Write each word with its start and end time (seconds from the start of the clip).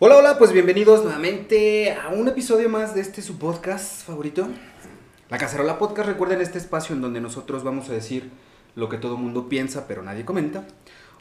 Hola, 0.00 0.16
hola, 0.16 0.38
pues 0.38 0.52
bienvenidos 0.52 1.02
nuevamente 1.02 1.92
a 1.92 2.10
un 2.10 2.28
episodio 2.28 2.68
más 2.68 2.94
de 2.94 3.00
este 3.00 3.20
su 3.20 3.36
podcast 3.36 4.06
favorito. 4.06 4.46
La 5.28 5.38
Cacerola 5.38 5.76
Podcast, 5.76 6.08
recuerden 6.08 6.40
este 6.40 6.56
espacio 6.56 6.94
en 6.94 7.02
donde 7.02 7.20
nosotros 7.20 7.64
vamos 7.64 7.88
a 7.88 7.94
decir 7.94 8.30
lo 8.76 8.88
que 8.88 8.96
todo 8.96 9.16
el 9.16 9.20
mundo 9.20 9.48
piensa 9.48 9.88
pero 9.88 10.04
nadie 10.04 10.24
comenta. 10.24 10.64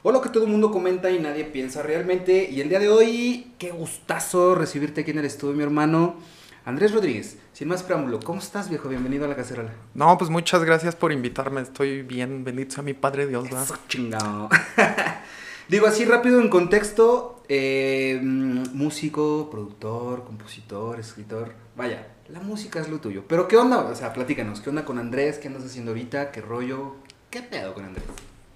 O 0.03 0.11
lo 0.11 0.21
que 0.21 0.29
todo 0.29 0.43
el 0.43 0.51
mundo 0.51 0.69
comenta 0.69 1.09
y 1.09 1.17
nadie 1.17 1.45
piensa 1.45 1.81
realmente. 1.81 2.51
Y 2.51 2.61
el 2.61 2.69
día 2.69 2.77
de 2.77 2.89
hoy, 2.89 3.51
qué 3.57 3.71
gustazo 3.71 4.53
recibirte 4.53 5.01
aquí 5.01 5.09
en 5.09 5.17
el 5.17 5.25
estudio, 5.25 5.55
mi 5.55 5.63
hermano. 5.63 6.17
Andrés 6.63 6.93
Rodríguez, 6.93 7.39
sin 7.53 7.69
más 7.69 7.81
preámbulo, 7.81 8.19
¿cómo 8.19 8.37
estás, 8.37 8.69
viejo? 8.69 8.89
Bienvenido 8.89 9.25
a 9.25 9.27
la 9.27 9.35
cacerola. 9.35 9.73
No, 9.95 10.15
pues 10.19 10.29
muchas 10.29 10.63
gracias 10.63 10.95
por 10.95 11.11
invitarme. 11.11 11.61
Estoy 11.61 12.03
bien, 12.03 12.43
bendito 12.43 12.75
sea 12.75 12.83
mi 12.83 12.93
Padre 12.93 13.25
Dios, 13.25 13.45
¿verdad? 13.45 13.63
Eso 13.63 13.77
chingado. 13.87 14.49
Digo 15.67 15.87
así 15.87 16.05
rápido 16.05 16.39
en 16.39 16.49
contexto, 16.49 17.36
eh, 17.49 18.19
músico, 18.21 19.49
productor, 19.49 20.23
compositor, 20.25 20.99
escritor, 20.99 21.53
vaya, 21.75 22.07
la 22.29 22.39
música 22.41 22.79
es 22.79 22.89
lo 22.89 22.99
tuyo. 22.99 23.23
Pero 23.27 23.47
¿qué 23.47 23.57
onda? 23.57 23.79
O 23.79 23.95
sea, 23.95 24.13
platícanos, 24.13 24.61
¿qué 24.61 24.69
onda 24.69 24.83
con 24.83 24.99
Andrés? 24.99 25.37
¿Qué 25.37 25.47
andas 25.47 25.63
haciendo 25.63 25.91
ahorita? 25.91 26.31
¿Qué 26.31 26.41
rollo? 26.41 26.95
¿Qué 27.29 27.41
pedo 27.41 27.73
con 27.73 27.85
Andrés? 27.85 28.05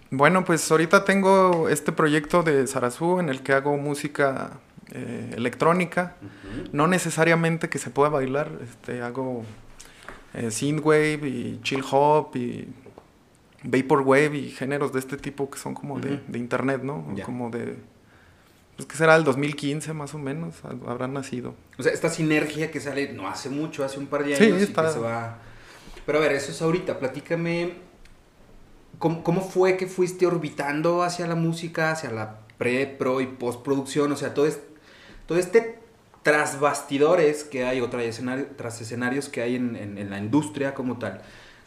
Bueno, 0.09 0.43
pues 0.43 0.69
ahorita 0.69 1.05
tengo 1.05 1.69
este 1.69 1.93
proyecto 1.93 2.43
de 2.43 2.67
Sarazú 2.67 3.19
en 3.19 3.29
el 3.29 3.41
que 3.41 3.53
hago 3.53 3.77
música 3.77 4.59
eh, 4.91 5.31
electrónica. 5.37 6.15
No 6.73 6.87
necesariamente 6.87 7.69
que 7.69 7.79
se 7.79 7.89
pueda 7.91 8.09
bailar, 8.09 8.51
este, 8.61 9.01
hago 9.01 9.43
eh, 10.33 10.51
synthwave 10.51 11.27
y 11.27 11.59
chill 11.63 11.83
hop 11.89 12.35
y 12.35 12.67
vaporwave 13.63 14.37
y 14.37 14.49
géneros 14.49 14.91
de 14.91 14.99
este 14.99 15.15
tipo 15.15 15.49
que 15.49 15.57
son 15.57 15.73
como 15.73 15.99
de, 15.99 16.19
internet, 16.37 16.83
¿no? 16.83 17.05
Como 17.23 17.49
de, 17.49 17.77
pues 18.81 18.87
que 18.91 18.97
será 18.97 19.15
el 19.15 19.23
2015 19.23 19.93
más 19.93 20.13
o 20.15 20.17
menos, 20.17 20.55
hab- 20.63 20.87
habrán 20.89 21.13
nacido. 21.13 21.53
O 21.77 21.83
sea, 21.83 21.91
esta 21.93 22.09
sinergia 22.09 22.71
que 22.71 22.79
sale 22.79 23.13
no 23.13 23.27
hace 23.27 23.49
mucho, 23.49 23.83
hace 23.85 23.99
un 23.99 24.07
par 24.07 24.23
de 24.25 24.35
Sí, 24.35 24.45
años 24.45 24.59
y 24.61 24.63
está- 24.63 24.87
que 24.87 24.93
se 24.93 24.99
va... 24.99 25.37
Pero 26.05 26.17
a 26.17 26.21
ver, 26.21 26.31
eso 26.31 26.51
es 26.51 26.61
ahorita, 26.61 26.97
platícame, 26.99 27.73
¿cómo, 28.97 29.23
cómo 29.23 29.41
fue 29.41 29.77
que 29.77 29.87
fuiste 29.87 30.25
orbitando 30.25 31.03
hacia 31.03 31.27
la 31.27 31.35
música, 31.35 31.91
hacia 31.91 32.11
la 32.11 32.39
pre, 32.57 32.87
pro 32.87 33.21
y 33.21 33.27
postproducción? 33.27 34.11
O 34.11 34.15
sea, 34.17 34.33
todo, 34.33 34.45
es, 34.47 34.59
todo 35.27 35.37
este 35.37 35.79
tras 36.23 36.59
bastidores 36.59 37.43
que 37.43 37.65
hay, 37.65 37.81
o 37.81 37.89
tras 37.89 38.81
escenarios 38.81 39.29
que 39.29 39.41
hay 39.41 39.55
en, 39.55 39.75
en- 39.75 39.97
en 39.97 40.09
la 40.09 40.17
industria 40.19 40.73
como 40.73 40.97
tal. 40.99 41.21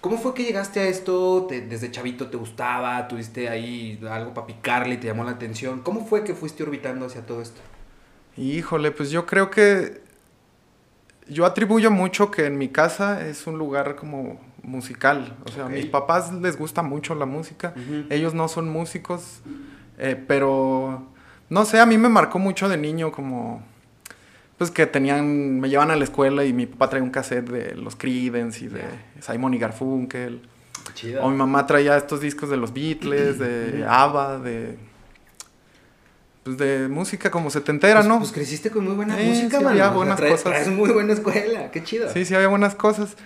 ¿Cómo 0.04 0.18
fue 0.18 0.34
que 0.34 0.44
llegaste 0.44 0.80
a 0.80 0.84
esto? 0.84 1.46
¿Te- 1.48 1.62
¿Desde 1.62 1.90
chavito 1.90 2.28
te 2.28 2.36
gustaba? 2.36 3.08
¿Tuviste 3.08 3.48
ahí 3.48 3.98
algo 4.10 4.34
para 4.34 4.46
picarle 4.46 4.96
y 4.96 4.98
te 4.98 5.06
llamó 5.06 5.24
la 5.24 5.30
atención? 5.30 5.80
¿Cómo 5.80 6.04
fue 6.04 6.24
que 6.24 6.34
fuiste 6.34 6.62
orbitando 6.62 7.06
hacia 7.06 7.24
todo 7.24 7.40
esto? 7.40 7.62
Híjole, 8.36 8.90
pues 8.90 9.10
yo 9.10 9.24
creo 9.24 9.48
que 9.50 10.02
yo 11.26 11.46
atribuyo 11.46 11.90
mucho 11.90 12.30
que 12.30 12.44
en 12.44 12.58
mi 12.58 12.68
casa 12.68 13.26
es 13.26 13.46
un 13.46 13.56
lugar 13.56 13.96
como 13.96 14.38
musical. 14.62 15.38
O 15.46 15.50
sea, 15.50 15.64
a 15.64 15.68
mis 15.70 15.86
papás 15.86 16.30
les 16.34 16.58
gusta 16.58 16.82
mucho 16.82 17.14
la 17.14 17.24
música. 17.24 17.72
Ellos 18.10 18.34
no 18.34 18.48
son 18.48 18.68
músicos, 18.68 19.40
eh, 19.96 20.22
pero 20.28 21.02
no 21.48 21.64
sé, 21.64 21.80
a 21.80 21.86
mí 21.86 21.96
me 21.96 22.10
marcó 22.10 22.38
mucho 22.38 22.68
de 22.68 22.76
niño 22.76 23.10
como 23.10 23.62
pues 24.64 24.70
que 24.74 24.86
tenían, 24.86 25.60
me 25.60 25.68
llevan 25.68 25.90
a 25.90 25.96
la 25.96 26.04
escuela 26.04 26.44
y 26.44 26.52
mi 26.54 26.64
papá 26.66 26.88
traía 26.88 27.02
un 27.04 27.10
cassette 27.10 27.48
de 27.50 27.74
los 27.74 27.96
Creedence 27.96 28.64
y 28.64 28.68
de 28.68 28.82
Simon 29.20 29.52
y 29.54 29.58
Garfunkel. 29.58 30.40
O 31.20 31.28
mi 31.30 31.36
mamá 31.36 31.66
traía 31.66 31.96
estos 31.98 32.20
discos 32.20 32.48
de 32.48 32.56
los 32.56 32.72
Beatles, 32.72 33.38
de. 33.38 33.84
ABBA, 33.88 34.38
de 34.38 34.78
pues 36.44 36.58
de 36.58 36.88
música 36.88 37.30
como 37.30 37.48
setentera, 37.50 38.00
Pues- 38.00 38.06
¿no? 38.08 38.18
Pues 38.18 38.32
creciste 38.32 38.70
con 38.70 38.84
muy 38.84 38.94
buena 38.94 39.16
Sí, 39.18 39.24
música, 39.24 39.58
sí, 39.60 39.64
había 39.64 39.88
buenas 39.88 40.16
traes, 40.16 40.32
cosas. 40.32 40.52
traes 40.52 40.68
muy 40.68 40.90
buena 40.90 41.12
escuela, 41.14 41.70
qué 41.70 41.82
chido. 41.82 42.10
Sí, 42.12 42.24
sí, 42.26 42.34
había 42.34 42.48
buenas 42.48 42.74
cosas. 42.74 43.16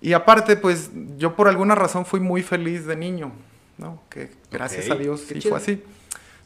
Y 0.00 0.12
aparte, 0.12 0.56
pues 0.56 0.90
yo 1.16 1.34
por 1.34 1.48
alguna 1.48 1.74
razón 1.74 2.06
fui 2.06 2.20
muy 2.20 2.42
feliz 2.42 2.86
de 2.86 2.94
niño, 2.94 3.32
¿no? 3.78 4.00
Que 4.08 4.30
gracias 4.52 4.88
a 4.90 4.94
Dios 4.94 5.22
qué 5.22 5.34
sí 5.34 5.40
chido. 5.40 5.50
fue 5.56 5.60
así. 5.62 5.82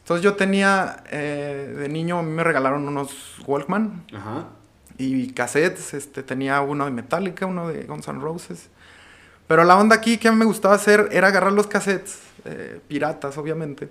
Entonces 0.03 0.23
yo 0.23 0.35
tenía, 0.35 1.03
eh, 1.11 1.73
de 1.77 1.89
niño 1.89 2.19
a 2.19 2.23
mí 2.23 2.29
me 2.31 2.43
regalaron 2.43 2.87
unos 2.87 3.11
Walkman 3.47 4.03
Ajá. 4.13 4.47
y 4.97 5.31
cassettes, 5.31 5.93
este, 5.93 6.23
tenía 6.23 6.59
uno 6.61 6.85
de 6.85 6.91
Metallica, 6.91 7.45
uno 7.45 7.69
de 7.69 7.83
Guns 7.85 8.07
N' 8.09 8.19
Roses. 8.19 8.69
Pero 9.47 9.63
la 9.63 9.77
onda 9.77 9.95
aquí 9.95 10.17
que 10.17 10.27
a 10.27 10.31
mí 10.31 10.37
me 10.37 10.45
gustaba 10.45 10.75
hacer 10.75 11.07
era 11.11 11.27
agarrar 11.29 11.53
los 11.53 11.67
cassettes, 11.67 12.19
eh, 12.45 12.79
piratas 12.87 13.37
obviamente, 13.37 13.89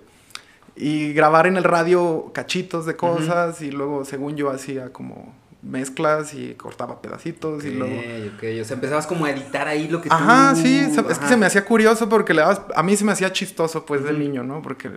y 0.75 1.13
grabar 1.13 1.47
en 1.47 1.57
el 1.57 1.63
radio 1.63 2.31
cachitos 2.33 2.85
de 2.85 2.95
cosas 2.95 3.61
y 3.61 3.71
luego 3.71 4.05
según 4.05 4.35
yo 4.35 4.49
hacía 4.51 4.91
como 4.93 5.33
mezclas 5.63 6.33
y 6.33 6.53
cortaba 6.55 7.01
pedacitos 7.01 7.63
y 7.65 7.71
luego... 7.71 7.95
Ok. 8.35 8.43
O 8.61 8.65
sea, 8.65 8.75
empezabas 8.75 9.07
como 9.07 9.25
a 9.25 9.31
editar 9.31 9.67
ahí 9.67 9.87
lo 9.87 10.01
que 10.01 10.09
Ajá, 10.11 10.53
tú... 10.53 10.61
sí, 10.61 10.85
se- 10.93 10.99
es 11.01 11.05
que 11.07 11.13
Ajá. 11.13 11.27
se 11.29 11.37
me 11.37 11.45
hacía 11.45 11.63
curioso 11.65 12.09
porque 12.09 12.33
le 12.33 12.41
dabas, 12.41 12.61
a 12.75 12.83
mí 12.83 12.95
se 12.97 13.03
me 13.05 13.13
hacía 13.13 13.31
chistoso 13.31 13.85
pues 13.85 14.03
de 14.03 14.09
Ujú. 14.11 14.19
niño, 14.19 14.43
¿no? 14.43 14.61
Porque 14.61 14.91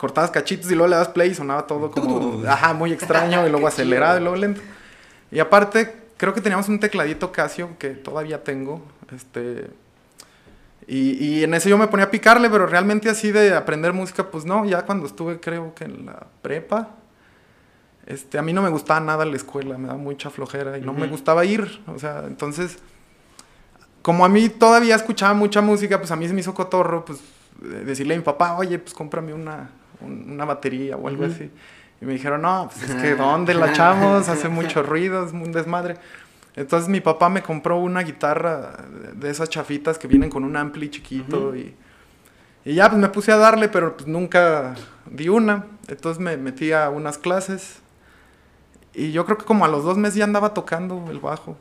cortabas 0.00 0.30
cachitos 0.30 0.70
y 0.70 0.74
luego 0.74 0.88
le 0.88 0.96
das 0.96 1.08
play 1.08 1.30
y 1.30 1.34
sonaba 1.34 1.66
todo 1.66 1.90
como, 1.90 2.42
ajá, 2.48 2.72
muy 2.72 2.90
extraño 2.90 3.46
y 3.46 3.50
luego 3.50 3.66
acelerado 3.68 4.18
y 4.18 4.22
luego 4.22 4.36
lento. 4.36 4.62
Y 5.30 5.38
aparte, 5.40 5.94
creo 6.16 6.32
que 6.32 6.40
teníamos 6.40 6.68
un 6.70 6.80
tecladito 6.80 7.30
Casio 7.32 7.76
que 7.78 7.90
todavía 7.90 8.42
tengo, 8.42 8.80
este... 9.14 9.68
Y, 10.86 11.22
y 11.22 11.44
en 11.44 11.52
ese 11.54 11.68
yo 11.68 11.76
me 11.78 11.86
ponía 11.86 12.06
a 12.06 12.10
picarle, 12.10 12.48
pero 12.50 12.66
realmente 12.66 13.10
así 13.10 13.30
de 13.30 13.54
aprender 13.54 13.92
música, 13.92 14.28
pues 14.30 14.44
no, 14.46 14.64
ya 14.64 14.82
cuando 14.86 15.06
estuve 15.06 15.38
creo 15.38 15.74
que 15.74 15.84
en 15.84 16.06
la 16.06 16.26
prepa, 16.42 16.88
este, 18.06 18.38
a 18.38 18.42
mí 18.42 18.52
no 18.54 18.62
me 18.62 18.70
gustaba 18.70 18.98
nada 18.98 19.24
la 19.26 19.36
escuela, 19.36 19.76
me 19.78 19.86
daba 19.86 19.98
mucha 19.98 20.30
flojera 20.30 20.78
y 20.78 20.80
no 20.80 20.92
me 20.94 21.02
Ujú. 21.02 21.10
gustaba 21.10 21.44
ir, 21.44 21.80
o 21.86 21.98
sea, 21.98 22.24
entonces 22.26 22.78
como 24.02 24.24
a 24.24 24.28
mí 24.28 24.48
todavía 24.48 24.96
escuchaba 24.96 25.34
mucha 25.34 25.60
música, 25.60 25.98
pues 25.98 26.10
a 26.10 26.16
mí 26.16 26.26
se 26.26 26.34
me 26.34 26.40
hizo 26.40 26.54
cotorro, 26.54 27.04
pues 27.04 27.20
eh, 27.62 27.82
decirle 27.84 28.14
a 28.14 28.16
mi 28.16 28.24
papá, 28.24 28.56
oye, 28.56 28.78
pues 28.78 28.94
cómprame 28.94 29.32
una, 29.34 29.70
un- 29.70 29.79
una 30.02 30.44
batería 30.44 30.96
o 30.96 31.08
algo 31.08 31.24
Ujú. 31.24 31.32
así. 31.32 31.50
Y 32.00 32.04
me 32.06 32.14
dijeron, 32.14 32.42
no, 32.42 32.70
pues 32.72 32.88
es 32.90 32.96
que 33.02 33.14
¿dónde 33.14 33.52
la 33.54 33.70
echamos? 33.70 34.28
Hace 34.28 34.48
mucho 34.60 34.82
ruido, 34.82 35.24
es 35.26 35.32
un 35.32 35.52
desmadre. 35.52 35.96
Entonces 36.56 36.88
mi 36.88 37.00
papá 37.00 37.28
me 37.28 37.42
compró 37.42 37.78
una 37.78 38.00
guitarra 38.02 38.72
de 39.14 39.30
esas 39.30 39.48
chafitas 39.48 39.98
que 39.98 40.08
vienen 40.08 40.30
con 40.30 40.44
un 40.44 40.56
ampli 40.56 40.90
chiquito 40.90 41.48
Ujú. 41.48 41.56
y, 41.56 41.74
y 42.64 42.74
ya 42.74 42.88
pues 42.88 43.00
me 43.00 43.08
puse 43.08 43.32
a 43.32 43.36
darle, 43.36 43.68
pero 43.68 43.96
pues 43.96 44.08
nunca 44.08 44.74
di 45.06 45.28
una. 45.28 45.64
Entonces 45.88 46.20
me 46.20 46.36
metí 46.36 46.72
a 46.72 46.88
unas 46.90 47.18
clases 47.18 47.78
y 48.94 49.12
yo 49.12 49.24
creo 49.24 49.38
que 49.38 49.44
como 49.44 49.64
a 49.64 49.68
los 49.68 49.84
dos 49.84 49.96
meses 49.96 50.16
ya 50.16 50.24
andaba 50.24 50.52
tocando 50.54 51.04
el 51.10 51.20
bajo. 51.20 51.56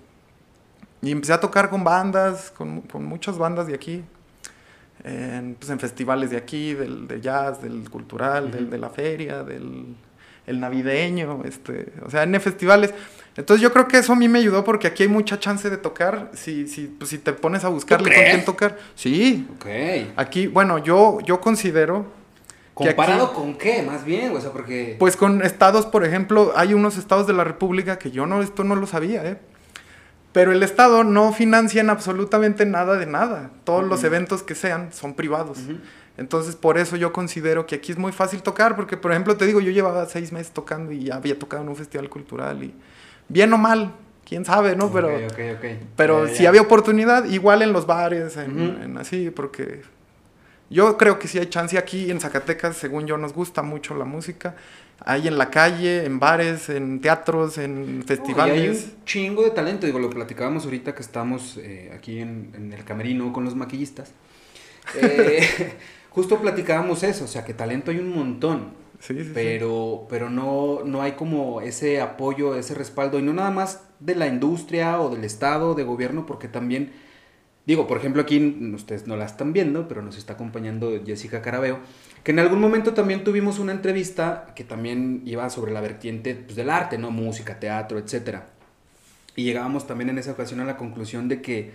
Y 1.01 1.11
empecé 1.11 1.33
a 1.33 1.39
tocar 1.39 1.69
con 1.69 1.83
bandas, 1.83 2.51
con, 2.51 2.81
con 2.81 3.05
muchas 3.05 3.37
bandas 3.37 3.67
de 3.67 3.75
aquí. 3.75 4.03
En, 5.03 5.55
pues 5.55 5.69
en 5.71 5.79
festivales 5.79 6.29
de 6.29 6.37
aquí, 6.37 6.73
del 6.73 7.07
de 7.07 7.21
jazz, 7.21 7.61
del 7.61 7.89
cultural, 7.89 8.51
del 8.51 8.69
de 8.69 8.77
la 8.77 8.89
feria, 8.89 9.43
del 9.43 9.95
el 10.45 10.59
navideño, 10.59 11.43
este, 11.45 11.93
o 12.03 12.09
sea, 12.09 12.23
en 12.23 12.41
festivales. 12.41 12.91
Entonces 13.37 13.61
yo 13.61 13.71
creo 13.71 13.87
que 13.87 13.99
eso 13.99 14.13
a 14.13 14.15
mí 14.15 14.27
me 14.27 14.39
ayudó 14.39 14.63
porque 14.63 14.87
aquí 14.87 15.03
hay 15.03 15.09
mucha 15.09 15.39
chance 15.39 15.69
de 15.69 15.77
tocar. 15.77 16.31
Si, 16.33 16.67
si, 16.67 16.87
pues, 16.87 17.11
si 17.11 17.19
te 17.19 17.33
pones 17.33 17.63
a 17.63 17.69
buscarle 17.69 18.11
con 18.13 18.23
quién 18.23 18.43
tocar. 18.45 18.77
Sí. 18.95 19.47
Ok. 19.55 19.67
Aquí, 20.17 20.47
bueno, 20.47 20.79
yo, 20.79 21.19
yo 21.21 21.39
considero 21.39 22.07
¿Comparado 22.73 23.25
aquí- 23.27 23.35
con 23.35 23.55
qué? 23.57 23.83
Más 23.83 24.03
bien, 24.05 24.35
o 24.35 24.41
sea, 24.41 24.51
porque... 24.51 24.95
pues 24.97 25.15
con 25.15 25.43
estados, 25.43 25.85
por 25.85 26.03
ejemplo, 26.03 26.53
hay 26.55 26.73
unos 26.73 26.97
estados 26.97 27.27
de 27.27 27.33
la 27.33 27.43
República 27.43 27.99
que 27.99 28.09
yo 28.09 28.25
no, 28.25 28.41
esto 28.41 28.63
no 28.63 28.75
lo 28.75 28.87
sabía, 28.87 29.23
¿eh? 29.25 29.37
Pero 30.39 30.53
el 30.53 30.63
estado 30.63 31.03
no 31.03 31.33
financian 31.33 31.89
absolutamente 31.89 32.65
nada 32.65 32.95
de 32.95 33.05
nada. 33.05 33.49
Todos 33.65 33.83
los 33.83 34.05
eventos 34.05 34.41
que 34.41 34.55
sean 34.55 34.93
son 34.93 35.13
privados. 35.13 35.59
Entonces, 36.15 36.55
por 36.55 36.77
eso 36.77 36.95
yo 36.95 37.11
considero 37.11 37.65
que 37.65 37.75
aquí 37.75 37.91
es 37.91 37.97
muy 37.97 38.13
fácil 38.13 38.41
tocar, 38.41 38.77
porque, 38.77 38.95
por 38.95 39.11
ejemplo, 39.11 39.35
te 39.35 39.45
digo, 39.45 39.59
yo 39.59 39.71
llevaba 39.71 40.05
seis 40.05 40.31
meses 40.31 40.53
tocando 40.53 40.93
y 40.93 41.03
ya 41.03 41.15
había 41.15 41.37
tocado 41.37 41.63
en 41.63 41.67
un 41.67 41.75
festival 41.75 42.09
cultural 42.09 42.63
y 42.63 42.73
bien 43.27 43.51
o 43.51 43.57
mal, 43.57 43.91
quién 44.25 44.45
sabe, 44.45 44.77
¿no? 44.77 44.89
Pero, 44.93 45.09
Ok, 45.09 45.23
ok, 45.33 45.39
ok. 45.57 45.65
pero 45.97 46.27
si 46.29 46.45
había 46.45 46.61
oportunidad, 46.61 47.25
igual 47.25 47.61
en 47.61 47.73
los 47.73 47.85
bares, 47.85 48.37
en, 48.37 48.79
en 48.81 48.97
así, 48.97 49.31
porque 49.31 49.81
yo 50.69 50.95
creo 50.97 51.19
que 51.19 51.27
sí 51.27 51.37
hay 51.37 51.47
chance 51.47 51.77
aquí 51.77 52.11
en 52.11 52.21
Zacatecas, 52.21 52.77
según 52.77 53.07
yo, 53.07 53.17
nos 53.17 53.33
gusta 53.33 53.61
mucho 53.61 53.93
la 53.93 54.05
música. 54.05 54.55
Hay 55.05 55.27
en 55.27 55.37
la 55.37 55.49
calle, 55.49 56.05
en 56.05 56.19
bares, 56.19 56.69
en 56.69 57.01
teatros, 57.01 57.57
en 57.57 58.03
y 58.35 58.39
hay 58.39 58.67
festivales. 58.67 58.69
un 58.69 59.05
chingo 59.05 59.43
de 59.43 59.51
talento, 59.51 59.85
digo, 59.85 59.99
lo 59.99 60.09
platicábamos 60.09 60.65
ahorita 60.65 60.93
que 60.95 61.01
estamos 61.01 61.57
eh, 61.57 61.91
aquí 61.95 62.19
en, 62.19 62.51
en 62.55 62.73
el 62.73 62.83
camerino 62.83 63.31
con 63.33 63.45
los 63.45 63.55
maquillistas. 63.55 64.13
Eh, 64.95 65.41
justo 66.09 66.39
platicábamos 66.41 67.03
eso, 67.03 67.25
o 67.25 67.27
sea, 67.27 67.45
que 67.45 67.53
talento 67.53 67.91
hay 67.91 67.97
un 67.99 68.09
montón, 68.13 68.73
Sí, 68.99 69.23
sí, 69.23 69.33
sí. 69.33 69.33
pero, 69.33 70.07
pero 70.09 70.29
no, 70.29 70.79
no 70.85 71.01
hay 71.01 71.13
como 71.13 71.61
ese 71.61 72.01
apoyo, 72.01 72.55
ese 72.55 72.73
respaldo, 72.75 73.19
y 73.19 73.21
no 73.21 73.33
nada 73.33 73.51
más 73.51 73.83
de 73.99 74.15
la 74.15 74.27
industria 74.27 74.99
o 75.01 75.09
del 75.09 75.23
Estado, 75.25 75.75
de 75.75 75.83
gobierno, 75.83 76.25
porque 76.25 76.47
también 76.47 76.91
digo, 77.69 77.85
por 77.85 77.97
ejemplo, 77.97 78.23
aquí 78.23 78.73
ustedes 78.73 79.05
no 79.05 79.15
la 79.15 79.25
están 79.25 79.53
viendo, 79.53 79.87
pero 79.87 80.01
nos 80.01 80.17
está 80.17 80.33
acompañando 80.33 80.89
Jessica 81.05 81.43
Carabeo, 81.43 81.77
que 82.23 82.31
en 82.31 82.39
algún 82.39 82.59
momento 82.59 82.95
también 82.95 83.23
tuvimos 83.23 83.59
una 83.59 83.73
entrevista 83.73 84.53
que 84.55 84.63
también 84.63 85.21
iba 85.25 85.47
sobre 85.51 85.71
la 85.71 85.79
vertiente 85.79 86.33
pues, 86.33 86.55
del 86.55 86.71
arte, 86.71 86.97
¿no? 86.97 87.11
Música, 87.11 87.59
teatro, 87.59 87.99
etc. 87.99 88.39
Y 89.35 89.43
llegábamos 89.43 89.85
también 89.85 90.09
en 90.09 90.17
esa 90.17 90.31
ocasión 90.31 90.61
a 90.61 90.65
la 90.65 90.77
conclusión 90.77 91.27
de 91.27 91.43
que 91.43 91.69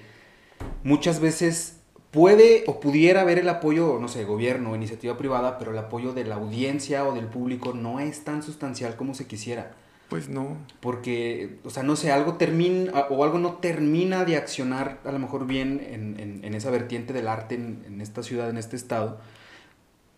muchas 0.82 1.20
veces 1.20 1.78
puede 2.10 2.64
o 2.66 2.80
pudiera 2.80 3.20
haber 3.20 3.38
el 3.38 3.48
apoyo, 3.48 4.00
no 4.00 4.08
sé, 4.08 4.24
gobierno 4.24 4.72
o 4.72 4.74
iniciativa 4.74 5.16
privada, 5.16 5.58
pero 5.58 5.70
el 5.70 5.78
apoyo 5.78 6.12
de 6.12 6.24
la 6.24 6.34
audiencia 6.34 7.06
o 7.06 7.14
del 7.14 7.26
público 7.26 7.72
no 7.72 8.00
es 8.00 8.24
tan 8.24 8.42
sustancial 8.42 8.96
como 8.96 9.14
se 9.14 9.28
quisiera. 9.28 9.76
Pues 10.08 10.28
no. 10.28 10.58
Porque, 10.80 11.56
o 11.64 11.70
sea, 11.70 11.82
no 11.82 11.96
sé, 11.96 12.12
algo 12.12 12.34
termina 12.34 12.92
o 13.10 13.24
algo 13.24 13.38
no 13.38 13.54
termina 13.54 14.24
de 14.24 14.36
accionar 14.36 15.00
a 15.04 15.12
lo 15.12 15.18
mejor 15.18 15.46
bien 15.46 15.84
en, 15.90 16.40
en, 16.42 16.54
esa 16.54 16.70
vertiente 16.70 17.12
del 17.12 17.26
arte 17.26 17.54
en, 17.54 17.82
en, 17.86 18.00
esta 18.00 18.22
ciudad, 18.22 18.50
en 18.50 18.58
este 18.58 18.76
estado, 18.76 19.18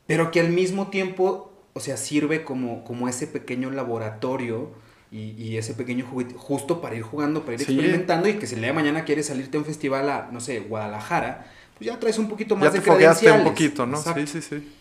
pero 0.06 0.30
que 0.30 0.40
al 0.40 0.50
mismo 0.50 0.88
tiempo, 0.88 1.52
o 1.72 1.80
sea, 1.80 1.96
sirve 1.96 2.44
como, 2.44 2.84
como 2.84 3.08
ese 3.08 3.26
pequeño 3.26 3.70
laboratorio 3.70 4.72
y, 5.10 5.30
y 5.30 5.56
ese 5.56 5.72
pequeño 5.72 6.04
juguete 6.04 6.34
justo 6.36 6.80
para 6.80 6.96
ir 6.96 7.02
jugando, 7.02 7.42
para 7.42 7.54
ir 7.54 7.62
experimentando 7.62 8.28
y 8.28 8.34
que 8.34 8.46
si 8.46 8.54
el 8.56 8.60
día 8.60 8.70
de 8.70 8.74
mañana 8.74 9.04
quieres 9.04 9.26
salirte 9.26 9.56
a 9.56 9.60
un 9.60 9.66
festival 9.66 10.10
a, 10.10 10.28
no 10.32 10.40
sé, 10.40 10.60
Guadalajara, 10.60 11.46
pues 11.78 11.86
ya 11.86 11.98
traes 11.98 12.18
un 12.18 12.28
poquito 12.28 12.56
más 12.56 12.64
ya 12.64 12.70
de 12.72 12.78
te 12.80 12.90
credenciales. 12.90 13.46
un 13.46 13.52
poquito, 13.52 13.86
¿no? 13.86 13.96
Sí, 13.98 14.26
sí, 14.26 14.42
sí. 14.42 14.72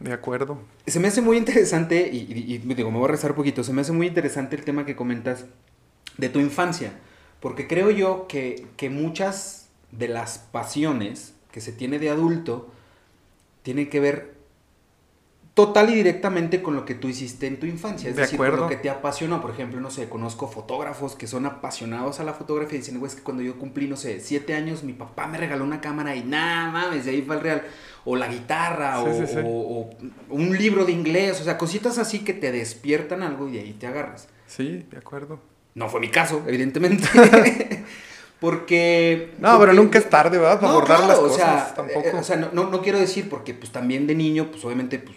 De 0.00 0.12
acuerdo. 0.12 0.58
Se 0.86 1.00
me 1.00 1.08
hace 1.08 1.20
muy 1.20 1.36
interesante, 1.36 2.08
y, 2.12 2.58
digo, 2.58 2.90
me 2.90 2.98
voy 2.98 3.08
a 3.08 3.12
rezar 3.12 3.30
un 3.30 3.36
poquito, 3.36 3.62
se 3.62 3.72
me 3.72 3.82
hace 3.82 3.92
muy 3.92 4.06
interesante 4.06 4.56
el 4.56 4.64
tema 4.64 4.84
que 4.84 4.96
comentas 4.96 5.46
de 6.18 6.28
tu 6.28 6.40
infancia, 6.40 6.92
porque 7.40 7.66
creo 7.66 7.90
yo 7.90 8.26
que, 8.28 8.66
que 8.76 8.90
muchas 8.90 9.68
de 9.92 10.08
las 10.08 10.38
pasiones 10.38 11.34
que 11.52 11.60
se 11.60 11.72
tiene 11.72 11.98
de 11.98 12.10
adulto 12.10 12.72
tienen 13.62 13.88
que 13.88 14.00
ver 14.00 14.34
total 15.54 15.90
y 15.90 15.94
directamente 15.94 16.62
con 16.62 16.74
lo 16.74 16.84
que 16.84 16.96
tú 16.96 17.08
hiciste 17.08 17.46
en 17.46 17.60
tu 17.60 17.66
infancia. 17.66 18.10
Es 18.10 18.16
decir, 18.16 18.36
con 18.36 18.56
lo 18.56 18.68
que 18.68 18.76
te 18.76 18.90
apasionó. 18.90 19.40
Por 19.40 19.52
ejemplo, 19.52 19.80
no 19.80 19.90
sé, 19.90 20.08
conozco 20.08 20.48
fotógrafos 20.48 21.14
que 21.14 21.28
son 21.28 21.46
apasionados 21.46 22.18
a 22.18 22.24
la 22.24 22.34
fotografía 22.34 22.76
y 22.76 22.80
dicen, 22.80 22.98
güey, 22.98 23.10
es 23.10 23.16
que 23.16 23.22
cuando 23.22 23.42
yo 23.42 23.56
cumplí, 23.56 23.86
no 23.86 23.96
sé, 23.96 24.20
siete 24.20 24.54
años, 24.54 24.82
mi 24.82 24.92
papá 24.92 25.28
me 25.28 25.38
regaló 25.38 25.64
una 25.64 25.80
cámara 25.80 26.16
y 26.16 26.24
nada 26.24 26.70
mames, 26.72 27.04
de 27.04 27.12
ahí 27.12 27.22
fue 27.22 27.36
el 27.36 27.40
real. 27.40 27.62
O 28.04 28.16
la 28.16 28.28
guitarra, 28.28 29.02
o, 29.02 29.90
un 30.28 30.58
libro 30.58 30.84
de 30.84 30.92
inglés, 30.92 31.40
o 31.40 31.44
sea, 31.44 31.56
cositas 31.56 31.98
así 31.98 32.20
que 32.20 32.34
te 32.34 32.52
despiertan 32.52 33.22
algo 33.22 33.48
y 33.48 33.52
de 33.52 33.60
ahí 33.60 33.72
te 33.72 33.86
agarras. 33.86 34.28
Sí, 34.46 34.84
de 34.90 34.98
acuerdo. 34.98 35.40
No 35.74 35.88
fue 35.88 36.00
mi 36.00 36.10
caso, 36.10 36.42
evidentemente. 36.46 37.08
porque... 38.40 39.32
No, 39.38 39.58
pero 39.58 39.72
nunca 39.72 39.98
es 39.98 40.10
tarde, 40.10 40.38
¿verdad? 40.38 40.60
Para 40.60 40.72
abordar 40.72 41.00
las 41.00 41.18
cosas. 41.18 41.32
O 41.32 41.36
sea, 41.36 41.74
tampoco. 41.74 42.08
Eh, 42.08 42.14
o 42.14 42.22
sea 42.22 42.36
no, 42.36 42.52
no, 42.52 42.82
quiero 42.82 42.98
decir 42.98 43.28
porque 43.28 43.54
pues 43.54 43.72
también 43.72 44.06
de 44.06 44.14
niño, 44.14 44.50
pues 44.50 44.64
obviamente, 44.64 44.98
pues 44.98 45.16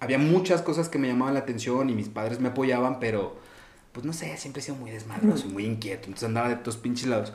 había 0.00 0.18
muchas 0.18 0.62
cosas 0.62 0.88
que 0.88 0.98
me 0.98 1.08
llamaban 1.08 1.34
la 1.34 1.40
atención 1.40 1.90
y 1.90 1.94
mis 1.94 2.08
padres 2.08 2.40
me 2.40 2.48
apoyaban, 2.48 3.00
pero 3.00 3.36
pues 3.92 4.06
no 4.06 4.12
sé, 4.12 4.36
siempre 4.36 4.60
he 4.60 4.64
sido 4.64 4.76
muy 4.76 4.90
desmadroso 4.90 5.48
y 5.48 5.52
muy 5.52 5.64
inquieto, 5.64 6.04
entonces 6.04 6.28
andaba 6.28 6.48
de 6.48 6.56
todos 6.56 6.76
pinches 6.76 7.08
lados. 7.08 7.32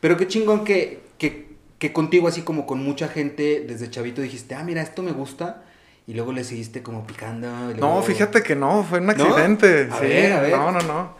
Pero 0.00 0.16
qué 0.18 0.28
chingón 0.28 0.64
que, 0.64 1.00
que, 1.16 1.53
que 1.78 1.92
contigo, 1.92 2.28
así 2.28 2.42
como 2.42 2.66
con 2.66 2.82
mucha 2.82 3.08
gente, 3.08 3.64
desde 3.66 3.90
chavito 3.90 4.22
dijiste, 4.22 4.54
ah, 4.54 4.64
mira, 4.64 4.82
esto 4.82 5.02
me 5.02 5.12
gusta. 5.12 5.62
Y 6.06 6.12
luego 6.12 6.32
le 6.32 6.44
seguiste 6.44 6.82
como 6.82 7.06
picando. 7.06 7.48
No, 7.78 8.02
fíjate 8.02 8.42
que 8.42 8.54
no, 8.54 8.84
fue 8.84 9.00
un 9.00 9.08
accidente. 9.08 9.88
A 9.90 10.00
ver, 10.00 10.32
a 10.32 10.40
ver. 10.42 10.50
No, 10.52 10.70
no, 10.70 10.80
no. 10.80 11.16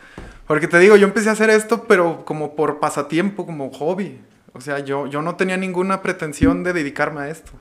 Porque 0.47 0.69
te 0.69 0.79
digo, 0.79 0.97
yo 0.97 1.06
empecé 1.06 1.31
a 1.31 1.33
hacer 1.33 1.49
esto, 1.49 1.85
pero 1.85 2.25
como 2.27 2.55
por 2.55 2.81
pasatiempo, 2.81 3.47
como 3.47 3.71
hobby. 3.71 4.21
O 4.53 4.61
sea, 4.61 4.81
yo, 4.81 5.06
yo 5.06 5.23
no 5.23 5.37
tenía 5.37 5.56
ninguna 5.56 6.03
pretensión 6.03 6.62
de 6.65 6.75
dedicarme 6.75 7.23
a 7.23 7.29
esto. 7.31 7.53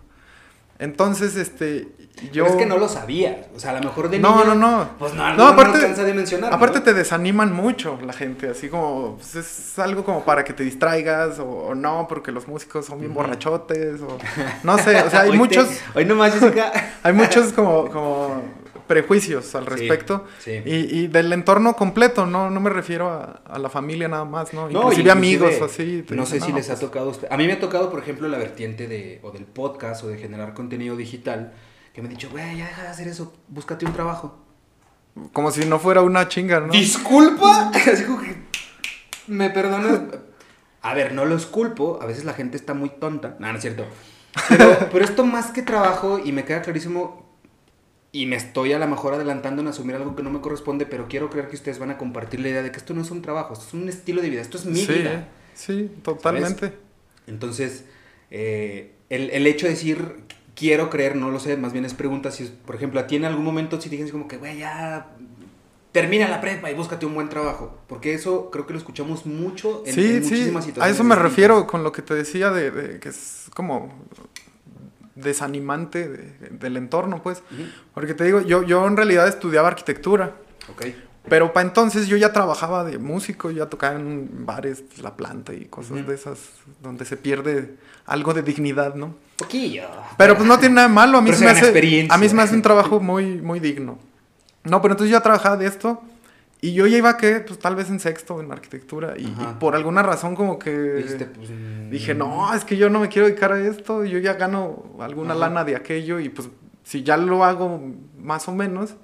Entonces, 0.79 1.37
este, 1.37 1.87
yo... 2.31 2.45
es 2.45 2.55
que 2.55 2.65
no 2.65 2.77
lo 2.77 2.87
sabía, 2.87 3.47
o 3.55 3.59
sea, 3.59 3.71
a 3.71 3.73
lo 3.73 3.81
mejor 3.81 4.09
de 4.09 4.19
No, 4.19 4.43
no, 4.45 4.55
no. 4.55 4.89
Pues 4.99 5.13
no, 5.13 5.33
no, 5.35 5.47
aparte, 5.47 5.79
no 5.79 5.87
alcanza. 5.87 6.47
Aparte 6.49 6.81
te 6.81 6.93
desaniman 6.93 7.53
mucho 7.53 7.99
la 8.05 8.13
gente, 8.13 8.49
así 8.49 8.69
como, 8.69 9.17
pues 9.17 9.35
es 9.35 9.79
algo 9.79 10.03
como 10.03 10.23
para 10.23 10.43
que 10.43 10.53
te 10.53 10.63
distraigas, 10.63 11.39
o, 11.39 11.75
no, 11.75 12.07
porque 12.07 12.31
los 12.31 12.47
músicos 12.47 12.85
son 12.85 12.99
bien 12.99 13.13
borrachotes, 13.13 14.01
o 14.01 14.17
no 14.63 14.77
sé, 14.77 15.01
o 15.01 15.09
sea, 15.09 15.21
hay 15.23 15.31
muchos... 15.31 15.67
hoy 15.95 16.05
nomás, 16.05 16.33
Jessica. 16.33 16.71
hay 17.03 17.13
muchos 17.13 17.53
como, 17.53 17.89
como 17.89 18.43
prejuicios 18.87 19.55
al 19.55 19.65
respecto. 19.65 20.25
Y, 20.45 20.99
y, 20.99 21.07
del 21.07 21.31
entorno 21.33 21.75
completo, 21.75 22.25
no, 22.25 22.49
no 22.49 22.59
me 22.59 22.69
refiero 22.69 23.09
a, 23.09 23.57
la 23.57 23.69
familia 23.69 24.07
nada 24.07 24.25
más, 24.25 24.53
¿no? 24.53 24.69
Inclusive, 24.69 25.11
amigos 25.11 25.61
así. 25.61 26.05
No 26.09 26.25
sé 26.25 26.39
si 26.39 26.51
les 26.51 26.69
ha 26.69 26.73
pues 26.73 26.81
tocado 26.81 27.07
a 27.07 27.11
usted. 27.11 27.27
A 27.31 27.37
mí 27.37 27.47
me 27.47 27.53
ha 27.53 27.59
tocado, 27.59 27.89
por 27.89 27.99
ejemplo, 27.99 28.27
la 28.27 28.37
vertiente 28.37 28.87
de, 28.87 29.19
o 29.23 29.31
del 29.31 29.45
podcast 29.45 30.03
o 30.03 30.07
de 30.07 30.17
generar 30.17 30.53
contenido 30.53 30.95
digital, 30.95 31.53
que 31.93 32.01
me 32.01 32.07
han 32.07 32.15
dicho, 32.15 32.29
güey, 32.29 32.57
ya 32.57 32.67
deja 32.67 32.81
de 32.81 32.87
hacer 32.87 33.07
eso, 33.07 33.33
búscate 33.47 33.85
un 33.85 33.93
trabajo. 33.93 34.39
Como 35.31 35.51
si 35.51 35.65
no 35.65 35.77
fuera 35.77 36.01
una 36.01 36.27
chinga, 36.27 36.59
¿no? 36.59 36.73
¿Disculpa? 36.73 37.69
Así 37.73 38.03
como 38.03 38.21
que, 38.21 38.35
me 39.27 39.51
perdonas. 39.51 40.01
A 40.81 40.93
ver, 40.95 41.13
no 41.13 41.23
los 41.23 41.45
culpo, 41.45 41.99
a 42.01 42.05
veces 42.07 42.25
la 42.25 42.33
gente 42.33 42.57
está 42.57 42.73
muy 42.73 42.89
tonta. 42.89 43.37
No, 43.39 43.49
no 43.51 43.55
es 43.55 43.61
cierto. 43.61 43.85
Pero, 44.49 44.77
pero 44.91 45.05
esto 45.05 45.23
más 45.23 45.51
que 45.51 45.61
trabajo, 45.61 46.19
y 46.19 46.31
me 46.31 46.43
queda 46.45 46.63
clarísimo 46.63 47.23
y 48.11 48.27
me 48.27 48.35
estoy 48.35 48.73
a 48.73 48.79
lo 48.79 48.87
mejor 48.87 49.15
adelantando 49.15 49.61
en 49.61 49.67
asumir 49.67 49.95
algo 49.95 50.15
que 50.15 50.21
no 50.21 50.29
me 50.29 50.39
corresponde, 50.39 50.85
pero 50.85 51.07
quiero 51.07 51.31
creer 51.31 51.47
que 51.47 51.55
ustedes 51.55 51.79
van 51.79 51.89
a 51.89 51.97
compartir 51.97 52.39
la 52.39 52.49
idea 52.49 52.61
de 52.61 52.71
que 52.71 52.77
esto 52.77 52.93
no 52.93 53.01
es 53.01 53.09
un 53.09 53.23
trabajo, 53.23 53.53
esto 53.53 53.65
es 53.67 53.73
un 53.73 53.89
estilo 53.89 54.21
de 54.21 54.29
vida, 54.29 54.41
esto 54.41 54.57
es 54.57 54.65
mi 54.65 54.85
vida. 54.85 55.27
Sí, 55.55 55.91
totalmente. 56.03 56.73
Entonces, 57.25 57.85
eh, 58.29 58.93
el, 59.09 59.31
el, 59.31 59.47
hecho 59.47 59.65
de 59.65 59.73
decir 59.73 60.25
quiero 60.55 60.89
creer, 60.89 61.15
no 61.15 61.29
lo 61.29 61.39
sé, 61.39 61.57
más 61.57 61.73
bien 61.73 61.85
es 61.85 61.93
pregunta 61.93 62.31
si, 62.31 62.45
por 62.45 62.75
ejemplo, 62.75 62.99
a 62.99 63.07
ti 63.07 63.15
en 63.15 63.25
algún 63.25 63.43
momento 63.43 63.79
si 63.79 63.89
te 63.89 63.95
dices 63.95 64.11
como 64.11 64.27
que, 64.27 64.37
güey, 64.37 64.57
ya 64.57 65.07
termina 65.91 66.27
la 66.27 66.41
prepa 66.41 66.69
y 66.71 66.73
búscate 66.73 67.05
un 67.05 67.13
buen 67.13 67.29
trabajo. 67.29 67.77
Porque 67.87 68.13
eso 68.13 68.49
creo 68.51 68.65
que 68.65 68.73
lo 68.73 68.79
escuchamos 68.79 69.25
mucho 69.25 69.83
en, 69.85 69.95
muchísimas 69.95 70.65
situaciones. 70.65 70.77
A 70.79 70.89
eso 70.89 71.03
me 71.03 71.15
refiero 71.15 71.65
con 71.67 71.83
lo 71.83 71.91
que 71.91 72.01
te 72.01 72.13
decía 72.13 72.49
de, 72.49 72.71
de, 72.71 72.99
que 72.99 73.09
es 73.09 73.49
como 73.53 73.93
desanimante 75.15 76.09
del 76.51 76.77
entorno, 76.77 77.21
pues. 77.21 77.43
Porque 77.93 78.13
te 78.13 78.23
digo, 78.23 78.41
yo, 78.41 78.63
yo 78.63 78.85
en 78.87 78.97
realidad 78.97 79.27
estudiaba 79.27 79.69
arquitectura. 79.69 80.35
Ok. 80.71 80.85
Pero 81.29 81.53
para 81.53 81.65
entonces 81.67 82.07
yo 82.07 82.17
ya 82.17 82.33
trabajaba 82.33 82.83
de 82.83 82.97
músico, 82.97 83.49
ya 83.49 83.67
tocaba 83.67 83.97
en 83.97 84.45
bares, 84.45 84.83
la 85.01 85.15
planta 85.15 85.53
y 85.53 85.65
cosas 85.65 86.05
de 86.05 86.13
esas, 86.13 86.39
donde 86.81 87.05
se 87.05 87.15
pierde 87.15 87.75
algo 88.05 88.33
de 88.33 88.41
dignidad, 88.41 88.95
¿no? 88.95 89.15
Poquillo. 89.37 89.83
Pero 90.17 90.35
pues 90.35 90.47
no 90.47 90.59
tiene 90.59 90.75
nada 90.75 90.87
de 90.87 90.93
malo, 90.93 91.17
a 91.17 91.21
mí, 91.21 91.33
se 91.33 91.43
me 91.43 91.51
hace, 91.51 92.07
a 92.09 92.17
mí 92.17 92.29
me 92.29 92.41
hace 92.41 92.55
un 92.55 92.61
trabajo 92.61 92.99
muy, 92.99 93.41
muy 93.41 93.59
digno. 93.59 93.97
No, 94.63 94.81
pero 94.81 94.93
entonces 94.93 95.11
yo 95.11 95.17
ya 95.17 95.23
trabajaba 95.23 95.57
de 95.57 95.67
esto 95.67 96.01
y 96.61 96.73
yo 96.73 96.87
ya 96.87 96.97
iba 96.97 97.17
que, 97.17 97.41
pues 97.41 97.59
tal 97.59 97.75
vez 97.75 97.89
en 97.89 97.99
sexto 97.99 98.39
en 98.39 98.49
arquitectura. 98.51 99.15
Y, 99.17 99.27
por 99.59 99.75
alguna 99.75 100.01
razón 100.01 100.33
como 100.33 100.57
que 100.57 101.03
pues, 101.35 101.51
dije, 101.91 102.13
no, 102.13 102.53
es 102.53 102.63
que 102.63 102.77
yo 102.77 102.89
no 102.89 103.01
me 103.01 103.09
quiero 103.09 103.27
dedicar 103.27 103.51
a 103.51 103.59
esto. 103.59 104.05
Yo 104.05 104.17
ya 104.19 104.35
gano 104.35 104.95
alguna 104.99 105.35
lana 105.35 105.65
de 105.65 105.75
aquello 105.75 106.21
y 106.21 106.29
pues 106.29 106.49
si 106.83 107.03
ya 107.03 107.17
lo 107.17 107.43
hago 107.43 107.81
más 108.17 108.47
o 108.47 108.53
menos, 108.53 108.95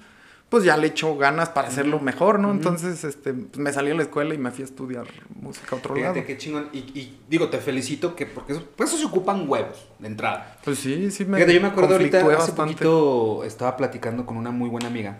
pues 0.49 0.63
ya 0.63 0.75
le 0.77 0.87
echo 0.87 1.15
ganas 1.15 1.49
para 1.49 1.67
hacerlo 1.67 1.99
mejor, 1.99 2.39
¿no? 2.39 2.51
Entonces, 2.51 3.03
este, 3.03 3.33
pues, 3.33 3.57
me 3.57 3.71
salí 3.71 3.91
a 3.91 3.93
la 3.93 4.01
escuela 4.01 4.33
y 4.33 4.37
me 4.37 4.51
fui 4.51 4.63
a 4.63 4.65
estudiar 4.65 5.05
música 5.39 5.75
a 5.75 5.79
otro 5.79 5.95
Fíjate 5.95 6.15
lado. 6.19 6.27
qué 6.27 6.37
chingón. 6.37 6.69
Y, 6.73 7.17
digo, 7.29 7.49
te 7.49 7.59
felicito 7.59 8.15
que 8.15 8.25
porque 8.25 8.53
eso, 8.53 8.63
pues 8.75 8.89
eso 8.89 8.97
se 8.97 9.05
ocupan 9.05 9.47
huevos 9.47 9.87
de 9.99 10.07
entrada. 10.07 10.57
Pues 10.63 10.79
sí, 10.79 11.11
sí 11.11 11.25
me 11.25 11.37
Fíjate, 11.37 11.53
yo 11.53 11.61
me 11.61 11.67
acuerdo 11.67 11.93
ahorita, 11.93 12.25
hace 12.37 12.53
poquito 12.53 13.43
estaba 13.43 13.77
platicando 13.77 14.25
con 14.25 14.37
una 14.37 14.51
muy 14.51 14.69
buena 14.69 14.87
amiga 14.87 15.19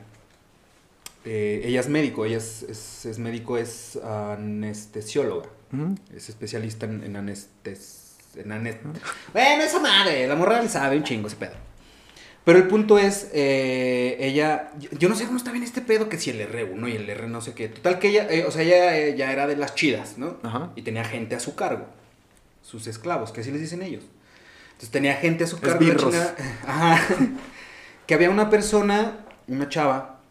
eh, 1.25 1.61
ella 1.65 1.81
es 1.81 1.89
médico, 1.89 2.25
ella 2.25 2.37
es, 2.37 3.05
es, 3.05 3.19
médico, 3.19 3.57
es 3.57 3.97
anestesióloga. 3.97 5.49
Es 6.15 6.29
especialista 6.29 6.85
en, 6.85 7.03
en 7.03 7.15
anestes... 7.15 8.05
En 8.35 8.49
Bueno, 9.33 9.63
esa 9.63 9.79
madre, 9.79 10.27
la 10.27 10.35
morra 10.35 10.67
sabe 10.69 10.97
un 10.97 11.03
chingo 11.03 11.27
ese 11.27 11.35
pedo. 11.35 11.53
Pero 12.45 12.57
el 12.57 12.67
punto 12.67 12.97
es, 12.97 13.29
eh, 13.33 14.17
ella, 14.19 14.71
yo 14.97 15.09
no 15.09 15.15
sé 15.15 15.25
cómo 15.25 15.37
está 15.37 15.51
bien 15.51 15.63
este 15.63 15.81
pedo, 15.81 16.09
que 16.09 16.17
si 16.17 16.29
el 16.29 16.39
R1 16.39 16.89
y 16.89 16.95
el 16.95 17.09
R 17.09 17.27
no 17.27 17.41
sé 17.41 17.53
qué. 17.53 17.69
Total 17.69 17.99
que 17.99 18.09
ella, 18.09 18.27
eh, 18.29 18.45
o 18.45 18.51
sea, 18.51 18.63
ella 18.63 19.15
ya 19.15 19.31
era 19.31 19.45
de 19.45 19.55
las 19.55 19.75
chidas, 19.75 20.17
¿no? 20.17 20.37
Y 20.75 20.81
tenía 20.81 21.03
gente 21.03 21.35
a 21.35 21.39
su 21.39 21.55
cargo, 21.55 21.85
sus 22.63 22.87
esclavos, 22.87 23.31
que 23.31 23.41
así 23.41 23.51
les 23.51 23.61
dicen 23.61 23.81
ellos. 23.81 24.03
Entonces 24.71 24.91
tenía 24.91 25.15
gente 25.15 25.43
a 25.43 25.47
su 25.47 25.59
cargo. 25.59 26.11
Ajá. 26.65 27.01
que 28.07 28.13
había 28.13 28.29
una 28.29 28.49
persona, 28.49 29.25
una 29.47 29.69
chava, 29.69 30.21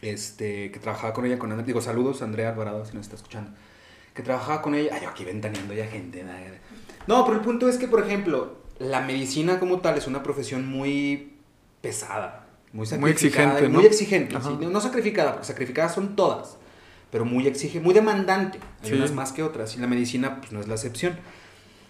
este, 0.00 0.70
que 0.70 0.78
trabajaba 0.78 1.12
con 1.12 1.26
ella, 1.26 1.38
con 1.38 1.64
digo, 1.64 1.80
saludos 1.80 2.22
Andrea 2.22 2.50
Alvarado, 2.50 2.86
si 2.86 2.94
nos 2.94 3.06
está 3.06 3.16
escuchando, 3.16 3.50
que 4.14 4.22
trabajaba 4.22 4.62
con 4.62 4.74
ella, 4.74 4.92
ay, 4.94 5.02
yo 5.02 5.10
aquí 5.10 5.24
ventaneando 5.24 5.74
ya 5.74 5.86
gente. 5.86 6.24
No, 7.06 7.24
pero 7.24 7.36
el 7.36 7.44
punto 7.44 7.68
es 7.68 7.76
que, 7.76 7.88
por 7.88 8.02
ejemplo, 8.02 8.60
la 8.78 9.02
medicina 9.02 9.58
como 9.58 9.80
tal 9.80 9.98
es 9.98 10.06
una 10.06 10.22
profesión 10.22 10.66
muy 10.66 11.39
pesada, 11.80 12.46
muy 12.72 12.86
muy 12.98 13.10
exigente, 13.10 13.68
muy 13.68 13.86
exigente, 13.86 14.36
no, 14.38 14.80
sacrificada, 14.80 15.32
porque 15.32 15.46
sacrificadas 15.46 15.94
son 15.94 16.14
todas, 16.16 16.56
pero 17.10 17.24
muy 17.24 17.46
exigente, 17.46 17.84
muy 17.84 17.94
demandante, 17.94 18.60
hay 18.82 18.92
unas 18.92 19.12
más 19.12 19.32
que 19.32 19.42
otras, 19.42 19.76
y 19.76 19.80
la 19.80 19.86
medicina 19.86 20.40
pues 20.40 20.52
no 20.52 20.60
es 20.60 20.68
la 20.68 20.74
excepción. 20.74 21.18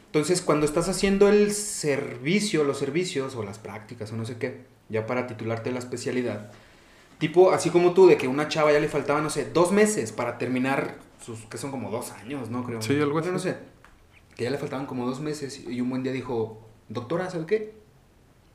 Entonces, 0.07 0.43
cuando 0.43 0.67
estás 0.67 0.89
haciendo 0.89 1.29
el 1.29 1.53
servicio, 1.53 2.65
los 2.65 2.79
servicios 2.79 3.37
o 3.37 3.45
las 3.45 3.59
prácticas 3.59 4.11
o 4.13 4.17
no 4.17 4.25
sé 4.25 4.39
qué, 4.39 4.65
ya 4.89 5.07
para 5.07 5.29
titularte 5.29 5.71
la 5.71 5.79
especialidad, 5.79 6.51
tipo, 7.19 7.53
así 7.53 7.71
como 7.71 7.93
tú, 7.93 8.09
de 8.09 8.17
que 8.17 8.27
una 8.27 8.49
chava 8.49 8.73
ya 8.73 8.81
le 8.81 8.89
faltaba, 8.89 9.21
no 9.21 9.31
sé, 9.31 9.45
dos 9.53 9.71
meses 9.71 10.11
para 10.11 10.37
terminar 10.37 10.97
sus, 11.25 11.41
que 11.43 11.59
son 11.59 11.71
como 11.71 11.91
dos 11.91 12.11
años, 12.13 12.51
¿no? 12.51 12.65
Creo. 12.65 12.83
Sí, 12.83 12.95
algo 12.95 13.13
Bueno, 13.13 13.27
así. 13.27 13.31
no 13.33 13.39
sé. 13.39 13.59
Que 14.35 14.45
ya 14.45 14.51
le 14.51 14.59
faltaban 14.59 14.87
como 14.87 15.07
dos 15.07 15.21
meses 15.21 15.63
y 15.69 15.81
un 15.81 15.91
buen 15.91 16.03
día 16.03 16.13
dijo, 16.13 16.67
doctora, 16.89 17.31
¿sabe 17.31 17.47
qué? 17.47 17.75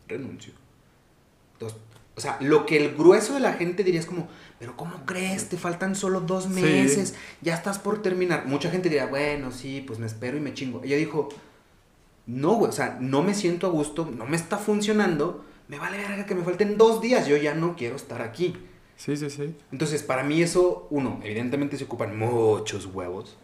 Renuncio. 0.08 0.54
O 2.18 2.22
sea, 2.22 2.38
lo 2.40 2.66
que 2.66 2.78
el 2.78 2.96
grueso 2.96 3.34
de 3.34 3.42
la 3.42 3.54
gente 3.54 3.84
diría 3.84 4.00
es 4.00 4.06
como, 4.06 4.28
pero 4.58 4.78
¿cómo 4.78 5.06
crees? 5.06 5.50
Te 5.50 5.58
faltan 5.58 5.96
solo 5.96 6.22
dos 6.22 6.46
Sí. 6.46 6.50
meses, 6.62 7.14
ya 7.42 7.54
estás 7.56 7.78
por 7.78 8.02
terminar. 8.02 8.46
Mucha 8.48 8.70
gente 8.72 8.88
diría, 8.90 9.06
bueno, 9.08 9.52
sí, 9.52 9.84
pues 9.86 10.00
me 10.00 10.06
espero 10.06 10.38
y 10.38 10.40
me 10.40 10.54
chingo. 10.54 10.82
Ella 10.84 10.96
dijo, 10.96 11.28
no, 12.26 12.54
güey, 12.56 12.70
o 12.70 12.74
sea, 12.74 12.98
no 13.02 13.22
me 13.22 13.34
siento 13.34 13.68
a 13.68 13.70
gusto, 13.70 14.10
no 14.16 14.26
me 14.26 14.36
está 14.38 14.58
funcionando, 14.58 15.44
me 15.68 15.78
vale 15.78 15.98
verga 15.98 16.26
que 16.26 16.36
me 16.36 16.44
falten 16.44 16.78
dos 16.78 17.02
días, 17.02 17.28
yo 17.28 17.36
ya 17.38 17.54
no 17.54 17.76
quiero 17.76 17.96
estar 17.98 18.22
aquí. 18.22 18.56
Sí, 18.96 19.18
sí, 19.18 19.30
sí. 19.30 19.54
Entonces, 19.74 20.02
para 20.02 20.24
mí 20.24 20.42
eso, 20.42 20.88
uno, 20.90 21.20
evidentemente 21.24 21.78
se 21.78 21.84
ocupan 21.84 22.18
muchos 22.18 22.86
huevos, 22.86 23.36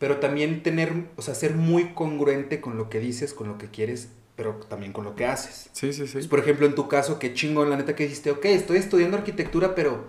pero 0.00 0.16
también 0.16 0.64
tener, 0.64 0.92
o 1.16 1.22
sea, 1.22 1.36
ser 1.36 1.54
muy 1.54 1.94
congruente 1.94 2.60
con 2.60 2.76
lo 2.76 2.90
que 2.90 2.98
dices, 2.98 3.32
con 3.32 3.46
lo 3.46 3.58
que 3.58 3.68
quieres, 3.68 4.08
pero 4.36 4.54
también 4.68 4.92
con 4.92 5.04
lo 5.04 5.14
que 5.14 5.26
haces. 5.26 5.68
Sí, 5.72 5.92
sí, 5.92 6.06
sí. 6.06 6.26
Por 6.28 6.38
ejemplo, 6.38 6.66
en 6.66 6.74
tu 6.74 6.88
caso, 6.88 7.18
qué 7.18 7.34
chingón, 7.34 7.70
la 7.70 7.76
neta 7.76 7.94
que 7.94 8.04
dijiste, 8.04 8.30
ok, 8.30 8.44
estoy 8.46 8.78
estudiando 8.78 9.16
arquitectura, 9.16 9.74
pero 9.74 10.04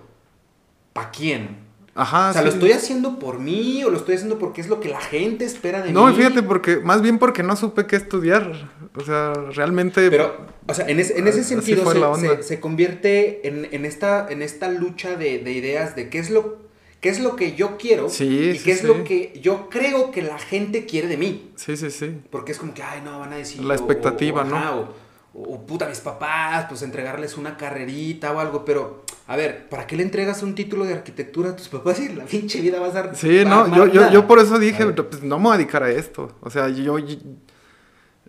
¿pa' 0.93 1.11
quién? 1.11 1.57
Ajá, 1.95 2.31
o 2.31 2.33
sea, 2.33 2.41
sí. 2.41 2.47
¿lo 2.47 2.53
estoy 2.53 2.71
haciendo 2.71 3.19
por 3.19 3.37
mí 3.39 3.83
o 3.83 3.91
lo 3.91 3.97
estoy 3.97 4.15
haciendo 4.15 4.39
porque 4.39 4.61
es 4.61 4.67
lo 4.67 4.79
que 4.79 4.89
la 4.89 4.99
gente 4.99 5.45
espera 5.45 5.81
de 5.83 5.91
No, 5.91 6.07
mí? 6.07 6.13
y 6.13 6.15
fíjate, 6.15 6.41
porque 6.41 6.77
más 6.77 7.03
bien 7.03 7.19
porque 7.19 7.43
no 7.43 7.55
supe 7.55 7.85
qué 7.85 7.95
estudiar. 7.97 8.71
O 8.95 9.01
sea, 9.01 9.33
realmente. 9.55 10.09
Pero, 10.09 10.35
o 10.67 10.73
sea, 10.73 10.87
en, 10.87 10.99
ese- 10.99 11.19
en 11.19 11.27
ese 11.27 11.43
sentido 11.43 11.85
se, 12.15 12.19
se- 12.37 12.43
se 12.43 12.59
convierte 12.59 13.47
en, 13.47 13.67
en 13.71 13.85
esta, 13.85 14.27
en 14.31 14.41
esta 14.41 14.69
lucha 14.69 15.15
de, 15.17 15.37
de 15.39 15.51
ideas 15.51 15.95
de 15.95 16.09
qué 16.09 16.17
es 16.17 16.31
lo, 16.31 16.57
qué 17.03 17.09
es 17.09 17.19
lo 17.19 17.35
que 17.35 17.53
yo 17.53 17.75
quiero 17.77 18.07
Sí, 18.09 18.23
y 18.25 18.57
sí, 18.57 18.63
qué 18.63 18.71
es 18.71 18.79
sí. 18.79 18.87
lo 18.87 19.03
que 19.03 19.37
yo 19.41 19.69
creo 19.69 20.09
que 20.09 20.21
la 20.23 20.39
gente 20.39 20.85
quiere 20.85 21.09
de 21.09 21.17
mí. 21.17 21.51
Sí, 21.57 21.75
sí, 21.77 21.91
sí. 21.91 22.17
Porque 22.31 22.53
es 22.53 22.57
como 22.57 22.73
que, 22.73 22.81
ay, 22.81 23.01
no, 23.03 23.19
van 23.19 23.33
a 23.33 23.35
decir... 23.35 23.61
La 23.63 23.75
expectativa, 23.75 24.41
o- 24.41 24.45
¿no? 24.45 24.55
ajá, 24.55 24.75
O, 24.77 24.87
o, 25.35 25.65
puta, 25.65 25.87
mis 25.89 25.99
papás, 25.99 26.65
pues 26.69 26.81
entregarles 26.81 27.37
una 27.37 27.57
carrerita 27.57 28.31
o 28.31 28.39
algo, 28.39 28.63
pero, 28.63 29.03
a 29.27 29.35
ver, 29.35 29.67
¿para 29.67 29.85
qué 29.85 29.97
le 29.97 30.03
entregas 30.03 30.43
un 30.43 30.55
título 30.55 30.85
de 30.85 30.93
arquitectura 30.93 31.49
a 31.49 31.55
tus 31.57 31.67
papás 31.67 31.99
y 31.99 32.07
la 32.13 32.23
pinche 32.23 32.61
vida 32.61 32.79
vas 32.79 32.95
a... 32.95 33.13
Sí, 33.15 33.43
no, 33.45 33.75
yo, 33.75 33.85
yo, 33.87 34.09
yo 34.09 34.25
por 34.27 34.39
eso 34.39 34.57
dije, 34.57 34.85
pues 34.85 35.21
no 35.23 35.39
me 35.39 35.43
voy 35.45 35.55
a 35.55 35.57
dedicar 35.57 35.83
a 35.83 35.89
esto. 35.91 36.31
O 36.39 36.49
sea, 36.49 36.69
yo, 36.69 36.99
yo- 36.99 37.17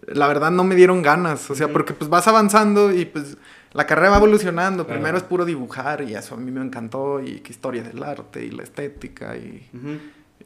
la 0.09 0.27
verdad 0.29 0.51
no 0.51 0.65
me 0.65 0.75
dieron 0.75 1.01
ganas. 1.03 1.51
O 1.51 1.55
sea, 1.55 1.69
porque 1.69 1.93
pues 1.95 2.11
vas 2.11 2.27
avanzando 2.29 2.93
y 2.93 3.05
pues 3.05 3.37
la 3.75 3.87
carrera 3.87 4.11
va 4.11 4.17
evolucionando. 4.17 4.85
Claro. 4.87 4.99
Primero 5.01 5.19
es 5.19 5.25
puro 5.25 5.45
dibujar 5.45 6.01
y 6.03 6.15
eso 6.15 6.35
a 6.35 6.39
mí 6.39 6.51
me 6.51 6.63
encantó. 6.65 7.21
Y 7.21 7.41
que 7.41 7.53
historia 7.53 7.83
del 7.83 8.03
arte 8.03 8.43
y 8.45 8.51
la 8.51 8.63
estética 8.63 9.37
y, 9.37 9.69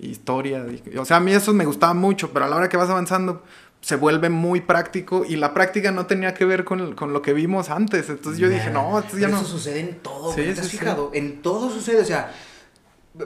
historia. 0.01 0.65
y- 0.69 0.97
o 0.97 1.05
sea, 1.05 1.19
a 1.19 1.21
mí 1.21 1.33
eso 1.33 1.53
me 1.53 1.65
gustaba 1.65 1.95
mucho, 1.95 2.31
pero 2.33 2.45
a 2.45 2.49
la 2.49 2.57
hora 2.57 2.69
que 2.69 2.77
vas 2.77 2.91
avanzando 2.91 3.43
se 3.81 3.95
vuelve 3.97 4.29
muy 4.29 4.61
práctico 4.61 5.25
y 5.29 5.37
la 5.37 5.55
práctica 5.55 5.93
no 5.93 6.07
tenía 6.07 6.35
que 6.35 6.45
ver 6.45 6.65
con, 6.65 6.95
con 6.95 7.13
lo 7.13 7.23
que 7.23 7.33
vimos 7.33 7.71
antes. 7.71 8.09
Entonces 8.09 8.41
yo 8.41 8.49
dije, 8.49 8.71
no, 8.71 8.99
esto 8.99 9.17
ya 9.19 9.29
no... 9.29 9.37
Eso 9.37 9.47
sucede 9.47 9.81
en 9.81 9.99
todo, 10.01 10.33
Sí, 10.33 10.43
¿te 10.43 10.51
has 10.51 10.59
sí, 10.59 10.65
sí. 10.65 10.79
fijado? 10.79 11.11
En 11.15 11.43
todo 11.43 11.71
sucede, 11.71 12.01
o 12.01 12.05
sea, 12.05 12.33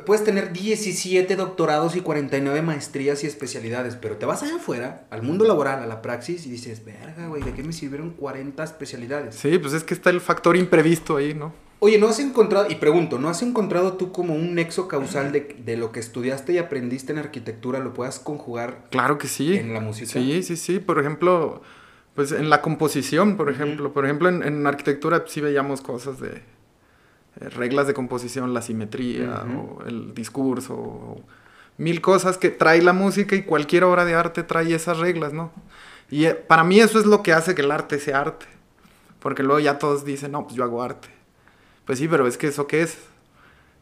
puedes 0.06 0.24
tener 0.24 0.52
17 0.52 1.36
doctorados 1.36 1.96
y 1.96 2.00
49 2.00 2.62
maestrías 2.62 3.22
y 3.24 3.26
especialidades, 3.26 3.96
pero 3.96 4.16
te 4.16 4.26
vas 4.26 4.42
allá 4.42 4.56
afuera, 4.56 5.06
al 5.10 5.22
mundo 5.22 5.44
laboral, 5.44 5.82
a 5.82 5.86
la 5.86 6.02
praxis, 6.02 6.46
y 6.46 6.50
dices, 6.50 6.84
verga, 6.84 7.28
güey, 7.28 7.42
¿de 7.42 7.52
qué 7.52 7.62
me 7.62 7.72
sirvieron 7.72 8.10
40 8.10 8.62
especialidades? 8.64 9.34
Sí, 9.34 9.58
pues 9.58 9.72
es 9.74 9.84
que 9.84 9.94
está 9.94 10.10
el 10.10 10.20
factor 10.20 10.56
imprevisto 10.56 11.16
ahí, 11.16 11.34
¿no? 11.34 11.52
Oye, 11.80 11.98
¿no 11.98 12.06
has 12.06 12.20
encontrado, 12.20 12.70
y 12.70 12.76
pregunto, 12.76 13.18
¿no 13.18 13.28
has 13.28 13.42
encontrado 13.42 13.94
tú 13.94 14.12
como 14.12 14.34
un 14.34 14.54
nexo 14.54 14.86
causal 14.86 15.32
de, 15.32 15.56
de 15.64 15.76
lo 15.76 15.90
que 15.90 15.98
estudiaste 15.98 16.52
y 16.52 16.58
aprendiste 16.58 17.12
en 17.12 17.18
arquitectura, 17.18 17.80
lo 17.80 17.92
puedas 17.92 18.20
conjugar 18.20 18.84
Claro 18.90 19.18
que 19.18 19.26
sí. 19.26 19.56
en 19.56 19.74
la 19.74 19.80
música? 19.80 20.12
Sí, 20.12 20.44
sí, 20.44 20.56
sí. 20.56 20.78
Por 20.78 21.00
ejemplo, 21.00 21.60
pues 22.14 22.30
en 22.30 22.50
la 22.50 22.62
composición, 22.62 23.36
por 23.36 23.50
ejemplo. 23.50 23.92
Por 23.92 24.04
ejemplo, 24.04 24.28
en, 24.28 24.44
en 24.44 24.64
arquitectura 24.64 25.24
sí 25.26 25.40
veíamos 25.40 25.80
cosas 25.80 26.20
de 26.20 26.40
reglas 27.36 27.86
de 27.86 27.94
composición, 27.94 28.52
la 28.54 28.62
simetría, 28.62 29.44
o 29.56 29.82
el 29.86 30.14
discurso, 30.14 30.74
o 30.74 31.20
mil 31.78 32.00
cosas 32.00 32.36
que 32.38 32.50
trae 32.50 32.82
la 32.82 32.92
música 32.92 33.34
y 33.36 33.42
cualquier 33.42 33.84
obra 33.84 34.04
de 34.04 34.14
arte 34.14 34.42
trae 34.42 34.74
esas 34.74 34.98
reglas, 34.98 35.32
¿no? 35.32 35.50
Y 36.10 36.26
eh, 36.26 36.34
para 36.34 36.62
mí 36.64 36.78
eso 36.80 36.98
es 36.98 37.06
lo 37.06 37.22
que 37.22 37.32
hace 37.32 37.54
que 37.54 37.62
el 37.62 37.70
arte 37.70 37.98
sea 37.98 38.20
arte. 38.20 38.46
Porque 39.18 39.42
luego 39.42 39.60
ya 39.60 39.78
todos 39.78 40.04
dicen, 40.04 40.32
no, 40.32 40.44
pues 40.44 40.54
yo 40.56 40.64
hago 40.64 40.82
arte. 40.82 41.08
Pues 41.86 41.98
sí, 41.98 42.08
pero 42.08 42.26
es 42.26 42.36
que 42.36 42.48
eso 42.48 42.66
qué 42.66 42.82
es. 42.82 42.98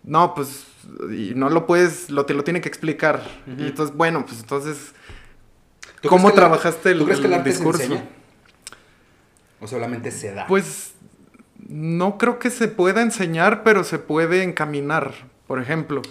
No, 0.04 0.34
pues, 0.34 0.66
y 1.10 1.32
no 1.34 1.50
lo 1.50 1.66
puedes, 1.66 2.08
lo 2.10 2.24
te 2.26 2.34
lo 2.34 2.44
tiene 2.44 2.60
que 2.60 2.68
explicar. 2.68 3.22
Ujú. 3.50 3.62
Y 3.62 3.66
entonces, 3.66 3.96
bueno, 3.96 4.24
pues 4.26 4.40
entonces 4.40 4.92
¿Tú 6.00 6.08
¿Cómo 6.08 6.22
crees 6.22 6.22
que 6.22 6.28
el- 6.28 6.34
trabajaste 6.48 6.90
el- 6.92 6.98
¿Tú 7.00 7.04
crees 7.04 7.20
que 7.20 7.26
el 7.34 7.44
discurso? 7.44 7.82
se? 7.82 8.02
¿O 9.60 9.66
solamente 9.66 10.10
se 10.10 10.32
da? 10.32 10.46
Pues 10.46 10.94
no 11.68 12.18
creo 12.18 12.38
que 12.38 12.50
se 12.50 12.68
pueda 12.68 13.02
enseñar, 13.02 13.62
pero 13.62 13.84
se 13.84 13.98
puede 13.98 14.42
encaminar. 14.42 15.12
Por 15.46 15.60
ejemplo, 15.60 16.02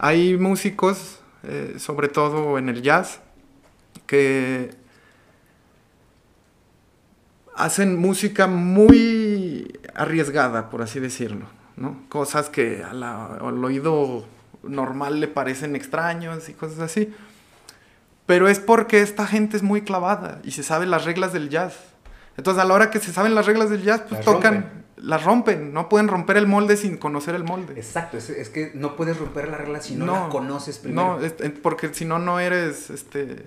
hay 0.00 0.36
músicos, 0.36 1.20
eh, 1.42 1.74
sobre 1.78 2.08
todo 2.08 2.58
en 2.58 2.68
el 2.68 2.82
jazz, 2.82 3.20
que 4.06 4.70
hacen 7.54 7.98
música 7.98 8.46
muy 8.46 9.78
arriesgada, 9.94 10.70
por 10.70 10.82
así 10.82 11.00
decirlo, 11.00 11.46
¿no? 11.76 11.96
Cosas 12.08 12.48
que 12.48 12.82
a 12.82 12.92
la- 12.94 13.26
al 13.26 13.62
oído 13.64 14.24
normal 14.62 15.20
le 15.20 15.28
parecen 15.28 15.76
extraños 15.76 16.48
y 16.48 16.54
cosas 16.54 16.78
así. 16.78 17.12
Pero 18.26 18.48
es 18.48 18.60
porque 18.60 19.02
esta 19.02 19.26
gente 19.26 19.56
es 19.56 19.62
muy 19.62 19.82
clavada 19.82 20.40
y 20.44 20.52
se 20.52 20.62
sabe 20.62 20.86
las 20.86 21.04
reglas 21.04 21.32
del 21.32 21.48
jazz. 21.50 21.74
Entonces 22.36 22.62
a 22.62 22.66
la 22.66 22.74
hora 22.74 22.90
que 22.90 22.98
se 22.98 23.12
saben 23.12 23.34
las 23.34 23.46
reglas 23.46 23.70
del 23.70 23.82
jazz, 23.82 24.00
pues 24.08 24.12
Las 24.12 24.24
tocan, 24.24 24.54
rompen. 24.54 24.84
las 24.96 25.22
rompen. 25.24 25.72
No 25.74 25.88
pueden 25.88 26.08
romper 26.08 26.36
el 26.38 26.46
molde 26.46 26.76
sin 26.76 26.96
conocer 26.96 27.34
el 27.34 27.44
molde. 27.44 27.74
Exacto, 27.76 28.16
es, 28.16 28.30
es 28.30 28.48
que 28.48 28.72
no 28.74 28.96
puedes 28.96 29.18
romper 29.18 29.48
la 29.48 29.58
regla 29.58 29.80
si 29.80 29.94
no, 29.96 30.06
No, 30.06 30.12
la 30.24 30.28
conoces 30.28 30.78
primero. 30.78 31.18
No, 31.18 31.24
es- 31.24 31.34
es 31.40 31.50
porque 31.50 31.92
si 31.92 32.04
no, 32.04 32.18
no 32.18 32.40
eres, 32.40 32.88
este, 32.90 33.44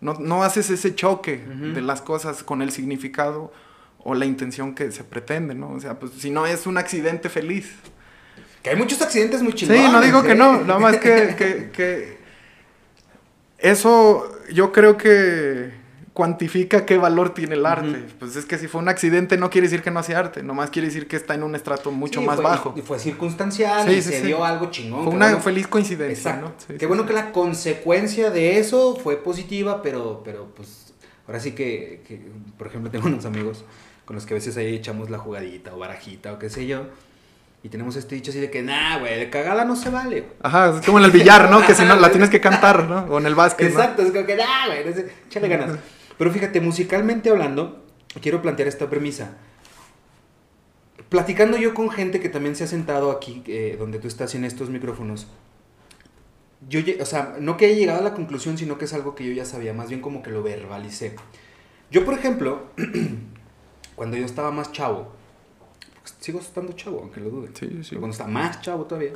no, 0.00 0.14
no 0.14 0.42
haces 0.42 0.70
ese 0.70 0.94
choque 0.94 1.36
de 1.38 1.80
las 1.82 2.00
cosas 2.02 2.42
con 2.42 2.62
el 2.62 2.70
significado 2.72 3.52
o 4.04 4.14
la 4.14 4.24
intención 4.24 4.74
que 4.74 4.90
se 4.90 5.04
pretende, 5.04 5.54
¿no? 5.54 5.70
O 5.70 5.78
sea, 5.80 5.98
pues 5.98 6.12
si 6.18 6.30
no 6.30 6.46
es 6.46 6.66
un 6.66 6.78
accidente 6.78 7.28
feliz. 7.28 7.72
Que 8.62 8.70
hay 8.70 8.76
muchos 8.76 9.00
accidentes 9.02 9.42
muy 9.42 9.52
chingones. 9.52 9.84
Sí, 9.86 9.92
no 9.92 10.00
digo 10.00 10.22
que 10.22 10.32
¿eh? 10.32 10.36
no, 10.36 10.60
nada 10.62 10.80
más 10.80 10.96
que, 10.98 11.34
que, 11.36 11.70
que 11.72 12.18
eso 13.58 14.28
yo 14.52 14.72
creo 14.72 14.96
que 14.96 15.72
cuantifica 16.12 16.84
qué 16.84 16.98
valor 16.98 17.32
tiene 17.32 17.54
el 17.54 17.64
arte. 17.64 18.04
Pues 18.18 18.36
es 18.36 18.44
que 18.44 18.58
si 18.58 18.68
fue 18.68 18.80
un 18.82 18.88
accidente 18.88 19.36
no 19.38 19.48
quiere 19.50 19.66
decir 19.66 19.82
que 19.82 19.90
no 19.90 20.00
hace 20.00 20.14
arte, 20.14 20.42
nomás 20.42 20.70
quiere 20.70 20.88
decir 20.88 21.08
que 21.08 21.16
está 21.16 21.34
en 21.34 21.42
un 21.42 21.54
estrato 21.54 21.90
mucho 21.90 22.20
Sí, 22.20 22.26
más 22.26 22.36
fue- 22.36 22.44
bajo. 22.44 22.74
Y 22.76 22.82
fue 22.82 22.98
circunstancial 22.98 23.88
Sí, 23.88 23.94
y 23.96 24.02
sí, 24.02 24.10
se 24.10 24.22
dio 24.22 24.44
algo 24.44 24.70
chingón. 24.70 25.04
Fue 25.04 25.14
una 25.14 25.26
bueno. 25.26 25.40
feliz 25.40 25.66
coincidencia, 25.68 26.32
Exacto. 26.32 26.48
¿no? 26.58 26.64
Sí, 26.74 26.78
Qué 26.78 26.86
bueno 26.86 27.06
que 27.06 27.14
la 27.14 27.32
consecuencia 27.32 28.30
de 28.30 28.58
eso 28.58 28.96
fue 28.96 29.16
positiva, 29.16 29.80
pero, 29.82 30.22
pero 30.24 30.48
pues 30.54 30.92
ahora 31.26 31.40
sí 31.40 31.52
que, 31.52 32.02
que, 32.06 32.20
por 32.58 32.66
ejemplo, 32.66 32.90
tengo 32.90 33.06
unos 33.06 33.24
amigos 33.24 33.64
con 34.04 34.14
los 34.16 34.26
que 34.26 34.34
a 34.34 34.36
veces 34.36 34.56
ahí 34.58 34.74
echamos 34.74 35.08
la 35.08 35.18
jugadita 35.18 35.74
o 35.74 35.78
barajita 35.78 36.32
o 36.34 36.38
qué 36.38 36.50
sé 36.50 36.66
yo. 36.66 36.86
Y 37.64 37.68
tenemos 37.68 37.94
este 37.94 38.16
dicho 38.16 38.32
así 38.32 38.40
de 38.40 38.50
que, 38.50 38.60
nah, 38.60 38.98
güey, 38.98 39.16
de 39.20 39.30
cagada 39.30 39.64
no 39.64 39.76
se 39.76 39.88
vale. 39.88 40.24
Ajá, 40.42 40.76
es 40.80 40.84
como 40.84 40.98
en 40.98 41.04
el 41.04 41.12
billar, 41.12 41.48
¿no? 41.48 41.64
Que 41.64 41.74
si 41.76 41.84
no 41.84 41.94
la 41.94 42.10
tienes 42.10 42.28
que 42.28 42.40
cantar, 42.40 42.84
¿no? 42.88 43.02
O 43.08 43.18
en 43.18 43.26
el 43.26 43.36
básquet, 43.36 43.72
¿no? 43.72 43.78
Exacto, 43.80 44.02
es 44.02 44.10
como 44.10 44.26
que, 44.26 44.34
nah, 44.34 44.66
güey, 44.66 45.06
échale 45.28 45.46
ganas. 45.48 45.78
Pero 46.22 46.30
fíjate, 46.32 46.60
musicalmente 46.60 47.30
hablando, 47.30 47.82
quiero 48.20 48.42
plantear 48.42 48.68
esta 48.68 48.88
premisa. 48.88 49.38
Platicando 51.08 51.56
yo 51.56 51.74
con 51.74 51.90
gente 51.90 52.20
que 52.20 52.28
también 52.28 52.54
se 52.54 52.62
ha 52.62 52.68
sentado 52.68 53.10
aquí, 53.10 53.42
eh, 53.48 53.74
donde 53.76 53.98
tú 53.98 54.06
estás 54.06 54.36
en 54.36 54.44
estos 54.44 54.70
micrófonos, 54.70 55.26
yo, 56.68 56.78
o 57.00 57.06
sea, 57.06 57.34
no 57.40 57.56
que 57.56 57.66
haya 57.66 57.74
llegado 57.74 57.98
a 57.98 58.02
la 58.04 58.14
conclusión, 58.14 58.56
sino 58.56 58.78
que 58.78 58.84
es 58.84 58.92
algo 58.94 59.16
que 59.16 59.26
yo 59.26 59.32
ya 59.32 59.44
sabía, 59.44 59.74
más 59.74 59.88
bien 59.88 60.00
como 60.00 60.22
que 60.22 60.30
lo 60.30 60.44
verbalicé. 60.44 61.16
Yo, 61.90 62.04
por 62.04 62.14
ejemplo, 62.14 62.68
cuando 63.96 64.16
yo 64.16 64.24
estaba 64.24 64.52
más 64.52 64.70
chavo, 64.70 65.10
sigo 66.20 66.38
estando 66.38 66.72
chavo, 66.74 67.00
aunque 67.00 67.18
lo 67.18 67.30
dude, 67.30 67.48
Sí, 67.58 67.66
sí. 67.82 67.88
pero 67.88 68.00
cuando 68.02 68.12
estaba 68.12 68.30
más 68.30 68.60
chavo 68.60 68.84
todavía, 68.84 69.14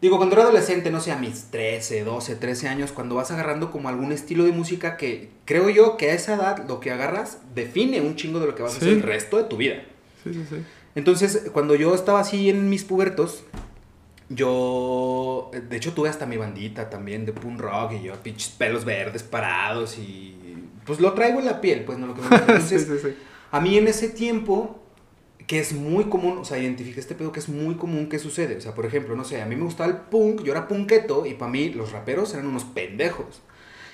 digo, 0.00 0.16
cuando 0.16 0.34
era 0.34 0.44
adolescente, 0.44 0.90
no 0.90 1.00
sé, 1.00 1.12
a 1.12 1.16
mis 1.16 1.50
13, 1.50 2.04
12, 2.04 2.36
13 2.36 2.68
años, 2.68 2.92
cuando 2.92 3.14
vas 3.14 3.30
agarrando 3.30 3.70
como 3.70 3.88
algún 3.88 4.12
estilo 4.12 4.44
de 4.44 4.52
música 4.52 4.96
que 4.96 5.30
creo 5.44 5.68
yo 5.68 5.96
que 5.96 6.10
a 6.10 6.14
esa 6.14 6.34
edad 6.34 6.66
lo 6.68 6.80
que 6.80 6.90
agarras 6.90 7.38
define 7.54 8.00
un 8.00 8.16
chingo 8.16 8.40
de 8.40 8.46
lo 8.46 8.54
que 8.54 8.62
vas 8.62 8.74
a 8.74 8.76
hacer 8.78 8.88
el 8.88 9.02
resto 9.02 9.36
de 9.36 9.44
tu 9.44 9.56
vida. 9.56 9.82
Sí, 10.22 10.32
sí, 10.32 10.44
sí. 10.48 10.56
Entonces, 10.94 11.50
cuando 11.52 11.74
yo 11.74 11.94
estaba 11.94 12.20
así 12.20 12.50
en 12.50 12.68
mis 12.68 12.84
pubertos, 12.84 13.44
yo, 14.28 15.50
de 15.52 15.76
hecho 15.76 15.92
tuve 15.92 16.08
hasta 16.08 16.24
mi 16.24 16.36
bandita 16.36 16.88
también 16.88 17.26
de 17.26 17.32
punk 17.32 17.60
rock 17.60 17.92
y 17.92 18.02
yo 18.04 18.14
pinches 18.14 18.50
pelos 18.50 18.84
verdes 18.84 19.22
parados 19.22 19.98
y 19.98 20.36
pues 20.86 21.00
lo 21.00 21.12
traigo 21.14 21.40
en 21.40 21.46
la 21.46 21.60
piel, 21.60 21.84
pues 21.84 21.98
no 21.98 22.06
lo 22.06 22.14
que 22.14 22.22
me. 22.22 22.36
Entonces, 22.36 22.86
sí, 22.86 22.98
sí, 22.98 23.08
sí. 23.08 23.16
a 23.50 23.60
mí 23.60 23.76
en 23.76 23.88
ese 23.88 24.08
tiempo, 24.08 24.79
que 25.50 25.58
es 25.58 25.72
muy 25.72 26.04
común, 26.04 26.38
o 26.38 26.44
sea, 26.44 26.58
identifiqué 26.58 27.00
este 27.00 27.16
pedo 27.16 27.32
que 27.32 27.40
es 27.40 27.48
muy 27.48 27.74
común 27.74 28.08
que 28.08 28.20
sucede. 28.20 28.56
O 28.56 28.60
sea, 28.60 28.72
por 28.72 28.86
ejemplo, 28.86 29.16
no 29.16 29.24
sé, 29.24 29.42
a 29.42 29.46
mí 29.46 29.56
me 29.56 29.64
gustaba 29.64 29.90
el 29.90 29.96
punk, 29.96 30.44
yo 30.44 30.52
era 30.52 30.68
punketo 30.68 31.26
y 31.26 31.34
para 31.34 31.50
mí 31.50 31.70
los 31.70 31.90
raperos 31.90 32.32
eran 32.34 32.46
unos 32.46 32.62
pendejos. 32.62 33.42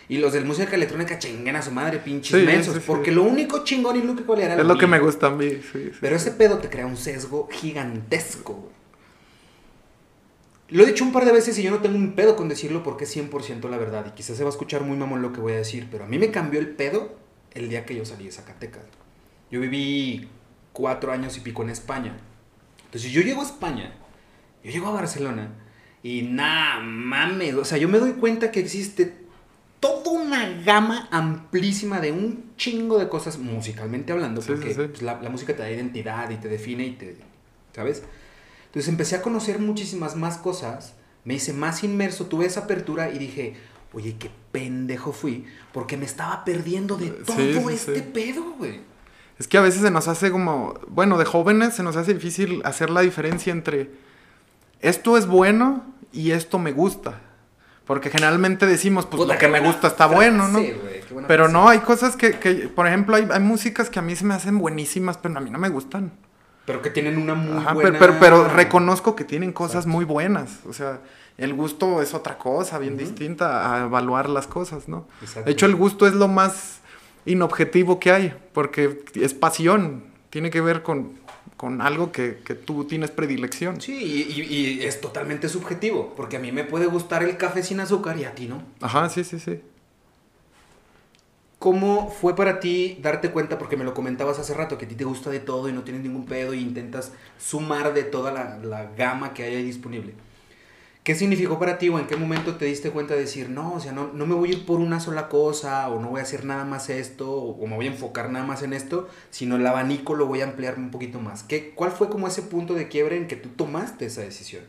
Y 0.06 0.18
los 0.18 0.34
de 0.34 0.42
música 0.42 0.74
electrónica 0.76 1.18
chinguen 1.18 1.56
a 1.56 1.62
su 1.62 1.70
madre, 1.70 1.98
pinches 1.98 2.38
Sí, 2.38 2.44
mensos. 2.44 2.74
sí, 2.74 2.80
sí. 2.80 2.84
porque 2.86 3.10
lo 3.10 3.22
único 3.22 3.64
chingón 3.64 3.96
y 3.96 4.02
lo 4.02 4.14
que 4.14 4.42
era 4.42 4.54
Es 4.54 4.66
lo 4.66 4.76
que 4.76 4.86
me 4.86 4.98
gusta 4.98 5.28
a 5.28 5.30
mí. 5.30 5.58
Pero 5.98 6.16
ese 6.16 6.32
pedo 6.32 6.58
te 6.58 6.68
crea 6.68 6.84
un 6.84 6.98
sesgo 6.98 7.48
gigantesco, 7.50 8.52
güey. 8.52 8.72
Lo 10.68 10.82
he 10.82 10.86
dicho 10.86 11.04
un 11.04 11.12
par 11.12 11.24
de 11.24 11.32
veces 11.32 11.58
y 11.58 11.62
yo 11.62 11.70
no 11.70 11.78
tengo 11.78 11.96
un 11.96 12.12
pedo 12.12 12.36
con 12.36 12.50
decirlo 12.50 12.82
porque 12.82 13.04
es 13.04 13.16
100% 13.16 13.66
la 13.70 13.78
verdad. 13.78 14.04
Y 14.08 14.10
quizás 14.10 14.36
se 14.36 14.42
va 14.44 14.50
a 14.50 14.52
escuchar 14.52 14.82
muy 14.82 14.98
mamón 14.98 15.22
lo 15.22 15.32
que 15.32 15.40
voy 15.40 15.54
a 15.54 15.56
decir, 15.56 15.88
pero 15.90 16.04
a 16.04 16.06
mí 16.06 16.18
me 16.18 16.30
cambió 16.30 16.60
el 16.60 16.68
pedo 16.68 17.16
el 17.54 17.70
día 17.70 17.86
que 17.86 17.96
yo 17.96 18.04
salí 18.04 18.26
de 18.26 18.32
Zacatecas. 18.32 18.82
Yo 19.50 19.58
viví 19.58 20.28
cuatro 20.76 21.10
años 21.10 21.36
y 21.38 21.40
pico 21.40 21.62
en 21.62 21.70
España. 21.70 22.14
Entonces 22.84 23.10
yo 23.10 23.22
llego 23.22 23.40
a 23.40 23.44
España, 23.46 23.94
yo 24.62 24.70
llego 24.70 24.88
a 24.88 24.90
Barcelona 24.92 25.54
y 26.02 26.20
nada, 26.22 26.80
mames. 26.80 27.54
O 27.54 27.64
sea, 27.64 27.78
yo 27.78 27.88
me 27.88 27.98
doy 27.98 28.12
cuenta 28.12 28.50
que 28.50 28.60
existe 28.60 29.24
toda 29.80 30.10
una 30.10 30.50
gama 30.62 31.08
amplísima 31.10 32.00
de 32.00 32.12
un 32.12 32.52
chingo 32.58 32.98
de 32.98 33.08
cosas 33.08 33.38
musicalmente 33.38 34.12
hablando, 34.12 34.42
Sí, 34.42 34.48
porque 34.48 34.74
sí, 34.74 34.80
sí. 34.80 34.88
pues, 34.88 35.02
la, 35.02 35.20
la 35.22 35.30
música 35.30 35.56
te 35.56 35.62
da 35.62 35.70
identidad 35.70 36.28
y 36.30 36.36
te 36.36 36.48
define 36.48 36.86
y 36.86 36.92
te, 36.92 37.16
¿sabes? 37.74 38.02
Entonces 38.66 38.88
empecé 38.90 39.16
a 39.16 39.22
conocer 39.22 39.58
muchísimas 39.58 40.14
más 40.14 40.36
cosas, 40.36 40.94
me 41.24 41.34
hice 41.34 41.54
más 41.54 41.82
inmerso, 41.84 42.26
tuve 42.26 42.44
esa 42.44 42.60
apertura 42.60 43.10
y 43.10 43.18
dije, 43.18 43.54
oye, 43.94 44.16
qué 44.18 44.30
pendejo 44.52 45.12
fui, 45.12 45.46
porque 45.72 45.96
me 45.96 46.04
estaba 46.04 46.44
perdiendo 46.44 46.96
de 46.98 47.08
todo 47.10 47.70
este 47.70 48.02
pedo, 48.02 48.52
güey. 48.58 48.80
Es 49.38 49.48
que 49.48 49.58
a 49.58 49.60
veces 49.60 49.82
se 49.82 49.90
nos 49.90 50.08
hace 50.08 50.30
como, 50.30 50.74
bueno, 50.88 51.18
de 51.18 51.24
jóvenes 51.24 51.74
se 51.74 51.82
nos 51.82 51.96
hace 51.96 52.14
difícil 52.14 52.62
hacer 52.64 52.90
la 52.90 53.02
diferencia 53.02 53.52
entre 53.52 53.90
esto 54.80 55.16
es 55.16 55.26
bueno 55.26 55.84
y 56.12 56.30
esto 56.30 56.58
me 56.58 56.72
gusta. 56.72 57.20
Porque 57.86 58.10
generalmente 58.10 58.66
decimos, 58.66 59.06
pues 59.06 59.22
Puta, 59.22 59.34
lo 59.34 59.38
que 59.38 59.48
me 59.48 59.60
gusta 59.60 59.86
está 59.86 60.06
bueno, 60.06 60.48
¿no? 60.48 60.58
frase, 60.58 60.78
güey, 60.82 61.00
qué 61.02 61.14
buena 61.14 61.28
Pero 61.28 61.48
no, 61.48 61.68
hay 61.68 61.78
cosas 61.80 62.16
que, 62.16 62.32
que, 62.38 62.68
por 62.68 62.86
ejemplo, 62.86 63.14
hay, 63.14 63.28
hay 63.30 63.40
músicas 63.40 63.90
que 63.90 64.00
a 64.00 64.02
mí 64.02 64.16
se 64.16 64.24
me 64.24 64.34
hacen 64.34 64.58
buenísimas, 64.58 65.18
pero 65.18 65.36
a 65.36 65.40
mí 65.40 65.50
no 65.50 65.58
me 65.58 65.68
gustan. 65.68 66.12
Pero 66.64 66.82
que 66.82 66.90
tienen 66.90 67.16
una 67.16 67.34
muy 67.34 67.58
Ajá, 67.58 67.74
buena... 67.74 67.96
pero, 67.96 68.18
pero, 68.18 68.20
pero 68.20 68.48
reconozco 68.48 69.14
que 69.14 69.22
tienen 69.22 69.52
cosas 69.52 69.84
Exacto. 69.84 69.90
muy 69.90 70.04
buenas. 70.04 70.58
O 70.68 70.72
sea, 70.72 70.98
el 71.38 71.54
gusto 71.54 72.02
es 72.02 72.12
otra 72.12 72.38
cosa, 72.38 72.78
bien 72.80 72.96
distinta 72.96 73.72
a 73.72 73.84
evaluar 73.84 74.28
las 74.28 74.48
cosas, 74.48 74.88
¿no? 74.88 75.06
Exacto. 75.20 75.44
De 75.44 75.52
hecho, 75.52 75.66
el 75.66 75.76
gusto 75.76 76.08
es 76.08 76.14
lo 76.14 76.26
más 76.26 76.80
inobjetivo 77.26 78.00
que 78.00 78.10
hay, 78.12 78.34
porque 78.52 79.02
es 79.14 79.34
pasión, 79.34 80.04
tiene 80.30 80.50
que 80.50 80.60
ver 80.60 80.82
con, 80.82 81.12
con 81.56 81.80
algo 81.82 82.12
que, 82.12 82.38
que 82.44 82.54
tú 82.54 82.84
tienes 82.84 83.10
predilección. 83.10 83.80
Sí, 83.80 83.94
y, 83.94 84.40
y- 84.40 84.78
y 84.80 84.84
es 84.84 85.00
totalmente 85.00 85.48
subjetivo, 85.48 86.14
porque 86.16 86.36
a 86.36 86.40
mí 86.40 86.52
me 86.52 86.64
puede 86.64 86.86
gustar 86.86 87.22
el 87.22 87.36
café 87.36 87.62
sin 87.62 87.80
azúcar 87.80 88.18
y 88.18 88.24
a 88.24 88.34
ti 88.34 88.46
no. 88.46 88.62
Ajá, 88.80 89.08
sí, 89.08 89.24
sí, 89.24 89.38
sí. 89.40 89.60
¿Cómo 91.58 92.10
fue 92.10 92.36
para 92.36 92.60
ti 92.60 92.98
darte 93.00 93.30
cuenta, 93.30 93.58
porque 93.58 93.76
me 93.78 93.84
lo 93.84 93.94
comentabas 93.94 94.38
hace 94.38 94.52
rato, 94.52 94.76
que 94.76 94.84
a 94.84 94.88
ti 94.88 94.94
te 94.94 95.04
gusta 95.04 95.30
de 95.30 95.40
todo 95.40 95.68
y 95.68 95.72
no 95.72 95.82
tienes 95.84 96.02
ningún 96.02 96.26
pedo 96.26 96.52
y 96.52 96.60
intentas 96.60 97.12
sumar 97.38 97.94
de 97.94 98.02
toda 98.02 98.30
la, 98.30 98.58
la 98.58 98.90
gama 98.96 99.32
que 99.32 99.42
hay 99.44 99.56
ahí 99.56 99.62
disponible? 99.64 100.12
¿Qué 101.06 101.14
significó 101.14 101.56
para 101.60 101.78
ti 101.78 101.88
o 101.88 102.00
en 102.00 102.08
qué 102.08 102.16
momento 102.16 102.56
te 102.56 102.64
diste 102.64 102.90
cuenta 102.90 103.14
de 103.14 103.20
decir, 103.20 103.48
no, 103.48 103.74
o 103.74 103.78
sea, 103.78 103.92
no, 103.92 104.10
no 104.12 104.26
me 104.26 104.34
voy 104.34 104.48
a 104.48 104.52
ir 104.54 104.66
por 104.66 104.80
una 104.80 104.98
sola 104.98 105.28
cosa 105.28 105.88
o 105.88 106.00
no 106.00 106.08
voy 106.08 106.18
a 106.18 106.24
hacer 106.24 106.44
nada 106.44 106.64
más 106.64 106.90
esto 106.90 107.30
o, 107.30 107.52
o 107.52 107.66
me 107.68 107.76
voy 107.76 107.86
a 107.86 107.92
enfocar 107.92 108.28
nada 108.28 108.44
más 108.44 108.64
en 108.64 108.72
esto, 108.72 109.08
sino 109.30 109.54
el 109.54 109.64
abanico 109.64 110.16
lo 110.16 110.26
voy 110.26 110.40
a 110.40 110.46
ampliar 110.46 110.74
un 110.78 110.90
poquito 110.90 111.20
más? 111.20 111.44
¿Qué, 111.44 111.70
¿Cuál 111.76 111.92
fue 111.92 112.08
como 112.08 112.26
ese 112.26 112.42
punto 112.42 112.74
de 112.74 112.88
quiebre 112.88 113.18
en 113.18 113.28
que 113.28 113.36
tú 113.36 113.50
tomaste 113.50 114.06
esa 114.06 114.22
decisión? 114.22 114.64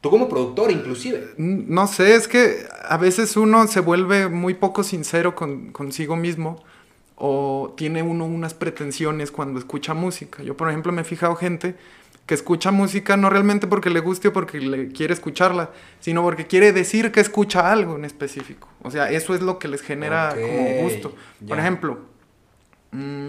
Tú 0.00 0.10
como 0.10 0.28
productor 0.28 0.72
inclusive. 0.72 1.34
No 1.36 1.86
sé, 1.86 2.16
es 2.16 2.26
que 2.26 2.66
a 2.88 2.96
veces 2.96 3.36
uno 3.36 3.68
se 3.68 3.78
vuelve 3.78 4.28
muy 4.28 4.54
poco 4.54 4.82
sincero 4.82 5.36
con, 5.36 5.70
consigo 5.70 6.16
mismo 6.16 6.60
o 7.14 7.72
tiene 7.76 8.02
uno 8.02 8.26
unas 8.26 8.52
pretensiones 8.52 9.30
cuando 9.30 9.60
escucha 9.60 9.94
música. 9.94 10.42
Yo, 10.42 10.56
por 10.56 10.70
ejemplo, 10.70 10.90
me 10.90 11.02
he 11.02 11.04
fijado 11.04 11.36
gente 11.36 11.76
que 12.32 12.36
escucha 12.36 12.70
música 12.70 13.18
no 13.18 13.28
realmente 13.28 13.66
porque 13.66 13.90
le 13.90 14.00
guste 14.00 14.28
o 14.28 14.32
porque 14.32 14.58
le 14.58 14.88
quiere 14.88 15.12
escucharla, 15.12 15.68
sino 16.00 16.22
porque 16.22 16.46
quiere 16.46 16.72
decir 16.72 17.12
que 17.12 17.20
escucha 17.20 17.70
algo 17.70 17.96
en 17.96 18.06
específico. 18.06 18.68
O 18.82 18.90
sea, 18.90 19.10
eso 19.10 19.34
es 19.34 19.42
lo 19.42 19.58
que 19.58 19.68
les 19.68 19.82
genera 19.82 20.30
como 20.34 20.82
gusto. 20.82 21.14
Por 21.46 21.58
ejemplo, 21.58 21.98
mm, 22.92 23.28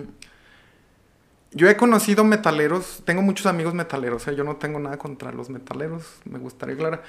yo 1.52 1.70
he 1.70 1.76
conocido 1.76 2.24
metaleros, 2.24 3.04
tengo 3.06 3.22
muchos 3.22 3.46
amigos 3.46 3.74
metaleros, 3.74 4.26
yo 4.36 4.44
no 4.46 4.56
tengo 4.56 4.80
nada 4.80 4.98
contra 4.98 5.34
los 5.34 5.50
metaleros, 5.50 6.04
me 6.24 6.40
gustaría 6.40 6.76
aclarar. 6.76 7.04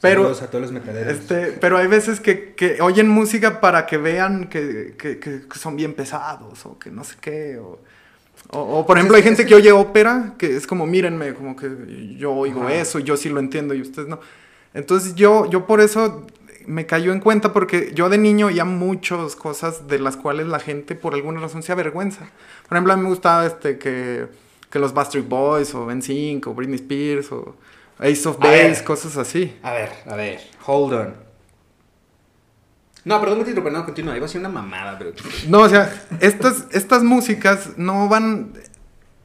Pero, 0.00 0.22
Saludos 0.22 0.42
a 0.42 0.46
todos 0.50 0.62
los 0.62 0.72
metaleros. 0.72 1.12
este, 1.12 1.52
pero 1.60 1.76
hay 1.76 1.88
veces 1.88 2.20
que, 2.20 2.54
que 2.54 2.80
oyen 2.80 3.08
música 3.08 3.60
para 3.60 3.86
que 3.86 3.98
vean 3.98 4.48
que, 4.48 4.94
que- 4.96 5.18
que- 5.18 5.42
que 5.48 5.58
son 5.58 5.74
bien 5.76 5.92
pesados 5.94 6.64
o 6.64 6.78
que 6.78 6.90
no 6.90 7.04
sé 7.04 7.16
qué. 7.20 7.58
O, 7.58 7.80
o- 8.52 8.78
o, 8.80 8.86
por 8.86 8.96
ejemplo, 8.98 9.16
hay 9.16 9.22
gente 9.22 9.46
que 9.46 9.54
oye 9.54 9.72
ópera 9.72 10.34
que 10.38 10.56
es 10.56 10.66
como, 10.66 10.86
mírenme, 10.86 11.34
como 11.34 11.56
que 11.56 11.68
yo 12.16 12.32
oigo 12.32 12.62
Ajá. 12.62 12.74
eso, 12.74 12.98
yo 12.98 13.16
sí 13.16 13.28
lo 13.28 13.40
entiendo 13.40 13.74
y 13.74 13.80
ustedes 13.82 14.08
no. 14.08 14.20
Entonces 14.74 15.14
yo, 15.14 15.48
yo 15.50 15.66
por 15.66 15.80
eso 15.80 16.26
me 16.66 16.86
cayó 16.86 17.12
en 17.12 17.20
cuenta 17.20 17.52
porque 17.52 17.90
yo 17.94 18.08
de 18.08 18.18
niño 18.18 18.46
oía 18.46 18.64
muchas 18.64 19.34
cosas 19.34 19.88
de 19.88 19.98
las 19.98 20.16
cuales 20.16 20.46
la 20.46 20.60
gente 20.60 20.94
por 20.94 21.14
alguna 21.14 21.40
razón 21.40 21.62
se 21.62 21.72
avergüenza. 21.72 22.28
Por 22.68 22.76
ejemplo, 22.76 22.92
a 22.92 22.96
mí 22.96 23.02
me 23.02 23.08
gustaba 23.08 23.46
este, 23.46 23.78
que, 23.78 24.26
que 24.70 24.78
los 24.78 24.92
Bastard 24.94 25.22
Boys 25.24 25.74
o 25.74 25.90
NSYNC 25.92 26.46
o 26.46 26.54
Britney 26.54 26.76
Spears 26.76 27.32
o 27.32 27.56
Ace 27.98 28.28
of. 28.28 28.38
Base, 28.38 28.82
cosas 28.84 29.16
así. 29.16 29.56
A 29.62 29.72
ver, 29.72 29.90
a 30.06 30.14
ver, 30.16 30.40
hold 30.66 30.92
on. 30.94 31.29
No, 33.04 33.18
perdón 33.20 33.44
te 33.44 33.50
interrumpa, 33.50 33.70
no, 33.78 33.84
continúa, 33.84 34.16
iba 34.16 34.26
a 34.26 34.28
ser 34.28 34.40
una 34.40 34.50
mamada, 34.50 34.98
pero... 34.98 35.12
No, 35.48 35.60
o 35.60 35.68
sea, 35.68 35.90
estas, 36.20 36.66
estas 36.72 37.02
músicas 37.02 37.70
no 37.78 38.08
van 38.08 38.52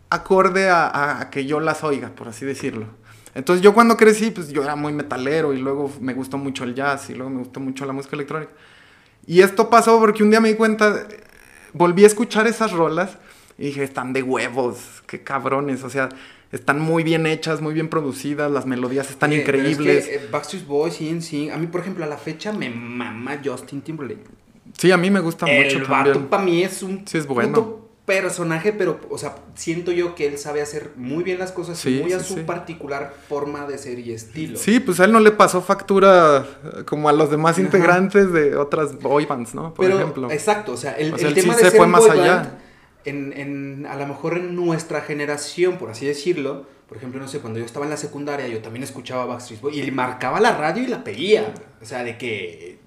acorde 0.10 0.70
a- 0.70 1.20
a 1.22 1.30
que 1.30 1.46
yo 1.46 1.60
las 1.60 1.84
oiga, 1.84 2.10
por 2.10 2.28
así 2.30 2.46
decirlo. 2.46 2.88
Entonces 3.34 3.62
yo 3.62 3.74
cuando 3.74 3.98
crecí, 3.98 4.32
pues 4.32 4.50
yo 4.50 4.64
era 4.64 4.76
muy 4.78 4.94
metalero 4.94 5.52
y 5.54 5.58
luego 5.60 5.92
me 6.00 6.14
gustó 6.14 6.38
mucho 6.38 6.64
el 6.64 6.74
jazz 6.74 7.10
y 7.10 7.16
luego 7.16 7.30
me 7.32 7.40
gustó 7.40 7.60
mucho 7.60 7.86
la 7.86 7.92
música 7.92 8.16
electrónica. 8.16 8.54
Y 9.28 9.42
esto 9.42 9.70
pasó 9.70 10.00
porque 10.00 10.24
un 10.24 10.30
día 10.30 10.40
me 10.40 10.50
di 10.50 10.56
cuenta, 10.56 11.06
volví 11.74 12.06
a 12.06 12.08
escuchar 12.08 12.48
esas 12.48 12.72
rolas 12.72 13.18
y 13.58 13.66
dije, 13.66 13.84
están 13.84 14.14
de 14.14 14.24
huevos, 14.24 15.04
qué 15.08 15.22
cabrones, 15.22 15.84
o 15.84 15.90
sea, 15.90 16.08
están 16.56 16.80
muy 16.80 17.04
bien 17.04 17.26
hechas, 17.28 17.62
muy 17.62 17.74
bien 17.74 17.90
producidas, 17.90 18.50
las 18.52 18.66
melodías 18.66 19.10
están 19.10 19.30
pero 19.30 19.42
es 19.42 19.48
increíbles. 19.48 20.06
que, 20.08 20.16
eh, 20.16 20.28
Backstreet 20.32 20.66
Boys, 20.66 20.96
sí, 20.96 21.50
a 21.50 21.58
mí, 21.58 21.68
por 21.68 21.82
ejemplo, 21.82 22.04
a 22.04 22.08
la 22.08 22.18
fecha 22.18 22.52
me 22.52 22.70
mama 22.70 23.40
Justin 23.44 23.82
Timberlake. 23.82 24.26
Sí, 24.78 24.92
a 24.92 24.98
mí 24.98 25.10
me 25.10 25.20
gusta 25.20 25.46
mucho 25.46 25.78
El 25.78 25.84
vato 25.86 26.12
también. 26.12 26.28
para 26.28 26.44
mí 26.44 26.64
es 26.64 26.82
un 26.84 27.04
Sí, 27.08 27.18
es 27.18 27.28
bueno. 27.28 27.54
puto 27.54 27.82
personaje, 28.06 28.72
pero, 28.72 29.00
o 29.10 29.18
sea, 29.18 29.36
siento 29.56 29.92
yo 29.92 30.14
que 30.14 30.28
él 30.28 30.38
sabe 30.38 30.62
hacer 30.62 30.92
muy 30.96 31.24
bien 31.24 31.40
las 31.40 31.52
cosas 31.52 31.84
y 31.86 31.96
Sí, 31.98 32.02
muy 32.04 32.14
a 32.14 32.20
su 32.20 32.46
particular 32.46 33.14
forma 33.28 33.66
de 33.66 33.80
ser 33.80 33.98
y 33.98 34.12
estilo. 34.12 34.60
Sí, 34.60 34.80
pues 34.80 35.00
a 35.00 35.06
él 35.06 35.12
no 35.12 35.20
le 35.20 35.32
pasó 35.32 35.60
factura 35.62 36.46
eh, 36.64 36.84
como 36.86 37.10
a 37.10 37.14
los 37.14 37.32
demás 37.32 37.54
Ajá. 37.54 37.62
integrantes 37.62 38.32
de 38.32 38.56
otras 38.58 39.00
boy 39.00 39.26
bands, 39.26 39.56
¿no? 39.56 39.74
Por 39.74 39.88
pero, 39.88 39.98
ejemplo. 40.00 40.30
exacto, 40.32 40.74
o 40.74 40.78
sea, 40.78 40.92
el, 40.94 41.14
O 41.16 41.18
sea, 41.18 41.30
el 41.30 41.34
tema 41.34 41.56
de 41.56 41.64
se 41.64 41.72
ser 41.72 41.78
fue 41.80 41.88
más 41.88 42.02
boy 42.02 42.12
allá. 42.20 42.36
band, 42.36 42.50
en, 43.06 43.34
en, 43.34 43.86
a 43.90 43.96
lo 43.96 44.08
mejor 44.08 44.38
en 44.38 44.56
nuestra 44.56 45.02
generación, 45.02 45.78
por 45.78 45.90
así 45.92 46.06
decirlo, 46.06 46.66
por 46.88 46.98
ejemplo, 46.98 47.20
no 47.20 47.28
sé, 47.28 47.40
cuando 47.40 47.60
yo 47.60 47.66
estaba 47.66 47.86
en 47.86 47.92
la 47.92 47.98
secundaria, 47.98 48.48
yo 48.48 48.60
también 48.60 48.84
escuchaba 48.84 49.26
Backstreet 49.26 49.62
Boys 49.62 49.78
y 49.78 49.92
marcaba 49.92 50.40
la 50.40 50.56
radio 50.58 50.84
y 50.84 50.88
la 50.88 51.04
pedía. 51.04 51.54
O 51.82 51.86
sea, 51.86 52.04
de 52.04 52.18
que 52.18 52.78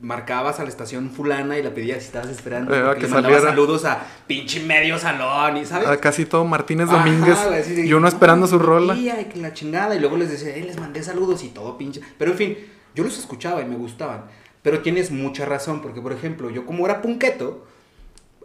marcabas 0.00 0.60
a 0.60 0.62
la 0.62 0.68
estación 0.68 1.10
fulana 1.10 1.58
y 1.58 1.62
la 1.62 1.70
pedías 1.70 1.98
si 2.00 2.06
estabas 2.06 2.28
esperando. 2.28 2.74
Eh, 2.74 2.94
que 2.96 3.02
le 3.02 3.08
mandabas 3.08 3.42
saludos 3.42 3.84
a 3.84 4.06
pinche 4.26 4.60
medio 4.60 4.98
salón, 4.98 5.56
y 5.56 5.64
¿sabes? 5.64 5.88
A 5.88 5.96
casi 5.98 6.26
todo 6.26 6.44
Martínez 6.44 6.88
Ajá, 6.88 6.98
Domínguez 6.98 7.38
güey, 7.46 7.60
así 7.60 7.80
y 7.82 7.92
uno 7.92 8.00
"No, 8.00 8.08
esperando 8.08 8.46
su 8.46 8.58
rola. 8.58 8.94
y 8.94 9.10
la 9.36 9.52
chingada. 9.52 9.94
Y 9.94 10.00
luego 10.00 10.16
les 10.16 10.30
decía, 10.30 10.54
"Eh, 10.54 10.64
les 10.64 10.78
mandé 10.78 11.02
saludos 11.02 11.42
y 11.44 11.48
todo 11.48 11.76
pinche. 11.78 12.00
Pero 12.18 12.32
en 12.32 12.36
fin, 12.38 12.58
yo 12.94 13.04
los 13.04 13.18
escuchaba 13.18 13.62
y 13.62 13.64
me 13.64 13.76
gustaban. 13.76 14.24
Pero 14.62 14.80
tienes 14.80 15.10
mucha 15.10 15.44
razón, 15.44 15.80
porque 15.80 16.00
por 16.00 16.12
ejemplo, 16.12 16.50
yo 16.50 16.66
como 16.66 16.84
era 16.86 17.00
punqueto, 17.00 17.66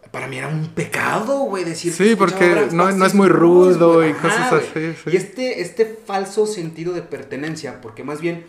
para 0.10 0.28
mí 0.28 0.38
era 0.38 0.48
un 0.48 0.68
pecado, 0.70 1.40
güey, 1.42 1.64
decir 1.64 1.94
Sí, 1.94 2.16
porque 2.18 2.68
no- 2.72 2.92
no 2.92 3.06
es 3.06 3.14
muy 3.14 3.28
rudo 3.30 4.08
y 4.08 4.14
cosas 4.14 4.52
así, 4.54 4.66
sí. 4.74 5.10
Y 5.12 5.16
este, 5.16 5.62
este 5.62 5.86
falso 5.86 6.46
sentido 6.48 6.94
de 6.94 7.02
pertenencia, 7.02 7.80
porque 7.82 8.04
más 8.04 8.20
bien 8.22 8.46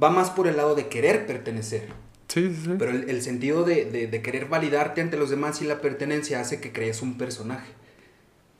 va 0.00 0.10
más 0.10 0.30
por 0.30 0.46
el 0.46 0.56
lado 0.56 0.74
de 0.74 0.88
querer 0.88 1.26
pertenecer. 1.26 1.88
Sí, 2.28 2.48
sí, 2.48 2.60
sí. 2.64 2.70
Pero 2.78 2.90
el, 2.90 3.10
el 3.10 3.22
sentido 3.22 3.64
de, 3.64 3.84
de- 3.84 4.06
de 4.06 4.22
querer 4.22 4.46
validarte 4.46 5.00
ante 5.00 5.16
los 5.16 5.30
demás 5.30 5.60
y 5.62 5.66
la 5.66 5.80
pertenencia 5.80 6.40
hace 6.40 6.60
que 6.60 6.72
crees 6.72 7.02
un 7.02 7.18
personaje. 7.18 7.70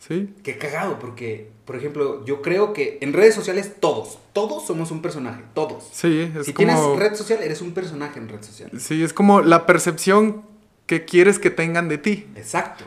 Sí. 0.07 0.35
Qué 0.43 0.59
cagado, 0.59 0.99
porque, 0.99 1.49
por 1.65 1.77
ejemplo, 1.77 2.25
yo 2.27 2.43
creo 2.43 2.75
que 2.75 2.99
en 3.01 3.15
redes 3.15 3.35
sociales 3.35 3.73
todos, 3.81 4.19
todos 4.35 4.67
somos 4.67 4.91
un 4.91 5.01
personaje, 5.01 5.43
todos. 5.55 5.89
Sí, 5.93 6.31
es 6.39 6.45
si 6.45 6.53
como... 6.53 6.69
tienes 6.69 6.99
red 6.99 7.17
social, 7.17 7.39
eres 7.43 7.63
un 7.63 7.73
personaje 7.73 8.19
en 8.19 8.29
red 8.29 8.43
social. 8.43 8.71
Sí, 8.79 9.03
es 9.03 9.15
como 9.15 9.41
la 9.41 9.65
percepción 9.65 10.43
que 10.87 11.05
quieres 11.05 11.39
que 11.39 11.51
tengan 11.51 11.89
de 11.89 11.99
ti. 11.99 12.27
Exacto. 12.37 12.85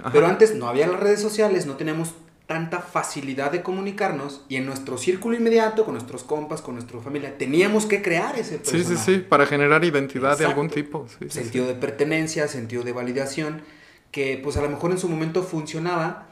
Ajá. 0.00 0.10
Pero 0.12 0.26
antes 0.26 0.54
no 0.54 0.68
había 0.68 0.86
las 0.86 1.00
redes 1.00 1.20
sociales, 1.20 1.66
no 1.66 1.76
teníamos 1.76 2.14
tanta 2.46 2.80
facilidad 2.80 3.52
de 3.52 3.62
comunicarnos 3.62 4.44
y 4.48 4.56
en 4.56 4.66
nuestro 4.66 4.98
círculo 4.98 5.36
inmediato, 5.36 5.84
con 5.84 5.94
nuestros 5.94 6.24
compas, 6.24 6.60
con 6.62 6.74
nuestra 6.74 6.98
familia, 7.00 7.38
teníamos 7.38 7.86
que 7.86 8.02
crear 8.02 8.36
ese 8.36 8.58
Sí, 8.64 8.72
personaje. 8.72 8.96
sí, 8.96 9.14
sí, 9.14 9.18
para 9.28 9.46
generar 9.46 9.84
identidad 9.84 10.30
de 10.30 10.44
Exacto. 10.44 10.50
algún 10.50 10.68
tipo. 10.70 11.06
Sí, 11.08 11.26
sí, 11.28 11.30
sentido 11.30 11.66
de 11.68 11.74
pertenencia, 11.74 12.48
sentido 12.48 12.82
de 12.82 12.92
validación, 12.92 13.62
que 14.10 14.40
pues 14.42 14.56
a 14.56 14.62
lo 14.62 14.68
mejor 14.68 14.90
en 14.90 14.98
su 14.98 15.08
momento 15.08 15.44
funcionaba, 15.44 16.26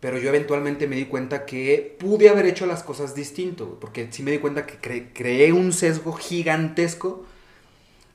pero 0.00 0.18
yo 0.18 0.28
eventualmente 0.28 0.86
me 0.86 0.96
di 0.96 1.06
cuenta 1.06 1.46
que 1.46 1.96
pude 1.98 2.28
haber 2.28 2.44
hecho 2.44 2.66
las 2.66 2.82
cosas 2.82 3.14
distinto, 3.14 3.78
porque 3.80 4.08
sí 4.10 4.22
me 4.22 4.32
di 4.32 4.38
cuenta 4.40 4.66
que 4.66 4.78
cre- 4.78 5.06
creé 5.14 5.54
un 5.54 5.72
sesgo 5.72 6.12
gigantesco, 6.12 7.24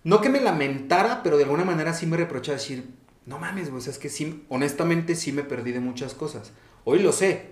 no 0.04 0.22
que 0.22 0.30
me 0.30 0.40
lamentara, 0.40 1.24
pero 1.24 1.38
de 1.38 1.44
alguna 1.44 1.66
manera 1.66 1.94
sí 1.94 2.06
me 2.06 2.18
reprochaba 2.18 2.58
decir, 2.58 2.90
no 3.26 3.40
mames, 3.40 3.70
o 3.70 3.82
sea, 3.82 3.92
es 3.92 4.00
que 4.00 4.10
sí, 4.10 4.44
honestamente 4.50 5.16
sí 5.16 5.32
me 5.32 5.44
perdí 5.44 5.72
de 5.72 5.80
muchas 5.80 6.14
cosas. 6.14 6.52
Hoy 6.84 7.00
lo 7.00 7.12
sé, 7.12 7.52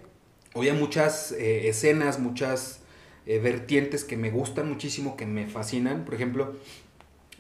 hoy 0.54 0.70
hay 0.70 0.78
muchas 0.78 1.32
eh, 1.34 1.68
escenas, 1.68 2.20
muchas 2.20 2.80
eh, 3.26 3.40
vertientes 3.40 4.04
que 4.04 4.18
me 4.18 4.32
gustan 4.32 4.70
muchísimo, 4.70 5.18
que 5.18 5.26
me 5.26 5.48
fascinan, 5.48 6.06
por 6.06 6.16
ejemplo, 6.16 6.56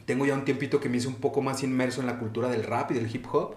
tengo 0.05 0.25
ya 0.25 0.33
un 0.33 0.45
tiempito 0.45 0.79
que 0.79 0.89
me 0.89 0.97
hice 0.97 1.07
un 1.07 1.15
poco 1.15 1.41
más 1.41 1.63
inmerso 1.63 2.01
en 2.01 2.07
la 2.07 2.19
cultura 2.19 2.49
del 2.49 2.63
rap 2.63 2.91
y 2.91 2.95
del 2.95 3.13
hip 3.13 3.25
hop. 3.31 3.55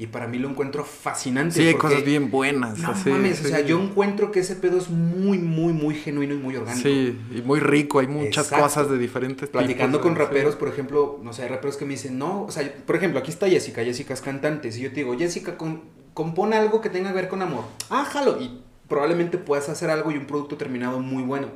Y 0.00 0.06
para 0.06 0.26
mí 0.26 0.38
lo 0.38 0.48
encuentro 0.48 0.82
fascinante. 0.82 1.56
Sí, 1.56 1.66
hay 1.68 1.74
cosas 1.74 2.02
bien 2.02 2.30
buenas. 2.30 2.78
No 2.78 2.88
así, 2.92 3.10
mames, 3.10 3.44
o 3.44 3.48
sea, 3.48 3.60
yo 3.60 3.78
encuentro 3.78 4.32
que 4.32 4.40
ese 4.40 4.56
pedo 4.56 4.78
es 4.78 4.88
muy, 4.88 5.36
muy, 5.36 5.74
muy 5.74 5.94
genuino 5.94 6.32
y 6.32 6.38
muy 6.38 6.56
orgánico. 6.56 6.88
Sí, 6.88 7.20
y 7.36 7.42
muy 7.42 7.60
rico, 7.60 7.98
hay 7.98 8.06
muchas 8.06 8.46
Exacto. 8.46 8.64
cosas 8.64 8.90
de 8.90 8.96
diferentes 8.96 9.50
Platicando 9.50 9.98
tipos, 9.98 10.10
con 10.10 10.16
sí. 10.16 10.24
raperos, 10.24 10.56
por 10.56 10.68
ejemplo, 10.68 11.20
no 11.22 11.34
sé, 11.34 11.42
hay 11.42 11.48
raperos 11.50 11.76
que 11.76 11.84
me 11.84 11.90
dicen, 11.92 12.18
no, 12.18 12.44
o 12.44 12.50
sea, 12.50 12.66
por 12.86 12.96
ejemplo, 12.96 13.20
aquí 13.20 13.30
está 13.30 13.46
Jessica, 13.46 13.84
Jessica 13.84 14.14
es 14.14 14.22
cantante. 14.22 14.72
Si 14.72 14.80
yo 14.80 14.88
te 14.88 14.96
digo, 14.96 15.14
Jessica, 15.18 15.58
con- 15.58 15.82
compone 16.14 16.56
algo 16.56 16.80
que 16.80 16.88
tenga 16.88 17.10
que 17.10 17.16
ver 17.16 17.28
con 17.28 17.42
amor. 17.42 17.64
Ah, 17.90 18.06
jalo. 18.10 18.40
Y 18.40 18.62
probablemente 18.88 19.36
puedas 19.36 19.68
hacer 19.68 19.90
algo 19.90 20.10
y 20.10 20.16
un 20.16 20.24
producto 20.24 20.56
terminado 20.56 21.00
muy 21.00 21.22
bueno. 21.22 21.48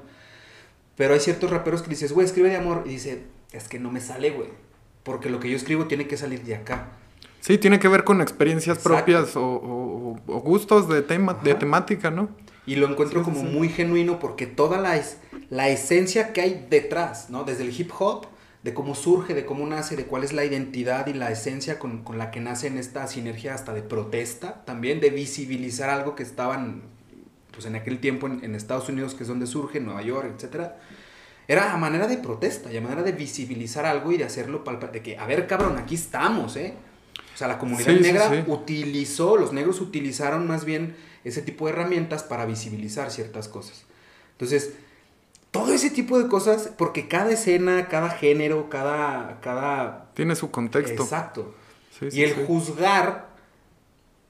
Pero 0.97 1.15
hay 1.15 1.21
ciertos 1.21 1.51
raperos 1.51 1.81
que 1.81 1.89
dices, 1.89 2.13
güey, 2.13 2.27
escribe 2.27 2.51
de 2.51 2.57
amor. 2.57 2.83
Y 2.85 2.91
dice, 2.91 3.23
es 3.53 3.69
que 3.69 3.79
no 3.79 3.91
me 3.91 4.03
sale, 4.03 4.33
güey. 4.33 4.49
Porque 5.03 5.31
lo 5.31 5.41
que 5.41 5.49
yo 5.49 5.57
escribo 5.57 5.87
tiene 5.87 6.07
que 6.07 6.19
salir 6.19 6.43
de 6.43 6.57
acá. 6.57 6.91
Sí, 7.45 7.59
tiene 7.59 7.79
que 7.79 7.89
ver 7.89 8.05
con 8.05 8.23
experiencias 8.23 8.79
Exacto. 8.79 8.97
propias 9.05 9.37
o, 9.37 9.45
o- 9.45 10.17
o 10.27 10.41
gustos 10.41 10.89
de 10.89 11.03
tema, 11.03 11.35
de 11.35 11.55
temática, 11.55 12.11
¿no? 12.11 12.31
Y 12.65 12.77
lo 12.77 12.89
encuentro 12.89 13.21
Sí, 13.21 13.25
como 13.27 13.41
sí. 13.41 13.47
muy 13.47 13.69
genuino 13.69 14.19
porque 14.19 14.47
toda 14.47 14.81
la, 14.81 14.97
es- 14.97 15.19
la 15.51 15.69
esencia 15.69 16.33
que 16.33 16.41
hay 16.41 16.67
detrás, 16.71 17.29
¿no? 17.29 17.45
Desde 17.45 17.65
el 17.65 17.79
hip 17.79 17.91
hop, 17.99 18.29
de 18.63 18.73
cómo 18.73 18.95
surge, 18.95 19.35
de 19.35 19.45
cómo 19.45 19.67
nace, 19.67 19.95
de 19.95 20.07
cuál 20.07 20.25
es 20.25 20.33
la 20.33 20.43
identidad 20.47 21.07
y 21.07 21.13
la 21.13 21.31
esencia 21.31 21.79
con, 21.79 22.03
con 22.03 22.17
la 22.17 22.31
que 22.31 22.41
nace 22.41 22.67
en 22.69 22.79
esta 22.79 23.07
sinergia 23.09 23.53
hasta 23.53 23.75
de 23.75 23.83
protesta, 23.83 24.65
también 24.65 25.01
de 25.01 25.11
visibilizar 25.11 25.91
algo 25.91 26.15
que 26.15 26.23
estaban, 26.23 26.85
pues 27.53 27.67
en 27.67 27.77
aquel 27.77 27.99
tiempo 28.01 28.27
en, 28.27 28.43
en 28.43 28.55
Estados 28.55 28.89
Unidos, 28.89 29.15
que 29.15 29.25
es 29.25 29.29
donde 29.29 29.47
surge, 29.47 29.77
en 29.77 29.85
Nueva 29.85 30.01
York, 30.01 30.33
etcétera. 30.35 30.79
Era 31.47 31.75
a 31.75 31.77
manera 31.77 32.07
de 32.07 32.17
protesta 32.17 32.73
y 32.73 32.79
a 32.79 32.81
manera 32.81 33.03
de 33.03 33.13
visibilizar 33.13 33.85
algo 33.85 34.13
y 34.13 34.17
de 34.17 34.25
hacerlo 34.25 34.65
palpa- 34.65 34.91
de 34.91 35.03
que, 35.03 35.19
a 35.19 35.27
ver, 35.27 35.47
cabrón, 35.47 35.77
aquí 35.77 35.95
estamos, 35.95 36.57
¿eh? 36.57 36.73
O 37.35 37.37
sea, 37.37 37.49
la 37.49 37.59
comunidad 37.59 37.93
Sí, 37.95 38.01
negra 38.01 38.31
sí. 38.31 38.45
utilizó, 38.47 39.37
los 39.37 39.53
negros 39.53 39.81
utilizaron 39.81 40.47
más 40.47 40.65
bien 40.65 40.95
ese 41.25 41.43
tipo 41.43 41.67
de 41.67 41.73
herramientas 41.73 42.23
para 42.23 42.47
visibilizar 42.47 43.11
ciertas 43.11 43.49
cosas. 43.49 43.85
Entonces, 44.33 44.75
todo 45.51 45.73
ese 45.73 45.91
tipo 45.91 46.19
de 46.21 46.29
cosas, 46.29 46.71
porque 46.77 47.09
cada 47.09 47.31
escena, 47.33 47.89
cada 47.89 48.11
género, 48.11 48.69
cada... 48.69 49.41
cada 49.41 50.11
Tiene 50.15 50.35
su 50.37 50.51
contexto. 50.51 51.03
Exacto. 51.03 51.55
Y 52.13 52.23
el 52.23 52.35
juzgar, 52.35 53.29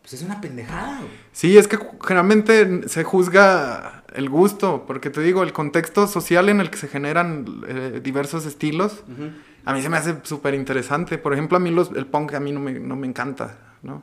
pues 0.03 0.15
es 0.15 0.23
una 0.23 0.41
pendejada. 0.41 0.99
güey. 0.99 1.11
Sí, 1.33 1.57
es 1.59 1.67
que 1.67 1.79
generalmente 2.07 2.89
se 2.89 3.05
juzga 3.05 4.05
el 4.15 4.29
gusto, 4.29 4.85
porque 4.87 5.11
te 5.11 5.21
digo, 5.23 5.43
el 5.43 5.53
contexto 5.53 6.07
social 6.07 6.49
en 6.49 6.61
el 6.61 6.71
que 6.71 6.77
se 6.77 6.89
generan 6.89 7.63
eh, 7.67 8.01
diversos 8.03 8.45
estilos, 8.47 9.03
Ujú. 9.11 9.31
A 9.65 9.73
mí 9.73 9.83
se 9.83 9.89
me 9.89 9.97
hace 9.97 10.17
súper 10.23 10.55
interesante. 10.55 11.19
Por 11.19 11.33
ejemplo, 11.33 11.57
a 11.57 11.61
mí 11.61 11.71
los, 11.71 11.91
el 11.93 12.07
punk 12.07 12.35
a 12.35 12.41
mí 12.41 12.53
no 12.53 12.61
me, 12.61 12.73
no 12.75 12.97
me 12.97 13.07
encanta, 13.07 13.59
¿no? 13.83 14.03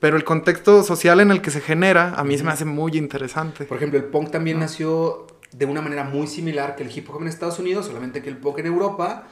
Pero 0.00 0.16
el 0.16 0.24
contexto 0.24 0.82
social 0.82 1.20
en 1.20 1.30
el 1.30 1.42
que 1.42 1.50
se 1.50 1.60
genera, 1.60 2.14
a 2.16 2.24
mí 2.24 2.38
se 2.38 2.44
me 2.44 2.50
hace 2.52 2.64
muy 2.64 2.96
interesante. 2.96 3.64
Por 3.66 3.76
ejemplo, 3.76 3.98
el 3.98 4.06
punk 4.06 4.30
también 4.30 4.58
nació 4.58 5.26
de 5.52 5.66
una 5.66 5.82
manera 5.82 6.04
muy 6.04 6.26
similar 6.26 6.74
que 6.76 6.84
el 6.84 6.96
hip 6.96 7.10
hop 7.10 7.20
en 7.20 7.28
Estados 7.28 7.58
Unidos, 7.58 7.86
solamente 7.86 8.22
que 8.22 8.30
el 8.30 8.38
punk 8.38 8.60
en 8.60 8.66
Europa, 8.66 9.26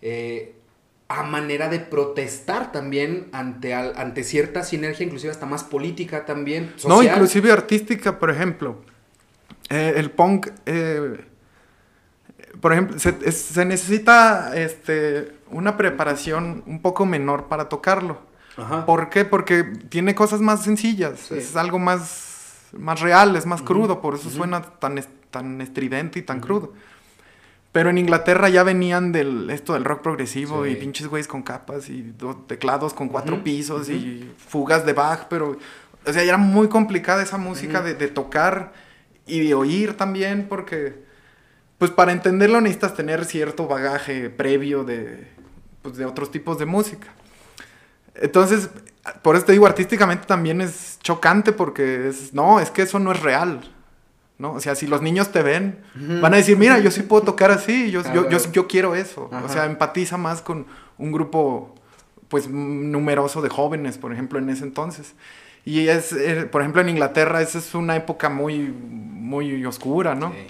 eh, 0.00 0.54
a 1.08 1.22
manera 1.24 1.68
de 1.68 1.80
protestar 1.80 2.72
también 2.72 3.28
ante, 3.32 3.74
al- 3.74 3.92
ante 3.96 4.24
cierta 4.24 4.62
sinergia, 4.64 5.04
inclusive 5.04 5.30
hasta 5.30 5.44
más 5.44 5.62
política 5.64 6.24
también. 6.24 6.72
No, 6.88 7.02
inclusive 7.02 7.52
artística, 7.52 8.18
por 8.18 8.30
ejemplo. 8.30 8.80
Eh, 9.68 9.92
el 9.96 10.10
punk, 10.10 10.48
eh, 10.64 11.22
por 12.60 12.72
ejemplo, 12.72 12.98
se, 12.98 13.14
es- 13.24 13.40
se 13.40 13.64
necesita 13.64 14.54
este, 14.56 15.32
una 15.50 15.76
preparación 15.76 16.62
un 16.66 16.80
poco 16.82 17.06
menor 17.06 17.44
para 17.48 17.68
tocarlo. 17.68 18.18
Ajá. 18.56 18.86
¿Por 18.86 19.10
qué? 19.10 19.24
Porque 19.24 19.64
tiene 19.64 20.14
cosas 20.14 20.40
más 20.40 20.62
sencillas, 20.62 21.18
Sí. 21.20 21.34
es 21.38 21.56
algo 21.56 21.78
más, 21.78 22.68
más 22.72 23.00
real, 23.00 23.34
es 23.36 23.46
más 23.46 23.62
crudo, 23.62 24.00
por 24.00 24.14
eso 24.14 24.30
suena 24.30 24.62
tan, 24.62 25.00
tan 25.30 25.60
estridente 25.60 26.20
y 26.20 26.22
tan 26.22 26.40
crudo. 26.40 26.72
Pero 27.72 27.90
en 27.90 27.98
Inglaterra 27.98 28.48
ya 28.48 28.62
venían 28.62 29.10
del 29.10 29.50
esto 29.50 29.72
del 29.72 29.84
rock 29.84 30.02
progresivo 30.02 30.64
Sí. 30.64 30.70
y 30.70 30.76
pinches 30.76 31.08
güeyes 31.08 31.26
con 31.26 31.42
capas 31.42 31.88
y 31.88 32.02
do- 32.02 32.36
teclados 32.46 32.94
con 32.94 33.08
cuatro 33.08 33.42
pisos 33.42 33.88
y 33.90 34.30
fugas 34.46 34.86
de 34.86 34.92
Bach, 34.92 35.26
pero 35.28 35.56
o 36.06 36.12
sea, 36.12 36.22
ya 36.22 36.28
era 36.28 36.36
muy 36.36 36.68
complicada 36.68 37.22
esa 37.22 37.38
música 37.38 37.82
de, 37.82 37.94
de 37.94 38.06
tocar 38.06 38.72
y 39.26 39.40
de 39.44 39.54
oír 39.54 39.96
también 39.96 40.46
porque 40.48 41.02
pues 41.84 41.92
para 41.92 42.12
entenderlo 42.12 42.62
necesitas 42.62 42.94
tener 42.94 43.26
cierto 43.26 43.66
bagaje 43.66 44.30
previo 44.30 44.84
de 44.84 45.26
pues 45.82 45.98
de 45.98 46.06
otros 46.06 46.30
tipos 46.30 46.58
de 46.58 46.64
música. 46.64 47.08
Entonces, 48.14 48.70
por 49.20 49.36
eso 49.36 49.44
te 49.44 49.52
digo, 49.52 49.66
artísticamente 49.66 50.26
también 50.26 50.62
es 50.62 50.98
chocante 51.02 51.52
porque 51.52 52.08
es, 52.08 52.32
no, 52.32 52.58
es 52.58 52.70
que 52.70 52.80
eso 52.80 52.98
no 53.00 53.12
es 53.12 53.20
real, 53.20 53.70
¿no? 54.38 54.52
O 54.52 54.60
sea, 54.60 54.74
si 54.76 54.86
los 54.86 55.02
niños 55.02 55.30
te 55.30 55.42
ven, 55.42 55.78
van 56.22 56.32
a 56.32 56.38
decir, 56.38 56.56
mira, 56.56 56.78
yo 56.78 56.90
sí 56.90 57.02
puedo 57.02 57.20
tocar 57.20 57.50
así, 57.50 57.90
yo, 57.90 58.00
yo, 58.14 58.30
yo, 58.30 58.66
quiero 58.66 58.94
eso. 58.94 59.28
Ajá. 59.30 59.44
O 59.44 59.50
sea, 59.50 59.66
empatiza 59.66 60.16
más 60.16 60.40
con 60.40 60.64
un 60.96 61.12
grupo, 61.12 61.74
pues, 62.28 62.48
numeroso 62.48 63.42
de 63.42 63.50
jóvenes, 63.50 63.98
por 63.98 64.10
ejemplo, 64.10 64.38
en 64.38 64.48
ese 64.48 64.64
entonces. 64.64 65.12
Y 65.66 65.88
es, 65.88 66.12
eh, 66.12 66.48
por 66.50 66.62
ejemplo, 66.62 66.80
en 66.80 66.88
Inglaterra, 66.88 67.42
esa 67.42 67.58
es 67.58 67.74
una 67.74 67.94
época 67.94 68.30
muy, 68.30 68.60
muy 68.60 69.66
oscura, 69.66 70.14
¿no? 70.14 70.32
Sí. 70.32 70.46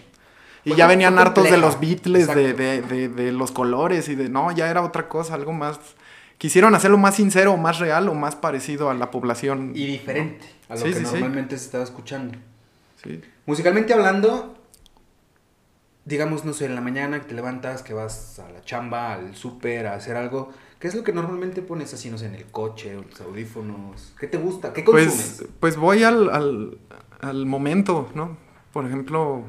Y 0.64 0.74
ya 0.74 0.86
venían 0.86 1.18
hartos 1.18 1.50
de 1.50 1.56
los 1.58 1.78
Beatles, 1.80 2.26
de, 2.28 2.54
de, 2.54 2.80
de- 2.82 3.08
de 3.08 3.32
los 3.32 3.50
colores 3.52 4.08
y 4.08 4.14
de... 4.14 4.28
No, 4.28 4.50
ya 4.52 4.70
era 4.70 4.82
otra 4.82 5.08
cosa, 5.08 5.34
algo 5.34 5.52
más... 5.52 5.78
Quisieron 6.38 6.74
hacerlo 6.74 6.98
más 6.98 7.14
sincero, 7.16 7.52
o 7.52 7.56
más 7.56 7.78
real 7.78 8.08
o 8.08 8.14
más 8.14 8.34
parecido 8.34 8.90
a 8.90 8.94
la 8.94 9.10
población. 9.10 9.72
Y 9.74 9.86
diferente 9.86 10.44
a 10.68 10.74
lo 10.74 10.80
Sí, 10.80 10.86
que 10.88 10.94
sí, 10.94 11.04
sí. 11.06 11.12
normalmente 11.12 11.56
se 11.58 11.66
estaba 11.66 11.84
escuchando. 11.84 12.36
Sí. 13.02 13.20
Musicalmente 13.46 13.92
hablando, 13.94 14.56
digamos, 16.04 16.44
no 16.44 16.52
sé, 16.52 16.66
en 16.66 16.74
la 16.74 16.80
mañana 16.80 17.20
que 17.20 17.26
te 17.26 17.34
levantas, 17.34 17.82
que 17.82 17.94
vas 17.94 18.38
a 18.38 18.50
la 18.50 18.62
chamba, 18.62 19.14
al 19.14 19.34
súper, 19.36 19.86
a 19.86 19.94
hacer 19.94 20.16
algo, 20.16 20.50
¿qué 20.78 20.88
es 20.88 20.94
lo 20.94 21.02
que 21.04 21.12
normalmente 21.12 21.62
pones 21.62 21.94
así, 21.94 22.10
no 22.10 22.18
sé, 22.18 22.26
en 22.26 22.34
el 22.34 22.46
coche, 22.46 22.96
o 22.96 23.02
los 23.02 23.20
audífonos? 23.20 24.12
¿Qué 24.18 24.26
te 24.26 24.36
gusta? 24.38 24.72
¿Qué 24.72 24.84
consumes? 24.84 25.36
Pues, 25.38 25.50
pues 25.60 25.76
voy 25.76 26.02
al, 26.02 26.30
al, 26.30 26.78
al 27.20 27.46
momento, 27.46 28.08
¿no? 28.14 28.36
Por 28.72 28.86
ejemplo, 28.86 29.44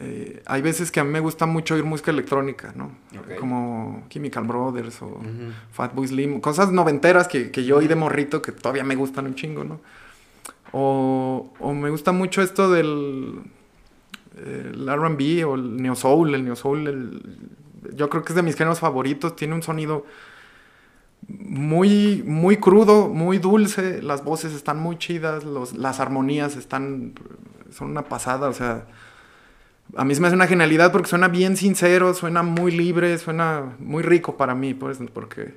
eh, 0.00 0.42
hay 0.46 0.60
veces 0.62 0.90
que 0.90 1.00
a 1.00 1.04
mí 1.04 1.10
me 1.10 1.20
gusta 1.20 1.46
mucho 1.46 1.74
oír 1.74 1.84
música 1.84 2.10
electrónica, 2.10 2.72
¿no? 2.74 2.92
Como 3.38 4.04
Chemical 4.08 4.44
Brothers 4.44 5.00
o 5.02 5.06
Ujú. 5.06 5.52
Fatboy 5.72 6.08
Slim, 6.08 6.40
cosas 6.40 6.72
noventeras 6.72 7.28
que, 7.28 7.50
que 7.50 7.64
yo 7.64 7.76
oí 7.78 7.86
de 7.86 7.94
morrito 7.94 8.42
que 8.42 8.50
todavía 8.52 8.82
me 8.84 8.96
gustan 8.96 9.26
un 9.26 9.34
chingo, 9.34 9.62
¿no? 9.64 9.80
O, 10.72 11.52
o 11.60 11.72
me 11.74 11.90
gusta 11.90 12.10
mucho 12.12 12.42
esto 12.42 12.70
del 12.70 13.40
el 14.36 14.88
R&B 14.88 15.44
o 15.44 15.54
el 15.54 15.76
neo 15.76 15.94
soul, 15.94 16.34
el 16.34 16.44
neo 16.44 16.56
soul, 16.56 16.88
el- 16.88 17.38
yo 17.94 18.10
creo 18.10 18.24
que 18.24 18.32
es 18.32 18.34
de 18.36 18.42
mis 18.42 18.56
géneros 18.56 18.80
favoritos, 18.80 19.36
tiene 19.36 19.54
un 19.54 19.62
sonido 19.62 20.04
muy 21.28 22.22
muy 22.26 22.56
crudo, 22.58 23.08
muy 23.08 23.38
dulce, 23.38 24.02
las 24.02 24.24
voces 24.24 24.52
están 24.52 24.78
muy 24.80 24.98
chidas, 24.98 25.44
los, 25.44 25.74
las 25.74 26.00
armonías 26.00 26.56
están 26.56 27.12
son 27.70 27.90
una 27.90 28.02
pasada, 28.02 28.48
o 28.48 28.52
sea, 28.52 28.86
a 29.96 30.04
mí 30.04 30.14
se 30.14 30.20
me 30.20 30.26
hace 30.28 30.36
una 30.36 30.46
genialidad 30.46 30.90
porque 30.92 31.08
suena 31.08 31.28
bien 31.28 31.56
sincero, 31.56 32.14
suena 32.14 32.42
muy 32.42 32.72
libre, 32.72 33.16
suena 33.18 33.76
muy 33.78 34.02
rico 34.02 34.36
para 34.36 34.54
mí, 34.54 34.74
pues, 34.74 34.98
porque 35.12 35.54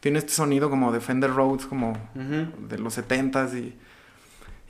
tiene 0.00 0.18
este 0.18 0.32
sonido 0.32 0.70
como 0.70 0.92
de 0.92 1.00
Fender 1.00 1.30
Rhodes, 1.32 1.66
como 1.66 1.90
Ujú. 2.14 2.66
de 2.68 2.78
los 2.78 2.96
70s 2.98 3.54
y, 3.58 3.74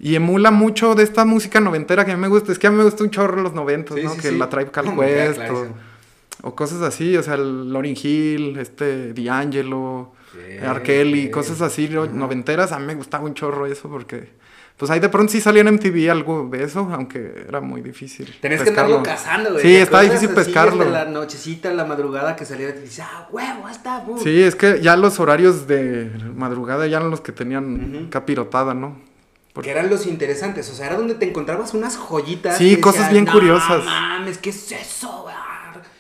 Y 0.01 0.17
emula 0.17 0.51
mucho 0.51 0.95
de 0.97 1.05
esta 1.05 1.25
música 1.25 1.61
noventera 1.61 2.05
que 2.05 2.11
a 2.11 2.17
mí 2.17 2.21
me 2.21 2.27
gusta. 2.29 2.51
Es 2.51 2.59
que 2.59 2.67
a 2.67 2.71
mí 2.71 2.77
me 2.77 2.83
gusta 2.85 3.05
un 3.05 3.11
chorro 3.11 3.41
los 3.41 3.53
noventas, 3.55 3.97
Sí, 3.97 4.03
¿no? 4.03 4.11
sí, 4.11 4.21
que 4.21 4.29
sí. 4.31 4.37
la 4.39 4.49
Tribe 4.49 4.71
ya, 4.75 4.83
Quest 4.83 5.41
o, 5.51 5.69
o 6.49 6.55
cosas 6.57 6.83
así. 6.83 7.17
O 7.17 7.23
sea, 7.23 7.35
el 7.35 7.73
Lauryn 7.73 7.97
Hill, 8.03 8.59
este, 8.59 9.13
D'Angelo, 9.15 10.13
R. 10.61 10.83
Kelly, 10.83 11.27
ok. 11.27 11.31
cosas 11.33 11.61
así 11.63 11.89
no- 11.89 12.03
Ajá. 12.03 12.13
noventeras. 12.13 12.73
A 12.73 12.81
mí 12.81 12.87
me 12.87 12.97
gustaba 12.97 13.25
un 13.25 13.35
chorro 13.35 13.67
eso 13.67 13.89
porque... 13.89 14.33
Pues 14.77 14.91
ahí 14.91 14.99
de 14.99 15.09
pronto 15.09 15.31
sí 15.33 15.41
salía 15.41 15.61
en 15.63 15.69
MTV 15.75 16.11
algo 16.11 16.49
de 16.51 16.65
eso, 16.65 16.89
aunque 16.93 17.45
era 17.49 17.61
muy 17.61 17.81
difícil. 17.81 18.35
Tenés 18.41 18.61
que 18.63 18.71
andarlo 18.71 19.03
cazando, 19.05 19.51
güey. 19.53 19.63
Sí, 19.63 19.69
¿Te 19.69 19.83
está 19.83 20.01
difícil 20.01 20.31
pescarlo. 20.31 20.79
desde 20.79 20.91
la 20.91 21.05
nochecita, 21.05 21.73
la 21.73 21.85
madrugada 21.85 22.35
que 22.35 22.45
salía 22.45 22.71
y 22.71 22.81
dices, 22.81 23.01
ah, 23.01 23.29
huevo, 23.31 23.69
está, 23.69 24.01
bu". 24.01 24.19
Sí, 24.19 24.43
es 24.43 24.57
que 24.57 24.81
ya 24.83 24.97
los 24.97 25.21
horarios 25.21 25.69
de 25.69 26.11
madrugada 26.35 26.89
ya 26.89 26.97
eran 26.97 27.11
los 27.11 27.21
que 27.21 27.31
tenían 27.31 27.95
Ujú. 27.97 28.11
capirotada, 28.11 28.75
¿no? 28.75 29.01
Que 29.63 29.71
eran 29.71 29.89
los 29.89 30.07
interesantes, 30.09 30.69
o 30.69 30.75
sea, 30.75 30.87
era 30.87 30.97
donde 30.97 31.15
te 31.15 31.29
encontrabas 31.29 31.73
unas 31.75 31.97
joyitas. 31.97 32.59
Sí, 32.59 32.81
cosas 32.81 33.13
bien 33.13 33.27
"No 33.27 33.33
curiosas". 33.33 33.85
mames, 33.85 34.39
¿qué 34.39 34.51
es 34.51 34.73
eso? 34.73 35.23
güey?" 35.23 35.35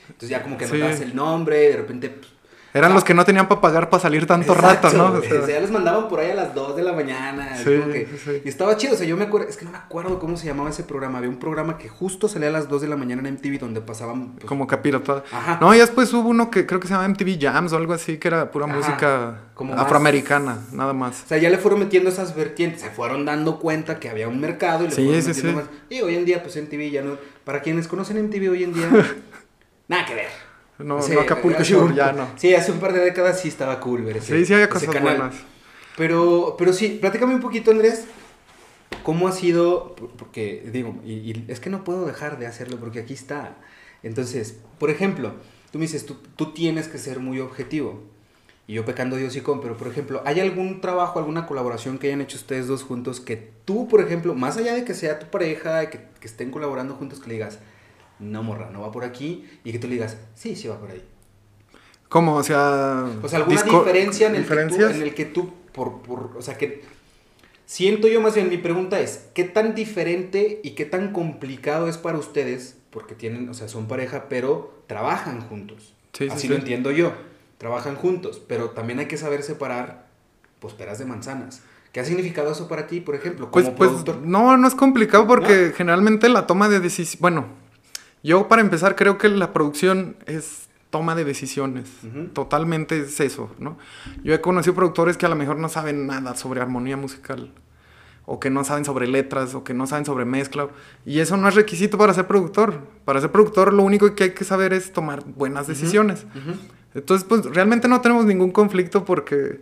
Entonces 0.08 0.28
ya 0.30 0.42
como 0.42 0.58
que 0.58 0.66
Sí. 0.66 0.72
notabas 0.74 1.00
el 1.00 1.14
nombre 1.14 1.56
de 1.70 1.76
repente... 1.76 2.08
pues, 2.10 2.33
Eran 2.76 2.92
los 2.92 3.04
que 3.04 3.14
no 3.14 3.24
tenían 3.24 3.46
para 3.46 3.60
pagar 3.60 3.88
para 3.88 4.02
salir 4.02 4.26
tanto 4.26 4.52
Exacto, 4.52 4.88
rato, 4.88 4.96
¿no? 4.98 5.18
O 5.18 5.22
sea, 5.22 5.40
o 5.42 5.46
sea, 5.46 5.54
ya 5.54 5.60
los 5.60 5.70
mandaban 5.70 6.08
por 6.08 6.18
ahí 6.18 6.32
a 6.32 6.34
las 6.34 6.54
2 6.56 6.74
de 6.74 6.82
la 6.82 6.92
mañana. 6.92 7.56
Sí, 7.56 7.64
que- 7.64 8.08
sí. 8.24 8.42
Y 8.44 8.48
estaba 8.48 8.76
chido, 8.76 8.94
o 8.94 8.96
sea, 8.96 9.06
yo 9.06 9.16
me 9.16 9.22
acuerdo, 9.24 9.48
es 9.48 9.56
que 9.56 9.64
no 9.64 9.70
me 9.70 9.78
acuerdo 9.78 10.18
cómo 10.18 10.36
se 10.36 10.46
llamaba 10.46 10.70
ese 10.70 10.82
programa. 10.82 11.18
Había 11.18 11.30
un 11.30 11.38
programa 11.38 11.78
que 11.78 11.88
justo 11.88 12.26
salía 12.28 12.48
a 12.48 12.50
las 12.50 12.68
2 12.68 12.82
de 12.82 12.88
la 12.88 12.96
mañana 12.96 13.20
en 13.28 13.34
MTV 13.36 13.60
donde 13.60 13.80
pasaban... 13.80 14.32
pues, 14.34 14.44
como 14.46 14.66
capirotada. 14.66 15.22
Ajá. 15.30 15.58
No, 15.60 15.72
y 15.72 15.78
después 15.78 16.12
hubo 16.14 16.28
uno 16.28 16.50
que 16.50 16.66
creo 16.66 16.80
que 16.80 16.88
se 16.88 16.94
llamaba 16.94 17.08
MTV 17.08 17.38
Jams 17.40 17.72
o 17.72 17.76
algo 17.76 17.92
así, 17.92 18.18
que 18.18 18.26
era 18.26 18.50
pura 18.50 18.66
Ajá, 18.66 18.74
música 18.76 19.40
como 19.54 19.72
más- 19.72 19.82
afroamericana, 19.84 20.58
nada 20.72 20.92
más. 20.92 21.22
O 21.24 21.28
sea, 21.28 21.38
ya 21.38 21.50
le 21.50 21.58
fueron 21.58 21.78
metiendo 21.78 22.10
esas 22.10 22.34
vertientes, 22.34 22.80
se 22.80 22.90
fueron 22.90 23.24
dando 23.24 23.60
cuenta 23.60 24.00
que 24.00 24.10
había 24.10 24.26
un 24.26 24.40
mercado 24.40 24.82
y 24.82 24.88
le 24.88 24.94
Sí, 24.96 25.04
fueron 25.04 25.22
sí, 25.22 25.28
metiendo 25.28 25.50
sí. 25.52 25.56
más. 25.56 25.64
Y 25.90 26.00
hoy 26.02 26.16
en 26.16 26.24
día, 26.24 26.42
pues 26.42 26.56
MTV 26.56 26.90
ya 26.90 27.02
no. 27.02 27.18
Para 27.44 27.62
quienes 27.62 27.86
conocen 27.86 28.18
MTV 28.18 28.50
hoy 28.50 28.64
en 28.64 28.74
día, 28.74 28.88
nada 29.86 30.04
que 30.06 30.14
ver. 30.16 30.53
No, 30.78 31.00
Sí, 31.02 31.12
no 31.12 31.20
Acapulco 31.20 31.62
Shore, 31.62 31.94
ya 31.94 32.12
no. 32.12 32.26
Sí, 32.36 32.54
hace 32.54 32.72
un 32.72 32.80
par 32.80 32.92
de 32.92 33.00
décadas 33.00 33.40
sí 33.40 33.48
estaba 33.48 33.78
cool 33.80 34.02
ver 34.02 34.16
ese 34.16 34.36
Sí, 34.38 34.46
sí 34.46 34.54
había 34.54 34.68
cosas 34.68 34.88
canal. 34.88 35.16
buenas. 35.18 35.34
Pero, 35.96 36.56
pero 36.58 36.72
sí, 36.72 36.98
platícame 37.00 37.34
un 37.34 37.40
poquito, 37.40 37.70
Andrés. 37.70 38.04
¿Cómo 39.02 39.28
ha 39.28 39.32
sido? 39.32 39.94
Por- 39.94 40.10
Porque, 40.10 40.68
digo, 40.72 40.96
y, 41.04 41.12
y 41.12 41.44
es 41.48 41.60
que 41.60 41.70
no 41.70 41.84
puedo 41.84 42.06
dejar 42.06 42.38
de 42.38 42.46
hacerlo 42.46 42.78
porque 42.78 43.00
aquí 43.00 43.14
está. 43.14 43.56
Entonces, 44.02 44.58
por 44.78 44.90
ejemplo, 44.90 45.34
tú 45.70 45.78
me 45.78 45.82
dices, 45.84 46.06
tú, 46.06 46.16
tú 46.36 46.52
tienes 46.52 46.88
que 46.88 46.98
ser 46.98 47.20
muy 47.20 47.38
objetivo. 47.40 48.02
Y 48.66 48.74
yo 48.74 48.84
pecando 48.86 49.16
Dios 49.16 49.36
y 49.36 49.42
con, 49.42 49.60
pero 49.60 49.76
por 49.76 49.88
ejemplo, 49.88 50.22
¿hay 50.24 50.40
algún 50.40 50.80
trabajo, 50.80 51.18
alguna 51.18 51.46
colaboración 51.46 51.98
que 51.98 52.06
hayan 52.06 52.22
hecho 52.22 52.38
ustedes 52.38 52.66
dos 52.66 52.82
juntos 52.82 53.20
que 53.20 53.36
tú, 53.66 53.86
por 53.88 54.00
ejemplo, 54.00 54.34
más 54.34 54.56
allá 54.56 54.74
de 54.74 54.84
que 54.84 54.94
sea 54.94 55.18
tu 55.18 55.26
pareja, 55.26 55.90
que, 55.90 56.00
que 56.18 56.26
estén 56.26 56.50
colaborando 56.50 56.94
juntos, 56.94 57.20
que 57.20 57.28
le 57.28 57.34
digas, 57.34 57.58
no 58.18 58.42
morra, 58.42 58.70
no 58.70 58.80
va 58.80 58.92
por 58.92 59.04
aquí, 59.04 59.48
y 59.64 59.72
que 59.72 59.78
tú 59.78 59.88
le 59.88 59.94
digas, 59.94 60.16
sí, 60.34 60.56
sí 60.56 60.68
va 60.68 60.78
por 60.78 60.90
ahí? 60.90 61.02
¿Cómo? 62.08 62.36
O 62.36 62.42
sea. 62.42 63.06
O 63.22 63.28
sea, 63.28 63.40
alguna 63.40 63.62
diferencia 63.62 64.28
en 64.28 64.36
el, 64.36 64.46
que 64.46 64.54
tú, 64.66 64.84
en 64.84 65.02
el 65.02 65.14
que 65.14 65.24
tú, 65.24 65.52
por, 65.72 66.02
por, 66.02 66.36
o 66.36 66.42
sea, 66.42 66.56
que 66.56 66.84
siento 67.66 68.06
yo 68.08 68.20
más 68.20 68.34
bien, 68.34 68.48
mi 68.48 68.58
pregunta 68.58 69.00
es, 69.00 69.24
¿qué 69.34 69.44
tan 69.44 69.74
diferente 69.74 70.60
y 70.62 70.70
qué 70.70 70.84
tan 70.84 71.12
complicado 71.12 71.88
es 71.88 71.98
para 71.98 72.18
ustedes, 72.18 72.76
porque 72.90 73.14
tienen, 73.14 73.48
o 73.48 73.54
sea, 73.54 73.68
son 73.68 73.88
pareja, 73.88 74.26
pero 74.28 74.82
trabajan 74.86 75.40
juntos? 75.40 75.94
Sí, 76.12 76.26
sí, 76.26 76.30
Así 76.30 76.40
sí. 76.42 76.48
lo 76.48 76.54
entiendo 76.54 76.92
yo, 76.92 77.12
trabajan 77.58 77.96
juntos, 77.96 78.40
pero 78.46 78.70
también 78.70 79.00
hay 79.00 79.06
que 79.06 79.16
saber 79.16 79.42
separar, 79.42 80.06
pues, 80.60 80.74
peras 80.74 80.98
de 80.98 81.06
manzanas. 81.06 81.62
¿Qué 81.90 82.00
ha 82.00 82.04
significado 82.04 82.50
eso 82.52 82.68
para 82.68 82.86
ti, 82.86 83.00
por 83.00 83.14
ejemplo, 83.14 83.50
como 83.50 83.74
Pues, 83.74 84.02
pues, 84.04 84.16
no, 84.20 84.56
no 84.56 84.68
es 84.68 84.74
complicado 84.74 85.26
porque 85.26 85.72
generalmente 85.76 86.28
la 86.28 86.46
toma 86.46 86.68
de 86.68 86.80
decisiones. 86.80 87.20
Bueno, 87.20 87.46
yo 88.24 88.48
para 88.48 88.62
empezar 88.62 88.96
creo 88.96 89.18
que 89.18 89.28
la 89.28 89.52
producción 89.52 90.16
es 90.26 90.68
toma 90.90 91.14
de 91.14 91.24
decisiones. 91.24 91.88
Ujú. 92.04 92.28
Totalmente 92.28 93.00
es 93.00 93.20
eso, 93.20 93.50
¿no? 93.58 93.76
Yo 94.22 94.32
he 94.32 94.40
conocido 94.40 94.74
productores 94.74 95.16
que 95.16 95.26
a 95.26 95.28
lo 95.28 95.36
mejor 95.36 95.58
no 95.58 95.68
saben 95.68 96.06
nada 96.06 96.34
sobre 96.34 96.60
armonía 96.60 96.96
musical. 96.96 97.52
O 98.26 98.40
que 98.40 98.48
no 98.48 98.64
saben 98.64 98.86
sobre 98.86 99.06
letras, 99.06 99.54
o 99.54 99.64
que 99.64 99.74
no 99.74 99.86
saben 99.86 100.06
sobre 100.06 100.24
mezcla. 100.24 100.68
Y 101.04 101.18
eso 101.18 101.36
no 101.36 101.46
es 101.48 101.54
requisito 101.54 101.98
para 101.98 102.14
ser 102.14 102.26
productor. 102.26 102.78
Para 103.04 103.20
ser 103.20 103.30
productor 103.30 103.74
lo 103.74 103.82
único 103.82 104.14
que 104.14 104.24
hay 104.24 104.30
que 104.30 104.44
saber 104.44 104.72
es 104.72 104.92
tomar 104.92 105.24
buenas 105.24 105.66
decisiones. 105.66 106.24
Entonces, 106.94 107.26
pues 107.28 107.44
realmente 107.44 107.88
no 107.88 108.00
tenemos 108.00 108.24
ningún 108.24 108.52
conflicto 108.52 109.04
porque 109.04 109.60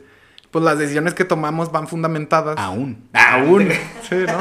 pues 0.53 0.65
las 0.65 0.79
decisiones 0.79 1.15
que 1.15 1.25
tomamos 1.25 1.73
van 1.73 1.89
fundamentadas. 1.89 2.59
Aún. 2.59 3.09
Aún. 3.15 3.69
Sí, 4.09 4.17
¿no? 4.27 4.39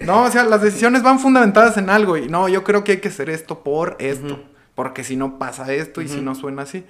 No, 0.00 0.24
o 0.24 0.30
sea, 0.30 0.44
las 0.44 0.62
decisiones 0.62 1.02
van 1.02 1.18
fundamentadas 1.18 1.76
en 1.78 1.88
algo 1.90 2.16
y 2.16 2.28
no, 2.28 2.48
yo 2.48 2.62
creo 2.64 2.84
que 2.84 2.92
hay 2.92 3.00
que 3.00 3.08
hacer 3.08 3.30
esto 3.30 3.60
por 3.62 3.96
esto, 3.98 4.42
porque 4.74 5.04
si 5.04 5.16
no 5.16 5.38
pasa 5.38 5.72
esto 5.72 6.02
y 6.02 6.08
si 6.08 6.20
no 6.20 6.34
suena 6.34 6.62
así. 6.62 6.84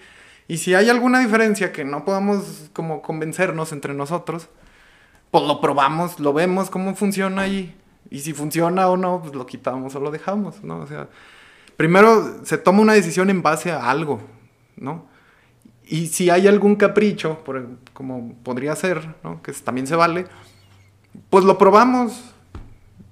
Y 0.49 0.59
si 0.59 0.75
hay 0.75 0.89
alguna 0.91 1.21
diferencia 1.21 1.73
que 1.73 1.85
no 1.85 2.05
podamos 2.05 2.71
como 2.73 3.03
convencernos 3.03 3.73
entre 3.73 3.95
nosotros, 3.95 4.49
pues 5.31 5.45
lo 5.45 5.61
probamos, 5.61 6.19
lo 6.21 6.33
vemos 6.33 6.71
cómo 6.71 6.95
funciona 6.95 7.47
y, 7.47 7.75
y 8.11 8.21
si 8.21 8.33
funciona 8.33 8.89
o 8.89 8.97
no, 8.97 9.21
pues 9.23 9.35
lo 9.35 9.47
quitamos 9.47 9.95
o 9.95 10.01
lo 10.01 10.11
dejamos, 10.11 10.63
¿no? 10.63 10.79
O 10.79 10.87
sea, 10.87 11.09
primero 11.77 12.45
se 12.45 12.59
toma 12.59 12.81
una 12.81 12.93
decisión 12.93 13.29
en 13.31 13.43
base 13.43 13.71
a 13.73 13.91
algo, 13.91 14.21
¿no? 14.77 15.07
Y 15.89 16.09
si 16.09 16.31
hay 16.31 16.47
algún 16.49 16.75
capricho, 16.77 17.39
por- 17.45 17.69
como 17.93 18.35
podría 18.43 18.75
ser, 18.77 19.15
¿no? 19.23 19.43
Que 19.43 19.53
también 19.53 19.87
se 19.87 19.95
vale, 19.97 20.27
pues 21.31 21.45
lo 21.45 21.59
probamos. 21.59 22.33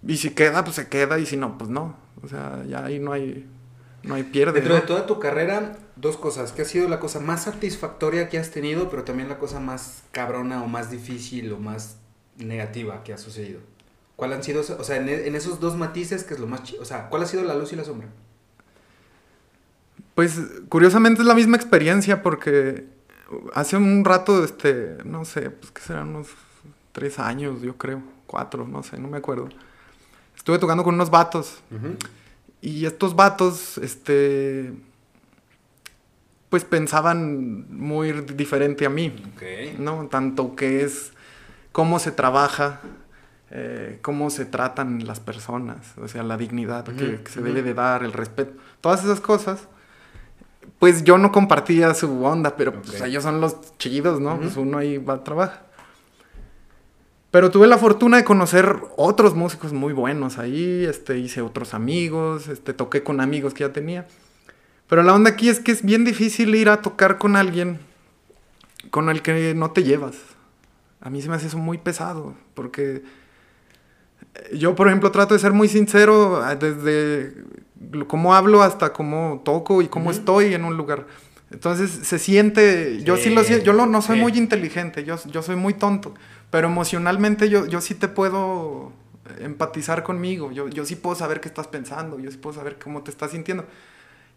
Y 0.07 0.17
si 0.17 0.31
queda, 0.31 0.65
pues 0.65 0.77
se 0.77 0.89
queda. 0.89 1.19
Y 1.19 1.27
si 1.27 1.37
no, 1.37 1.57
pues 1.59 1.71
no. 1.71 1.97
O 2.23 2.29
sea, 2.29 2.63
ya 2.67 2.85
ahí 2.85 2.99
no 2.99 3.13
hay, 3.13 3.47
no 4.03 4.15
hay 4.15 4.23
pierde. 4.25 4.55
Dentro 4.61 4.75
¿no? 4.75 4.81
de 4.81 4.87
toda 4.87 5.07
tu 5.07 5.19
carrera, 5.19 5.79
dos 5.97 6.17
cosas. 6.17 6.53
¿Qué 6.53 6.63
ha 6.63 6.67
sido 6.67 6.89
la 6.89 7.01
cosa 7.01 7.21
más 7.21 7.45
satisfactoria 7.45 8.29
que 8.29 8.39
has 8.39 8.51
tenido, 8.51 8.91
pero 8.91 9.05
también 9.05 9.29
la 9.29 9.39
cosa 9.39 9.61
más 9.61 10.03
cabrona 10.13 10.63
o 10.63 10.69
más 10.69 10.91
difícil 10.91 11.53
o 11.53 11.59
más 11.59 11.97
negativa 12.39 13.03
que 13.05 13.13
ha 13.13 13.19
sucedido? 13.19 13.61
¿Cuál 14.17 14.33
han 14.33 14.43
sido, 14.45 14.61
o 14.61 14.85
sea, 14.85 14.97
en, 14.97 15.09
e- 15.09 15.27
en 15.27 15.35
esos 15.35 15.59
dos 15.59 15.77
matices, 15.77 16.23
que 16.25 16.35
es 16.35 16.41
lo 16.41 16.47
más 16.47 16.63
chi- 16.63 16.79
O 16.79 16.85
sea, 16.85 17.09
¿cuál 17.09 17.23
ha 17.23 17.27
sido 17.27 17.43
la 17.43 17.55
luz 17.55 17.73
y 17.73 17.77
la 17.77 17.85
sombra? 17.85 18.09
Pues 20.15 20.39
curiosamente 20.69 21.23
es 21.23 21.27
la 21.27 21.35
misma 21.35 21.57
experiencia 21.57 22.23
porque 22.23 22.87
hace 23.55 23.77
un 23.77 24.05
rato, 24.05 24.45
este, 24.45 24.99
no 25.05 25.25
sé, 25.25 25.51
pues 25.51 25.73
que 25.73 25.83
serán 25.83 26.11
unos 26.11 26.29
tres 26.93 27.19
años, 27.19 27.61
yo 27.63 27.77
creo, 27.77 28.01
cuatro, 28.27 28.67
no 28.69 28.83
sé, 28.85 28.99
no 28.99 29.09
me 29.09 29.17
acuerdo. 29.19 29.49
Estuve 30.45 30.59
tocando 30.59 30.85
con 30.85 30.97
unos 30.97 31.09
vatos 31.09 31.63
y 32.61 32.85
estos 32.85 33.17
vatos, 33.17 33.79
este, 33.79 34.75
pues 36.51 36.67
pensaban 36.67 37.65
muy 37.75 38.13
diferente 38.13 38.85
a 38.85 38.91
mí. 38.91 39.11
¿no? 39.79 40.07
Tanto 40.09 40.55
que 40.55 40.85
es 40.85 41.13
cómo 41.73 41.99
se 41.99 42.13
trabaja, 42.13 42.83
eh, 43.53 44.01
cómo 44.03 44.29
se 44.29 44.45
tratan 44.45 45.07
las 45.07 45.19
personas, 45.19 45.79
o 45.97 46.09
sea, 46.09 46.23
la 46.23 46.37
dignidad 46.37 46.85
que, 46.85 47.23
se 47.27 47.41
debe 47.41 47.63
de 47.63 47.73
dar, 47.73 48.03
el 48.03 48.13
respeto, 48.13 48.53
todas 48.83 49.03
esas 49.03 49.23
cosas. 49.23 49.67
Pues 50.79 51.05
yo 51.05 51.17
no 51.17 51.33
compartía 51.33 51.95
su 51.95 52.23
onda, 52.23 52.55
pero 52.55 52.83
pues, 52.83 53.01
ellos 53.01 53.23
son 53.23 53.41
los 53.41 53.79
chidos, 53.79 54.21
¿no? 54.21 54.39
Pues 54.39 54.59
uno 54.59 54.77
ahí 54.77 54.99
va 54.99 55.15
a 55.15 55.25
trabajar. 55.25 55.65
Pero 57.35 57.51
tuve 57.51 57.67
la 57.67 57.79
fortuna 57.79 58.17
de 58.19 58.23
conocer 58.23 58.77
otros 58.97 59.35
músicos 59.35 59.73
muy 59.73 59.93
buenos 59.93 60.39
ahí, 60.39 60.85
este, 60.85 61.19
hice 61.19 61.41
otros 61.43 61.75
amigos, 61.75 62.47
este, 62.47 62.73
toqué 62.73 63.03
con 63.03 63.21
amigos 63.21 63.55
que 63.55 63.65
ya 63.65 63.73
tenía. 63.73 64.07
Pero 64.89 65.03
la 65.03 65.13
onda 65.15 65.31
aquí 65.31 65.49
es 65.49 65.59
que 65.59 65.73
es 65.73 65.83
bien 65.85 66.05
difícil 66.05 66.55
ir 66.55 66.69
a 66.69 66.81
tocar 66.81 67.19
con 67.19 67.35
alguien 67.35 67.81
con 68.91 69.09
el 69.09 69.21
que 69.21 69.53
no 69.57 69.73
te 69.73 69.83
llevas. 69.83 70.15
A 71.01 71.11
mí 71.11 71.23
se 71.23 71.29
me 71.29 71.35
hace 71.35 71.49
eso 71.49 71.59
muy 71.59 71.77
pesado, 71.77 72.35
porque 72.55 73.03
eh, 74.37 74.57
yo, 74.57 74.77
por 74.77 74.87
ejemplo, 74.87 75.11
trato 75.11 75.35
de 75.35 75.41
ser 75.41 75.53
muy 75.53 75.67
sincero 75.67 76.41
ah, 76.41 76.55
desde 76.55 77.35
cómo 78.07 78.37
hablo 78.37 78.63
hasta 78.63 78.93
cómo 78.93 79.43
toco 79.45 79.83
y 79.83 79.89
cómo 79.89 80.13
estoy 80.13 80.55
en 80.55 80.65
un 80.65 80.77
lugar. 80.77 81.09
Entonces 81.51 81.91
se 81.91 82.19
siente, 82.19 83.03
yo 83.05 83.17
sí, 83.17 83.25
Sí, 83.25 83.31
lo 83.35 83.43
siento, 83.45 83.65
yo 83.67 83.73
lo- 83.73 83.87
no 83.87 84.03
soy 84.03 84.17
sí. 84.17 84.23
muy 84.23 84.39
inteligente, 84.39 85.03
yo, 85.05 85.17
yo 85.27 85.43
soy 85.43 85.57
muy 85.57 85.75
tonto, 85.75 86.15
pero 86.55 86.69
emocionalmente 86.69 87.49
yo, 87.49 87.67
yo 87.67 87.81
sí 87.81 87.97
te 87.97 88.07
puedo 88.07 88.93
empatizar 89.41 90.05
conmigo, 90.05 90.53
yo, 90.53 90.69
yo 90.69 90.85
sí 90.87 90.95
puedo 90.95 91.17
saber 91.17 91.41
qué 91.41 91.49
estás 91.49 91.67
pensando, 91.67 92.21
yo 92.21 92.31
sí 92.31 92.37
puedo 92.37 92.55
saber 92.55 92.79
cómo 92.79 93.03
te 93.03 93.11
estás 93.11 93.33
sintiendo. 93.33 93.67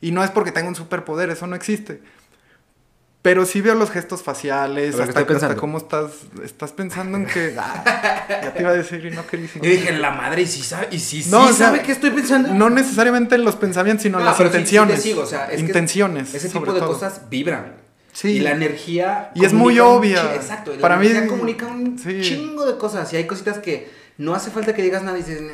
Y 0.01 0.09
no 0.09 0.23
es 0.23 0.31
porque 0.31 0.51
tenga 0.51 0.67
un 0.67 0.73
superpoder, 0.73 1.29
eso 1.29 1.45
no 1.45 1.55
existe. 1.55 2.01
Pero 3.21 3.45
sí 3.45 3.61
veo 3.61 3.75
los 3.75 3.91
gestos 3.91 4.23
faciales, 4.23 4.95
ver, 4.97 5.03
¿qué 5.05 5.09
hasta, 5.09 5.19
estoy 5.19 5.21
hasta 5.35 5.47
pensando? 5.47 5.61
cómo 5.61 5.77
estás, 5.77 6.11
estás 6.43 6.71
pensando 6.71 7.19
en 7.19 7.27
que... 7.27 7.55
Ah, 7.59 8.25
ya 8.41 8.51
te 8.51 8.61
iba 8.63 8.71
a 8.71 8.73
decir 8.73 9.05
y 9.05 9.11
no 9.11 9.27
quería 9.27 9.45
decir. 9.45 9.61
Yo 9.61 9.69
dije, 9.69 9.91
la 9.91 10.09
madre, 10.09 10.41
y 10.41 10.47
si 10.47 10.63
sabe, 10.63 10.87
y 10.89 10.97
si 10.97 11.17
No, 11.29 11.45
sí 11.45 11.51
o 11.51 11.53
sea, 11.53 11.67
sabe 11.67 11.83
qué 11.83 11.91
estoy 11.91 12.09
pensando. 12.09 12.51
No 12.51 12.71
necesariamente 12.71 13.35
en 13.35 13.43
los 13.43 13.55
pensamientos, 13.57 14.01
sino 14.01 14.17
No, 14.17 14.25
las 14.25 14.37
pero 14.37 14.49
sí- 14.49 14.53
sí 14.55 14.55
te 14.55 14.59
intenciones. 14.71 15.03
sigo, 15.03 15.21
o 15.21 15.25
sea, 15.27 15.45
es 15.51 15.57
que 15.57 15.67
intenciones. 15.67 16.33
Ese 16.33 16.49
tipo 16.49 16.73
de 16.73 16.79
todo. 16.79 16.93
cosas 16.93 17.29
vibran. 17.29 17.85
Sí. 18.17 18.29
Y 18.29 18.39
la 18.39 18.49
energía. 18.51 19.29
Y 19.35 19.45
es 19.45 19.53
muy 19.53 19.77
obvia. 19.79 20.33
Exacto. 20.33 20.73
La 20.73 20.81
Para 20.81 20.97
mí- 20.97 21.05
energía 21.05 21.27
comunica 21.29 21.67
un 21.67 21.99
sí. 21.99 22.19
chingo 22.21 22.65
de 22.65 22.75
cosas. 22.79 23.13
Y 23.13 23.17
hay 23.17 23.27
cositas 23.27 23.59
que, 23.59 23.91
no 24.17 24.33
hace 24.33 24.49
falta 24.49 24.73
que 24.73 24.81
digas 24.81 25.03
nada 25.03 25.19
y 25.19 25.21
dices, 25.21 25.39
"Mm", 25.43 25.47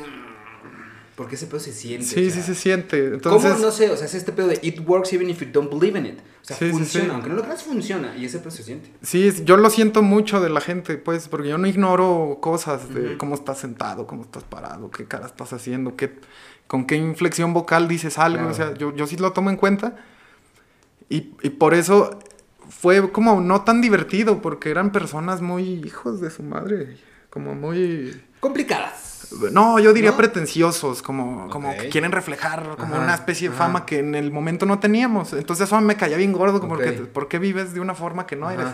porque 1.18 1.36
ese 1.36 1.48
pedo 1.48 1.60
se 1.60 1.74
siente. 1.74 2.06
Sí, 2.08 2.28
o 2.28 2.32
sí 2.32 2.42
se 2.42 2.56
siente. 2.56 3.06
Entonces, 3.16 3.52
¿Cómo? 3.52 3.64
No 3.66 3.70
sé, 3.72 3.90
o 3.92 3.98
sea, 3.98 4.06
es 4.06 4.14
este 4.16 4.32
pedo 4.32 4.48
de 4.48 4.60
it 4.62 4.80
works 4.88 5.12
even 5.12 5.30
if 5.30 5.42
you 5.42 5.48
don't 5.52 5.70
believe 5.70 6.00
in 6.00 6.06
it. 6.06 6.20
O 6.42 6.46
sea, 6.46 6.56
Sí, 6.58 6.72
funciona, 6.72 7.06
sí. 7.08 7.12
aunque 7.12 7.28
no 7.30 7.36
lo 7.36 7.44
creas, 7.44 7.64
funciona. 7.64 8.16
Y 8.16 8.24
ese 8.26 8.40
pedo 8.40 8.52
se 8.52 8.64
siente. 8.64 8.92
Sí, 9.02 9.30
yo 9.44 9.58
lo 9.58 9.70
siento 9.70 10.02
mucho 10.02 10.40
de 10.40 10.50
la 10.50 10.62
gente, 10.62 10.96
pues, 10.98 11.28
porque 11.28 11.50
yo 11.50 11.58
no 11.58 11.68
ignoro 11.68 12.38
cosas 12.42 12.94
de 12.94 13.18
cómo 13.18 13.36
estás 13.36 13.58
sentado, 13.60 14.08
cómo 14.08 14.24
estás 14.24 14.44
parado, 14.46 14.90
qué 14.90 15.04
cara 15.06 15.26
estás 15.26 15.52
haciendo, 15.52 15.98
qué, 15.98 16.14
con 16.68 16.86
qué 16.88 16.96
inflexión 16.96 17.54
vocal 17.54 17.90
dices 17.90 18.18
algo. 18.18 18.38
Claro. 18.48 18.52
O 18.52 18.56
sea, 18.56 18.74
yo, 18.76 18.96
yo 18.96 19.06
sí 19.06 19.18
lo 19.18 19.34
tomo 19.34 19.50
en 19.50 19.58
cuenta. 19.58 19.98
Y, 21.10 21.32
y 21.44 21.50
por 21.50 21.74
eso 21.74 22.18
fue 22.80 23.12
como 23.12 23.40
no 23.42 23.62
tan 23.62 23.82
divertido, 23.82 24.42
porque 24.42 24.70
eran 24.70 24.92
personas 24.92 25.42
muy 25.42 25.64
hijos 25.86 26.20
de 26.22 26.30
su 26.30 26.44
madre, 26.44 26.98
como 27.30 27.56
muy... 27.56 28.22
Complicadas. 28.40 29.12
No, 29.52 29.80
yo 29.80 29.94
diría 29.94 30.12
¿No? 30.12 30.18
pretenciosos, 30.18 31.02
como, 31.02 31.50
como 31.50 31.76
que 31.76 31.90
quieren 31.90 32.12
reflejar 32.12 32.76
como 32.78 32.96
Ajá, 32.96 33.04
una 33.04 33.16
especie 33.16 33.50
de 33.50 33.56
ajá. 33.56 33.66
fama 33.66 33.86
que 33.86 34.00
en 34.00 34.14
el 34.16 34.32
momento 34.32 34.66
no 34.66 34.80
teníamos. 34.80 35.34
Entonces 35.34 35.68
eso 35.68 35.80
me 35.82 35.96
caía 35.96 36.18
bien 36.18 36.34
gordo, 36.34 36.60
como 36.60 36.76
Ok. 36.76 36.82
porque 36.84 37.02
¿por 37.02 37.28
qué 37.30 37.40
vives 37.40 37.74
de 37.74 37.80
una 37.80 37.96
forma 37.96 38.28
que 38.28 38.36
no 38.36 38.48
Ajá. 38.48 38.54
eres? 38.62 38.74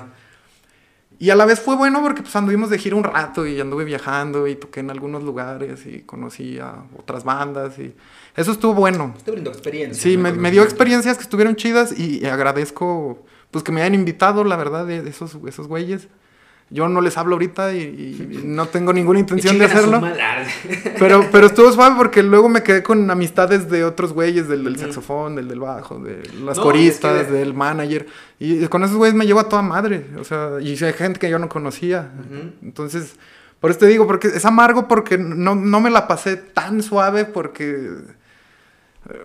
Y 1.21 1.29
a 1.29 1.35
la 1.35 1.45
vez 1.45 1.59
fue 1.59 1.75
bueno 1.75 2.01
porque 2.01 2.21
pues 2.23 2.35
anduvimos 2.35 2.69
de 2.69 2.77
gira 2.77 2.95
un 2.95 3.03
rato 3.03 3.45
y 3.45 3.59
anduve 3.59 3.83
viajando 3.85 4.47
y 4.47 4.55
toqué 4.55 4.79
en 4.79 4.89
algunos 4.89 5.21
lugares 5.23 5.85
y 5.85 6.01
conocí 6.01 6.59
a 6.59 6.75
otras 6.97 7.23
bandas 7.25 7.77
y 7.77 7.93
eso 8.35 8.51
estuvo 8.53 8.73
bueno. 8.73 9.13
Te 9.23 9.31
brindó 9.31 9.51
experiencia. 9.51 10.01
Sí, 10.01 10.17
me, 10.17 10.31
me 10.31 10.49
dio 10.49 10.63
experiencias 10.63 11.17
que 11.17 11.23
estuvieron 11.23 11.55
chidas 11.57 11.97
y 11.97 12.25
agradezco 12.25 13.23
pues 13.51 13.63
que 13.63 13.71
me 13.71 13.81
hayan 13.81 13.95
invitado, 13.95 14.43
la 14.43 14.55
verdad, 14.57 14.85
de 14.85 15.01
de 15.01 15.09
esos, 15.09 15.37
esos 15.47 15.67
güeyes. 15.67 16.07
Yo 16.71 16.87
no 16.87 17.01
les 17.01 17.17
hablo 17.17 17.33
ahorita 17.33 17.73
y, 17.73 17.79
y 17.81 18.41
no 18.45 18.67
tengo 18.67 18.93
ninguna 18.93 19.17
intención 19.19 19.57
de 19.57 19.65
hacerlo. 19.65 20.01
Pero, 20.99 21.25
pero 21.31 21.47
estuvo 21.47 21.71
suave 21.71 21.95
porque 21.97 22.21
luego 22.21 22.47
me 22.49 22.61
quedé 22.61 22.83
con 22.83 23.09
amistades 23.09 23.69
de 23.71 23.83
otros 23.85 24.13
güeyes, 24.13 24.47
del, 24.47 24.63
del 24.63 24.73
Ujú. 24.73 24.81
saxofón, 24.83 25.35
del 25.35 25.47
del 25.47 25.59
bajo, 25.61 25.97
de 25.99 26.21
las 26.43 26.57
No, 26.57 26.63
coristas, 26.63 27.21
es 27.21 27.27
que- 27.27 27.33
del 27.33 27.53
manager. 27.55 28.05
Y 28.37 28.67
con 28.67 28.83
esos 28.83 28.97
güeyes 28.97 29.15
me 29.15 29.25
llevo 29.25 29.39
a 29.39 29.49
toda 29.49 29.61
madre. 29.63 30.05
O 30.19 30.23
sea, 30.23 30.57
y 30.61 30.71
hay 30.83 30.93
gente 30.93 31.19
que 31.19 31.29
yo 31.29 31.39
no 31.39 31.49
conocía. 31.49 32.11
Ujú. 32.19 32.51
Entonces, 32.61 33.15
por 33.59 33.71
eso 33.71 33.79
te 33.79 33.87
digo, 33.87 34.05
porque 34.05 34.27
es 34.27 34.45
amargo 34.45 34.87
porque 34.87 35.17
no, 35.17 35.55
no 35.55 35.79
me 35.81 35.89
la 35.89 36.07
pasé 36.07 36.37
tan 36.37 36.83
suave 36.83 37.25
porque... 37.25 37.89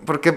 Porque 0.06 0.32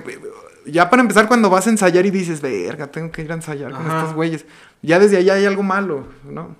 ya 0.71 0.89
para 0.89 1.01
empezar 1.01 1.27
cuando 1.27 1.49
vas 1.49 1.67
a 1.67 1.69
ensayar 1.69 2.05
y 2.05 2.11
dices, 2.11 2.41
verga, 2.41 2.87
tengo 2.87 3.11
que 3.11 3.21
ir 3.21 3.31
a 3.31 3.35
ensayar 3.35 3.71
con 3.71 3.85
estos 3.85 4.13
güeyes. 4.13 4.45
Ya 4.81 4.99
desde 4.99 5.17
allá 5.17 5.35
hay 5.35 5.45
algo 5.45 5.63
malo, 5.63 6.07
¿no? 6.23 6.55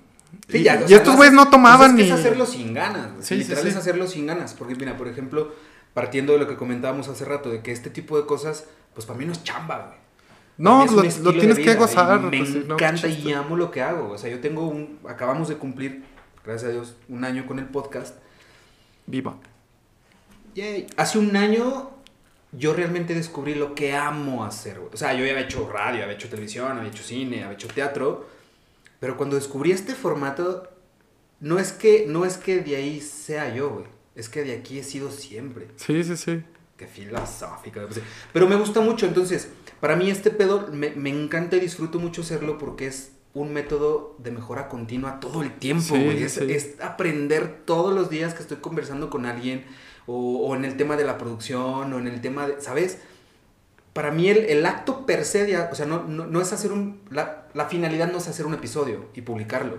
Sí, 0.48 0.58
y, 0.58 0.62
ya, 0.62 0.82
y 0.82 0.88
sea, 0.88 0.96
estos 0.98 1.16
güeyes 1.16 1.34
no 1.34 1.48
tomaban 1.48 1.92
pues 1.92 2.06
es 2.06 2.12
ni... 2.12 2.14
es 2.14 2.20
hacerlo 2.20 2.46
sin 2.46 2.74
ganas. 2.74 3.10
Sí, 3.20 3.36
Literal 3.36 3.62
sí. 3.62 3.68
es 3.68 3.76
hacerlo 3.76 4.06
sin 4.06 4.26
ganas. 4.26 4.54
Porque, 4.54 4.74
mira, 4.74 4.96
por 4.96 5.08
ejemplo, 5.08 5.52
partiendo 5.94 6.32
de 6.32 6.38
lo 6.38 6.48
que 6.48 6.56
comentábamos 6.56 7.08
hace 7.08 7.24
rato, 7.24 7.50
de 7.50 7.62
que 7.62 7.72
este 7.72 7.90
tipo 7.90 8.18
de 8.18 8.26
cosas, 8.26 8.66
pues 8.94 9.06
para 9.06 9.18
mí 9.18 9.24
no 9.24 9.32
es 9.32 9.44
chamba, 9.44 9.86
güey. 9.86 9.98
No, 10.58 10.86
lo, 10.86 11.02
tienes 11.32 11.58
que 11.58 11.74
gozar. 11.76 12.20
Me 12.20 12.38
pues, 12.38 12.66
no, 12.66 12.74
encanta 12.74 13.06
y 13.06 13.32
amo 13.32 13.56
lo 13.56 13.70
que 13.70 13.80
hago. 13.80 14.10
O 14.10 14.18
sea, 14.18 14.28
yo 14.28 14.40
tengo 14.40 14.66
un. 14.66 14.98
Acabamos 15.08 15.48
de 15.48 15.56
cumplir, 15.56 16.04
gracias 16.44 16.70
a 16.70 16.72
Dios, 16.72 16.96
un 17.08 17.24
año 17.24 17.46
con 17.46 17.60
el 17.60 17.66
podcast. 17.66 18.16
Viva. 19.06 19.36
Yay. 20.56 20.88
Hace 20.96 21.18
un 21.20 21.36
año 21.36 21.90
yo 22.52 22.72
realmente 22.72 23.14
descubrí 23.14 23.54
lo 23.54 23.74
que 23.74 23.94
amo 23.94 24.44
hacer, 24.44 24.78
güey. 24.78 24.90
O 24.92 24.96
sea, 24.96 25.12
yo 25.14 25.24
ya 25.24 25.32
había 25.32 25.44
hecho 25.44 25.68
radio, 25.70 26.02
había 26.02 26.14
hecho 26.16 26.28
televisión, 26.28 26.76
había 26.78 26.90
hecho 26.90 27.02
cine, 27.02 27.44
había 27.44 27.54
hecho 27.54 27.68
teatro. 27.68 28.26
Pero 29.00 29.16
cuando 29.16 29.36
descubrí 29.36 29.70
este 29.72 29.94
formato, 29.94 30.68
no 31.40 31.58
es 31.58 31.72
que, 31.72 32.06
no 32.08 32.24
es 32.24 32.36
que 32.36 32.60
de 32.60 32.76
ahí 32.76 33.00
sea 33.00 33.54
yo, 33.54 33.70
güey. 33.70 33.84
Es 34.16 34.28
que 34.28 34.42
de 34.42 34.54
aquí 34.54 34.78
he 34.78 34.82
sido 34.84 35.10
siempre. 35.10 35.68
Sí, 35.76 36.02
sí, 36.02 36.16
sí. 36.16 36.42
Qué 36.76 36.86
filosófica. 36.86 37.86
pues, 37.86 38.00
Pero 38.32 38.48
me 38.48 38.56
gusta 38.56 38.80
mucho, 38.80 39.06
entonces, 39.06 39.48
para 39.80 39.94
mí 39.96 40.10
este 40.10 40.30
pedo 40.30 40.68
me, 40.72 40.90
me 40.90 41.10
encanta 41.10 41.56
y 41.56 41.60
disfruto 41.60 41.98
mucho 42.00 42.22
hacerlo 42.22 42.58
porque 42.58 42.86
es 42.86 43.12
un 43.34 43.52
método 43.52 44.16
de 44.18 44.30
mejora 44.32 44.68
continua 44.68 45.20
todo 45.20 45.42
el 45.42 45.52
tiempo, 45.52 45.94
Sí, 45.94 46.04
güey. 46.04 46.18
sí, 46.18 46.24
es, 46.24 46.32
sí. 46.34 46.44
es 46.48 46.80
aprender 46.80 47.62
todos 47.64 47.94
los 47.94 48.10
días 48.10 48.34
que 48.34 48.42
estoy 48.42 48.56
conversando 48.56 49.10
con 49.10 49.26
alguien 49.26 49.64
o, 50.08 50.38
o 50.48 50.56
en 50.56 50.64
el 50.64 50.76
tema 50.76 50.96
de 50.96 51.04
la 51.04 51.16
producción 51.18 51.92
o 51.92 51.98
en 52.00 52.08
el 52.08 52.20
tema 52.20 52.48
de, 52.48 52.60
¿sabes? 52.60 52.98
Para 53.92 54.10
mí 54.10 54.28
el, 54.28 54.38
el 54.38 54.64
acto 54.66 55.06
per 55.06 55.24
se, 55.24 55.44
de- 55.44 55.56
o 55.58 55.74
sea, 55.74 55.86
no, 55.86 56.04
no, 56.04 56.26
no 56.26 56.40
es 56.40 56.52
hacer 56.52 56.72
un, 56.72 57.00
la, 57.10 57.46
la 57.54 57.66
finalidad 57.66 58.10
no 58.10 58.18
es 58.18 58.28
hacer 58.28 58.46
un 58.46 58.54
episodio 58.54 59.06
y 59.14 59.22
publicarlo. 59.22 59.78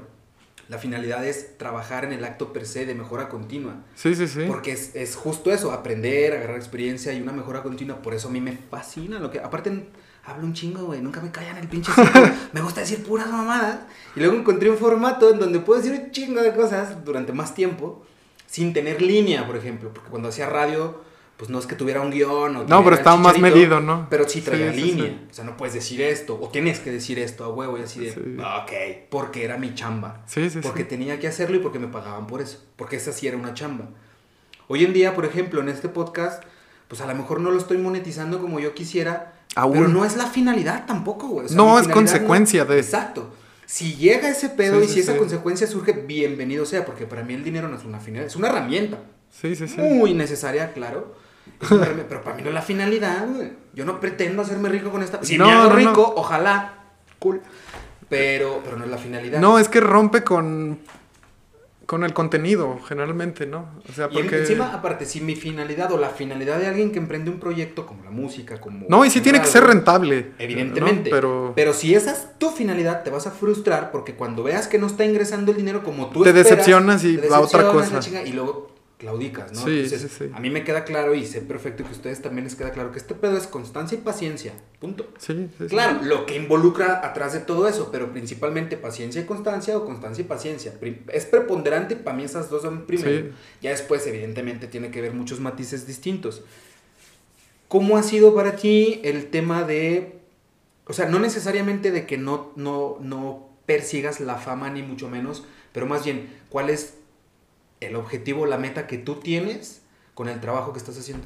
La 0.67 0.77
finalidad 0.77 1.25
es 1.25 1.57
trabajar 1.57 2.05
en 2.05 2.13
el 2.13 2.23
acto 2.23 2.53
per 2.53 2.65
se 2.67 2.85
de 2.85 2.93
mejora 2.93 3.27
continua. 3.27 3.75
Sí, 3.95 4.13
sí, 4.13 4.27
sí. 4.27 4.43
Porque 4.47 4.71
es, 4.73 4.95
es 4.95 5.15
justo 5.15 5.51
eso, 5.51 5.71
aprender, 5.71 6.33
agarrar 6.33 6.57
experiencia 6.57 7.11
y 7.11 7.21
una 7.21 7.31
mejora 7.31 7.63
continua. 7.63 8.01
Por 8.03 8.13
eso 8.13 8.27
a 8.27 8.31
mí 8.31 8.39
me 8.39 8.55
fascina 8.69 9.17
lo 9.19 9.31
que... 9.31 9.39
Aparte, 9.39 9.87
hablo 10.25 10.45
un 10.45 10.53
chingo, 10.53 10.83
güey. 10.85 11.01
Nunca 11.01 11.21
me 11.21 11.31
callan 11.31 11.57
el 11.57 11.67
pinche. 11.67 11.91
Me 12.53 12.61
gusta 12.61 12.81
decir 12.81 13.03
puras 13.03 13.31
mamadas. 13.31 13.79
Y 14.15 14.19
luego 14.19 14.35
encontré 14.35 14.69
un 14.69 14.77
formato 14.77 15.31
en 15.31 15.39
donde 15.39 15.59
puedo 15.59 15.81
decir 15.81 15.99
un 15.99 16.11
chingo 16.11 16.39
de 16.41 16.53
cosas 16.53 17.03
durante 17.03 17.33
más 17.33 17.55
tiempo 17.55 18.05
sin 18.49 18.73
tener 18.73 19.01
línea, 19.01 19.45
por 19.45 19.55
ejemplo. 19.57 19.91
Porque 19.93 20.09
cuando 20.09 20.29
hacía 20.29 20.47
radio, 20.47 21.01
pues 21.37 21.49
no 21.49 21.59
es 21.59 21.65
que 21.67 21.75
tuviera 21.75 22.01
un 22.01 22.09
guion 22.11 22.55
o 22.55 22.63
No, 22.65 22.83
pero 22.83 22.95
estaba 22.95 23.15
más 23.15 23.37
medido, 23.39 23.79
¿no? 23.79 24.07
Pero 24.09 24.27
sí 24.27 24.41
traía 24.41 24.73
Sí, 24.73 24.81
línea. 24.81 25.05
sí. 25.05 25.27
O 25.29 25.33
sea, 25.33 25.43
no 25.45 25.55
puedes 25.55 25.73
decir 25.73 26.01
esto 26.01 26.37
o 26.41 26.49
tienes 26.49 26.79
que 26.79 26.91
decir 26.91 27.19
esto 27.19 27.43
a 27.45 27.49
huevo 27.49 27.77
y 27.77 27.81
así 27.83 27.99
de... 28.01 28.11
Sí. 28.13 28.19
"Ah, 28.41 28.65
Ok, 28.65 28.71
porque 29.09 29.43
era 29.45 29.57
mi 29.57 29.73
chamba 29.73 30.21
Sí, 30.25 30.49
sí, 30.49 30.59
porque 30.61 30.83
tenía 30.83 31.19
que 31.19 31.27
hacerlo 31.27 31.55
y 31.57 31.59
porque 31.59 31.79
me 31.79 31.87
pagaban 31.87 32.27
por 32.27 32.41
eso, 32.41 32.57
porque 32.75 32.97
esa 32.97 33.11
sí 33.13 33.27
era 33.27 33.37
una 33.37 33.53
chamba. 33.53 33.85
Hoy 34.67 34.83
en 34.83 34.93
día, 34.93 35.15
por 35.15 35.25
ejemplo, 35.25 35.61
en 35.61 35.69
este 35.69 35.87
podcast, 35.89 36.43
pues 36.87 37.01
a 37.01 37.07
lo 37.07 37.15
mejor 37.15 37.39
no 37.39 37.51
lo 37.51 37.57
estoy 37.57 37.77
monetizando 37.77 38.39
como 38.41 38.59
yo 38.59 38.73
quisiera, 38.73 39.33
Aún. 39.55 39.73
pero 39.73 39.87
no 39.87 40.05
es 40.05 40.17
la 40.17 40.27
finalidad 40.27 40.85
tampoco, 40.85 41.27
güey. 41.27 41.45
O 41.45 41.49
sea, 41.49 41.57
No, 41.57 41.79
es 41.79 41.87
consecuencia 41.87 42.65
de- 42.65 42.79
Exacto. 42.79 43.29
Si 43.71 43.93
llega 43.97 44.29
ese 44.29 44.49
pedo 44.49 44.79
Sí, 44.79 44.85
y 44.85 44.87
sí, 44.87 44.93
si 44.95 44.99
esa 45.01 45.13
sí. 45.13 45.19
consecuencia 45.19 45.67
surge, 45.67 45.91
bienvenido 45.93 46.65
sea, 46.65 46.85
porque 46.85 47.05
para 47.05 47.21
mí 47.21 47.35
el 47.35 47.43
dinero 47.43 47.67
no 47.67 47.77
es 47.77 47.85
una 47.85 47.99
finalidad, 47.99 48.25
es 48.25 48.35
una 48.35 48.47
herramienta. 48.47 48.97
Sí, 49.29 49.55
sí, 49.55 49.67
sí. 49.67 49.79
Muy 49.79 50.15
necesaria, 50.15 50.73
claro. 50.73 51.13
Pero 51.59 52.23
para 52.23 52.35
mí 52.35 52.41
no 52.41 52.47
es 52.47 52.55
la 52.55 52.63
finalidad, 52.63 53.27
güey. 53.31 53.51
Yo 53.75 53.85
no 53.85 53.99
pretendo 53.99 54.41
hacerme 54.41 54.69
rico 54.69 54.89
con 54.89 55.03
esta. 55.03 55.23
Si 55.23 55.37
No, 55.37 55.45
me 55.45 55.51
hago 55.51 55.63
no, 55.65 55.69
no. 55.69 55.75
rico, 55.75 56.13
ojalá. 56.17 56.79
Cool. 57.19 57.41
Pero, 58.09 58.59
pero 58.63 58.75
no 58.75 58.85
es 58.85 58.89
la 58.89 58.97
finalidad. 58.97 59.39
No, 59.39 59.59
es 59.59 59.69
que 59.69 59.79
rompe 59.81 60.23
con, 60.23 60.79
con 61.89 62.03
el 62.03 62.13
contenido, 62.13 62.77
generalmente, 62.87 63.47
¿no? 63.47 63.65
O 63.89 63.91
sea, 63.91 64.09
Y 64.11 64.13
porque... 64.13 64.41
encima, 64.41 64.71
aparte, 64.75 65.07
si 65.07 65.21
mi 65.21 65.35
finalidad 65.35 65.91
o 65.91 65.97
la 65.97 66.09
finalidad 66.09 66.59
de 66.59 66.67
alguien 66.67 66.91
que 66.91 66.99
emprende 66.99 67.31
un 67.31 67.39
proyecto 67.39 67.87
como 67.87 68.03
la 68.03 68.11
música, 68.11 68.61
como... 68.61 68.85
No, 68.87 69.03
y 69.05 69.09
sí 69.09 69.21
tiene 69.21 69.41
que 69.41 69.47
ser 69.47 69.63
rentable. 69.63 70.33
Evidentemente. 70.37 71.09
¿no? 71.09 71.15
Pero... 71.15 71.53
Pero 71.55 71.73
si 71.73 71.95
esa 71.95 72.11
es 72.11 72.37
tu 72.37 72.51
finalidad, 72.51 73.01
te 73.01 73.09
vas 73.09 73.25
a 73.25 73.31
frustrar 73.31 73.89
porque 73.89 74.13
cuando 74.13 74.43
veas 74.43 74.67
que 74.67 74.77
no 74.77 74.85
está 74.85 75.03
ingresando 75.03 75.49
el 75.49 75.57
dinero 75.57 75.83
como 75.83 76.11
tú 76.11 76.21
Te 76.21 76.29
esperas, 76.29 76.49
decepcionas 76.51 77.03
y 77.03 77.17
te 77.17 77.27
va 77.27 77.37
a 77.37 77.41
otra 77.41 77.71
cosa. 77.71 77.99
y 78.23 78.33
luego 78.33 78.67
claudicas, 78.99 79.53
¿no? 79.53 79.63
Sí, 79.63 79.79
Entonces, 79.79 80.11
sí, 80.11 80.25
sí. 80.25 80.31
a 80.33 80.41
mí 80.41 80.49
me 80.49 80.65
queda 80.65 80.83
claro 80.83 81.15
y 81.15 81.25
sé 81.25 81.39
perfecto 81.39 81.83
que 81.83 81.89
a 81.89 81.93
ustedes 81.93 82.21
también 82.21 82.43
les 82.43 82.55
queda 82.55 82.71
claro 82.71 82.91
que 82.91 82.99
este 82.99 83.15
pedo 83.15 83.37
es 83.37 83.47
constancia 83.47 83.97
y 83.97 84.01
paciencia. 84.01 84.51
Punto. 84.77 85.07
Sí, 85.17 85.49
sí. 85.57 85.67
Claro, 85.67 86.03
lo 86.03 86.25
que 86.25 86.35
involucra 86.35 86.99
atrás 87.03 87.31
de 87.31 87.39
todo 87.39 87.69
eso, 87.69 87.91
pero 87.93 88.11
principalmente 88.11 88.75
paciencia 88.75 89.21
y 89.21 89.23
constancia 89.23 89.77
o 89.77 89.85
constancia 89.85 90.21
y 90.21 90.27
paciencia. 90.27 90.73
Es 91.13 91.25
preponderante, 91.25 91.95
para 91.95 92.17
mí 92.17 92.25
esas 92.25 92.49
dos 92.49 92.61
son 92.61 92.85
primero. 92.85 93.29
Sí. 93.29 93.35
Ya 93.61 93.69
después, 93.69 94.05
evidentemente, 94.05 94.67
tiene 94.67 94.91
que 94.91 94.99
ver 94.99 95.13
muchos 95.13 95.39
matices 95.39 95.87
distintos. 95.87 96.43
¿Cómo 97.69 97.95
ha 97.95 98.03
sido 98.03 98.35
para 98.35 98.57
ti 98.57 98.99
el 99.05 99.27
tema 99.27 99.63
de, 99.63 100.19
o 100.85 100.91
sea, 100.91 101.07
no 101.07 101.19
necesariamente 101.19 101.91
de 101.91 102.05
que 102.05 102.17
no, 102.17 102.51
no, 102.57 102.97
no 102.99 103.47
persigas 103.65 104.19
la 104.19 104.35
fama 104.35 104.69
ni 104.69 104.83
mucho 104.83 105.07
menos, 105.07 105.45
pero 105.71 105.85
más 105.85 106.03
bien, 106.03 106.27
¿cuál 106.49 106.69
es 106.69 106.95
el 107.79 107.95
objetivo, 107.95 108.45
la 108.45 108.57
meta 108.57 108.87
que 108.87 108.97
tú 108.97 109.15
tienes 109.15 109.81
con 110.13 110.29
el 110.29 110.39
trabajo 110.39 110.73
que 110.73 110.79
estás 110.79 110.97
haciendo? 110.97 111.25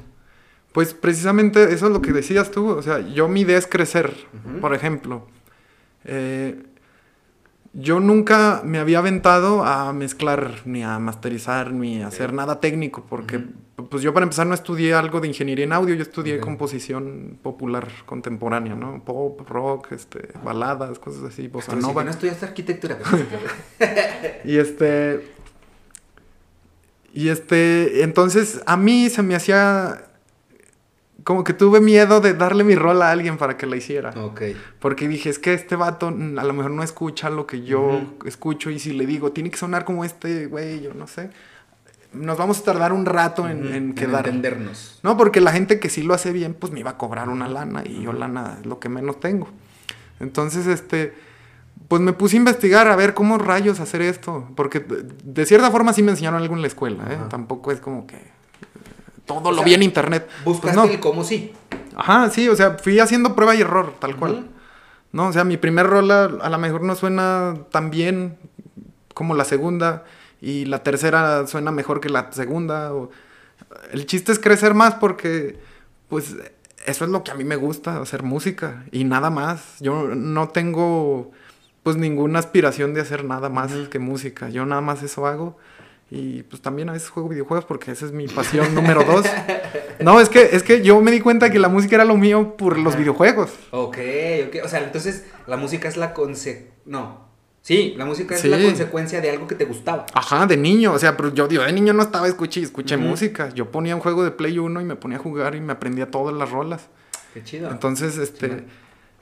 Pues 0.72 0.92
precisamente 0.92 1.72
eso 1.72 1.86
es 1.86 1.92
lo 1.92 2.02
que 2.02 2.12
decías 2.12 2.50
tú. 2.50 2.68
O 2.68 2.82
sea, 2.82 3.00
yo 3.00 3.28
mi 3.28 3.42
idea 3.42 3.58
es 3.58 3.66
crecer. 3.66 4.12
Por 4.60 4.74
ejemplo, 4.74 5.26
eh, 6.04 6.60
yo 7.72 8.00
nunca 8.00 8.62
me 8.64 8.78
había 8.78 8.98
aventado 8.98 9.64
a 9.64 9.92
mezclar, 9.92 10.62
ni 10.64 10.82
a 10.82 10.98
masterizar, 10.98 11.72
ni 11.72 12.02
a 12.02 12.08
hacer 12.08 12.32
nada 12.32 12.60
técnico, 12.60 13.04
porque 13.08 13.44
pues 13.90 14.02
yo 14.02 14.14
para 14.14 14.24
empezar 14.24 14.46
no 14.46 14.54
estudié 14.54 14.94
algo 14.94 15.20
de 15.20 15.28
ingeniería 15.28 15.64
en 15.64 15.72
audio, 15.72 15.94
yo 15.94 16.02
estudié 16.02 16.38
composición 16.38 17.38
popular 17.42 17.88
contemporánea, 18.06 18.76
¿no? 18.76 19.02
Pop, 19.04 19.40
rock, 19.48 19.92
este, 19.92 20.28
baladas, 20.44 21.00
cosas 21.00 21.24
así, 21.24 21.48
bossa 21.48 21.72
si 21.72 21.78
nova. 21.78 22.02
que 22.02 22.06
no 22.06 22.10
estudiaste 22.10 22.46
arquitectura. 22.46 22.98
Y 24.44 24.58
este. 24.58 25.33
Y 27.14 27.28
este. 27.28 28.02
Entonces, 28.02 28.60
a 28.66 28.76
mí 28.76 29.08
se 29.08 29.22
me 29.22 29.36
hacía. 29.36 30.08
Como 31.22 31.42
que 31.42 31.54
tuve 31.54 31.80
miedo 31.80 32.20
de 32.20 32.34
darle 32.34 32.64
mi 32.64 32.74
rol 32.74 33.00
a 33.00 33.10
alguien 33.10 33.38
para 33.38 33.56
que 33.56 33.66
la 33.66 33.76
hiciera. 33.76 34.10
ok. 34.10 34.42
Porque 34.78 35.08
dije, 35.08 35.30
es 35.30 35.38
que 35.38 35.54
este 35.54 35.74
vato 35.74 36.08
a 36.08 36.10
lo 36.44 36.52
mejor 36.52 36.72
no 36.72 36.82
escucha 36.82 37.30
lo 37.30 37.46
que 37.46 37.62
yo 37.62 38.02
escucho. 38.26 38.68
Y 38.68 38.78
si 38.78 38.92
le 38.92 39.06
digo, 39.06 39.32
tiene 39.32 39.50
que 39.50 39.56
sonar 39.56 39.86
como 39.86 40.04
este 40.04 40.46
güey, 40.46 40.82
yo 40.82 40.92
no 40.92 41.06
sé. 41.06 41.30
nos 42.12 42.36
vamos 42.36 42.58
a 42.58 42.64
tardar 42.64 42.92
un 42.92 43.06
rato 43.06 43.48
en, 43.48 43.72
en 43.72 43.94
quedar. 43.94 44.26
entendernos. 44.26 44.98
No, 45.02 45.16
porque 45.16 45.40
la 45.40 45.52
gente 45.52 45.80
que 45.80 45.88
sí 45.88 46.02
lo 46.02 46.12
hace 46.12 46.30
bien, 46.30 46.52
pues 46.52 46.72
me 46.72 46.80
iba 46.80 46.90
a 46.90 46.98
cobrar 46.98 47.30
una 47.30 47.48
lana 47.48 47.84
y 47.86 48.02
yo 48.02 48.12
lana 48.12 48.58
es 48.60 48.66
lo 48.66 48.78
que 48.78 48.90
menos 48.90 49.18
tengo. 49.18 49.48
Entonces, 50.20 50.66
este, 50.66 51.14
pues 51.88 52.00
me 52.02 52.12
puse 52.12 52.36
a 52.36 52.38
investigar 52.38 52.88
a 52.88 52.96
ver 52.96 53.14
cómo 53.14 53.38
rayos 53.38 53.80
hacer 53.80 54.00
esto, 54.02 54.48
porque 54.56 54.80
de, 54.80 55.46
cierta 55.46 55.70
forma 55.70 55.92
sí 55.92 56.02
me 56.02 56.10
enseñaron 56.12 56.40
algo 56.40 56.54
en 56.54 56.62
la 56.62 56.66
escuela, 56.68 57.04
¿eh? 57.10 57.18
Tampoco 57.28 57.72
es 57.72 57.80
como 57.80 58.06
que 58.06 58.16
todo 59.26 59.48
O 59.48 59.52
lo 59.52 59.56
sea, 59.58 59.64
vi 59.64 59.74
en 59.74 59.82
internet. 59.82 60.28
Pues 60.44 60.56
Buscaste 60.56 60.76
no. 60.76 60.84
el 60.84 61.00
cómo 61.00 61.24
sí. 61.24 61.52
Ajá, 61.96 62.30
sí, 62.30 62.48
o 62.48 62.56
sea, 62.56 62.72
fui 62.78 62.98
haciendo 62.98 63.34
prueba 63.34 63.54
y 63.54 63.60
error, 63.60 63.94
tal 63.98 64.16
cual. 64.16 64.48
No, 65.12 65.28
o 65.28 65.32
sea, 65.32 65.44
mi 65.44 65.56
primer 65.56 65.86
rola 65.86 66.24
a 66.42 66.48
lo 66.50 66.58
mejor 66.58 66.82
no 66.82 66.96
suena 66.96 67.54
tan 67.70 67.90
bien 67.90 68.36
como 69.14 69.34
la 69.34 69.44
segunda 69.44 70.04
y 70.40 70.64
la 70.64 70.82
tercera 70.82 71.46
suena 71.46 71.70
mejor 71.70 72.00
que 72.00 72.08
la 72.08 72.32
segunda. 72.32 72.92
o- 72.92 73.10
El 73.92 74.06
chiste 74.06 74.32
es 74.32 74.38
crecer 74.40 74.74
más 74.74 74.94
porque, 74.96 75.58
pues, 76.08 76.34
eso 76.86 77.04
es 77.04 77.10
lo 77.10 77.22
que 77.22 77.30
a 77.30 77.34
mí 77.34 77.44
me 77.44 77.56
gusta, 77.56 78.00
hacer 78.00 78.22
música 78.24 78.84
y 78.90 79.04
nada 79.04 79.30
más. 79.30 79.76
Yo 79.80 80.08
no 80.14 80.48
tengo, 80.48 81.30
pues, 81.84 81.96
ninguna 81.96 82.40
aspiración 82.40 82.94
de 82.94 83.00
hacer 83.02 83.24
nada 83.24 83.48
más 83.48 83.72
Ujú. 83.72 83.88
que 83.90 84.00
música. 84.00 84.48
Yo 84.48 84.66
nada 84.66 84.80
más 84.80 85.02
eso 85.04 85.26
hago. 85.28 85.56
Y 86.10 86.42
pues 86.44 86.60
también 86.60 86.88
a 86.90 86.92
veces 86.92 87.08
juego 87.08 87.28
videojuegos 87.30 87.64
porque 87.64 87.90
esa 87.90 88.04
es 88.04 88.12
mi 88.12 88.26
pasión 88.28 88.74
número 88.74 89.04
dos. 89.04 89.24
No, 90.00 90.20
es 90.20 90.28
que, 90.28 90.50
es 90.52 90.64
que 90.64 90.82
yo 90.82 91.00
me 91.00 91.12
di 91.12 91.20
cuenta 91.20 91.50
que 91.50 91.58
la 91.60 91.68
música 91.68 91.94
era 91.94 92.04
lo 92.04 92.16
mío 92.16 92.56
por 92.56 92.78
los 92.78 92.96
videojuegos. 92.96 93.52
Ok, 93.70 93.96
ok. 94.48 94.56
O 94.64 94.68
sea, 94.68 94.82
entonces 94.82 95.24
la 95.46 95.56
música 95.56 95.86
es 95.88 95.96
la 95.96 96.12
conse... 96.12 96.72
No. 96.84 97.28
Sí, 97.62 97.94
la 97.96 98.04
música 98.04 98.34
es 98.34 98.40
Sí. 98.40 98.48
la 98.48 98.58
consecuencia 98.60 99.20
de 99.20 99.30
algo 99.30 99.46
que 99.46 99.54
te 99.54 99.64
gustaba. 99.64 100.04
Ajá, 100.12 100.46
de 100.46 100.56
niño, 100.56 100.92
o 100.92 100.98
sea, 100.98 101.16
pero 101.16 101.32
yo 101.32 101.46
digo, 101.46 101.62
de 101.62 101.72
niño 101.72 101.92
no 101.94 102.02
estaba 102.02 102.26
escuché 102.26 102.60
y 102.60 102.64
escuché 102.64 102.96
música. 102.96 103.48
Yo 103.54 103.70
ponía 103.70 103.94
un 103.94 104.02
juego 104.02 104.24
de 104.24 104.32
Play 104.32 104.58
1 104.58 104.80
y 104.80 104.84
me 104.84 104.96
ponía 104.96 105.16
a 105.18 105.20
jugar 105.20 105.54
y 105.54 105.60
me 105.60 105.72
aprendía 105.72 106.10
todas 106.10 106.34
las 106.34 106.50
rolas. 106.50 106.88
Qué 107.32 107.42
chido. 107.44 107.70
Entonces, 107.70 108.18
este. 108.18 108.64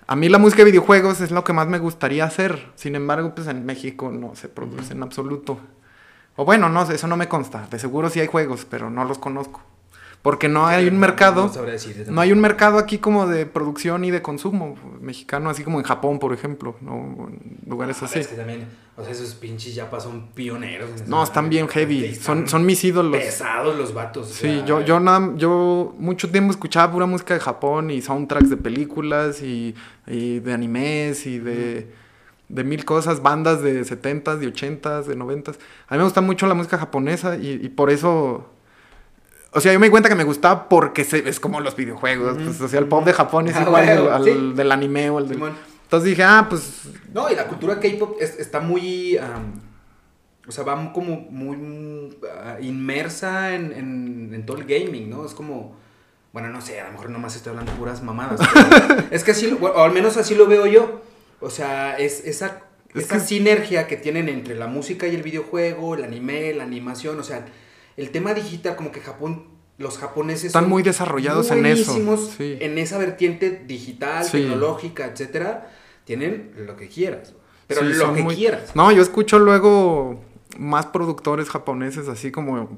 A 0.07 0.17
mí 0.17 0.29
la 0.29 0.39
música 0.39 0.59
de 0.59 0.71
videojuegos 0.71 1.21
es 1.21 1.31
lo 1.31 1.45
que 1.45 1.53
más 1.53 1.69
me 1.69 1.79
gustaría 1.79 2.25
hacer. 2.25 2.71
Sin 2.75 2.95
embargo, 2.97 3.35
pues 3.35 3.47
en 3.47 3.65
México 3.65 4.11
no 4.11 4.35
se 4.35 4.49
produce 4.49 4.93
en 4.95 5.03
absoluto. 5.03 5.59
O 6.37 6.45
bueno, 6.45 6.69
no 6.69 6.83
eso 6.83 7.07
no 7.07 7.17
me 7.17 7.29
consta. 7.29 7.67
De 7.71 7.79
seguro 7.79 8.11
sí 8.11 8.21
hay 8.21 8.27
juegos, 8.27 8.67
pero 8.69 8.91
no 8.91 9.05
los 9.05 9.19
conozco. 9.19 9.61
Porque 10.23 10.49
no 10.49 10.67
hay 10.69 10.87
un 10.87 10.99
mercado, 10.99 11.51
No 12.09 12.21
hay 12.21 12.31
un 12.31 12.41
mercado 12.41 12.79
aquí 12.79 12.99
como 12.99 13.27
de 13.27 13.45
producción 13.45 14.05
y 14.05 14.13
de 14.13 14.23
consumo 14.23 14.77
mexicano, 15.01 15.51
así 15.51 15.65
como 15.65 15.79
en 15.81 15.85
Japón, 15.85 16.21
por 16.21 16.33
ejemplo, 16.33 16.77
¿no? 16.81 17.29
En 17.29 17.59
lugares 17.67 18.01
Ah, 18.03 18.05
así. 18.05 18.21
Es 18.21 18.29
que 18.29 18.37
también, 18.37 18.69
o 18.97 19.03
sea, 19.03 19.11
esos 19.11 19.35
pinches 19.35 19.75
ya 19.75 19.91
son 19.99 20.29
pioneros. 20.29 21.09
No, 21.09 21.25
están 21.25 21.49
bien 21.51 21.67
heavy. 21.67 22.05
Están 22.05 22.23
Son, 22.23 22.49
son 22.49 22.67
mis 22.67 22.85
ídolos. 22.85 23.21
Pesados 23.21 23.77
los 23.77 23.93
vatos. 23.95 24.31
o 24.31 24.33
Sí, 24.33 24.43
sea, 24.43 24.65
yo, 24.65 24.81
yo, 24.83 25.01
nada, 25.01 25.33
yo 25.37 25.93
mucho 25.99 26.31
tiempo 26.31 26.53
escuchaba 26.53 26.93
pura 26.93 27.07
música 27.07 27.35
de 27.35 27.41
Japón 27.41 27.91
y 27.91 28.01
soundtracks 28.01 28.49
de 28.49 28.57
películas 28.57 29.43
y, 29.43 29.75
y 30.07 30.39
de 30.39 30.53
animes 30.53 31.27
y 31.27 31.41
de, 31.41 31.91
de 32.49 32.63
mil 32.63 32.85
cosas, 32.85 33.23
bandas 33.23 33.61
de 33.61 33.83
70s, 33.83 34.37
de 34.39 34.47
80s, 34.53 35.03
de 35.07 35.17
90s. 35.19 35.57
A 35.89 35.95
mí 35.95 35.99
me 35.99 36.05
gusta 36.05 36.21
mucho 36.21 36.47
la 36.47 36.55
música 36.55 36.79
japonesa 36.79 37.37
y, 37.37 37.59
y 37.61 37.69
por 37.71 37.91
eso... 37.91 38.51
O 39.55 39.61
sea, 39.61 39.73
yo 39.73 39.79
me 39.81 39.87
di 39.87 39.91
cuenta 39.91 40.09
que 40.09 40.15
me 40.15 40.25
gustaba 40.25 40.69
porque 40.69 41.05
se- 41.05 41.29
es 41.29 41.39
como 41.39 41.61
los 41.61 41.77
videojuegos. 41.77 42.39
Pues, 42.43 42.61
o 42.61 42.69
sea, 42.69 42.81
el 42.81 42.87
pop 42.87 43.05
de 43.05 43.13
Japón 43.13 43.49
es 43.49 43.57
Ah, 43.57 43.63
igual 43.67 43.89
al, 43.89 44.09
al 44.13 44.25
sí. 44.25 44.53
del 44.55 44.73
anime 44.73 45.11
o 45.11 45.19
al 45.19 45.29
del... 45.29 45.41
Entonces 45.85 46.09
dije, 46.09 46.23
ah, 46.25 46.47
pues... 46.49 46.85
No, 47.13 47.31
y 47.31 47.35
la 47.35 47.47
cultura 47.47 47.79
K-pop 47.79 48.17
es- 48.21 48.39
está 48.39 48.61
muy. 48.61 49.19
o 50.49 50.51
sea, 50.53 50.65
va 50.65 50.93
como 50.93 51.17
muy 51.31 52.17
ah, 52.45 52.57
inmersa 52.61 53.55
en, 53.55 53.73
en- 53.73 54.31
en 54.35 54.47
todo 54.47 54.57
el 54.57 54.65
gaming, 54.65 55.11
¿no? 55.11 55.25
Es 55.27 55.35
como. 55.35 55.77
Bueno, 56.33 56.49
no 56.49 56.63
sé, 56.63 56.81
a 56.81 56.87
lo 56.87 56.93
mejor 56.93 57.11
nomás 57.11 57.37
estoy 57.37 57.51
hablando 57.51 57.73
puras 57.73 58.03
mamadas. 58.03 58.41
pero 58.87 59.03
es 59.11 59.23
que 59.23 59.33
así, 59.33 59.49
lo- 59.51 59.59
o 59.59 59.83
al 59.83 59.93
menos 59.93 60.17
así 60.17 60.35
lo 60.35 60.47
veo 60.47 60.67
yo. 60.67 61.03
O 61.41 61.51
sea, 61.51 61.99
es 61.99 62.25
esa, 62.25 62.63
Es 62.95 63.05
esa 63.05 63.17
que- 63.17 63.21
sinergia 63.21 63.87
que 63.87 63.99
tienen 63.99 64.31
entre 64.31 64.55
la 64.55 64.67
música 64.67 65.07
y 65.07 65.15
el 65.15 65.23
videojuego, 65.23 65.95
el 65.95 66.05
anime, 66.05 66.55
la 66.55 66.65
animación. 66.65 67.21
O 67.21 67.23
sea, 67.23 67.45
el 67.97 68.11
tema 68.11 68.35
digital, 68.35 68.77
como 68.77 68.93
que 68.93 69.01
Japón. 69.01 69.51
Los 69.79 69.97
japoneses 69.99 70.45
Están 70.45 70.69
muy 70.69 70.83
desarrollados 70.83 71.51
en 71.51 71.65
eso, 71.67 71.95
sí. 72.37 72.57
en 72.61 72.79
esa 72.79 72.99
vertiente 72.99 73.65
digital, 73.67 74.23
Sí. 74.25 74.33
tecnológica, 74.33 75.07
etcétera. 75.07 75.73
Tienen 76.05 76.53
lo 76.67 76.77
que 76.77 76.89
quieras. 76.89 77.33
Pero 77.67 77.81
Sí, 77.81 77.95
lo 77.95 78.15
que 78.15 78.23
muy- 78.23 78.37
quieras. 78.37 78.77
No, 78.77 78.93
yo 78.93 79.03
escucho 79.03 79.39
luego 79.39 80.21
más 80.59 80.87
productores 80.87 81.49
japoneses 81.49 82.09
así 82.09 82.31
como 82.31 82.69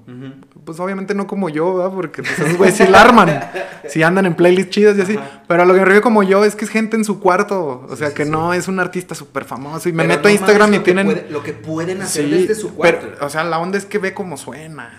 Pues 0.64 0.80
obviamente 0.80 1.14
no 1.14 1.26
como 1.26 1.48
yo, 1.48 1.74
¿verdad? 1.76 1.92
Porque 1.94 2.22
pues, 2.22 2.38
esos 2.38 2.56
güeyes 2.56 2.76
sí 2.76 2.86
la 2.86 3.00
arman. 3.02 3.40
Sí 3.88 4.02
andan 4.02 4.24
en 4.24 4.34
playlists 4.34 4.70
chidas 4.70 4.96
y 4.96 5.02
así. 5.02 5.16
Ajá. 5.16 5.42
Pero 5.46 5.62
a 5.62 5.66
lo 5.66 5.74
que 5.74 5.80
me 5.80 5.84
refiero 5.84 6.02
como 6.02 6.22
yo 6.22 6.42
es 6.44 6.56
que 6.56 6.64
es 6.64 6.70
gente 6.70 6.96
en 6.96 7.04
su 7.04 7.20
cuarto. 7.20 7.86
O 7.88 7.96
sea, 7.96 8.08
sí, 8.08 8.14
que 8.14 8.24
sí. 8.24 8.30
no 8.30 8.54
es 8.54 8.66
un 8.66 8.80
artista 8.80 9.14
súper 9.14 9.44
famoso. 9.44 9.88
Y 9.90 9.92
me 9.92 10.04
Pero 10.04 10.16
meto 10.16 10.28
a 10.28 10.32
Instagram 10.32 10.72
y 10.74 10.78
tienen... 10.78 11.06
puede- 11.06 11.28
lo 11.30 11.42
que 11.42 11.52
pueden 11.52 12.00
hacer 12.00 12.28
desde 12.30 12.54
su 12.54 12.74
cuarto. 12.74 13.08
pero, 13.12 13.26
o 13.26 13.28
sea, 13.28 13.44
la 13.44 13.58
onda 13.58 13.76
es 13.76 13.84
que 13.84 13.98
ve 13.98 14.14
cómo 14.14 14.38
suena. 14.38 14.90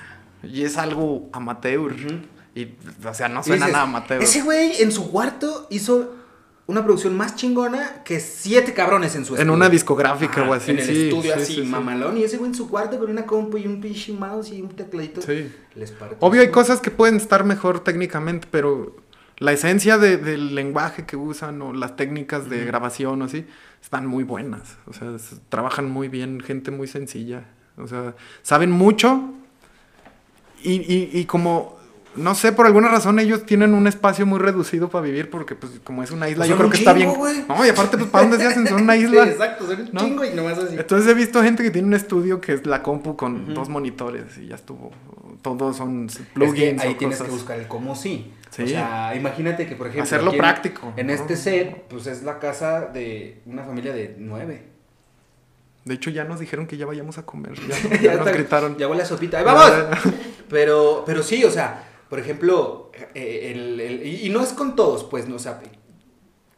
Y 0.43 0.63
es 0.63 0.78
algo 0.78 1.28
amateur. 1.34 1.95
Y, 2.53 2.76
o 3.03 3.13
sea, 3.15 3.28
no 3.28 3.41
suena 3.43 3.65
dices, 3.65 3.73
nada 3.73 3.84
amateur. 3.86 4.21
Ese 4.21 4.43
güey 4.43 4.82
en 4.82 4.91
su 4.91 5.09
cuarto 5.11 5.65
hizo 5.71 6.13
una 6.68 6.84
producción 6.84 7.16
más 7.16 7.36
chingona 7.36 8.03
que 8.03 8.20
siete 8.20 8.74
cabrones 8.74 9.16
en 9.16 9.24
su 9.26 9.34
En 9.36 9.41
estudio. 9.41 9.53
una 9.53 9.70
discográfica 9.70 10.41
Ajá, 10.41 10.49
o 10.49 10.53
así, 10.53 10.72
En 10.72 10.80
el 10.80 10.86
sí, 10.86 11.03
estudio 11.09 11.34
sí, 11.36 11.41
así, 11.41 11.53
sí, 11.55 11.61
sí. 11.63 11.68
mamalón. 11.68 12.18
Y 12.18 12.24
ese 12.24 12.38
güey 12.38 12.49
en 12.49 12.55
su 12.55 12.68
cuarto 12.70 12.97
con 12.97 13.09
una 13.11 13.26
compu 13.26 13.57
y 13.57 13.68
un 13.68 13.80
pinche 13.80 14.11
mouse 14.13 14.51
y 14.51 14.61
un 14.61 14.70
tecladito. 14.70 15.22
Sí. 15.22 15.51
Les 15.76 15.91
partió 15.91 16.18
Obvio 16.22 16.41
hay 16.41 16.49
cosas 16.49 16.80
que 16.82 16.89
pueden 16.91 17.18
estar 17.18 17.43
mejor 17.43 17.82
técnicamente, 17.84 18.47
pero 18.49 18.95
la 19.38 19.51
esencia 19.51 19.97
de- 19.99 20.18
del 20.18 20.55
lenguaje 20.55 21.05
que 21.05 21.16
usan 21.18 21.61
o 21.61 21.72
las 21.74 21.95
técnicas 21.97 22.49
de 22.49 22.66
grabación 22.66 23.22
o 23.22 23.26
así 23.26 23.45
están 23.84 24.07
muy 24.07 24.24
buenas. 24.24 24.78
O 24.88 24.93
sea, 24.93 25.13
es- 25.16 25.36
trabajan 25.49 25.89
muy 25.91 26.07
bien, 26.07 26.39
gente 26.41 26.72
muy 26.72 26.88
sencilla. 26.88 27.43
O 27.78 27.88
sea, 27.88 28.16
saben 28.41 28.72
mucho 28.72 29.34
y, 30.63 30.74
y- 30.91 31.09
y 31.13 31.26
como, 31.26 31.74
no 32.18 32.36
sé, 32.36 32.51
por 32.51 32.66
alguna 32.66 32.88
razón 32.89 33.20
ellos 33.20 33.45
tienen 33.45 33.74
un 33.74 33.88
espacio 33.88 34.26
muy 34.26 34.39
reducido 34.39 34.89
para 34.89 35.03
vivir 35.03 35.30
porque 35.30 35.55
pues 35.55 35.74
como 35.84 36.03
es 36.03 36.11
una 36.11 36.28
isla, 36.30 36.41
Pues 36.45 36.49
yo 36.49 36.57
creo 36.57 36.70
que 36.70 36.78
está 36.78 36.93
bien. 36.93 37.09
No, 37.47 37.66
y 37.66 37.70
aparte, 37.70 37.97
pues, 37.97 38.09
¿para 38.09 38.28
dónde 38.28 38.38
se 38.38 38.47
hacen? 38.47 38.68
Son 38.68 38.82
una 38.84 38.95
isla. 38.97 39.24
Sí, 39.26 39.30
exacto, 39.32 39.68
son 39.68 39.82
un 39.82 39.89
¿no? 39.91 39.99
chingo 40.01 40.26
y 40.26 40.30
nomás 40.34 40.57
así. 40.57 40.76
Entonces 40.78 41.09
he 41.09 41.13
visto 41.13 41.41
gente 41.43 41.63
que 41.63 41.72
tiene 41.72 41.88
un 41.88 41.93
estudio 41.93 42.39
que 42.41 42.53
es 42.53 42.66
la 42.66 42.82
compu 42.84 43.16
con 43.16 43.53
dos 43.53 43.70
monitores 43.70 44.38
y 44.38 44.47
ya 44.47 44.55
estuvo. 44.55 44.91
Todos 45.41 45.78
son 45.78 46.07
Es 46.07 46.18
que 46.18 46.24
plugins 46.34 46.82
ahí 46.82 46.93
o 46.93 46.97
tienes 46.97 47.18
cosas. 47.18 47.30
que 47.32 47.38
buscar 47.38 47.59
el 47.59 47.68
cómo 47.68 47.95
sí. 47.95 48.34
Sí. 48.49 48.63
O 48.63 48.68
sea, 48.68 49.13
imagínate 49.16 49.68
que, 49.68 49.76
por 49.76 49.88
ejemplo. 49.88 50.03
Hacerlo 50.03 50.32
en- 50.32 50.38
práctico, 50.38 50.93
En 50.97 51.07
¿no? 51.07 51.13
este 51.13 51.36
set, 51.36 51.84
pues 51.89 52.07
es 52.07 52.24
la 52.24 52.39
casa 52.39 52.82
de 52.88 53.41
una 53.45 53.63
familia 53.63 53.93
de 53.93 54.16
nueve. 54.18 54.63
De 55.84 55.93
hecho, 55.93 56.09
ya 56.09 56.24
nos 56.24 56.39
dijeron 56.39 56.66
que 56.66 56.78
ya 56.78 56.86
vayamos 56.88 57.18
a 57.20 57.26
comer. 57.28 57.53
Ya, 57.68 57.89
Ya 58.01 58.01
ya 58.01 58.16
nos 58.16 58.32
gritaron. 58.34 58.78
Ya 58.78 58.88
huele 58.88 59.03
a 59.03 59.05
sopita. 59.05 59.38
¡Ahí 59.38 59.43
vamos! 59.45 59.72
Pero, 60.49 61.03
pero 61.07 61.24
sí, 61.24 61.43
o 61.43 61.49
sea, 61.49 61.84
por 62.16 62.24
ejemplo, 62.24 62.91
eh, 63.13 63.51
el- 63.53 63.78
el- 63.82 64.05
y 64.07 64.30
no 64.30 64.39
es 64.41 64.53
con 64.53 64.78
todos, 64.78 65.03
pues, 65.03 65.28
no, 65.28 65.36
o 65.36 65.39
sea, 65.39 65.61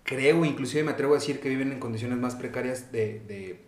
creo, 0.03 0.45
inclusive 0.45 0.83
me 0.83 0.91
atrevo 0.91 1.13
a 1.15 1.17
decir 1.17 1.39
que 1.39 1.49
viven 1.49 1.71
en 1.71 1.79
condiciones 1.79 2.19
más 2.19 2.35
precarias 2.35 2.91
de, 2.91 3.21
de 3.27 3.59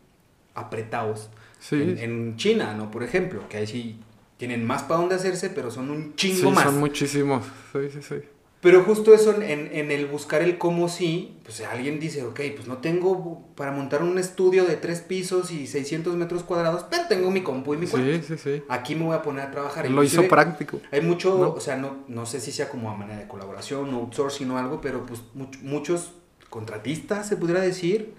apretados. 0.53 1.31
Sí. 1.59 1.81
En, 1.81 1.97
en 1.97 2.35
China, 2.37 2.75
¿no? 2.75 2.91
Por 2.91 3.01
ejemplo, 3.01 3.49
que 3.49 3.57
ahí 3.57 3.65
sí 3.65 3.99
tienen 4.37 4.63
más 4.67 4.83
para 4.83 4.99
dónde 4.99 5.15
hacerse, 5.15 5.49
pero 5.49 5.71
son 5.71 5.89
un 5.89 6.13
Sí, 6.15 6.35
chingo 6.35 6.51
más. 6.51 6.65
son 6.65 6.77
muchísimos. 6.79 7.43
Sí, 7.73 7.79
sí, 7.91 8.01
sí. 8.03 8.15
Pero 8.61 8.83
justo 8.83 9.13
eso 9.13 9.33
en, 9.41 9.69
en- 9.71 9.89
el 9.89 10.05
buscar 10.07 10.41
el 10.41 10.57
cómo 10.57 10.89
sí, 10.89 11.37
pues 11.45 11.61
alguien 11.61 11.97
dice, 11.99 12.23
ok, 12.23 12.41
pues 12.55 12.67
no 12.67 12.79
tengo 12.79 13.47
para 13.55 13.71
montar 13.71 14.03
un 14.03 14.17
estudio 14.19 14.65
de 14.65 14.75
tres 14.75 14.99
pisos 14.99 15.49
y 15.51 15.65
600 15.65 16.15
metros 16.17 16.43
cuadrados, 16.43 16.85
pero 16.89 17.03
tengo 17.07 17.31
mi 17.31 17.41
compu 17.41 17.73
y 17.75 17.77
mi 17.77 17.87
cuarto. 17.87 18.07
Sí, 18.11 18.21
sí, 18.27 18.37
sí. 18.37 18.63
Aquí 18.67 18.95
me 18.95 19.05
voy 19.05 19.15
a 19.15 19.21
poner 19.21 19.45
a 19.45 19.51
trabajar. 19.51 19.89
Lo 19.89 20.03
hizo 20.03 20.27
práctico. 20.27 20.81
Hay 20.91 20.99
mucho, 20.99 21.37
¿no? 21.37 21.49
o 21.53 21.59
sea, 21.61 21.77
no, 21.77 21.99
no 22.09 22.25
sé 22.25 22.41
si 22.41 22.51
sea 22.51 22.67
como 22.67 22.91
a 22.91 22.95
manera 22.97 23.19
de 23.21 23.27
colaboración 23.29 23.93
o 23.93 23.97
outsourcing 23.99 24.51
o 24.51 24.57
algo, 24.57 24.81
pero 24.81 25.05
pues 25.05 25.21
much- 25.35 25.61
muchos 25.61 26.11
contratistas, 26.49 27.29
se 27.29 27.37
pudiera 27.37 27.61
decir, 27.61 28.13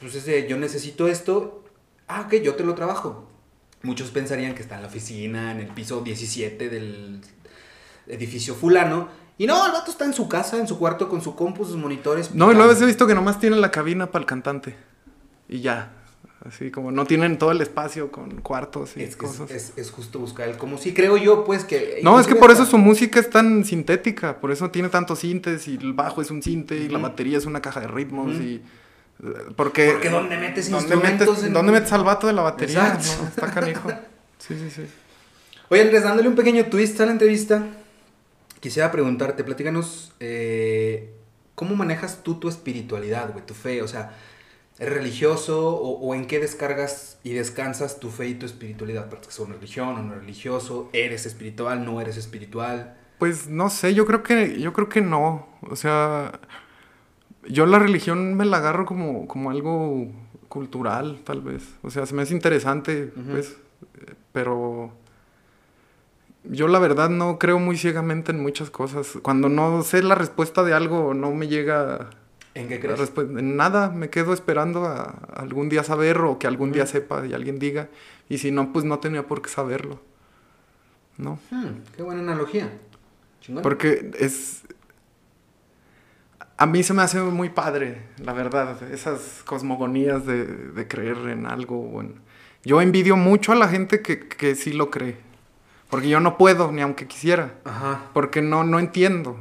pues 0.00 0.14
es 0.14 0.24
de, 0.24 0.46
yo 0.48 0.56
necesito 0.56 1.08
esto, 1.08 1.64
ah, 2.08 2.22
ok, 2.26 2.34
yo 2.42 2.54
te 2.54 2.62
lo 2.64 2.74
trabajo. 2.74 3.26
Muchos 3.82 4.10
pensarían 4.10 4.54
que 4.54 4.62
está 4.62 4.76
en 4.76 4.82
la 4.82 4.88
oficina, 4.88 5.50
en 5.52 5.60
el 5.60 5.68
piso 5.68 6.00
17 6.02 6.68
del 6.68 7.20
edificio 8.06 8.54
fulano, 8.54 9.08
y 9.38 9.46
no, 9.46 9.64
el 9.66 9.72
vato 9.72 9.90
está 9.90 10.04
en 10.04 10.12
su 10.12 10.28
casa, 10.28 10.58
en 10.58 10.68
su 10.68 10.78
cuarto, 10.78 11.08
con 11.08 11.22
su 11.22 11.34
compu, 11.34 11.64
sus 11.64 11.76
monitores. 11.76 12.34
No, 12.34 12.52
y 12.52 12.54
luego 12.54 12.72
he 12.72 12.84
visto 12.86 13.06
que 13.06 13.14
nomás 13.14 13.40
tienen 13.40 13.60
la 13.60 13.70
cabina 13.70 14.10
para 14.10 14.20
el 14.22 14.26
cantante. 14.26 14.76
Y 15.48 15.60
ya. 15.60 15.92
Así 16.46 16.70
como 16.70 16.90
no 16.90 17.04
tienen 17.04 17.38
todo 17.38 17.50
el 17.52 17.60
espacio 17.60 18.10
con 18.10 18.40
cuartos 18.40 18.96
y 18.96 19.02
Es, 19.02 19.14
cosas. 19.16 19.50
es- 19.50 19.72
es 19.76 19.90
justo 19.90 20.18
buscar 20.18 20.48
el 20.48 20.56
cómo 20.56 20.78
sí, 20.78 20.94
creo 20.94 21.18
yo, 21.18 21.44
pues 21.44 21.64
que... 21.64 22.00
No, 22.02 22.18
es 22.18 22.26
que 22.26 22.34
por 22.34 22.50
eso 22.50 22.64
su 22.64 22.78
música 22.78 23.20
es 23.20 23.28
tan 23.28 23.62
sintética, 23.64 24.40
por 24.40 24.50
eso 24.50 24.70
tiene 24.70 24.88
tantos 24.88 25.18
sintes 25.18 25.68
y 25.68 25.74
el 25.76 25.92
bajo 25.92 26.22
es 26.22 26.30
un 26.30 26.42
sinte 26.42 26.76
y 26.78 26.88
la 26.88 26.98
batería 26.98 27.36
es 27.36 27.44
una 27.44 27.60
caja 27.60 27.80
de 27.80 27.88
ritmos 27.88 28.32
y 28.36 28.62
porque 29.54 29.90
Porque 29.92 30.08
¿dónde 30.08 30.38
metes 30.38 30.70
¿dónde 30.70 30.94
instrumentos 30.94 31.28
metes, 31.28 31.44
en- 31.44 31.52
¿Dónde 31.52 31.72
metes 31.72 31.92
al 31.92 32.04
vato 32.04 32.26
de 32.26 32.32
la 32.32 32.40
batería? 32.42 32.94
Exacto. 32.94 33.22
No, 33.22 33.28
está 33.28 33.50
canijo. 33.52 33.92
Sí, 34.38 34.54
sí, 34.58 34.70
sí. 34.74 34.82
Oye, 35.68 35.82
Andrés, 35.82 36.02
dándole 36.02 36.26
un 36.26 36.34
pequeño 36.34 36.64
twist 36.66 36.98
a 37.02 37.04
la 37.06 37.12
entrevista, 37.12 37.62
quisiera 38.60 38.92
preguntarte, 38.92 39.44
platícanos, 39.44 40.12
eh, 40.20 41.12
¿cómo 41.54 41.76
manejas 41.76 42.22
tú 42.22 42.38
tu 42.38 42.48
espiritualidad, 42.48 43.32
güey, 43.32 43.44
tu 43.44 43.54
fe? 43.54 43.82
O 43.82 43.88
sea, 43.88 44.16
¿eres 44.78 44.94
religioso 44.94 45.74
o, 45.74 45.98
o 45.98 46.14
en 46.14 46.26
qué 46.26 46.38
descargas 46.38 47.18
y 47.24 47.32
descansas 47.32 48.00
tu 48.00 48.10
fe 48.10 48.28
y 48.28 48.34
tu 48.34 48.46
espiritualidad? 48.46 49.08
¿Practicas 49.08 49.38
una 49.40 49.54
religión 49.54 49.88
o 49.88 50.02
no 50.02 50.14
religioso? 50.14 50.88
¿Eres 50.92 51.26
espiritual, 51.26 51.84
no 51.84 52.00
eres 52.00 52.16
espiritual? 52.16 52.96
Pues 53.18 53.48
no 53.48 53.68
sé, 53.68 53.94
yo 53.94 54.06
creo 54.06 54.22
que, 54.22 54.60
yo 54.60 54.72
creo 54.72 54.88
que 54.88 55.02
no. 55.02 55.46
O 55.62 55.76
sea, 55.76 56.40
yo 57.48 57.66
la 57.66 57.78
religión 57.78 58.34
me 58.34 58.44
la 58.44 58.58
agarro 58.58 58.86
como, 58.86 59.26
como 59.26 59.50
algo 59.50 60.08
cultural, 60.48 61.20
tal 61.24 61.42
vez. 61.42 61.62
O 61.82 61.90
sea, 61.90 62.06
se 62.06 62.14
me 62.14 62.22
hace 62.22 62.34
interesante, 62.34 63.12
pues, 63.30 63.56
eh, 64.00 64.14
pero 64.32 64.92
yo 66.44 66.68
la 66.68 66.78
verdad 66.78 67.10
no 67.10 67.38
creo 67.38 67.58
muy 67.58 67.76
ciegamente 67.76 68.32
en 68.32 68.42
muchas 68.42 68.70
cosas. 68.70 69.18
Cuando 69.22 69.48
no 69.48 69.82
sé 69.82 70.02
la 70.02 70.14
respuesta 70.14 70.62
de 70.64 70.72
algo, 70.72 71.14
no 71.14 71.30
me 71.32 71.48
llega 71.48 72.10
¿En 72.54 72.68
qué 72.68 72.80
crees? 72.80 73.12
En 73.16 73.56
nada, 73.56 73.90
me 73.90 74.10
quedo 74.10 74.32
esperando 74.32 74.84
a, 74.86 75.02
algún 75.34 75.68
día 75.68 75.84
saber 75.84 76.18
o 76.18 76.38
que 76.38 76.46
algún 76.46 76.72
día 76.72 76.82
Ujú. 76.84 76.92
sepa 76.92 77.26
y 77.26 77.32
alguien 77.34 77.58
diga. 77.58 77.88
Y 78.28 78.38
si 78.38 78.50
no, 78.50 78.72
pues 78.72 78.84
no 78.84 78.98
tenía 78.98 79.26
por 79.26 79.42
qué 79.42 79.48
saberlo. 79.50 80.00
¿No? 81.16 81.38
Hmm, 81.50 81.80
qué 81.96 82.02
buena 82.02 82.22
analogía. 82.22 82.70
Chingón. 83.40 83.62
Porque 83.62 84.10
es... 84.18 84.62
A 86.56 86.66
mí 86.66 86.82
se 86.82 86.92
me 86.92 87.02
hace 87.02 87.20
muy 87.22 87.48
padre, 87.48 88.02
la 88.18 88.34
verdad, 88.34 88.82
esas 88.92 89.42
cosmogonías 89.46 90.26
de, 90.26 90.44
de 90.44 90.88
creer 90.88 91.16
en 91.28 91.46
algo. 91.46 91.80
o 91.80 92.00
en- 92.02 92.16
Yo 92.64 92.82
envidio 92.82 93.16
mucho 93.16 93.52
a 93.52 93.54
la 93.54 93.68
gente 93.68 94.02
que, 94.02 94.20
que 94.28 94.54
sí 94.54 94.72
lo 94.72 94.90
cree. 94.90 95.16
Porque 95.90 96.08
yo 96.08 96.20
no 96.20 96.38
puedo, 96.38 96.70
ni 96.72 96.80
aunque 96.80 97.06
quisiera. 97.06 97.54
Ajá. 97.64 98.02
Porque 98.12 98.42
no, 98.42 98.64
no 98.64 98.78
entiendo. 98.78 99.36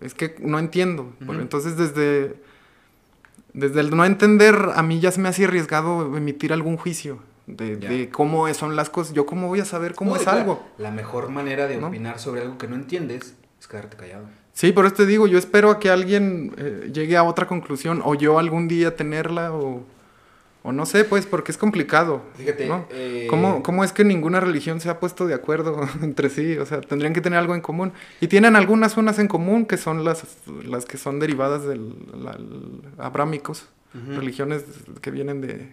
Es 0.00 0.14
que 0.14 0.36
no 0.40 0.58
entiendo. 0.58 1.12
Entonces, 1.20 1.76
desde, 1.76 2.34
desde 3.52 3.80
el 3.80 3.94
no 3.94 4.04
entender, 4.04 4.70
a 4.74 4.82
mí 4.82 5.00
ya 5.00 5.10
se 5.10 5.20
me 5.20 5.28
hace 5.28 5.44
arriesgado 5.44 6.16
emitir 6.16 6.52
algún 6.52 6.76
juicio 6.76 7.18
de, 7.46 7.76
de 7.76 8.08
cómo 8.08 8.52
son 8.54 8.76
las 8.76 8.90
cosas. 8.90 9.12
Yo 9.14 9.26
cómo 9.26 9.48
voy 9.48 9.60
a 9.60 9.64
saber 9.64 9.94
cómo 9.94 10.14
No, 10.14 10.20
es 10.20 10.26
algo. 10.26 10.64
La 10.78 10.90
mejor 10.90 11.28
manera 11.30 11.66
de 11.66 11.76
¿No? 11.76 11.88
opinar 11.88 12.18
sobre 12.18 12.42
algo 12.42 12.58
que 12.58 12.68
no 12.68 12.76
entiendes 12.76 13.34
es 13.60 13.68
quedarte 13.68 13.96
callado. 13.96 14.26
Sí, 14.52 14.72
por 14.72 14.84
eso 14.84 14.96
te 14.96 15.06
digo, 15.06 15.26
yo 15.26 15.38
espero 15.38 15.70
a 15.70 15.78
que 15.78 15.88
alguien 15.90 16.52
eh, 16.58 16.90
llegue 16.92 17.16
a 17.16 17.22
otra 17.22 17.46
conclusión 17.46 18.02
o 18.04 18.14
yo 18.14 18.38
algún 18.38 18.68
día 18.68 18.96
tenerla 18.96 19.52
o, 19.52 19.82
o 20.64 20.70
no 20.72 20.86
sé, 20.86 21.04
pues, 21.04 21.26
porque 21.26 21.50
es 21.50 21.58
complicado. 21.58 22.22
Fíjate, 22.36 22.66
¿no? 22.68 22.86
eh, 22.90 23.26
¿Cómo, 23.28 23.62
cómo 23.62 23.82
es 23.84 23.92
que 23.92 24.04
ninguna 24.04 24.38
religión 24.40 24.80
se 24.80 24.88
ha 24.90 25.00
puesto 25.00 25.26
de 25.26 25.34
acuerdo 25.34 25.80
entre 26.02 26.30
sí? 26.30 26.56
O 26.58 26.66
sea, 26.66 26.80
tendrían 26.80 27.12
que 27.12 27.20
tener 27.20 27.38
algo 27.38 27.54
en 27.54 27.60
común. 27.60 27.92
Y 28.20 28.28
tienen 28.28 28.54
algunas 28.56 28.96
unas 28.96 29.18
en 29.18 29.26
común 29.28 29.66
que 29.66 29.76
son 29.76 30.04
las, 30.04 30.22
las 30.64 30.84
que 30.84 30.98
son 30.98 31.18
derivadas 31.18 31.64
del 31.64 31.94
la- 32.16 32.38
abrámicos, 33.04 33.68
religiones 33.92 34.64
que 35.02 35.10
vienen 35.10 35.40
de... 35.42 35.72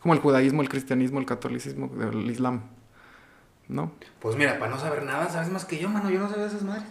como 0.00 0.14
el 0.14 0.20
judaísmo, 0.20 0.60
el 0.62 0.68
cristianismo, 0.68 1.20
el 1.20 1.26
catolicismo, 1.26 1.90
el 2.02 2.30
islam. 2.30 2.62
¿No? 3.68 3.92
Pues 4.20 4.36
mira, 4.36 4.58
para 4.58 4.70
no 4.70 4.78
saber 4.78 5.04
nada, 5.04 5.28
sabes 5.30 5.50
más 5.50 5.64
que 5.64 5.78
yo, 5.78 5.88
mano. 5.88 6.10
Yo 6.10 6.18
no 6.18 6.28
sabía 6.28 6.46
esas 6.46 6.62
madres. 6.62 6.84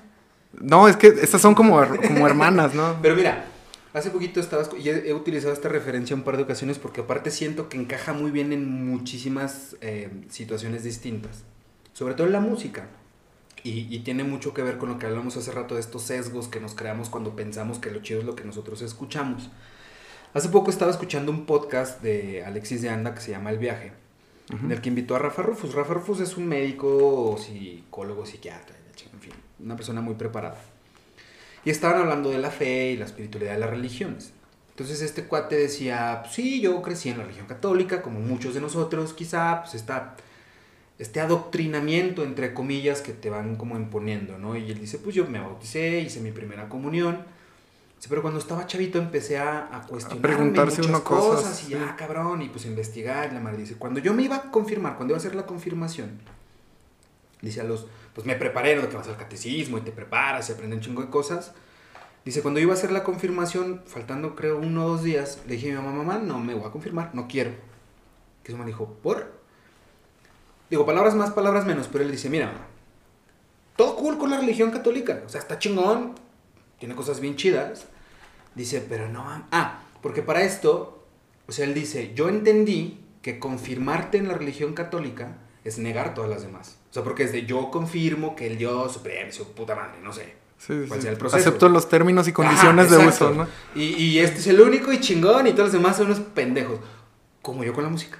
No, 0.59 0.87
es 0.87 0.97
que 0.97 1.07
estas 1.07 1.41
son 1.41 1.53
como, 1.55 1.79
como 2.07 2.25
hermanas, 2.27 2.73
¿no? 2.75 2.95
Pero 3.01 3.15
mira, 3.15 3.45
hace 3.93 4.09
poquito 4.09 4.39
estabas. 4.39 4.69
Y 4.77 4.89
he, 4.89 5.09
he 5.09 5.13
utilizado 5.13 5.53
esta 5.53 5.69
referencia 5.69 6.15
un 6.15 6.23
par 6.23 6.37
de 6.37 6.43
ocasiones 6.43 6.79
porque, 6.79 7.01
aparte, 7.01 7.31
siento 7.31 7.69
que 7.69 7.77
encaja 7.77 8.13
muy 8.13 8.31
bien 8.31 8.51
en 8.51 8.85
muchísimas 8.85 9.77
eh, 9.81 10.09
situaciones 10.29 10.83
distintas. 10.83 11.43
Sobre 11.93 12.15
todo 12.15 12.27
en 12.27 12.33
la 12.33 12.41
música. 12.41 12.87
Y, 13.63 13.95
y 13.95 13.99
tiene 13.99 14.25
mucho 14.25 14.53
que 14.53 14.61
ver 14.61 14.77
con 14.77 14.89
lo 14.89 14.99
que 14.99 15.05
hablamos 15.05 15.37
hace 15.37 15.51
rato 15.51 15.75
de 15.75 15.81
estos 15.81 16.01
sesgos 16.03 16.49
que 16.49 16.59
nos 16.59 16.75
creamos 16.75 17.09
cuando 17.09 17.35
pensamos 17.35 17.79
que 17.79 17.91
lo 17.91 18.01
chido 18.01 18.19
es 18.19 18.25
lo 18.25 18.35
que 18.35 18.43
nosotros 18.43 18.81
escuchamos. 18.81 19.49
Hace 20.33 20.49
poco 20.49 20.71
estaba 20.71 20.89
escuchando 20.89 21.31
un 21.31 21.45
podcast 21.45 22.01
de 22.01 22.43
Alexis 22.43 22.81
de 22.81 22.89
Anda 22.89 23.13
que 23.13 23.21
se 23.21 23.29
llama 23.29 23.51
El 23.51 23.59
Viaje, 23.59 23.93
en 24.49 24.71
el 24.71 24.81
que 24.81 24.89
invitó 24.89 25.15
a 25.15 25.19
Rafa 25.19 25.43
Rufus. 25.43 25.75
Rafa 25.75 25.93
Rufus 25.93 26.21
es 26.21 26.37
un 26.37 26.47
médico, 26.47 27.37
psicólogo, 27.37 28.25
psiquiatra, 28.25 28.75
en 29.13 29.19
fin, 29.19 29.33
una 29.59 29.75
persona 29.75 30.01
muy 30.01 30.15
preparada. 30.15 30.57
Y 31.65 31.69
estaban 31.69 32.01
hablando 32.01 32.29
de 32.29 32.39
la 32.39 32.51
fe 32.51 32.91
y 32.91 32.97
la 32.97 33.05
espiritualidad 33.05 33.53
de 33.53 33.59
las 33.59 33.69
religiones. 33.69 34.33
Entonces 34.71 35.01
este 35.01 35.25
cuate 35.25 35.55
decía, 35.55 36.19
"Pues 36.23 36.33
sí, 36.33 36.61
yo 36.61 36.81
crecí 36.81 37.09
en 37.09 37.19
la 37.19 37.23
religión 37.23 37.47
católica, 37.47 38.01
como 38.01 38.19
muchos 38.19 38.53
de 38.53 38.61
nosotros, 38.61 39.13
quizá, 39.13 39.61
pues 39.61 39.75
está 39.75 40.15
este 40.99 41.19
adoctrinamiento, 41.19 42.23
entre 42.23 42.53
comillas, 42.53 43.01
que 43.01 43.13
te 43.13 43.29
van 43.29 43.55
como 43.55 43.75
imponiendo, 43.75 44.37
¿no? 44.37 44.55
Y 44.55 44.71
él 44.71 44.79
dice, 44.79 44.99
pues 44.99 45.15
yo 45.15 45.25
me 45.25 45.39
bauticé, 45.39 45.99
hice 45.99 46.21
mi 46.21 46.31
primera 46.31 46.69
comunión. 46.69 47.19
Pero 48.09 48.21
cuando 48.21 48.39
estaba 48.39 48.67
chavito 48.67 48.99
empecé 48.99 49.37
a, 49.37 49.69
a 49.71 49.87
cuestionarme 49.87 50.21
preguntarse 50.21 50.81
muchas 50.81 50.89
uno 50.89 51.03
cosas, 51.05 51.41
cosas, 51.41 51.63
y 51.63 51.65
sí. 51.67 51.71
ya, 51.71 51.95
cabrón, 51.95 52.41
y 52.41 52.49
pues 52.49 52.65
investigar, 52.65 53.29
y 53.31 53.33
la 53.33 53.39
madre 53.39 53.59
dice, 53.59 53.75
cuando 53.75 54.01
yo 54.01 54.13
me 54.13 54.23
iba 54.23 54.35
a 54.35 54.51
confirmar, 54.51 54.97
cuando 54.97 55.13
iba 55.13 55.17
a 55.17 55.21
hacer 55.21 55.35
la 55.35 55.45
confirmación, 55.45 56.19
dice 57.41 57.61
a 57.61 57.63
los, 57.63 57.87
pues 58.13 58.25
me 58.27 58.35
preparé, 58.35 58.75
¿no? 58.75 58.87
Que 58.89 58.95
vas 58.95 59.07
al 59.07 59.17
catecismo 59.17 59.77
y 59.77 59.81
te 59.81 59.91
preparas 59.91 60.49
y 60.49 60.53
aprendes 60.53 60.77
un 60.77 60.83
chingo 60.83 61.01
de 61.01 61.09
cosas. 61.09 61.53
Dice, 62.25 62.41
cuando 62.41 62.59
iba 62.59 62.71
a 62.71 62.75
hacer 62.75 62.91
la 62.91 63.03
confirmación, 63.03 63.81
faltando 63.85 64.35
creo 64.35 64.57
uno 64.57 64.85
o 64.85 64.89
dos 64.89 65.03
días, 65.03 65.39
le 65.45 65.55
dije 65.55 65.71
a 65.71 65.81
mi 65.81 65.85
mamá, 65.85 66.03
mamá, 66.03 66.19
no 66.19 66.39
me 66.39 66.53
voy 66.53 66.65
a 66.65 66.71
confirmar, 66.71 67.13
no 67.13 67.27
quiero. 67.27 67.51
Que 68.43 68.51
su 68.51 68.57
mamá 68.57 68.67
dijo, 68.67 68.97
¿por? 69.01 69.33
Digo, 70.69 70.85
palabras 70.85 71.15
más, 71.15 71.31
palabras 71.31 71.65
menos, 71.65 71.89
pero 71.91 72.03
él 72.03 72.11
dice, 72.11 72.29
mira, 72.29 72.47
mamá, 72.47 72.67
todo 73.75 73.95
cool 73.97 74.17
con 74.17 74.29
la 74.29 74.37
religión 74.37 74.71
católica, 74.71 75.21
o 75.25 75.29
sea, 75.29 75.41
está 75.41 75.59
chingón, 75.59 76.13
tiene 76.79 76.95
cosas 76.95 77.19
bien 77.19 77.35
chidas. 77.35 77.87
Dice, 78.55 78.85
pero 78.87 79.09
no, 79.09 79.25
ah, 79.51 79.81
porque 80.01 80.21
para 80.21 80.43
esto, 80.43 81.03
o 81.47 81.51
sea, 81.51 81.65
él 81.65 81.73
dice, 81.73 82.13
yo 82.13 82.29
entendí 82.29 82.99
que 83.21 83.39
confirmarte 83.39 84.17
en 84.17 84.27
la 84.27 84.35
religión 84.35 84.73
católica 84.73 85.37
es 85.63 85.79
negar 85.79 86.13
todas 86.13 86.29
las 86.29 86.43
demás. 86.43 86.77
O 86.93 86.95
sea, 86.95 87.03
porque 87.03 87.23
es 87.23 87.31
de 87.31 87.43
yo 87.47 87.71
confirmo 87.71 88.35
que 88.35 88.45
el 88.45 88.55
Dios 88.55 88.93
supremo, 88.93 89.31
su 89.31 89.51
puta 89.53 89.73
madre, 89.73 89.97
no 90.03 90.13
sé. 90.13 90.35
Sí, 90.59 90.85
cuál 90.87 90.99
sí. 90.99 91.01
sea 91.01 91.11
el 91.11 91.17
proceso. 91.17 91.41
Acepto 91.41 91.67
los 91.67 91.89
términos 91.89 92.27
y 92.27 92.33
condiciones 92.33 92.85
Ajá, 92.85 92.97
de 92.97 93.07
uso, 93.07 93.33
¿no? 93.33 93.47
Y, 93.73 93.95
y 93.95 94.19
este 94.19 94.37
es 94.37 94.45
el 94.45 94.61
único 94.61 94.93
y 94.93 94.99
chingón 94.99 95.47
y 95.47 95.53
todos 95.53 95.63
los 95.63 95.73
demás 95.73 95.97
son 95.97 96.05
unos 96.05 96.19
pendejos. 96.19 96.79
Como 97.41 97.63
yo 97.63 97.73
con 97.73 97.83
la 97.83 97.89
música. 97.89 98.19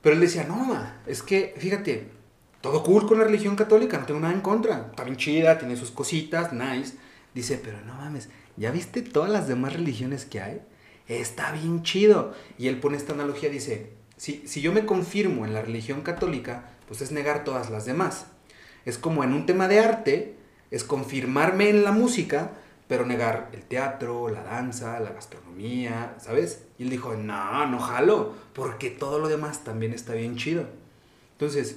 Pero 0.00 0.14
él 0.14 0.20
decía, 0.22 0.44
no, 0.44 0.56
mamá, 0.56 1.02
es 1.06 1.22
que, 1.22 1.54
fíjate, 1.58 2.08
todo 2.62 2.82
cool 2.82 3.06
con 3.06 3.18
la 3.18 3.24
religión 3.24 3.54
católica, 3.54 3.98
no 3.98 4.06
tengo 4.06 4.20
nada 4.20 4.32
en 4.32 4.40
contra. 4.40 4.86
Está 4.88 5.04
bien 5.04 5.18
chida, 5.18 5.58
tiene 5.58 5.76
sus 5.76 5.90
cositas, 5.90 6.54
nice. 6.54 6.94
Dice, 7.34 7.60
pero 7.62 7.82
no 7.82 7.96
mames, 7.96 8.30
¿ya 8.56 8.70
viste 8.70 9.02
todas 9.02 9.30
las 9.30 9.46
demás 9.46 9.74
religiones 9.74 10.24
que 10.24 10.40
hay? 10.40 10.62
Está 11.06 11.52
bien 11.52 11.82
chido. 11.82 12.32
Y 12.56 12.68
él 12.68 12.80
pone 12.80 12.96
esta 12.96 13.12
analogía, 13.12 13.50
dice, 13.50 13.92
si, 14.16 14.42
si 14.46 14.62
yo 14.62 14.72
me 14.72 14.86
confirmo 14.86 15.44
en 15.44 15.52
la 15.52 15.60
religión 15.60 16.00
católica, 16.00 16.70
pues 16.90 17.02
es 17.02 17.12
negar 17.12 17.44
todas 17.44 17.70
las 17.70 17.84
demás. 17.84 18.26
Es 18.84 18.98
como 18.98 19.22
en 19.22 19.32
un 19.32 19.46
tema 19.46 19.68
de 19.68 19.78
arte, 19.78 20.34
es 20.72 20.82
confirmarme 20.82 21.68
en 21.68 21.84
la 21.84 21.92
música, 21.92 22.50
pero 22.88 23.06
negar 23.06 23.48
el 23.52 23.62
teatro, 23.62 24.28
la 24.28 24.42
danza, 24.42 24.98
la 24.98 25.10
gastronomía, 25.10 26.16
¿sabes? 26.18 26.64
Y 26.78 26.82
él 26.82 26.90
dijo, 26.90 27.14
no, 27.14 27.64
no 27.68 27.78
jalo, 27.78 28.34
porque 28.54 28.90
todo 28.90 29.20
lo 29.20 29.28
demás 29.28 29.62
también 29.62 29.92
está 29.92 30.14
bien 30.14 30.34
chido. 30.34 30.64
Entonces, 31.34 31.76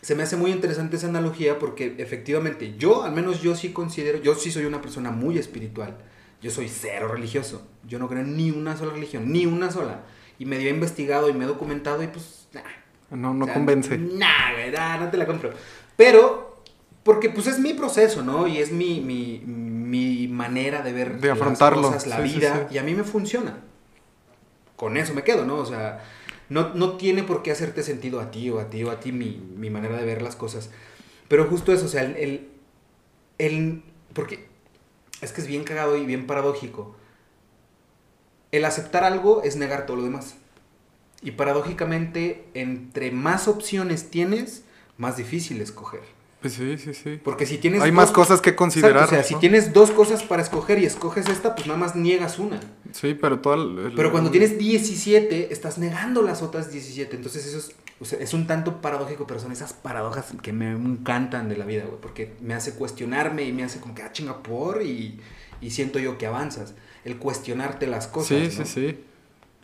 se 0.00 0.16
me 0.16 0.24
hace 0.24 0.34
muy 0.34 0.50
interesante 0.50 0.96
esa 0.96 1.06
analogía 1.06 1.60
porque 1.60 1.94
efectivamente 1.98 2.74
yo, 2.76 3.04
al 3.04 3.12
menos 3.12 3.42
yo 3.42 3.54
sí 3.54 3.72
considero, 3.72 4.20
yo 4.20 4.34
sí 4.34 4.50
soy 4.50 4.64
una 4.64 4.82
persona 4.82 5.12
muy 5.12 5.38
espiritual. 5.38 5.96
Yo 6.40 6.50
soy 6.50 6.68
cero 6.68 7.06
religioso. 7.06 7.64
Yo 7.86 8.00
no 8.00 8.08
creo 8.08 8.22
en 8.22 8.36
ni 8.36 8.50
una 8.50 8.76
sola 8.76 8.94
religión, 8.94 9.30
ni 9.30 9.46
una 9.46 9.70
sola. 9.70 10.02
Y 10.40 10.46
medio 10.46 10.66
he 10.66 10.74
investigado 10.74 11.28
y 11.28 11.32
me 11.32 11.44
he 11.44 11.46
documentado 11.46 12.02
y 12.02 12.08
pues, 12.08 12.41
No, 13.12 13.32
no 13.34 13.44
o 13.44 13.46
sea, 13.46 13.54
convence. 13.54 13.96
Nah, 13.98 14.52
güey, 14.54 14.70
nah, 14.72 14.98
no 14.98 15.10
te 15.10 15.16
la 15.16 15.26
compro. 15.26 15.50
Pero, 15.96 16.62
porque 17.02 17.30
pues 17.30 17.46
es 17.46 17.58
mi 17.58 17.74
proceso, 17.74 18.22
¿no? 18.22 18.46
Y 18.46 18.58
es 18.58 18.72
mi, 18.72 19.00
mi, 19.00 19.42
mi 19.46 20.28
manera 20.28 20.82
de 20.82 20.92
ver 20.92 21.20
De 21.20 21.30
afrontarlo. 21.30 21.82
las 21.82 21.90
cosas, 21.92 22.06
la 22.08 22.22
Sí, 22.22 22.28
sí, 22.30 22.38
vida, 22.38 22.66
sí. 22.68 22.74
y 22.74 22.78
a 22.78 22.82
mí 22.82 22.94
me 22.94 23.04
funciona. 23.04 23.58
Con 24.76 24.96
eso 24.96 25.14
me 25.14 25.22
quedo, 25.22 25.44
¿no? 25.44 25.56
O 25.56 25.66
sea, 25.66 26.02
no, 26.48 26.74
no 26.74 26.96
tiene 26.96 27.22
por 27.22 27.42
qué 27.42 27.52
hacerte 27.52 27.82
sentido 27.82 28.20
a 28.20 28.30
ti 28.30 28.50
o 28.50 28.58
a 28.60 28.68
ti 28.70 28.82
o 28.84 28.90
a 28.90 28.98
ti 29.00 29.12
mi, 29.12 29.40
mi 29.56 29.70
manera 29.70 29.96
de 29.96 30.04
ver 30.04 30.22
las 30.22 30.34
cosas. 30.36 30.70
Pero 31.28 31.44
justo 31.46 31.72
eso, 31.72 31.86
o 31.86 31.88
sea, 31.88 32.02
el, 32.02 32.16
el, 32.16 32.48
el- 33.38 33.82
Porque 34.12 34.46
es 35.20 35.32
que 35.32 35.40
es 35.40 35.46
bien 35.46 35.64
cagado 35.64 35.96
y 35.96 36.04
bien 36.04 36.26
paradójico. 36.26 36.96
El 38.50 38.64
aceptar 38.64 39.04
algo 39.04 39.42
es 39.42 39.56
negar 39.56 39.86
todo 39.86 39.96
lo 39.98 40.02
demás. 40.02 40.36
Y 41.22 41.32
paradójicamente, 41.32 42.44
entre 42.54 43.10
más 43.12 43.48
opciones 43.48 44.10
tienes, 44.10 44.64
más 44.98 45.16
difícil 45.16 45.60
escoger. 45.60 46.00
Pues 46.40 46.54
sí, 46.54 46.76
sí, 46.76 46.92
sí. 46.92 47.20
Porque 47.22 47.46
si 47.46 47.58
tienes... 47.58 47.80
Hay 47.82 47.90
dos- 47.90 47.96
más 47.96 48.10
cosas 48.10 48.40
que 48.40 48.56
considerar. 48.56 49.04
Exacto, 49.04 49.14
o 49.14 49.18
sea, 49.18 49.22
si 49.22 49.34
tienes 49.36 49.72
dos 49.72 49.92
cosas 49.92 50.24
para 50.24 50.42
escoger 50.42 50.80
y 50.80 50.84
escoges 50.84 51.28
esta, 51.28 51.54
pues 51.54 51.68
nada 51.68 51.78
más 51.78 51.94
niegas 51.94 52.40
una. 52.40 52.58
Sí, 52.90 53.14
pero 53.14 53.38
todo 53.38 53.54
el- 53.54 53.86
el- 53.86 53.92
Pero 53.94 54.10
cuando 54.10 54.32
tienes 54.32 54.58
17, 54.58 55.52
estás 55.52 55.78
negando 55.78 56.22
las 56.22 56.42
otras 56.42 56.72
17. 56.72 57.14
Entonces 57.16 57.46
eso 57.46 57.58
es 57.58 57.72
o 58.00 58.04
sea, 58.04 58.18
es 58.18 58.34
un 58.34 58.48
tanto 58.48 58.80
paradójico, 58.80 59.28
pero 59.28 59.38
son 59.38 59.52
esas 59.52 59.72
paradojas 59.74 60.32
que 60.42 60.52
me 60.52 60.72
encantan 60.72 61.48
de 61.48 61.56
la 61.56 61.64
vida, 61.64 61.84
güey, 61.84 62.00
porque 62.00 62.32
me 62.40 62.52
hace 62.54 62.74
cuestionarme 62.74 63.44
y 63.44 63.52
me 63.52 63.62
hace 63.62 63.78
como 63.78 63.94
que, 63.94 64.02
ah, 64.02 64.10
chinga, 64.10 64.42
por, 64.42 64.82
y, 64.82 65.20
y 65.60 65.70
siento 65.70 66.00
yo 66.00 66.18
que 66.18 66.26
avanzas. 66.26 66.74
El 67.04 67.18
cuestionarte 67.18 67.86
las 67.86 68.08
cosas. 68.08 68.28
Sí, 68.52 68.58
¿no? 68.58 68.64
sí, 68.66 68.72
sí. 68.74 69.04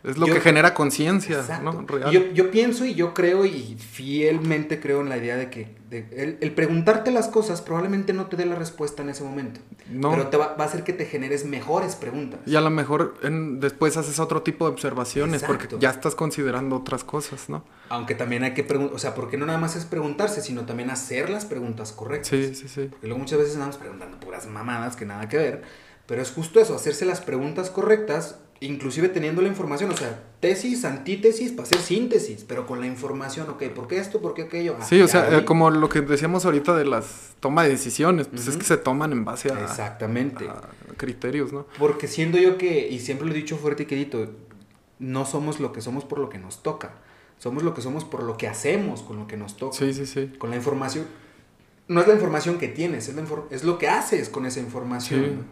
Es 0.03 0.17
lo 0.17 0.27
Yo- 0.27 0.33
que 0.33 0.39
genera 0.39 0.73
conciencia. 0.73 1.59
¿no? 1.61 1.81
Real. 1.85 2.09
Yo, 2.11 2.31
yo 2.31 2.51
pienso 2.51 2.85
y 2.85 2.93
yo 2.95 3.13
creo 3.13 3.45
y 3.45 3.75
fielmente 3.77 4.79
creo 4.79 5.01
en 5.01 5.09
la 5.09 5.17
idea 5.17 5.35
de 5.35 5.49
que 5.49 5.75
de- 5.89 6.07
el, 6.15 6.37
el 6.39 6.51
preguntarte 6.53 7.11
las 7.11 7.27
cosas 7.27 7.61
probablemente 7.61 8.13
no 8.13 8.27
te 8.27 8.37
dé 8.37 8.45
la 8.45 8.55
respuesta 8.55 9.01
en 9.03 9.09
ese 9.09 9.23
momento, 9.23 9.59
No. 9.89 10.11
pero 10.11 10.27
te 10.27 10.37
va, 10.37 10.55
va 10.55 10.63
a 10.63 10.67
hacer 10.67 10.83
que 10.83 10.93
te 10.93 11.05
generes 11.05 11.45
mejores 11.45 11.95
preguntas. 11.95 12.39
Y 12.45 12.55
a 12.55 12.61
lo 12.61 12.69
mejor 12.69 13.15
en- 13.23 13.59
después 13.59 13.97
haces 13.97 14.19
otro 14.19 14.41
tipo 14.43 14.65
de 14.65 14.71
observaciones 14.71 15.43
porque 15.43 15.67
ya 15.79 15.89
estás 15.89 16.15
considerando 16.15 16.77
otras 16.77 17.03
cosas, 17.03 17.49
¿no? 17.49 17.65
Aunque 17.89 18.15
también 18.15 18.43
hay 18.43 18.53
que 18.53 18.63
preguntar, 18.63 18.95
o 18.95 18.99
sea, 18.99 19.15
porque 19.15 19.35
no 19.37 19.45
nada 19.47 19.59
más 19.59 19.75
es 19.75 19.85
preguntarse, 19.85 20.41
sino 20.41 20.65
también 20.65 20.91
hacer 20.91 21.29
las 21.29 21.45
preguntas 21.45 21.91
correctas. 21.91 22.29
Sí, 22.29 22.55
sí, 22.55 22.67
sí. 22.69 22.87
Porque 22.89 23.07
luego 23.07 23.19
muchas 23.19 23.39
veces 23.39 23.55
andamos 23.55 23.77
preguntando 23.77 24.17
puras 24.19 24.45
mamadas 24.47 24.95
que 24.95 25.05
nada 25.05 25.27
que 25.27 25.37
ver, 25.37 25.63
pero 26.05 26.21
es 26.21 26.31
justo 26.31 26.59
eso, 26.61 26.75
hacerse 26.75 27.05
las 27.05 27.19
preguntas 27.21 27.69
correctas, 27.69 28.37
inclusive 28.61 29.07
teniendo 29.09 29.41
la 29.41 29.47
información, 29.47 29.89
o 29.91 29.95
sea, 29.97 30.21
tesis, 30.41 30.83
antítesis, 30.85 31.51
para 31.51 31.63
hacer 31.63 31.79
síntesis, 31.79 32.43
pero 32.47 32.65
con 32.67 32.81
la 32.81 32.87
información, 32.87 33.49
ok, 33.49 33.63
¿por 33.69 33.87
qué 33.87 33.97
esto? 33.99 34.21
¿Por 34.21 34.33
qué 34.33 34.43
aquello? 34.43 34.75
Ah, 34.79 34.85
Sí, 34.85 35.01
o 35.01 35.07
sea, 35.07 35.37
eh, 35.37 35.45
como 35.45 35.69
lo 35.69 35.87
que 35.87 36.01
decíamos 36.01 36.45
ahorita 36.45 36.75
de 36.75 36.85
las 36.85 37.31
toma 37.39 37.63
de 37.63 37.69
decisiones, 37.69 38.27
pues 38.27 38.47
es 38.47 38.57
que 38.57 38.65
se 38.65 38.77
toman 38.77 39.11
en 39.13 39.23
base 39.23 39.51
a, 39.51 39.61
Exactamente. 39.61 40.47
a 40.49 40.69
criterios, 40.97 41.53
¿no? 41.53 41.65
Porque 41.77 42.07
siendo 42.07 42.37
yo 42.37 42.57
que, 42.57 42.89
y 42.89 42.99
siempre 42.99 43.27
lo 43.27 43.33
he 43.33 43.37
dicho 43.37 43.55
fuerte 43.57 43.83
y 43.83 43.85
quedito, 43.85 44.29
no 44.99 45.25
somos 45.25 45.61
lo 45.61 45.71
que 45.71 45.79
somos 45.81 46.03
por 46.03 46.19
lo 46.19 46.29
que 46.29 46.37
nos 46.37 46.61
toca. 46.61 46.95
Somos 47.37 47.63
lo 47.63 47.73
que 47.73 47.81
somos 47.81 48.03
por 48.03 48.23
lo 48.23 48.35
que 48.35 48.49
hacemos 48.49 49.01
con 49.01 49.17
lo 49.17 49.25
que 49.27 49.37
nos 49.37 49.55
toca. 49.55 49.77
Sí, 49.77 49.93
sí, 49.93 50.05
sí. 50.05 50.29
Con 50.37 50.49
la 50.49 50.57
información. 50.57 51.05
No 51.87 52.01
es 52.01 52.07
la 52.07 52.13
información 52.13 52.57
que 52.57 52.67
tienes, 52.67 53.07
es, 53.07 53.15
la 53.15 53.21
infor- 53.23 53.45
es 53.49 53.63
lo 53.63 53.77
que 53.77 53.87
haces 53.87 54.27
con 54.27 54.45
esa 54.45 54.59
información. 54.59 55.45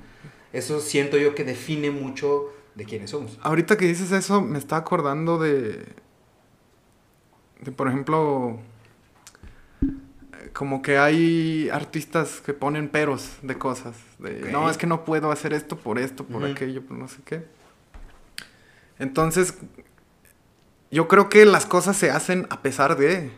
Eso 0.51 0.81
siento 0.81 1.17
yo 1.17 1.33
que 1.33 1.45
define 1.45 1.89
mucho 1.91 2.51
de 2.77 2.85
quiénes 2.85 3.09
somos. 3.09 3.39
Ahorita 3.41 3.75
que 3.75 3.85
dices 3.85 4.11
eso, 4.11 4.41
me 4.41 4.59
está 4.59 4.77
acordando 4.77 5.39
de, 5.39 5.83
de 7.61 7.71
por 7.71 7.87
ejemplo, 7.87 8.59
como 10.53 10.83
que 10.83 10.99
hay 10.99 11.69
artistas 11.69 12.39
que 12.45 12.53
ponen 12.53 12.87
peros 12.87 13.37
de 13.41 13.57
cosas. 13.57 13.95
De. 14.19 14.51
No, 14.51 14.69
es 14.69 14.77
que 14.77 14.85
no 14.85 15.05
puedo 15.05 15.31
hacer 15.31 15.53
esto 15.53 15.75
por 15.75 15.97
esto, 15.97 16.23
por 16.23 16.45
aquello, 16.45 16.83
por 16.85 16.97
no 16.97 17.07
sé 17.07 17.17
qué. 17.25 17.45
Entonces, 18.99 19.55
yo 20.91 21.07
creo 21.07 21.29
que 21.29 21.45
las 21.45 21.65
cosas 21.65 21.97
se 21.97 22.11
hacen 22.11 22.45
a 22.51 22.61
pesar 22.61 22.95
de, 22.95 23.31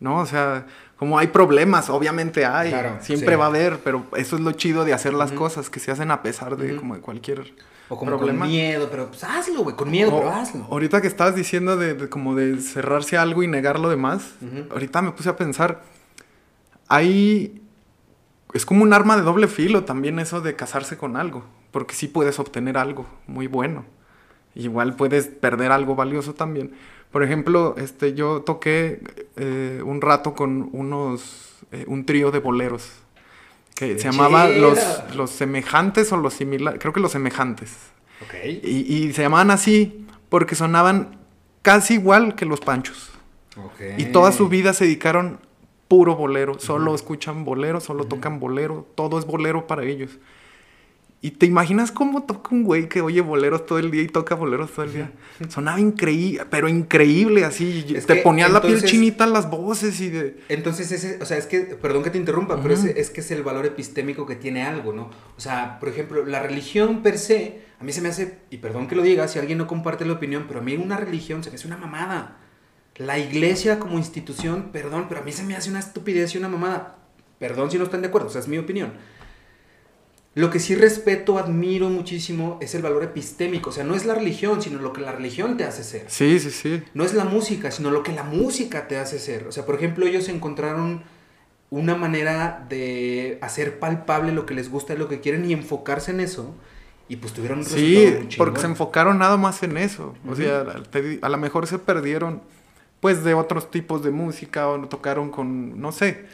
¿no? 0.00 0.18
O 0.18 0.26
sea, 0.26 0.66
como 0.98 1.18
hay 1.18 1.28
problemas, 1.28 1.88
obviamente 1.88 2.44
hay, 2.44 2.70
Claro, 2.70 2.98
siempre 3.00 3.34
sí. 3.34 3.36
va 3.36 3.44
a 3.44 3.48
haber, 3.48 3.78
pero 3.78 4.06
eso 4.16 4.36
es 4.36 4.42
lo 4.42 4.52
chido 4.52 4.84
de 4.84 4.92
hacer 4.92 5.14
las 5.14 5.32
cosas, 5.32 5.70
que 5.70 5.80
se 5.80 5.90
hacen 5.90 6.10
a 6.10 6.22
pesar 6.22 6.58
de 6.58 6.76
como 6.76 6.94
de 6.94 7.00
cualquier 7.00 7.54
O 7.90 7.96
como 7.98 8.12
problema. 8.16 8.40
con 8.40 8.48
miedo, 8.48 8.88
pero 8.90 9.08
pues 9.08 9.22
hazlo, 9.24 9.62
güey, 9.64 9.76
con 9.76 9.90
miedo, 9.90 10.14
O- 10.14 10.18
pero 10.18 10.30
hazlo. 10.32 10.64
Ahorita 10.70 11.00
que 11.02 11.08
estabas 11.08 11.34
diciendo 11.34 11.76
de, 11.76 11.92
de 11.94 12.08
como 12.08 12.34
de 12.34 12.58
cerrarse 12.60 13.18
a 13.18 13.22
algo 13.22 13.42
y 13.42 13.48
negar 13.48 13.78
lo 13.78 13.90
demás, 13.90 14.30
ahorita 14.70 15.02
me 15.02 15.10
puse 15.12 15.28
a 15.28 15.36
pensar, 15.36 15.82
hay... 16.88 17.60
Es 18.52 18.66
como 18.66 18.82
un 18.82 18.92
arma 18.92 19.16
de 19.16 19.22
doble 19.22 19.46
filo 19.46 19.84
también 19.84 20.18
eso 20.18 20.40
de 20.40 20.56
casarse 20.56 20.96
con 20.96 21.16
algo, 21.16 21.44
porque 21.70 21.94
sí 21.94 22.08
puedes 22.08 22.40
obtener 22.40 22.76
algo 22.78 23.06
muy 23.28 23.46
bueno. 23.46 23.84
Igual 24.56 24.96
puedes 24.96 25.28
perder 25.28 25.70
algo 25.70 25.94
valioso 25.94 26.34
también. 26.34 26.72
Por 27.12 27.22
ejemplo, 27.22 27.76
este, 27.78 28.14
yo 28.14 28.42
toqué 28.42 29.02
eh, 29.36 29.82
un 29.84 30.00
rato 30.00 30.34
con 30.34 30.68
unos, 30.72 31.58
eh, 31.70 31.84
un 31.86 32.04
trío 32.06 32.32
de 32.32 32.40
boleros, 32.40 32.90
que 33.80 33.94
¡Qué 33.94 33.98
se 33.98 34.10
llamaba 34.10 34.46
los, 34.48 34.78
los 35.14 35.30
semejantes 35.30 36.12
o 36.12 36.16
los 36.16 36.34
similares, 36.34 36.78
creo 36.80 36.92
que 36.92 37.00
los 37.00 37.12
semejantes. 37.12 37.76
Ok. 38.22 38.34
Y, 38.62 38.94
y 38.94 39.12
se 39.14 39.22
llamaban 39.22 39.50
así 39.50 40.06
porque 40.28 40.54
sonaban 40.54 41.18
casi 41.62 41.94
igual 41.94 42.34
que 42.34 42.44
los 42.44 42.60
panchos. 42.60 43.10
Ok. 43.56 43.98
Y 43.98 44.06
toda 44.06 44.32
su 44.32 44.48
vida 44.48 44.74
se 44.74 44.84
dedicaron 44.84 45.40
puro 45.88 46.14
bolero. 46.14 46.58
Solo 46.58 46.94
escuchan 46.94 47.44
bolero, 47.44 47.80
solo 47.80 48.04
tocan 48.04 48.38
bolero. 48.38 48.86
Todo 48.94 49.18
es 49.18 49.26
bolero 49.26 49.66
para 49.66 49.84
ellos. 49.84 50.18
¿Y 51.22 51.32
te 51.32 51.44
imaginas 51.44 51.92
cómo 51.92 52.22
toca 52.22 52.54
un 52.54 52.64
güey 52.64 52.88
que 52.88 53.02
oye 53.02 53.20
boleros 53.20 53.66
todo 53.66 53.78
el 53.78 53.90
día 53.90 54.02
y 54.02 54.06
toca 54.06 54.34
boleros 54.34 54.72
todo 54.72 54.86
el 54.86 54.92
día? 54.94 55.12
Sonaba 55.50 55.78
increíble, 55.78 56.46
pero 56.48 56.66
increíble 56.66 57.44
así. 57.44 57.84
Es 57.94 58.06
te 58.06 58.16
ponías 58.16 58.50
la 58.50 58.62
piel 58.62 58.82
chinita 58.82 59.26
las 59.26 59.50
voces 59.50 60.00
y 60.00 60.08
de... 60.08 60.40
Entonces, 60.48 60.90
ese, 60.92 61.18
o 61.20 61.26
sea, 61.26 61.36
es 61.36 61.44
que, 61.44 61.60
perdón 61.60 62.02
que 62.02 62.10
te 62.10 62.16
interrumpa, 62.16 62.62
pero 62.62 62.72
Ujú. 62.72 62.86
ese, 62.86 62.98
es 62.98 63.10
que 63.10 63.20
es 63.20 63.30
el 63.32 63.42
valor 63.42 63.66
epistémico 63.66 64.24
que 64.24 64.34
tiene 64.34 64.62
algo, 64.62 64.94
¿no? 64.94 65.10
O 65.36 65.40
sea, 65.40 65.78
por 65.78 65.90
ejemplo, 65.90 66.24
la 66.24 66.42
religión 66.42 67.02
per 67.02 67.18
se, 67.18 67.60
a 67.78 67.84
mí 67.84 67.92
se 67.92 68.00
me 68.00 68.08
hace, 68.08 68.38
y 68.48 68.56
perdón 68.56 68.88
que 68.88 68.96
lo 68.96 69.02
diga, 69.02 69.28
si 69.28 69.38
alguien 69.38 69.58
no 69.58 69.66
comparte 69.66 70.06
la 70.06 70.14
opinión, 70.14 70.46
pero 70.48 70.60
a 70.60 70.62
mí 70.62 70.74
una 70.76 70.96
religión 70.96 71.44
se 71.44 71.50
me 71.50 71.56
hace 71.56 71.66
una 71.66 71.76
mamada. 71.76 72.38
La 72.96 73.18
iglesia 73.18 73.78
como 73.78 73.98
institución, 73.98 74.70
perdón, 74.72 75.04
pero 75.10 75.20
a 75.20 75.24
mí 75.24 75.32
se 75.32 75.42
me 75.42 75.54
hace 75.54 75.68
una 75.68 75.80
estupidez 75.80 76.34
y 76.34 76.38
una 76.38 76.48
mamada. 76.48 76.96
Perdón 77.38 77.70
si 77.70 77.76
no 77.76 77.84
están 77.84 78.00
de 78.00 78.08
acuerdo, 78.08 78.28
o 78.28 78.30
sea, 78.30 78.40
es 78.40 78.48
mi 78.48 78.56
opinión. 78.56 78.92
Lo 80.34 80.50
que 80.50 80.60
sí 80.60 80.76
respeto, 80.76 81.38
admiro 81.38 81.88
muchísimo, 81.88 82.58
es 82.60 82.74
el 82.76 82.82
valor 82.82 83.02
epistémico. 83.02 83.70
O 83.70 83.72
sea, 83.72 83.82
no 83.82 83.96
es 83.96 84.04
la 84.04 84.14
religión, 84.14 84.62
sino 84.62 84.78
lo 84.80 84.92
que 84.92 85.00
la 85.00 85.12
religión 85.12 85.56
te 85.56 85.64
hace 85.64 85.82
ser 85.82 86.04
Sí, 86.08 86.38
sí, 86.38 86.50
sí. 86.50 86.82
no 86.94 87.04
es 87.04 87.14
la 87.14 87.24
música, 87.24 87.70
sino 87.72 87.90
lo 87.90 88.02
que 88.04 88.12
la 88.12 88.22
música 88.22 88.86
te 88.86 88.96
hace 88.96 89.18
ser. 89.18 89.48
O 89.48 89.52
sea, 89.52 89.66
por 89.66 89.74
ejemplo, 89.74 90.06
ellos 90.06 90.28
encontraron 90.28 91.02
una 91.70 91.94
manera 91.96 92.64
de 92.68 93.38
hacer 93.42 93.78
palpable 93.78 94.32
lo 94.32 94.46
que 94.46 94.54
les 94.54 94.70
gusta 94.70 94.94
y 94.94 94.98
lo 94.98 95.08
que 95.08 95.20
quieren 95.20 95.48
y 95.48 95.52
enfocarse 95.52 96.10
en 96.12 96.20
eso. 96.20 96.54
Y 97.08 97.16
pues 97.16 97.32
tuvieron 97.32 97.58
un 97.60 97.64
Sí, 97.64 98.28
porque 98.38 98.60
se 98.60 98.66
enfocaron 98.66 99.18
nada 99.18 99.36
más 99.36 99.64
en 99.64 99.76
eso. 99.76 100.14
O 100.28 100.36
sea, 100.36 100.64
te 100.92 101.18
a 101.20 101.28
lo 101.28 101.38
mejor 101.38 101.66
se 101.66 101.80
perdieron, 101.80 102.40
pues, 103.00 103.24
de 103.24 103.34
otros 103.34 103.70
tipos 103.70 104.04
de 104.04 104.12
música 104.12 104.68
o 104.68 104.78
no 104.78 104.88
tocaron 104.88 105.30
con, 105.30 105.80
no 105.80 105.90
sé, 105.90 106.26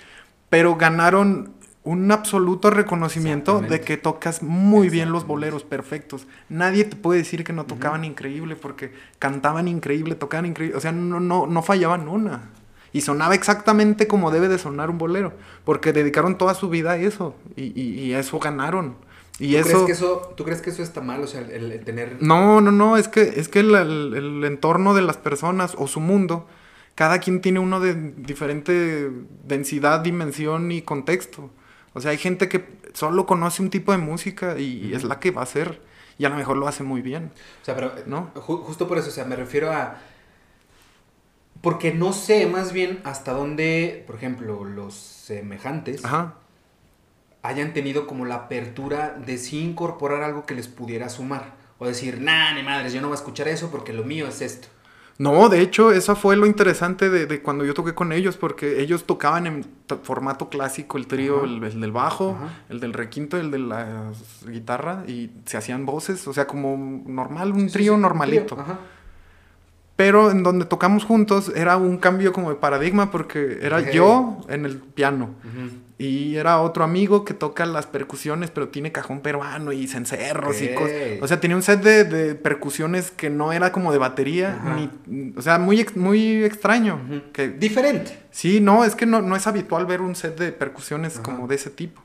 pero 0.51 0.77
ganaron 0.77 1.55
un 1.87 2.11
absoluto 2.11 2.69
reconocimiento 2.71 3.61
de 3.61 3.81
que 3.81 3.97
tocas 3.97 4.43
muy 4.43 4.89
bien 4.89 5.13
los 5.13 5.27
boleros 5.27 5.63
perfectos. 5.63 6.27
Nadie 6.49 6.85
te 6.85 6.97
puede 6.97 7.21
decir 7.21 7.45
que 7.45 7.53
no 7.53 7.65
tocaban 7.65 8.05
increíble 8.05 8.57
porque 8.57 8.93
cantaban 9.21 9.69
increíble, 9.69 10.17
tocaban 10.17 10.47
increíble, 10.47 10.77
o 10.77 10.81
sea, 10.81 10.91
no, 10.93 11.21
no, 11.21 11.47
no 11.47 11.63
fallaban 11.63 12.09
una. 12.09 12.51
Y 12.93 13.03
sonaba 13.03 13.35
exactamente 13.37 14.09
como 14.09 14.31
debe 14.33 14.49
de 14.49 14.59
sonar 14.59 14.91
un 14.91 14.99
bolero, 14.99 15.33
porque 15.65 15.93
dedicaron 15.93 16.39
toda 16.39 16.55
su 16.55 16.69
vida 16.69 16.93
a 16.93 16.97
eso 16.97 17.37
y, 17.55 17.65
y- 17.81 18.01
y 18.01 18.15
a 18.15 18.19
eso 18.19 18.39
ganaron. 18.41 18.97
Y 19.39 19.53
¿Tú, 19.53 19.59
eso... 19.59 19.69
crees 19.69 19.85
que 19.87 19.93
eso, 19.93 20.35
¿Tú 20.37 20.45
crees 20.45 20.63
que 20.63 20.71
eso 20.71 20.83
está 20.83 21.01
mal? 21.03 21.21
O 21.23 21.27
sea, 21.29 21.43
el, 21.43 21.71
el 21.71 21.85
tener... 21.85 22.17
No, 22.21 22.61
no, 22.61 22.73
no, 22.73 22.97
es 22.97 23.07
que, 23.07 23.21
es 23.37 23.49
que 23.49 23.61
el, 23.61 23.75
el- 23.75 24.15
el 24.15 24.45
entorno 24.45 24.93
de 24.95 25.03
las 25.03 25.19
personas 25.19 25.75
o 25.79 25.87
su 25.87 26.01
mundo, 26.01 26.49
cada 26.97 27.19
quien 27.21 27.41
tiene 27.43 27.61
uno 27.61 27.79
de 27.79 27.95
diferente 28.17 29.11
densidad, 29.45 30.01
dimensión 30.01 30.73
y 30.73 30.83
contexto. 30.83 31.51
O 31.97 32.01
sea, 32.03 32.11
hay 32.11 32.19
gente 32.19 32.49
que 32.51 32.67
solo 32.93 33.25
conoce 33.25 33.63
un 33.63 33.71
tipo 33.71 33.91
de 33.93 33.99
música 33.99 34.59
y 34.59 34.93
es 34.93 35.03
la 35.03 35.19
que 35.19 35.31
va 35.31 35.41
a 35.41 35.45
hacer. 35.45 35.81
Y 36.19 36.27
a 36.27 36.29
lo 36.29 36.37
mejor 36.37 36.59
lo 36.59 36.69
hace 36.69 36.83
muy 36.83 37.01
bien. 37.01 37.31
O 37.63 37.65
sea, 37.65 37.75
pero 37.75 37.93
¿No? 38.05 38.33
ju- 38.35 38.63
justo 38.63 38.87
por 38.87 38.99
eso, 38.99 39.09
o 39.09 39.13
sea, 39.13 39.25
me 39.25 39.35
refiero 39.37 39.73
a... 39.73 39.97
Porque 41.63 41.93
no 41.95 42.13
sé 42.13 42.47
más 42.47 42.73
bien 42.73 43.01
hasta 43.05 43.33
dónde, 43.33 44.05
por 44.07 44.17
ejemplo, 44.17 44.65
los 44.65 44.95
semejantes 44.95 46.05
Ajá. 46.05 46.35
hayan 47.43 47.73
tenido 47.73 48.07
como 48.07 48.25
la 48.27 48.35
apertura 48.37 49.11
de 49.25 49.39
sí 49.39 49.61
incorporar 49.61 50.23
algo 50.23 50.45
que 50.47 50.55
les 50.55 50.69
pudiera 50.69 51.09
sumar. 51.09 51.55
O 51.79 51.87
decir, 51.87 52.21
nah, 52.21 52.53
ni 52.55 52.63
madres, 52.63 52.93
yo 52.93 53.01
no 53.01 53.09
voy 53.09 53.17
a 53.17 53.21
escuchar 53.21 53.49
eso 53.49 53.71
porque 53.71 53.93
lo 53.93 54.05
mío 54.05 54.27
es 54.29 54.43
esto. 54.43 54.69
No, 55.19 55.49
de 55.49 55.61
hecho, 55.63 55.93
eso 55.93 56.15
fue 56.15 56.37
lo 56.37 56.45
interesante 56.45 57.09
de, 57.09 57.25
de 57.25 57.41
cuando 57.41 57.65
yo 57.65 57.73
toqué 57.73 57.95
con 57.95 58.13
ellos, 58.13 58.37
porque 58.37 58.83
ellos 58.83 59.05
tocaban 59.05 59.47
en 59.47 59.65
formato 60.03 60.51
clásico, 60.51 60.99
el 60.99 61.07
trío, 61.07 61.45
el, 61.45 61.63
el 61.65 61.81
del 61.81 61.91
bajo, 61.93 62.37
Ajá. 62.39 62.53
el 62.69 62.81
del 62.81 62.93
requinto, 62.93 63.39
el 63.39 63.51
de 63.51 63.59
la 63.59 64.13
guitarra, 64.47 65.05
y 65.09 65.31
se 65.47 65.57
hacían 65.57 65.87
voces, 65.87 66.29
o 66.29 66.35
sea, 66.35 66.47
como 66.47 67.03
normal, 67.07 67.53
un 67.53 67.69
Sí, 67.69 67.73
trío 67.75 67.95
sí, 67.95 68.01
normalito. 68.01 68.61
ajá. 68.61 68.79
Pero 69.97 70.31
en 70.31 70.43
donde 70.43 70.67
tocamos 70.67 71.05
juntos 71.07 71.51
era 71.57 71.79
un 71.79 71.97
cambio 71.97 72.35
como 72.35 72.51
de 72.51 72.57
paradigma, 72.57 73.11
porque 73.11 73.61
era 73.63 73.91
yo 73.91 74.37
en 74.51 74.67
el 74.67 74.77
piano. 74.79 75.31
Y 75.99 76.37
era 76.37 76.61
otro 76.61 76.85
amigo 76.85 77.25
que 77.25 77.33
toca 77.33 77.65
las 77.65 77.87
percusiones, 77.87 78.51
pero 78.51 78.69
tiene 78.69 78.93
cajón 78.93 79.21
peruano 79.21 79.73
y 79.73 79.87
cencerros 79.87 80.61
y 80.61 80.75
cosas. 80.75 80.93
O 81.23 81.29
sea, 81.29 81.41
tenía 81.41 81.57
un 81.57 81.63
set 81.63 81.83
de, 81.83 82.05
de 82.05 82.35
percusiones 82.35 83.11
que 83.11 83.31
no 83.31 83.53
era 83.53 83.73
como 83.73 83.93
de 83.93 83.99
batería, 83.99 84.61
ni, 85.07 85.33
o 85.37 85.41
sea, 85.41 85.59
muy, 85.59 85.87
muy 85.95 86.45
extraño. 86.45 87.01
Que, 87.33 87.49
Diferente. 87.49 88.19
sí, 88.31 88.61
no, 88.61 88.85
es 88.85 88.95
que 88.95 89.07
no, 89.07 89.23
no 89.23 89.37
es 89.37 89.47
habitual 89.47 89.87
ver 89.87 90.03
un 90.03 90.15
set 90.15 90.39
de 90.39 90.53
percusiones 90.53 91.15
Ajá. 91.15 91.23
como 91.23 91.49
de 91.49 91.55
ese 91.55 91.71
tipo. 91.71 92.03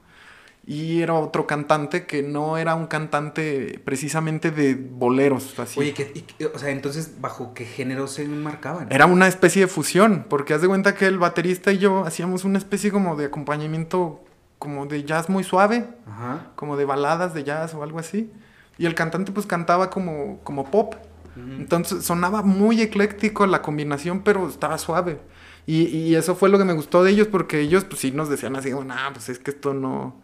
Y 0.66 1.02
era 1.02 1.16
otro 1.16 1.48
cantante 1.48 2.06
que 2.06 2.22
no 2.22 2.58
era 2.58 2.76
un 2.76 2.86
cantante 2.88 3.80
precisamente 3.84 4.52
de 4.52 4.76
boleros. 4.76 5.58
Así. 5.60 5.80
Oye, 5.80 5.94
que, 5.94 6.12
y- 6.40 6.44
o 6.46 6.58
sea, 6.60 6.70
entonces, 6.70 7.20
¿bajo 7.20 7.54
qué 7.54 7.66
género 7.66 8.08
se 8.08 8.24
enmarcaban? 8.24 8.88
Era 8.92 9.06
una 9.08 9.28
especie 9.28 9.64
de 9.64 9.68
fusión, 9.68 10.26
porque 10.30 10.54
haz 10.54 10.62
de 10.62 10.68
cuenta 10.68 10.94
que 10.96 11.08
el 11.08 11.18
baterista 11.18 11.72
y 11.72 11.80
yo 11.80 12.06
hacíamos 12.06 12.44
una 12.46 12.58
especie 12.60 12.92
como 12.92 13.16
de 13.16 13.26
acompañamiento 13.26 14.24
como 14.60 14.86
de 14.86 15.04
jazz 15.04 15.28
muy 15.30 15.44
suave, 15.44 15.88
Ajá. 16.08 16.52
como 16.56 16.78
de 16.78 16.86
baladas 16.86 17.34
de 17.34 17.44
jazz 17.44 17.74
o 17.74 17.82
algo 17.82 17.98
así. 17.98 18.32
Y 18.78 18.86
el 18.86 18.94
cantante 18.94 19.32
pues 19.32 19.48
cantaba 19.48 19.90
como, 19.90 20.40
como 20.44 20.70
pop. 20.70 20.94
Ujú. 21.36 21.54
Entonces 21.54 22.04
sonaba 22.04 22.44
muy 22.44 22.82
ecléctico 22.82 23.48
la 23.48 23.64
combinación, 23.64 24.22
pero 24.22 24.48
estaba 24.48 24.78
suave. 24.78 25.20
Y, 25.66 25.86
y 25.88 26.16
eso 26.16 26.36
fue 26.36 26.50
lo 26.50 26.58
que 26.60 26.66
me 26.66 26.74
gustó 26.74 27.04
de 27.04 27.10
ellos, 27.12 27.28
porque 27.28 27.60
ellos 27.62 27.84
pues 27.86 28.02
sí 28.02 28.12
nos 28.12 28.30
decían 28.30 28.56
así, 28.56 28.70
nah, 28.72 29.12
pues 29.12 29.30
es 29.30 29.40
que 29.40 29.50
esto 29.52 29.74
no... 29.74 30.22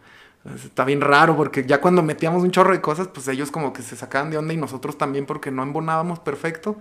Está 0.54 0.84
bien 0.84 1.00
raro, 1.00 1.36
porque 1.36 1.64
ya 1.64 1.80
cuando 1.80 2.02
metíamos 2.02 2.42
un 2.42 2.50
chorro 2.50 2.72
de 2.72 2.80
cosas, 2.80 3.08
pues 3.08 3.28
ellos 3.28 3.50
como 3.50 3.72
que 3.72 3.82
se 3.82 3.96
sacaban 3.96 4.30
de 4.30 4.38
onda 4.38 4.54
y 4.54 4.56
nosotros 4.56 4.96
también 4.96 5.26
porque 5.26 5.50
no 5.50 5.62
embonábamos 5.62 6.20
perfecto. 6.20 6.76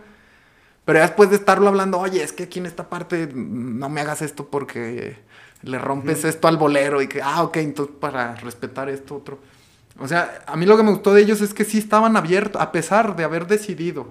Pero 0.85 0.99
ya 0.99 1.05
después 1.05 1.29
de 1.29 1.35
estarlo 1.35 1.67
hablando, 1.67 1.99
oye, 1.99 2.23
es 2.23 2.31
que 2.31 2.43
aquí 2.43 2.59
en 2.59 2.65
esta 2.65 2.87
parte 2.89 3.29
no 3.33 3.89
me 3.89 4.01
hagas 4.01 4.21
esto 4.21 4.47
porque 4.47 5.17
le 5.63 5.79
rompes 5.79 6.23
esto 6.23 6.47
al 6.47 6.57
bolero 6.57 7.01
y 7.01 7.07
que, 7.07 7.21
ah, 7.21 7.43
ok, 7.43 7.57
entonces 7.57 7.95
para 7.99 8.35
respetar 8.35 8.89
esto 8.89 9.15
otro. 9.15 9.39
O 9.99 10.07
sea, 10.07 10.43
a 10.45 10.55
mí 10.55 10.65
lo 10.65 10.77
que 10.77 10.83
me 10.83 10.91
gustó 10.91 11.13
de 11.13 11.21
ellos 11.21 11.41
es 11.41 11.53
que 11.53 11.65
sí 11.65 11.77
estaban 11.77 12.15
abiertos, 12.15 12.61
a 12.61 12.71
pesar 12.71 13.15
de 13.15 13.23
haber 13.23 13.47
decidido 13.47 14.07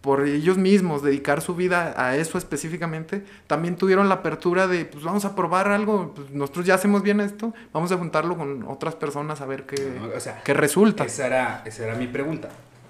por 0.00 0.26
ellos 0.26 0.56
mismos 0.58 1.02
dedicar 1.02 1.40
su 1.40 1.54
vida 1.54 1.92
a 1.96 2.16
eso 2.16 2.38
específicamente, 2.38 3.24
también 3.46 3.76
tuvieron 3.76 4.08
la 4.08 4.16
apertura 4.16 4.66
de, 4.68 4.84
pues 4.84 5.02
vamos 5.04 5.24
a 5.24 5.34
probar 5.34 5.68
algo, 5.68 6.14
pues, 6.14 6.30
nosotros 6.30 6.66
ya 6.66 6.74
hacemos 6.74 7.02
bien 7.02 7.20
esto, 7.20 7.52
vamos 7.72 7.90
a 7.92 7.96
juntarlo 7.96 8.36
con 8.36 8.64
otras 8.68 8.94
personas 8.94 9.40
a 9.40 9.46
ver 9.46 9.66
qué, 9.66 9.98
O 10.16 10.20
sea, 10.20 10.42
qué 10.44 10.54
resulta. 10.54 11.04
esa 11.04 11.26
era, 11.26 11.62
esa 11.64 11.84
era 11.84 11.94
mi 11.96 12.06
pregunta. 12.06 12.48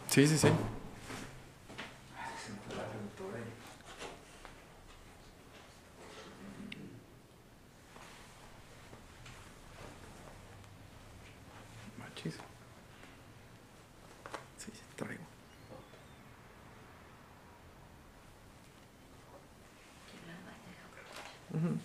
Sí, 0.09 0.27
sí, 0.27 0.37
sí. 0.39 0.49
Machis. 11.99 12.35
Sí, 14.59 14.71
sí, 14.73 14.83
traigo. 14.97 15.25
Ujú. 21.55 21.79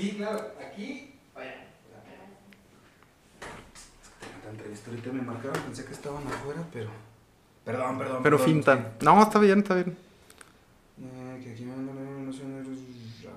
Sí, 0.00 0.12
claro, 0.16 0.52
aquí, 0.66 1.12
vaya. 1.34 1.66
Tanta 4.22 4.50
entrevista 4.50 4.90
ahorita 4.90 5.12
me 5.12 5.20
marcaron, 5.20 5.62
pensé 5.62 5.84
que 5.84 5.92
estaban 5.92 6.26
afuera, 6.26 6.62
pero. 6.72 6.88
Perdón, 7.66 7.98
perdón. 7.98 8.22
Pero 8.22 8.38
perdón, 8.38 8.54
fintan. 8.54 8.92
No, 9.02 9.22
está 9.22 9.38
bien, 9.38 9.58
está 9.58 9.74
bien. 9.74 9.98
Eh, 11.02 11.40
que 11.44 11.52
aquí 11.52 11.64
me 11.64 11.76
mandan, 11.76 12.24
no 12.24 12.32
sé, 12.32 12.44
no 12.44 12.64
sé, 12.64 13.28
a 13.28 13.32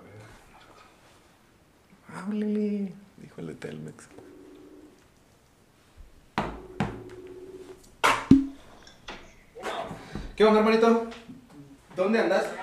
ver. 2.16 2.18
Háblele, 2.18 2.94
dijo 3.18 3.42
el 3.42 3.48
de 3.48 3.56
Telmex. 3.56 4.08
¿Qué 10.38 10.46
onda, 10.46 10.60
hermanito? 10.62 11.08
¿Dónde 11.98 12.20
andas? 12.20 12.63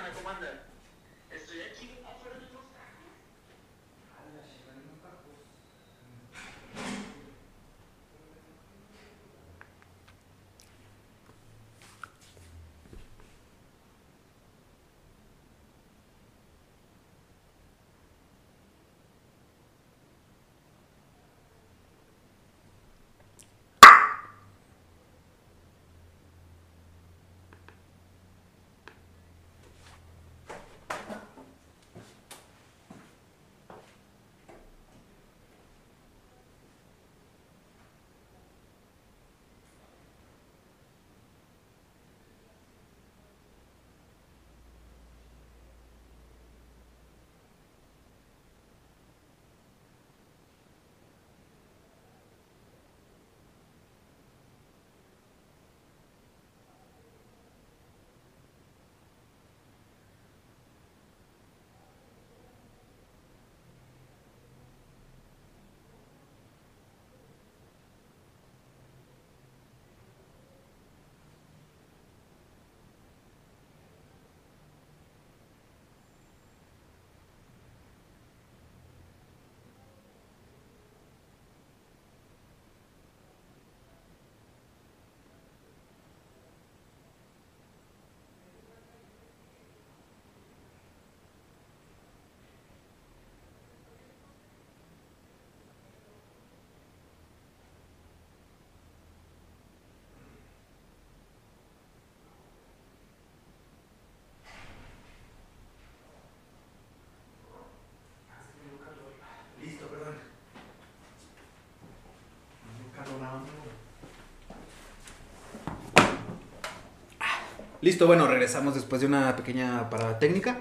Listo, 117.83 118.07
bueno, 118.07 118.26
regresamos 118.26 118.74
después 118.74 119.01
de 119.01 119.07
una 119.07 119.35
pequeña 119.37 119.89
parada 119.91 120.18
técnica. 120.18 120.59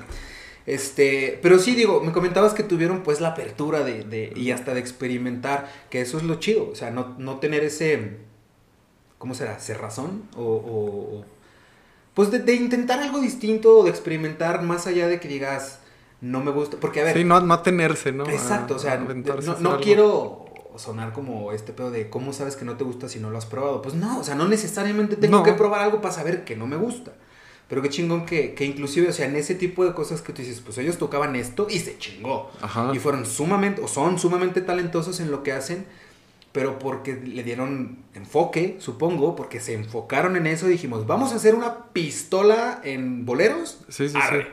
Este, 0.65 1.39
pero 1.41 1.57
sí, 1.57 1.73
digo, 1.75 2.01
me 2.01 2.11
comentabas 2.11 2.53
que 2.53 2.63
tuvieron 2.63 3.01
pues 3.01 3.21
la 3.21 3.29
apertura 3.29 3.83
de, 3.83 4.03
de- 4.03 4.33
y 4.35 4.51
hasta 4.51 4.73
de 4.73 4.79
experimentar, 4.79 5.71
que 5.89 6.01
eso 6.01 6.17
es 6.17 6.23
lo 6.23 6.35
chido, 6.35 6.69
o 6.71 6.75
sea, 6.75 6.91
no, 6.91 7.15
no 7.17 7.37
tener 7.39 7.63
ese, 7.63 8.17
¿cómo 9.17 9.33
será? 9.33 9.57
¿Cerrazón? 9.59 10.23
O, 10.37 10.43
o- 10.43 11.19
o- 11.19 11.25
pues 12.13 12.29
de, 12.31 12.39
de 12.39 12.53
intentar 12.53 12.99
algo 12.99 13.19
distinto, 13.19 13.83
de 13.83 13.89
experimentar 13.89 14.61
más 14.61 14.85
allá 14.85 15.07
de 15.07 15.19
que 15.19 15.27
digas, 15.27 15.79
no 16.21 16.43
me 16.43 16.51
gusta, 16.51 16.77
porque 16.79 17.01
a 17.01 17.05
ver, 17.05 17.17
Sí, 17.17 17.23
no, 17.23 17.39
no 17.39 17.53
atenerse, 17.53 18.11
¿no? 18.11 18.27
Exacto, 18.29 18.75
o 18.75 18.79
sea, 18.79 18.97
no, 18.97 19.07
no- 19.59 19.79
quiero 19.79 20.45
sonar 20.77 21.13
como 21.13 21.51
este 21.51 21.73
pedo 21.73 21.91
de 21.91 22.09
cómo 22.09 22.31
sabes 22.33 22.55
que 22.55 22.65
no 22.65 22.75
te 22.77 22.83
gusta 22.83 23.09
si 23.09 23.19
no 23.19 23.29
lo 23.29 23.37
has 23.37 23.45
probado. 23.45 23.81
Pues 23.81 23.95
no, 23.95 24.19
o 24.19 24.23
sea, 24.23 24.35
no 24.35 24.47
necesariamente 24.47 25.15
tengo 25.15 25.37
No. 25.39 25.43
que 25.43 25.53
probar 25.53 25.81
algo 25.81 26.01
para 26.01 26.13
saber 26.13 26.43
que 26.45 26.55
no 26.55 26.67
me 26.67 26.75
gusta. 26.75 27.13
Pero 27.67 27.81
qué 27.83 27.89
chingón 27.89 28.25
que, 28.25 28.55
que 28.55 28.65
inclusive, 28.65 29.09
o 29.09 29.13
sea, 29.13 29.27
en 29.27 29.35
ese 29.35 29.53
tipo 29.55 29.85
de 29.85 29.93
cosas 29.93 30.21
que 30.21 30.33
tú 30.33 30.41
dices, 30.41 30.59
pues 30.61 30.77
ellos 30.79 30.97
tocaban 30.97 31.35
esto 31.35 31.67
y 31.69 31.79
se 31.79 31.97
chingó. 31.99 32.49
Ajá. 32.61 32.91
Y 32.95 32.99
fueron 32.99 33.25
sumamente, 33.25 33.81
o 33.81 33.87
son 33.87 34.17
sumamente 34.17 34.61
talentosos 34.61 35.19
en 35.19 35.29
lo 35.29 35.43
que 35.43 35.51
hacen, 35.51 35.85
pero 36.51 36.79
porque 36.79 37.13
le 37.15 37.43
dieron 37.43 37.99
enfoque, 38.15 38.77
supongo, 38.79 39.35
porque 39.35 39.59
se 39.59 39.73
enfocaron 39.75 40.35
en 40.35 40.47
eso, 40.47 40.65
dijimos, 40.65 41.05
vamos 41.05 41.31
a 41.31 41.35
hacer 41.35 41.53
una 41.53 41.85
pistola 41.93 42.81
en 42.83 43.25
boleros. 43.25 43.77
Sí, 43.89 44.09
sí, 44.09 44.17
Arre. 44.19 44.43
sí. 44.43 44.49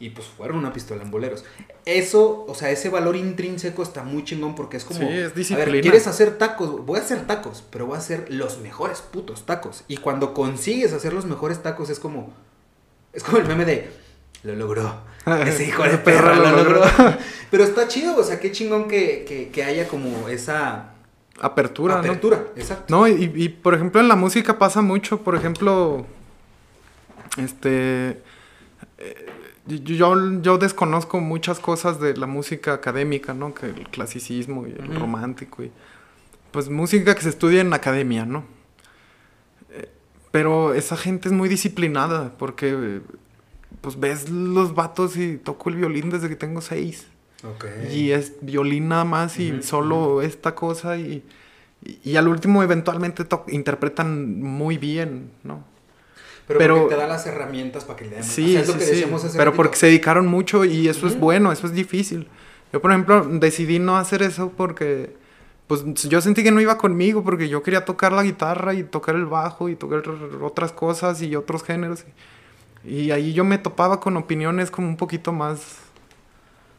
Y 0.00 0.10
pues 0.10 0.26
fueron 0.26 0.56
una 0.56 0.72
pistola 0.72 1.02
en 1.02 1.10
boleros. 1.10 1.44
Eso, 1.84 2.46
o 2.48 2.54
sea, 2.54 2.70
ese 2.70 2.88
valor 2.88 3.16
intrínseco 3.16 3.82
está 3.82 4.02
muy 4.02 4.24
chingón 4.24 4.54
porque 4.54 4.78
es 4.78 4.84
como. 4.84 4.98
Sí, 4.98 5.06
es 5.06 5.52
A 5.52 5.56
ver. 5.56 5.82
¿quieres 5.82 6.06
hacer 6.06 6.38
tacos? 6.38 6.84
Voy 6.86 6.98
a 6.98 7.02
hacer 7.02 7.26
tacos, 7.26 7.62
pero 7.70 7.86
voy 7.86 7.96
a 7.96 7.98
hacer 7.98 8.24
los 8.30 8.58
mejores 8.60 9.02
putos 9.02 9.44
tacos. 9.44 9.84
Y 9.88 9.98
cuando 9.98 10.32
consigues 10.32 10.94
hacer 10.94 11.12
los 11.12 11.26
mejores 11.26 11.62
tacos 11.62 11.90
es 11.90 12.00
como. 12.00 12.32
Es 13.12 13.22
como 13.22 13.38
el 13.38 13.46
meme 13.46 13.66
de, 13.66 13.90
lo 14.42 14.56
logró. 14.56 14.94
Ese 15.46 15.64
hijo 15.64 15.82
de 15.82 15.98
perra 15.98 16.34
lo, 16.36 16.50
logró. 16.50 16.82
Pero 17.50 17.64
está 17.64 17.88
chido, 17.88 18.16
o 18.16 18.22
sea, 18.22 18.40
qué 18.40 18.52
chingón 18.52 18.88
que, 18.88 19.24
que, 19.26 19.50
que 19.50 19.64
haya 19.64 19.88
como 19.88 20.28
esa... 20.28 20.94
Apertura, 21.40 21.98
Apertura, 21.98 22.44
exacto. 22.54 22.94
No, 22.94 23.08
y, 23.08 23.32
y, 23.34 23.48
por 23.48 23.74
ejemplo 23.74 24.00
en 24.00 24.08
la 24.08 24.16
música 24.16 24.58
pasa 24.58 24.82
mucho, 24.82 25.22
por 25.22 25.34
ejemplo, 25.34 26.04
este... 27.38 28.22
Eh, 28.98 29.26
yo, 29.78 30.40
yo 30.42 30.58
desconozco 30.58 31.20
muchas 31.20 31.60
cosas 31.60 32.00
de 32.00 32.16
la 32.16 32.26
música 32.26 32.74
académica, 32.74 33.34
¿no? 33.34 33.54
Que 33.54 33.66
el 33.66 33.88
clasicismo 33.88 34.66
y 34.66 34.72
el 34.72 34.94
romántico 34.94 35.62
y... 35.62 35.70
Pues 36.50 36.68
música 36.68 37.14
que 37.14 37.22
se 37.22 37.28
estudia 37.28 37.60
en 37.60 37.72
academia, 37.72 38.26
¿no? 38.26 38.44
Eh, 39.70 39.88
pero 40.32 40.74
esa 40.74 40.96
gente 40.96 41.28
es 41.28 41.32
muy 41.32 41.48
disciplinada 41.48 42.36
porque 42.38 43.00
pues 43.80 43.98
ves 43.98 44.28
los 44.30 44.74
vatos 44.74 45.16
y 45.16 45.36
toco 45.36 45.70
el 45.70 45.76
violín 45.76 46.10
desde 46.10 46.28
que 46.28 46.36
tengo 46.36 46.60
seis. 46.60 47.06
Okay. 47.42 47.96
Y 47.96 48.12
es 48.12 48.34
violín 48.40 48.88
nada 48.88 49.04
más 49.04 49.38
y 49.38 49.62
solo 49.62 50.20
esta 50.22 50.54
cosa 50.54 50.98
y, 50.98 51.24
y, 52.04 52.16
al 52.16 52.28
último 52.28 52.62
eventualmente 52.62 53.24
interpretan 53.48 54.40
muy 54.42 54.76
bien, 54.76 55.30
¿no? 55.42 55.64
Pero, 56.50 56.58
pero 56.58 56.78
porque 56.80 56.94
te 56.96 57.00
da 57.00 57.06
las 57.06 57.26
herramientas 57.26 57.84
para 57.84 57.96
que 57.96 58.06
le 58.06 58.16
den. 58.16 58.24
Sí, 58.24 58.58
sí, 58.64 58.72
sí. 58.80 59.04
Pero 59.36 59.52
porque 59.52 59.76
se 59.76 59.86
dedicaron 59.86 60.26
mucho 60.26 60.64
y 60.64 60.88
eso 60.88 61.06
es 61.06 61.18
bueno, 61.18 61.52
eso 61.52 61.68
es 61.68 61.72
difícil. 61.72 62.28
Yo, 62.72 62.80
por 62.82 62.90
ejemplo, 62.90 63.24
decidí 63.24 63.78
no 63.78 63.96
hacer 63.96 64.22
eso 64.22 64.50
porque 64.56 65.14
pues 65.68 65.84
yo 66.08 66.20
sentí 66.20 66.42
que 66.42 66.50
no 66.50 66.60
iba 66.60 66.76
conmigo 66.76 67.22
porque 67.22 67.48
yo 67.48 67.62
quería 67.62 67.84
tocar 67.84 68.12
la 68.12 68.24
guitarra 68.24 68.74
y 68.74 68.82
tocar 68.82 69.14
el 69.14 69.26
bajo 69.26 69.68
y 69.68 69.76
tocar 69.76 70.02
otras 70.42 70.72
cosas 70.72 71.22
y 71.22 71.36
otros 71.36 71.62
géneros. 71.62 72.04
Y 72.84 73.12
ahí 73.12 73.32
yo 73.32 73.44
me 73.44 73.56
topaba 73.58 74.00
con 74.00 74.16
opiniones 74.16 74.72
como 74.72 74.88
un 74.88 74.96
poquito 74.96 75.32
más 75.32 75.76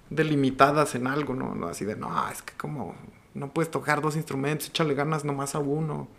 delimitadas 0.10 0.96
en 0.96 1.08
algo, 1.08 1.34
¿no? 1.34 1.66
Así 1.66 1.86
de, 1.86 1.96
no, 1.96 2.12
es 2.30 2.42
que 2.42 2.54
como 2.58 2.94
no 3.34 3.54
puedes 3.54 3.72
tocar 3.72 4.02
dos 4.02 4.18
instrumentos, 4.18 4.68
échale 4.68 4.96
ganas 4.96 5.24
nomás 5.24 5.56
a 5.56 5.60
uno. 5.60 6.10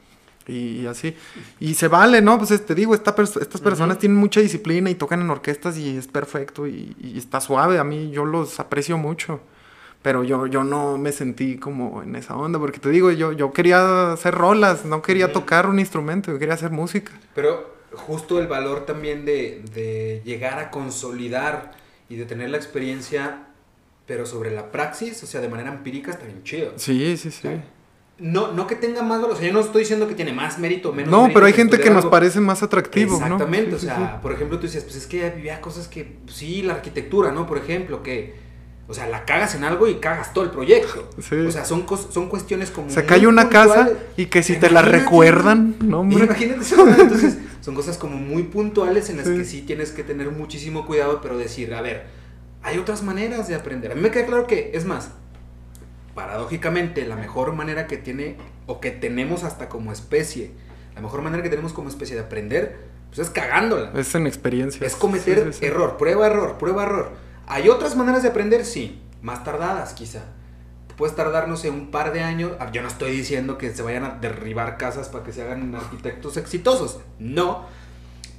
Y, 0.46 0.86
así. 0.86 1.14
Y 1.60 1.74
se 1.74 1.88
vale, 1.88 2.20
¿no? 2.20 2.38
Pues 2.38 2.64
te 2.64 2.74
digo, 2.74 2.94
esta 2.94 3.14
estas 3.20 3.60
personas 3.60 3.98
tienen 3.98 4.18
mucha 4.18 4.40
disciplina 4.40 4.90
y 4.90 4.94
tocan 4.94 5.20
en 5.20 5.30
orquestas 5.30 5.78
y 5.78 5.96
es 5.96 6.08
perfecto 6.08 6.66
y, 6.66 7.14
está 7.16 7.40
suave. 7.40 7.78
A 7.78 7.84
mí 7.84 8.10
yo 8.10 8.24
los 8.24 8.58
aprecio 8.60 8.98
mucho. 8.98 9.40
Pero 10.02 10.24
yo, 10.24 10.48
yo 10.48 10.64
no 10.64 10.98
me 10.98 11.12
sentí 11.12 11.58
como 11.58 12.02
en 12.02 12.16
esa 12.16 12.34
onda, 12.34 12.58
porque 12.58 12.80
te 12.80 12.90
digo, 12.90 13.12
yo, 13.12 13.30
yo 13.30 13.52
quería 13.52 14.10
hacer 14.12 14.34
rolas, 14.34 14.84
no 14.84 15.00
quería 15.00 15.32
tocar 15.32 15.68
un 15.68 15.78
instrumento, 15.78 16.32
yo 16.32 16.40
quería 16.40 16.54
hacer 16.54 16.72
música. 16.72 17.12
Pero 17.36 17.76
justo 17.92 18.40
el 18.40 18.48
valor 18.48 18.84
también 18.84 19.24
de, 19.24 19.62
de, 19.72 20.20
llegar 20.24 20.58
a 20.58 20.72
consolidar 20.72 21.72
y 22.08 22.16
de 22.16 22.24
tener 22.24 22.50
la 22.50 22.56
experiencia, 22.56 23.46
pero 24.04 24.26
sobre 24.26 24.50
la 24.50 24.72
praxis, 24.72 25.22
o 25.22 25.26
sea, 25.26 25.40
de 25.40 25.48
manera 25.48 25.72
empírica, 25.72 26.10
está 26.10 26.24
bien 26.24 26.42
chido. 26.42 26.72
Sí, 26.74 27.16
sí, 27.16 27.30
sí. 27.30 27.48
No, 28.22 28.52
no 28.52 28.66
que 28.68 28.76
tenga 28.76 29.02
más 29.02 29.20
valor, 29.20 29.34
o 29.34 29.36
sea, 29.36 29.48
yo 29.48 29.52
no 29.52 29.60
estoy 29.60 29.80
diciendo 29.80 30.06
que 30.06 30.14
tiene 30.14 30.32
más 30.32 30.58
mérito 30.58 30.90
o 30.90 30.92
menos 30.92 31.10
No, 31.10 31.22
mérito 31.22 31.34
pero 31.34 31.46
hay 31.46 31.52
gente 31.52 31.80
que 31.80 31.90
nos 31.90 32.06
parece 32.06 32.40
más 32.40 32.62
atractivo, 32.62 33.16
Exactamente, 33.16 33.74
o 33.74 33.78
sea, 33.78 34.20
por 34.22 34.32
ejemplo, 34.32 34.58
tú 34.58 34.66
decías, 34.66 34.84
pues 34.84 34.96
es 34.96 35.06
que 35.06 35.26
había 35.26 35.60
cosas 35.60 35.88
que, 35.88 36.18
sí, 36.28 36.62
la 36.62 36.74
arquitectura, 36.74 37.32
¿no? 37.32 37.46
Por 37.46 37.58
ejemplo, 37.58 38.02
que 38.02 38.40
o 38.88 38.94
sea, 38.94 39.06
la 39.06 39.24
cagas 39.24 39.54
en 39.54 39.64
algo 39.64 39.88
y 39.88 39.94
cagas 39.96 40.34
todo 40.34 40.44
el 40.44 40.50
proyecto. 40.50 41.08
O 41.16 41.50
sea, 41.50 41.64
son, 41.64 41.86
son 42.10 42.28
cuestiones 42.28 42.70
como. 42.70 42.90
Se 42.90 43.06
cae 43.06 43.26
una 43.26 43.48
casa 43.48 43.88
y 44.16 44.26
que 44.26 44.42
si 44.42 44.56
te 44.56 44.70
la 44.70 44.82
recuerdan, 44.82 45.76
no, 45.80 46.00
hombre. 46.00 46.24
Imagínate 46.24 46.60
eso. 46.60 46.86
Entonces, 46.86 47.38
son 47.60 47.74
cosas 47.74 47.96
como 47.96 48.16
muy 48.16 48.42
puntuales 48.42 49.08
en 49.08 49.18
las 49.18 49.28
que 49.28 49.44
sí 49.44 49.62
tienes 49.62 49.92
que 49.92 50.02
tener 50.02 50.30
muchísimo 50.30 50.84
cuidado, 50.84 51.20
pero 51.22 51.38
decir, 51.38 51.72
a 51.74 51.80
ver, 51.80 52.06
hay 52.62 52.78
otras 52.78 53.02
maneras 53.02 53.48
de 53.48 53.54
aprender. 53.54 53.92
A 53.92 53.94
mí 53.94 54.00
me 54.00 54.10
queda 54.10 54.26
claro 54.26 54.46
que, 54.46 54.72
es 54.74 54.84
más, 54.84 55.12
paradójicamente, 56.14 57.06
la 57.06 57.16
mejor 57.16 57.52
manera 57.54 57.86
que 57.86 57.96
tiene, 57.96 58.36
o 58.66 58.80
que 58.80 58.90
tenemos 58.90 59.44
hasta 59.44 59.68
como 59.68 59.92
especie, 59.92 60.52
la 60.94 61.00
mejor 61.00 61.22
manera 61.22 61.42
que 61.42 61.48
tenemos 61.48 61.72
como 61.72 61.88
especie 61.88 62.16
de 62.16 62.22
aprender, 62.22 62.92
pues 63.08 63.28
es 63.28 63.30
cagándola. 63.30 63.92
Es 63.94 64.14
en 64.14 64.26
experiencia. 64.26 64.86
Es 64.86 64.96
cometer 64.96 65.52
error, 65.60 65.96
prueba, 65.96 66.26
error, 66.26 66.58
prueba, 66.58 66.84
error. 66.84 67.12
¿Hay 67.46 67.68
otras 67.68 67.96
maneras 67.96 68.22
de 68.22 68.30
aprender? 68.30 68.64
Sí, 68.64 69.02
más 69.20 69.44
tardadas 69.44 69.92
quizá. 69.94 70.22
Puedes 70.96 71.16
tardar, 71.16 71.48
no 71.48 71.56
sé, 71.56 71.70
un 71.70 71.90
par 71.90 72.12
de 72.12 72.20
años. 72.20 72.52
Ah, 72.60 72.70
yo 72.70 72.82
no 72.82 72.88
estoy 72.88 73.12
diciendo 73.12 73.58
que 73.58 73.70
se 73.74 73.82
vayan 73.82 74.04
a 74.04 74.10
derribar 74.20 74.76
casas 74.76 75.08
para 75.08 75.24
que 75.24 75.32
se 75.32 75.42
hagan 75.42 75.74
arquitectos 75.74 76.36
exitosos. 76.36 77.00
No. 77.18 77.66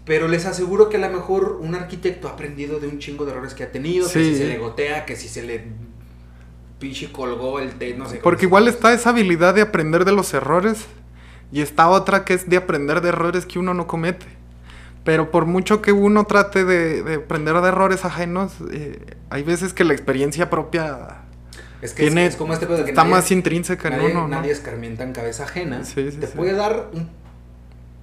Pero 0.06 0.28
les 0.28 0.46
aseguro 0.46 0.90
que 0.90 0.98
a 0.98 1.00
lo 1.00 1.10
mejor 1.10 1.58
un 1.62 1.76
arquitecto 1.76 2.28
ha 2.28 2.32
aprendido 2.32 2.80
de 2.80 2.88
un 2.88 3.00
chingo 3.00 3.26
de 3.26 3.32
errores 3.32 3.54
que 3.54 3.64
ha 3.64 3.72
tenido. 3.72 4.06
Que 4.06 4.24
si 4.24 4.36
se 4.36 4.46
le 4.46 4.58
gotea, 4.58 5.06
que 5.06 5.16
si 5.16 5.28
se 5.28 5.44
le 5.44 5.66
pinche 6.84 7.12
colgó 7.12 7.60
el 7.60 7.72
té, 7.76 7.96
no 7.96 8.10
sé. 8.10 8.18
Porque 8.18 8.46
igual 8.46 8.68
está 8.68 8.94
esa 8.94 9.12
habilidad 9.12 9.56
de 9.56 9.62
aprender 9.62 10.04
de 10.04 10.12
los 10.12 10.34
errores. 10.34 10.86
Y 11.52 11.62
está 11.62 11.88
otra 11.88 12.26
que 12.26 12.34
es 12.34 12.50
de 12.50 12.58
aprender 12.58 13.00
de 13.02 13.10
errores 13.10 13.46
que 13.46 13.60
uno 13.60 13.74
no 13.74 13.88
comete. 13.88 14.26
Pero 15.04 15.32
por 15.32 15.46
mucho 15.46 15.82
que 15.82 15.92
uno 15.92 16.26
trate 16.26 16.66
de, 16.66 17.22
aprender 17.24 17.56
de 17.62 17.68
errores 17.68 18.06
ajenos, 18.06 18.54
eh, 18.72 19.16
hay 19.30 19.44
veces 19.44 19.74
que 19.74 19.84
la 19.84 19.94
experiencia 19.94 20.50
propia 20.50 21.22
es 21.82 21.94
que 21.94 22.04
tiene, 22.04 22.26
es, 22.26 22.36
como 22.36 22.54
este 22.54 22.66
que 22.66 22.76
está 22.76 23.04
más 23.04 23.30
intrínseca 23.32 23.90
en 23.90 24.02
uno. 24.02 24.28
Nadie 24.28 24.52
escarmienta 24.52 25.04
en 25.04 25.14
cabeza 25.14 25.44
ajena. 25.44 25.82
te 25.84 26.28
puede 26.28 26.54
dar 26.54 26.90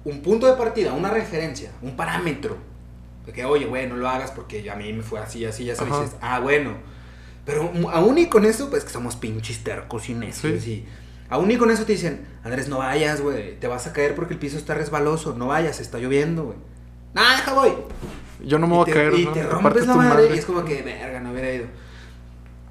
un, 0.03 0.21
punto 0.21 0.47
de 0.47 0.53
partida, 0.53 0.93
una 0.93 1.09
referencia, 1.09 1.71
un 1.81 1.95
parámetro. 1.95 2.57
De 3.25 3.33
que, 3.33 3.45
oye, 3.45 3.65
güey, 3.65 3.87
no 3.87 3.97
lo 3.97 4.07
hagas 4.07 4.31
porque 4.31 4.69
a 4.71 4.75
mí 4.75 4.93
me 4.93 5.03
fue 5.03 5.19
así, 5.19 5.45
así, 5.45 5.65
ya 5.65 5.75
sabes. 5.75 6.15
Ah, 6.21 6.39
bueno. 6.39 6.75
Pero 7.45 7.71
aún 7.91 8.17
y 8.17 8.27
con 8.27 8.45
eso, 8.45 8.69
pues 8.69 8.83
que 8.83 8.91
somos 8.91 9.15
pinches 9.15 9.63
tercos 9.63 10.09
y 10.09 10.13
necios. 10.13 10.65
Y 10.67 10.85
aún 11.29 11.49
y 11.51 11.57
con 11.57 11.71
eso 11.71 11.85
te 11.85 11.93
dicen, 11.93 12.25
Andrés, 12.43 12.67
no 12.69 12.79
vayas, 12.79 13.21
güey. 13.21 13.59
Te 13.59 13.67
vas 13.67 13.87
a 13.87 13.93
caer 13.93 14.15
porque 14.15 14.33
el 14.33 14.39
piso 14.39 14.57
está 14.57 14.73
resbaloso. 14.75 15.35
No 15.35 15.47
vayas, 15.47 15.79
está 15.79 15.97
lloviendo, 15.97 16.45
güey. 16.45 16.57
No, 17.13 17.21
deja 17.21 17.53
voy. 17.53 17.73
Yo 18.43 18.59
no 18.59 18.67
me 18.67 18.75
voy 18.75 18.89
a 18.89 18.93
caer. 18.93 19.13
Y 19.15 19.25
te 19.27 19.43
rompes 19.43 19.87
la 19.87 19.95
madre, 19.95 20.33
y 20.33 20.37
es 20.37 20.45
como 20.45 20.63
que, 20.63 20.81
verga, 20.81 21.19
no 21.19 21.31
hubiera 21.31 21.51
ido. 21.51 21.65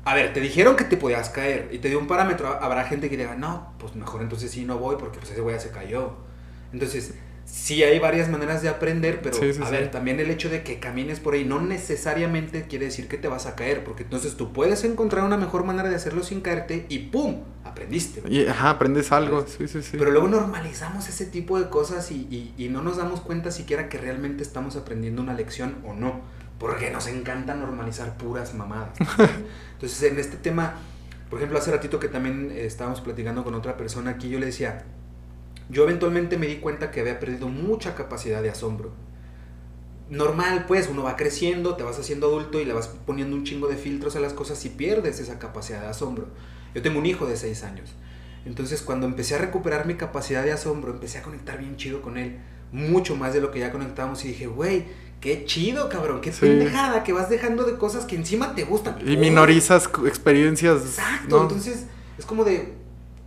A 0.05 0.15
ver, 0.15 0.33
te 0.33 0.41
dijeron 0.41 0.77
que 0.77 0.85
te 0.85 0.97
podías 0.97 1.29
caer 1.29 1.69
y 1.73 1.79
te 1.79 1.89
dio 1.89 1.99
un 1.99 2.07
parámetro. 2.07 2.59
Habrá 2.61 2.85
gente 2.85 3.11
que 3.11 3.17
diga, 3.17 3.35
no, 3.35 3.75
pues 3.79 3.95
mejor 3.95 4.23
entonces 4.23 4.51
sí 4.51 4.65
no 4.65 4.79
voy 4.79 4.97
porque 4.99 5.19
pues 5.19 5.31
ese 5.31 5.41
güey 5.41 5.57
ya 5.57 5.61
se 5.61 5.71
cayó. 5.71 6.15
Entonces, 6.73 7.15
sí 7.51 7.83
hay 7.83 7.99
varias 7.99 8.29
maneras 8.29 8.63
de 8.63 8.69
aprender, 8.69 9.21
pero 9.23 9.37
a 9.65 9.71
ver, 9.71 9.91
también 9.91 10.21
el 10.21 10.31
hecho 10.31 10.49
de 10.49 10.63
que 10.63 10.79
camines 10.79 11.19
por 11.21 11.35
ahí 11.35 11.45
no 11.45 11.61
necesariamente 11.61 12.63
quiere 12.63 12.87
decir 12.87 13.09
que 13.09 13.19
te 13.19 13.29
vas 13.29 13.47
a 13.47 13.57
caer, 13.57 13.83
porque 13.85 14.05
entonces 14.05 14.37
tú 14.37 14.53
puedes 14.53 14.85
encontrar 14.85 15.25
una 15.25 15.37
mejor 15.37 15.65
manera 15.65 15.89
de 15.89 15.97
hacerlo 15.97 16.23
sin 16.23 16.41
caerte 16.41 16.87
y 16.89 16.99
¡pum! 16.99 17.43
Aprendiste. 17.65 18.23
Y, 18.29 18.47
ajá, 18.47 18.71
aprendes 18.71 19.13
algo, 19.13 19.47
sí, 19.47 19.69
sí, 19.69 19.83
sí. 19.83 19.97
Pero 19.99 20.11
luego 20.11 20.29
normalizamos 20.29 21.09
ese 21.09 21.27
tipo 21.27 21.59
de 21.61 21.69
cosas 21.69 22.11
y, 22.11 22.55
y, 22.57 22.69
no 22.69 22.83
nos 22.83 22.97
damos 22.97 23.21
cuenta 23.21 23.51
siquiera 23.51 23.89
que 23.89 23.99
realmente 23.99 24.43
estamos 24.43 24.77
aprendiendo 24.77 25.23
una 25.23 25.35
lección 25.35 25.77
o 25.85 25.95
no, 25.95 26.21
porque 26.59 26.91
nos 26.91 27.07
encanta 27.07 27.55
normalizar 27.55 28.17
puras 28.17 28.55
mamadas. 28.55 28.91
entonces, 29.75 30.03
en 30.05 30.19
este 30.19 30.37
tema, 30.37 30.75
por 31.29 31.39
ejemplo, 31.39 31.59
hace 31.59 31.71
ratito 31.71 32.01
que 32.01 32.09
también 32.09 32.53
estábamos 32.55 33.01
platicando 33.01 33.45
con 33.45 33.55
otra 33.55 33.77
persona 33.77 34.13
aquí, 34.13 34.29
yo 34.29 34.39
le 34.39 34.47
decía, 34.47 34.85
yo 35.71 35.85
eventualmente 35.85 36.37
me 36.37 36.47
di 36.47 36.57
cuenta 36.57 36.91
que 36.91 37.01
había 37.01 37.21
perdido 37.21 37.49
mucha 37.49 37.95
capacidad 37.95 38.43
de 38.43 38.51
asombro. 38.51 38.93
Normal, 40.11 40.65
pues, 40.67 40.89
uno 40.91 41.05
va 41.05 41.17
creciendo, 41.17 41.77
te 41.77 41.85
vas 41.85 41.99
haciendo 41.99 42.27
adulto 42.27 42.61
y 42.61 42.65
le 42.65 42.73
vas 42.73 42.89
poniendo 42.89 43.37
un 43.37 43.45
chingo 43.45 43.69
de 43.69 43.77
filtros 43.77 44.17
a 44.17 44.21
las 44.21 44.33
cosas 44.33 44.65
y 44.65 44.71
pierdes 44.71 45.21
esa 45.21 45.39
capacidad 45.39 45.81
de 45.81 45.87
asombro. 45.87 46.27
Yo 46.75 46.83
tengo 46.83 46.99
un 46.99 47.07
hijo 47.07 47.27
de 47.27 47.37
6 47.37 47.63
años. 47.63 47.95
Entonces, 48.45 48.83
cuando 48.83 49.07
empecé 49.07 49.37
a 49.37 49.39
recuperar 49.39 49.87
mi 49.87 49.95
capacidad 49.95 50.43
de 50.43 50.51
asombro, 50.51 50.93
empecé 50.93 51.19
a 51.19 51.23
conectar 51.23 51.59
bien 51.59 51.77
chido 51.77 52.03
con 52.03 52.17
él. 52.17 52.41
Mucho 52.73 53.15
más 53.15 53.35
de 53.35 53.41
lo 53.41 53.53
que 53.53 53.61
ya 53.61 53.71
conectábamos 53.71 54.25
y 54.25 54.29
dije, 54.29 54.49
güey, 54.49 54.87
qué 55.21 55.45
chido, 55.45 55.89
cabrón, 55.89 56.21
qué 56.21 56.33
pendejada 56.33 57.05
que 57.05 57.13
vas 57.13 57.29
dejando 57.29 57.65
de 57.65 57.77
cosas 57.77 58.05
que 58.05 58.17
encima 58.17 58.55
te 58.55 58.65
gustan. 58.65 58.97
Y 59.07 59.17
minorizas 59.17 59.89
experiencias. 60.07 60.83
Exacto, 60.83 61.43
entonces 61.43 61.87
es 62.19 62.25
como 62.25 62.45
de, 62.45 62.73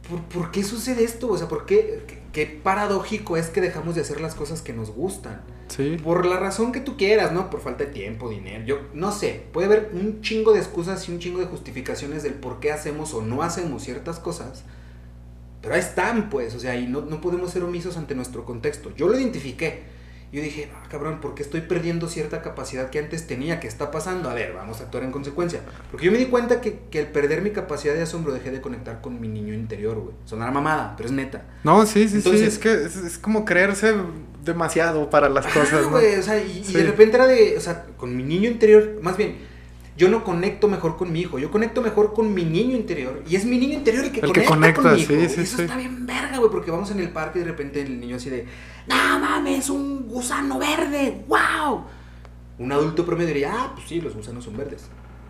¿por, 0.10 0.22
¿por, 0.24 0.52
qué 0.52 0.64
sucede 0.64 1.04
esto? 1.04 1.30
O 1.30 1.38
sea, 1.38 1.48
¿por 1.48 1.66
qué? 1.66 2.13
Qué 2.34 2.48
paradójico 2.48 3.38
es 3.38 3.50
que 3.50 3.62
dejamos 3.62 3.96
de 3.96 4.02
hacer 4.02 4.20
las 4.20 4.36
cosas 4.36 4.62
que 4.62 4.74
nos 4.74 4.90
gustan. 4.90 5.42
Sí. 5.70 5.98
Por 6.04 6.26
la 6.26 6.38
razón 6.38 6.72
que 6.72 6.82
tú 6.82 6.98
quieras, 6.98 7.32
¿no? 7.32 7.50
Por 7.50 7.62
falta 7.62 7.86
de 7.86 7.92
tiempo, 7.92 8.30
dinero. 8.30 8.66
Yo 8.66 8.80
no 8.94 9.12
sé. 9.12 9.46
Puede 9.54 9.68
haber 9.68 9.92
un 9.94 10.22
chingo 10.22 10.52
de 10.52 10.60
excusas 10.60 11.08
y 11.08 11.12
un 11.12 11.20
chingo 11.20 11.40
de 11.40 11.46
justificaciones 11.46 12.24
del 12.24 12.34
por 12.34 12.60
qué 12.60 12.72
hacemos 12.72 13.14
o 13.14 13.22
no 13.22 13.44
hacemos 13.44 13.84
ciertas 13.84 14.20
cosas. 14.20 14.64
Pero 15.62 15.76
ahí 15.76 15.80
están, 15.80 16.30
pues. 16.30 16.56
O 16.56 16.60
sea, 16.60 16.76
y 16.76 16.88
no, 16.88 17.02
no 17.02 17.22
podemos 17.22 17.52
ser 17.52 17.64
omisos 17.64 17.98
ante 17.98 18.16
nuestro 18.16 18.46
contexto. 18.46 18.94
Yo 18.96 19.08
lo 19.08 19.18
identifiqué. 19.18 19.93
Yo 20.34 20.42
dije, 20.42 20.72
ah, 20.76 20.88
cabrón, 20.90 21.22
¿por 21.22 21.36
qué 21.36 21.44
estoy 21.44 21.62
perdiendo 21.62 22.10
cierta 22.10 22.42
capacidad 22.42 22.90
que 22.90 22.98
antes 22.98 23.28
tenía? 23.28 23.60
¿Qué 23.60 23.68
está 23.68 23.92
pasando? 23.92 24.32
A 24.32 24.34
ver, 24.34 24.52
vamos 24.54 24.82
a 24.82 24.86
actuar 24.86 25.04
en 25.04 25.12
consecuencia. 25.12 25.62
Porque 25.92 26.08
yo 26.08 26.12
me 26.12 26.18
di 26.18 26.26
cuenta 26.26 26.60
que, 26.60 26.80
que 26.90 27.00
el 27.02 27.08
perder 27.08 27.44
mi 27.44 27.52
capacidad 27.52 27.94
de 27.94 28.02
asombro 28.02 28.34
dejé 28.34 28.50
de 28.50 28.60
conectar 28.60 29.00
con 29.00 29.22
mi 29.22 29.28
niño 29.28 29.54
interior, 29.54 30.00
güey. 30.00 30.16
Sonará 30.26 30.52
mamada, 30.52 30.96
pero 30.98 31.08
es 31.08 31.14
neta. 31.14 31.46
No, 31.64 31.86
sí, 31.86 32.10
sí, 32.10 32.16
Entonces- 32.16 32.42
sí. 32.42 32.48
Es 32.48 32.58
que 32.58 32.74
es, 32.74 32.96
es 32.96 33.18
como 33.20 33.46
creerse 33.46 33.94
demasiado 34.44 35.10
para 35.10 35.30
las 35.30 35.46
cosas, 35.46 35.72
Ajá, 35.74 35.82
¿no? 35.84 35.90
güey, 35.92 36.16
o 36.16 36.24
sea, 36.24 36.38
y, 36.44 36.66
y 36.68 36.74
de 36.74 36.84
repente 36.84 37.16
era 37.16 37.28
de, 37.28 37.56
o 37.56 37.62
sea, 37.62 37.86
con 37.96 38.18
mi 38.18 38.24
niño 38.24 38.50
interior, 38.50 38.98
más 39.02 39.16
bien, 39.16 39.38
yo 39.96 40.10
no 40.10 40.24
conecto 40.24 40.68
mejor 40.68 40.98
con 40.98 41.12
mi 41.12 41.22
hijo, 41.22 41.38
yo 41.40 41.52
conecto 41.52 41.82
mejor 41.82 42.14
con 42.14 42.34
mi 42.34 42.44
niño 42.46 42.76
interior. 42.76 43.24
Y 43.28 43.36
es 43.36 43.46
mi 43.46 43.58
niño 43.58 43.74
interior 43.76 44.06
el 44.06 44.12
que 44.12 44.22
El 44.22 44.32
que 44.32 44.44
conecta, 44.46 44.82
con 44.82 44.92
conecta, 44.92 44.92
mi 44.94 45.02
hijo. 45.02 45.30
sí, 45.30 45.36
sí, 45.36 45.42
eso 45.42 45.58
sí. 45.58 45.62
está 45.64 45.78
bien 45.78 46.06
verga, 46.06 46.38
güey, 46.38 46.50
porque 46.52 46.72
vamos 46.72 46.90
en 46.92 47.00
el 47.00 47.10
parque 47.12 47.40
y 47.40 47.42
de 47.44 47.48
repente 47.50 47.82
el 47.82 48.00
niño 48.00 48.16
así 48.16 48.30
de, 48.30 48.48
no 48.88 49.20
mames, 49.20 49.70
un 49.70 50.08
gusano 50.08 50.58
verde, 50.60 51.24
wow. 51.28 51.84
Un 52.60 52.72
adulto 52.72 53.06
promedio 53.06 53.28
diría, 53.30 53.54
ah, 53.56 53.72
pues 53.76 53.88
sí, 53.88 54.02
los 54.02 54.16
gusanos 54.16 54.44
son 54.44 54.56
verdes. 54.58 54.88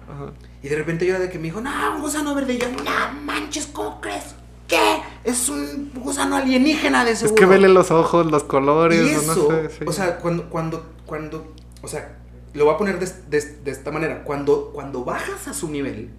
Ajá. 0.09 0.32
Y 0.61 0.68
de 0.68 0.76
repente 0.76 1.05
yo 1.05 1.16
era 1.16 1.24
de 1.24 1.30
que 1.30 1.38
me 1.38 1.45
dijo, 1.45 1.61
no, 1.61 1.72
un 1.95 2.01
gusano 2.01 2.36
verde. 2.36 2.53
Y 2.53 2.57
yo, 2.59 2.68
no 2.70 3.22
manches, 3.24 3.68
¿cómo 3.68 3.99
crees? 4.01 4.36
¿Qué? 4.68 5.01
Es 5.24 5.49
un 5.49 5.91
gusano 5.95 6.36
alienígena 6.36 7.03
de 7.05 7.11
Es 7.11 7.20
seguro. 7.20 7.36
que 7.36 7.45
vele 7.45 7.70
los 7.70 7.91
ojos, 7.91 8.30
los 8.32 8.43
colores, 8.43 9.05
Y 9.05 9.09
eso, 9.09 9.36
no 9.49 9.55
sé. 9.55 9.70
sí. 9.70 9.86
o 9.86 9.91
sea, 9.91 10.18
cuando, 10.20 10.49
cuando, 10.49 10.86
cuando, 11.05 11.53
o 11.82 11.88
sea, 11.88 12.18
lo 12.53 12.65
voy 12.65 12.73
a 12.73 12.77
poner 12.77 12.99
de, 12.99 13.07
de- 13.29 13.57
de 13.63 13.71
esta 13.71 13.91
manera. 13.91 14.23
Cuando, 14.23 14.71
cuando 14.73 15.03
bajas 15.03 15.47
a 15.47 15.53
su 15.53 15.69
nivel 15.69 16.09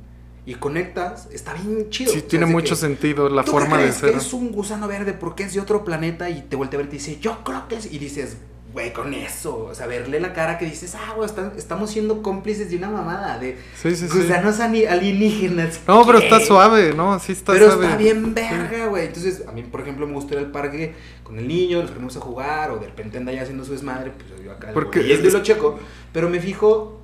y 0.47 0.55
conectas, 0.57 1.29
está 1.33 1.55
bien 1.55 1.89
chido. 1.91 2.13
sí, 2.13 2.19
O 2.19 2.21
sea, 2.21 2.29
tiene 2.29 2.47
de 2.47 2.53
mucho 2.53 2.75
que, 2.75 2.81
sentido 2.81 3.29
la 3.29 3.45
¿tú 3.45 3.53
qué 3.53 3.59
forma 3.59 3.77
de 3.79 3.85
crees 3.85 3.97
ser. 3.97 4.11
que 4.13 4.17
es 4.19 4.33
un 4.33 4.53
gusano 4.53 4.87
verde 4.89 5.13
porque 5.15 5.45
es 5.45 5.55
de 5.55 5.61
otro 5.61 5.85
planeta 5.85 6.29
y 6.31 6.43
te 6.43 6.57
voltea 6.57 6.79
a 6.79 6.83
ver 6.83 6.87
y 6.87 6.91
te 6.91 6.97
dice, 6.97 7.19
yo 7.21 7.43
creo 7.45 7.67
que 7.69 7.77
es... 7.77 7.93
Y 7.93 7.99
dices, 7.99 8.37
güey, 8.75 8.93
con 8.93 9.15
eso, 9.15 9.67
o 9.71 9.75
sea, 9.75 9.87
verle 9.87 10.19
la 10.19 10.33
cara 10.33 10.59
que 10.59 10.65
dices, 10.67 10.97
ah, 10.97 11.15
güey, 11.17 11.31
estamos 11.57 11.91
siendo 11.91 12.23
cómplices 12.23 12.69
de 12.71 12.77
una 12.77 12.91
mamada, 12.91 13.39
de 13.39 13.57
Sí, 13.81 13.95
sí, 13.95 14.09
sí. 14.09 14.19
gusanos 14.19 14.59
ani- 14.59 14.85
alienígenas. 14.85 15.81
No, 15.87 16.05
pero 16.05 16.19
está 16.19 16.41
suave, 16.41 16.93
¿no? 16.93 17.17
Sí 17.21 17.31
está 17.33 17.53
Pero 17.53 17.67
suave. 17.71 17.85
está 17.87 17.97
bien 17.97 18.35
verga, 18.35 18.87
güey. 18.89 19.07
Entonces, 19.07 19.45
a 19.47 19.53
mí, 19.53 19.63
por 19.63 19.81
ejemplo, 19.81 20.07
me 20.09 20.15
gusta 20.15 20.35
ir 20.35 20.41
al 20.41 20.51
parque 20.51 20.93
con 21.23 21.39
el 21.39 21.47
niño, 21.47 21.81
nos 21.83 21.93
ponemos 21.93 22.17
a 22.17 22.21
jugar, 22.21 22.73
o 22.73 22.79
de 22.79 22.87
repente 22.87 23.17
anda 23.17 23.31
ya 23.33 23.43
haciendo 23.43 23.65
su 23.65 23.71
desmadre, 23.71 24.11
pues 24.11 24.43
yo 24.45 24.51
acá 24.51 24.73
Porque 24.75 25.07
y 25.07 25.13
es- 25.13 25.33
lo 25.33 25.41
checo. 25.41 25.79
Pero 26.13 26.29
me 26.29 26.41
fijo 26.41 27.01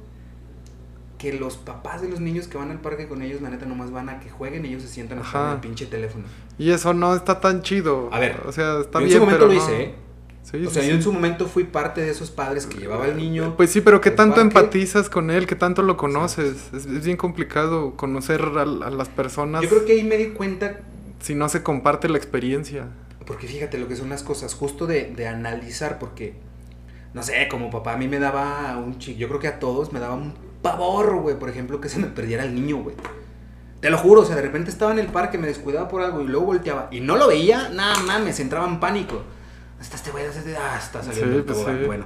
que 1.19 1.35
los 1.35 1.57
papás 1.57 2.03
de 2.03 2.09
los 2.09 2.19
niños 2.19 2.49
que 2.49 2.59
van 2.59 2.71
al 2.73 2.81
parque 2.81 3.07
con 3.07 3.23
ellos, 3.23 3.43
la 3.43 3.51
neta, 3.51 3.67
nomás 3.67 3.93
van 3.93 4.09
a 4.09 4.19
que 4.21 4.29
jueguen 4.31 4.65
y 4.65 4.71
ellos 4.71 4.83
se 4.83 4.89
sientan 4.89 5.19
a 5.21 5.25
jugar 5.25 5.47
en 5.49 5.53
el 5.55 5.61
pinche 5.61 5.87
teléfono. 5.87 6.25
Y 6.59 6.71
eso 6.73 6.95
no 6.95 7.15
está 7.15 7.41
tan 7.41 7.63
chido. 7.63 8.09
A 8.11 8.19
ver, 8.19 8.41
o 8.47 8.51
sea, 8.53 8.81
está 8.81 8.99
yo 9.01 9.05
en 9.05 9.09
bien, 9.09 9.19
su 9.21 9.25
momento 9.27 9.47
pero 9.47 9.53
lo 9.53 9.59
no. 9.61 9.65
hice, 9.73 9.83
¿eh? 9.83 9.95
Sí, 10.43 10.67
O 10.67 10.71
sea, 10.71 10.83
sí. 10.83 10.89
yo 10.89 10.95
en 10.95 11.03
su 11.03 11.13
momento 11.13 11.47
fui 11.47 11.65
parte 11.65 12.01
de 12.01 12.11
esos 12.11 12.31
padres 12.31 12.67
que 12.67 12.79
llevaba 12.79 13.05
al 13.05 13.17
niño. 13.17 13.55
Pues 13.57 13.71
sí, 13.71 13.81
pero 13.81 14.01
¿qué 14.01 14.11
tanto 14.11 14.41
parque. 14.41 14.41
empatizas 14.41 15.09
con 15.11 15.31
él? 15.31 15.47
¿Qué 15.47 15.55
tanto 15.55 15.83
lo 15.83 15.97
conoces? 15.97 16.73
Es, 16.73 16.87
es 16.87 17.05
bien 17.05 17.17
complicado 17.17 17.97
conocer 17.97 18.43
a, 18.43 18.63
a 18.63 18.65
las 18.91 19.09
personas 19.09 19.63
Yo 19.63 19.69
creo 19.69 19.85
que 19.85 19.93
ahí 19.93 20.03
me 20.05 20.17
di 20.17 20.31
cuenta 20.31 20.81
si 21.21 21.35
no 21.35 21.49
se 21.49 21.63
comparte 21.63 22.09
la 22.09 22.17
experiencia. 22.19 22.89
Porque 23.27 23.47
fíjate 23.47 23.79
lo 23.79 23.87
que 23.87 23.97
son 23.97 24.09
las 24.09 24.23
cosas, 24.23 24.55
justo 24.55 24.87
de, 24.87 25.13
de 25.15 25.29
analizar, 25.29 25.99
porque, 25.99 26.35
no 27.15 27.23
sé, 27.23 27.47
como 27.49 27.71
papá 27.71 27.93
a 27.93 27.97
mí 27.97 28.09
me 28.09 28.19
daba 28.19 28.77
un 28.79 28.99
chico, 28.99 29.19
yo 29.19 29.29
creo 29.29 29.39
que 29.41 29.49
a 29.49 29.59
todos 29.61 29.93
me 29.93 30.01
daba 30.01 30.15
un 30.15 30.35
pavor, 30.63 31.17
güey, 31.21 31.39
por 31.39 31.49
ejemplo, 31.49 31.81
que 31.81 31.89
se 31.89 31.99
me 32.01 32.07
perdiera 32.09 32.43
el 32.45 32.55
niño, 32.55 32.79
güey. 32.83 32.97
Te 33.81 33.91
lo 33.91 33.99
juro, 33.99 34.23
o 34.23 34.25
sea, 34.25 34.37
de 34.37 34.43
repente 34.43 34.71
estaba 34.71 34.93
en 34.93 34.99
el 34.99 35.07
parque, 35.07 35.39
me 35.39 35.47
descuidaba 35.47 35.89
por 35.89 36.03
algo 36.03 36.21
y 36.23 36.27
luego 36.27 36.47
volteaba 36.47 36.89
y 36.91 37.01
no 37.01 37.17
lo 37.17 37.29
veía, 37.29 37.69
nada 37.71 37.97
mames, 38.03 38.41
entraba 38.41 38.67
en 38.67 38.81
pánico. 38.81 39.23
Hasta 39.81 39.97
este 39.97 40.11
güey, 40.11 40.25
este- 40.27 40.57
ah, 40.57 40.79
está 40.79 41.03
saliendo 41.03 41.33
Sí, 41.33 41.39
el 41.39 41.45
pues 41.45 41.57
tobogán, 41.59 41.81
sí. 41.81 41.87
bueno. 41.87 42.05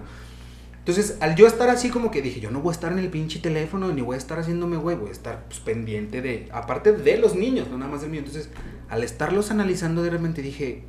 Entonces, 0.79 1.17
al 1.21 1.35
yo 1.35 1.47
estar 1.47 1.71
así 1.71 1.89
como 1.89 2.11
que 2.11 2.21
dije, 2.23 2.41
yo 2.41 2.51
no 2.51 2.61
voy 2.61 2.71
a 2.71 2.75
estar 2.75 2.93
en 2.93 2.99
el 2.99 3.09
pinche 3.09 3.39
teléfono, 3.41 3.91
ni 3.93 4.03
voy 4.03 4.15
a 4.17 4.19
estar 4.19 4.39
haciéndome 4.39 4.77
güey, 4.77 4.97
voy 4.97 5.09
a 5.09 5.13
estar 5.13 5.45
pues, 5.47 5.61
pendiente 5.61 6.21
de, 6.21 6.49
aparte 6.53 6.93
de 6.93 7.17
los 7.17 7.35
niños, 7.35 7.69
no 7.71 7.79
nada 7.79 7.91
más 7.91 8.03
del 8.03 8.11
mío. 8.11 8.21
Entonces, 8.21 8.51
al 8.91 9.03
estarlos 9.03 9.51
analizando 9.51 10.03
de 10.03 10.11
repente 10.11 10.43
dije, 10.43 10.85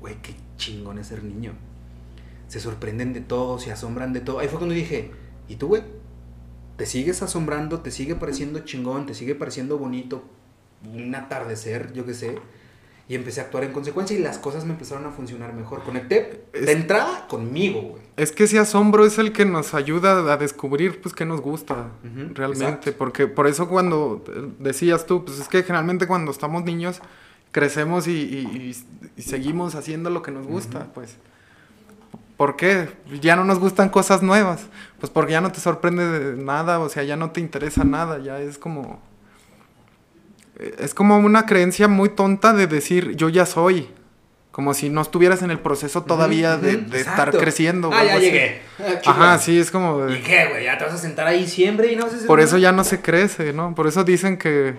güey, 0.00 0.16
qué 0.22 0.34
chingón 0.56 0.98
es 0.98 1.06
ser 1.06 1.22
niño. 1.22 1.52
Se 2.48 2.58
sorprenden 2.60 3.12
de 3.12 3.20
todo, 3.20 3.58
se 3.60 3.70
asombran 3.70 4.12
de 4.12 4.20
todo. 4.20 4.40
Ahí 4.40 4.48
fue 4.48 4.58
cuando 4.58 4.74
dije, 4.74 5.12
¿y 5.48 5.54
tú, 5.56 5.68
güey? 5.68 5.82
¿Te 6.76 6.86
sigues 6.86 7.22
asombrando? 7.22 7.80
¿Te 7.80 7.90
sigue 7.92 8.16
pareciendo 8.16 8.60
chingón? 8.60 9.06
¿Te 9.06 9.14
sigue 9.14 9.34
pareciendo 9.36 9.78
bonito? 9.78 10.24
Un 10.92 11.14
atardecer, 11.14 11.92
yo 11.92 12.04
qué 12.04 12.14
sé. 12.14 12.38
Y 13.10 13.14
empecé 13.14 13.40
a 13.40 13.44
actuar 13.44 13.64
en 13.64 13.72
consecuencia 13.72 14.14
y 14.16 14.20
las 14.20 14.36
cosas 14.36 14.66
me 14.66 14.72
empezaron 14.72 15.06
a 15.06 15.10
funcionar 15.10 15.54
mejor. 15.54 15.82
Conecté 15.82 16.44
Es- 16.52 16.66
de 16.66 16.72
entrada 16.72 17.26
conmigo, 17.26 17.80
güey. 17.80 18.02
Es 18.18 18.32
que 18.32 18.44
ese 18.44 18.58
asombro 18.58 19.06
es 19.06 19.18
el 19.18 19.32
que 19.32 19.46
nos 19.46 19.72
ayuda 19.72 20.30
a 20.30 20.36
descubrir, 20.36 21.00
pues, 21.00 21.14
qué 21.14 21.24
nos 21.24 21.40
gusta 21.40 21.88
realmente. 22.34 22.64
exacto. 22.66 22.92
Porque 22.98 23.26
por 23.26 23.46
eso 23.46 23.66
cuando 23.68 24.22
decías 24.58 25.06
tú, 25.06 25.24
pues 25.24 25.38
es 25.40 25.48
que 25.48 25.62
generalmente 25.62 26.06
cuando 26.06 26.30
estamos 26.30 26.64
niños 26.64 27.00
crecemos 27.50 28.06
y, 28.08 28.12
y- 28.12 28.74
y- 28.76 29.10
y 29.16 29.22
seguimos 29.22 29.74
haciendo 29.74 30.10
lo 30.10 30.20
que 30.22 30.30
nos 30.30 30.46
gusta, 30.46 30.88
pues. 30.92 31.16
¿Por 32.36 32.56
qué? 32.56 32.88
Ya 33.20 33.34
no 33.36 33.44
nos 33.44 33.58
gustan 33.58 33.88
cosas 33.88 34.22
nuevas. 34.22 34.66
Pues 35.00 35.10
porque 35.10 35.32
ya 35.32 35.40
no 35.40 35.50
te 35.50 35.60
sorprende 35.60 36.06
de 36.06 36.42
nada, 36.42 36.78
o 36.78 36.88
sea, 36.88 37.02
ya 37.04 37.16
no 37.16 37.30
te 37.30 37.40
interesa 37.40 37.84
nada, 37.84 38.18
ya 38.18 38.38
es 38.40 38.58
como... 38.58 39.00
Es 40.58 40.92
como 40.94 41.18
una 41.18 41.46
creencia 41.46 41.86
muy 41.88 42.08
tonta 42.08 42.52
de 42.52 42.66
decir, 42.66 43.14
yo 43.16 43.28
ya 43.28 43.46
soy. 43.46 43.88
Como 44.50 44.74
si 44.74 44.90
no 44.90 45.02
estuvieras 45.02 45.42
en 45.42 45.52
el 45.52 45.60
proceso 45.60 46.02
todavía 46.02 46.56
de, 46.56 46.84
estar 46.98 47.30
creciendo. 47.30 47.90
Ah, 47.92 48.02
ya 48.04 48.14
así. 48.16 48.22
llegué. 48.24 48.60
Ajá, 49.06 49.38
sí, 49.38 49.56
es 49.56 49.70
como... 49.70 49.98
de- 50.06 50.18
¿Y 50.18 50.22
qué, 50.22 50.48
güey? 50.50 50.64
¿Ya 50.64 50.76
te 50.76 50.84
vas 50.84 50.94
a 50.94 50.98
sentar 50.98 51.28
ahí 51.28 51.46
siempre 51.46 51.92
y 51.92 51.96
no 51.96 52.06
hacer 52.06 52.26
Por 52.26 52.40
eso 52.40 52.58
ya 52.58 52.72
no 52.72 52.82
se 52.82 53.00
crece, 53.00 53.52
¿no? 53.52 53.72
Por 53.76 53.86
eso 53.86 54.02
dicen 54.02 54.36
que, 54.36 54.74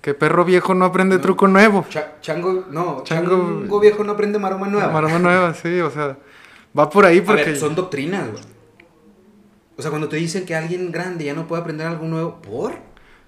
que 0.00 0.14
perro 0.14 0.46
viejo 0.46 0.72
no 0.72 0.86
aprende 0.86 1.16
No. 1.16 1.20
truco 1.20 1.46
nuevo. 1.48 1.84
Cha- 1.90 2.18
chango, 2.22 2.64
no, 2.70 3.04
Chango- 3.04 3.60
chango, 3.64 3.80
viejo 3.80 4.04
no 4.04 4.12
aprende 4.12 4.38
maroma 4.38 4.68
nueva. 4.68 4.90
Maroma 4.90 5.18
nueva, 5.18 5.52
sí, 5.52 5.80
o 5.80 5.90
sea, 5.90 6.16
va 6.78 6.88
por 6.88 7.04
ahí 7.04 7.18
A 7.18 7.24
porque... 7.24 7.44
ver, 7.44 7.56
son 7.58 7.74
doctrinas, 7.74 8.30
güey. 8.30 8.42
O 9.76 9.82
sea, 9.82 9.90
cuando 9.90 10.08
te 10.08 10.16
dicen 10.16 10.46
que 10.46 10.54
alguien 10.54 10.90
grande 10.92 11.26
ya 11.26 11.34
no 11.34 11.46
puede 11.46 11.60
aprender 11.60 11.86
algo 11.86 12.06
nuevo, 12.06 12.40
¿por? 12.40 12.72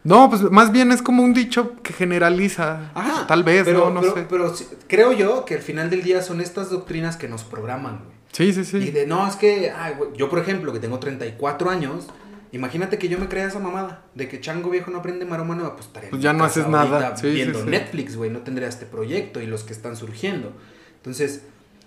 No, 0.07 0.31
pues 0.31 0.43
más 0.43 0.71
bien 0.73 0.93
es 0.93 1.03
como 1.03 1.23
un 1.23 1.35
dicho 1.35 1.75
que 1.83 1.93
generaliza. 1.93 2.93
Ajá. 2.95 3.27
Tal 3.27 3.43
vez, 3.43 3.65
pero, 3.65 3.91
no, 3.91 3.95
no 3.95 4.01
pero- 4.01 4.15
sé. 4.15 4.27
Pero 4.29 4.55
sí, 4.55 4.67
creo 4.87 5.13
yo 5.13 5.45
que 5.45 5.55
al 5.57 5.63
final 5.63 5.91
del 5.91 6.03
día 6.03 6.23
son 6.23 6.41
estas 6.41 6.71
doctrinas 6.71 7.17
que 7.17 7.29
nos 7.29 7.43
programan, 7.45 8.05
güey. 8.05 8.17
Sí, 8.33 8.53
sí, 8.53 8.65
sí. 8.65 8.77
Y 8.79 8.91
de, 8.91 9.07
no, 9.07 9.27
es 9.27 9.35
que, 9.37 9.71
ay, 9.71 9.95
güey, 9.97 10.11
yo 10.17 10.29
por 10.29 10.39
ejemplo, 10.39 10.73
que 10.73 10.79
tengo 10.79 10.99
34 10.99 11.71
años, 11.71 12.07
imagínate 12.53 12.99
que 12.99 13.09
yo 13.09 13.19
me 13.19 13.29
crea 13.29 13.47
esa 13.47 13.59
mamada, 13.59 14.03
de 14.15 14.29
que 14.29 14.41
chango 14.41 14.71
viejo 14.71 14.91
no 14.91 14.99
aprende 14.99 15.25
maroma 15.25 15.55
nueva, 15.57 15.75
pues 15.75 15.87
estaría 15.87 16.11
Pues 16.11 16.23
ya 16.23 16.33
no 16.33 16.45
haces 16.45 16.69
nada. 16.69 17.17
Sí, 17.17 17.29
sí, 17.29 17.35
viendo 17.35 17.61
sí. 17.63 17.67
Netflix, 17.67 18.17
güey, 18.17 18.31
no 18.31 18.41
tendría 18.41 18.69
este 18.69 18.87
proyecto 18.87 19.41
y 19.41 19.47
los 19.47 19.65
que 19.65 19.73
están 19.73 19.97
surgiendo. 19.97 20.53
Entonces, 20.97 21.43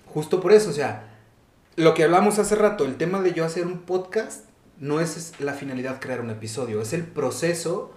justo 0.07 0.41
por 0.41 0.51
eso, 0.51 0.71
o 0.71 0.73
sea, 0.73 1.07
lo 1.75 1.93
que 1.93 2.03
hablamos 2.03 2.39
hace 2.39 2.55
rato, 2.55 2.83
el 2.83 2.95
tema 2.95 3.21
de 3.21 3.33
yo 3.33 3.45
hacer 3.45 3.65
un 3.65 3.79
podcast, 3.79 4.45
no 4.79 4.99
es 4.99 5.33
la 5.39 5.53
finalidad 5.53 5.99
crear 6.01 6.19
un 6.21 6.31
episodio, 6.31 6.81
es 6.81 6.93
el 6.93 7.03
proceso 7.03 7.93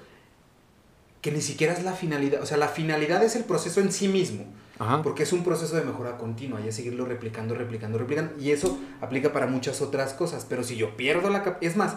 que 1.22 1.30
ni 1.30 1.40
siquiera 1.40 1.72
es 1.72 1.84
la 1.84 1.92
finalidad, 1.92 2.42
o 2.42 2.46
sea, 2.46 2.58
la 2.58 2.68
finalidad 2.68 3.22
es 3.22 3.36
el 3.36 3.44
proceso 3.44 3.80
en 3.80 3.92
sí 3.92 4.08
mismo. 4.08 4.44
Ajá. 4.78 5.02
Porque 5.02 5.22
es 5.22 5.32
un 5.32 5.44
proceso 5.44 5.76
de 5.76 5.84
mejora 5.84 6.18
continua 6.18 6.60
y 6.60 6.68
es 6.68 6.74
seguirlo 6.74 7.06
replicando, 7.06 7.54
replicando, 7.54 7.96
replicando. 7.96 8.34
Y 8.40 8.50
eso 8.50 8.80
aplica 9.00 9.32
para 9.32 9.46
muchas 9.46 9.80
otras 9.80 10.12
cosas. 10.14 10.44
Pero 10.48 10.64
si 10.64 10.76
yo 10.76 10.96
pierdo 10.96 11.30
la 11.30 11.58
es 11.60 11.76
más, 11.76 11.96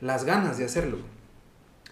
las 0.00 0.24
ganas 0.24 0.56
de 0.56 0.64
hacerlo, 0.64 0.96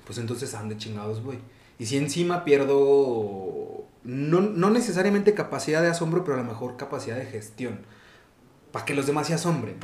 pues 0.07 0.17
entonces 0.19 0.55
ande 0.55 0.79
chingados, 0.79 1.23
güey. 1.23 1.39
Y 1.79 1.87
si 1.87 1.99
encima 1.99 2.45
pierdo, 2.45 3.85
no, 4.05 4.41
no 4.41 4.71
necesariamente 4.71 5.35
capacidad 5.35 5.83
de 5.83 5.89
asombro, 5.89 6.25
pero 6.25 6.39
a 6.39 6.43
lo 6.43 6.49
mejor 6.49 6.79
capacidad 6.79 7.17
de 7.17 7.27
gestión. 7.27 7.81
Para 8.73 8.87
que 8.87 8.95
los 8.95 9.07
demás 9.07 9.27
se 9.27 9.35
asombren. 9.35 9.77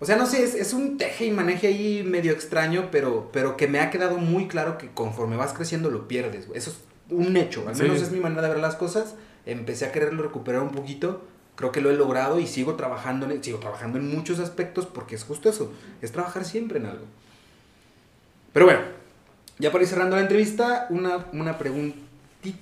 O 0.00 0.04
sea, 0.06 0.16
no 0.16 0.26
sé, 0.26 0.42
es, 0.42 0.54
es 0.54 0.72
un 0.72 0.98
teje 0.98 1.26
y 1.26 1.30
maneje 1.30 1.68
ahí 1.68 2.02
medio 2.02 2.32
extraño, 2.32 2.88
pero, 2.90 3.30
pero 3.32 3.56
que 3.56 3.68
me 3.68 3.80
ha 3.80 3.90
quedado 3.90 4.18
muy 4.18 4.48
claro 4.48 4.76
que 4.76 4.88
conforme 4.90 5.36
vas 5.36 5.52
creciendo 5.52 5.90
lo 5.90 6.08
pierdes. 6.08 6.46
Eso 6.54 6.70
es 6.70 6.76
un 7.10 7.36
hecho, 7.36 7.66
al 7.68 7.76
Sí. 7.76 7.82
menos 7.82 8.02
es 8.02 8.10
mi 8.10 8.20
manera 8.20 8.42
de 8.42 8.48
ver 8.48 8.58
las 8.58 8.74
cosas. 8.74 9.14
Empecé 9.46 9.86
a 9.86 9.92
quererlo 9.92 10.22
recuperar 10.22 10.62
un 10.62 10.70
poquito, 10.72 11.22
creo 11.54 11.70
que 11.70 11.80
lo 11.80 11.90
he 11.90 11.94
logrado 11.94 12.40
y 12.40 12.46
sigo 12.46 12.74
trabajando 12.74 13.30
en, 13.30 13.42
sigo 13.44 13.58
trabajando 13.58 13.98
en 13.98 14.12
muchos 14.14 14.40
aspectos 14.40 14.86
porque 14.86 15.14
es 15.14 15.24
justo 15.24 15.48
eso, 15.48 15.72
es 16.02 16.10
trabajar 16.12 16.44
siempre 16.44 16.78
en 16.78 16.86
algo. 16.86 17.04
Pero 18.52 18.66
bueno, 18.66 18.80
ya 19.58 19.70
para 19.70 19.84
ir 19.84 19.88
cerrando 19.88 20.16
la 20.16 20.22
entrevista, 20.22 20.86
una, 20.90 21.26
una 21.32 21.56
pregunta, 21.58 21.96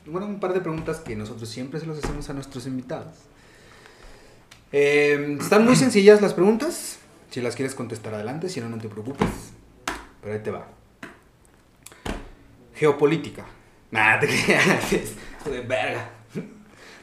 bueno, 0.07 0.27
un 0.27 0.39
par 0.39 0.53
de 0.53 0.61
preguntas 0.61 0.99
que 1.01 1.17
nosotros 1.17 1.49
siempre 1.49 1.81
se 1.81 1.87
los 1.87 1.99
hacemos 1.99 2.29
a 2.31 2.35
nuestros 2.35 2.67
invitados. 2.67 3.15
Eh, 4.73 5.37
están 5.41 5.65
muy 5.65 5.77
sencillas 5.77 6.21
las 6.23 6.35
preguntas. 6.35 6.99
Si 7.33 7.41
las 7.41 7.57
quieres 7.57 7.75
contestar 7.75 8.13
adelante, 8.13 8.51
si 8.51 8.61
no, 8.61 8.69
no 8.69 8.77
te 8.77 8.91
preocupes. 8.91 9.27
Pero 10.21 10.35
ahí 10.35 10.43
te 10.43 10.51
va. 10.51 10.69
Geopolítica. 12.75 13.47
Nada, 13.91 14.21
te 14.21 14.27
creas. 14.45 14.93
Hijo 14.93 15.51
de 15.51 15.63
verga. 15.63 16.11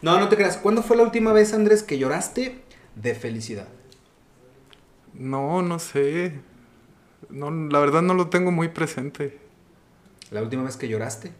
No, 0.03 0.19
no 0.19 0.29
te 0.29 0.35
creas. 0.35 0.57
¿Cuándo 0.57 0.83
fue 0.83 0.97
la 0.97 1.01
última 1.03 1.33
vez, 1.33 1.51
Andrés, 1.55 1.81
que 1.81 1.97
lloraste 1.97 2.61
de 2.93 3.15
felicidad? 3.15 3.69
No, 5.15 5.63
no 5.63 5.79
sé. 5.79 6.39
No, 7.31 7.49
la 7.49 7.79
verdad 7.79 8.03
no 8.03 8.13
lo 8.13 8.29
tengo 8.29 8.51
muy 8.51 8.67
presente. 8.67 9.39
¿La 10.29 10.43
última 10.43 10.61
vez 10.61 10.77
que 10.77 10.87
lloraste? 10.87 11.31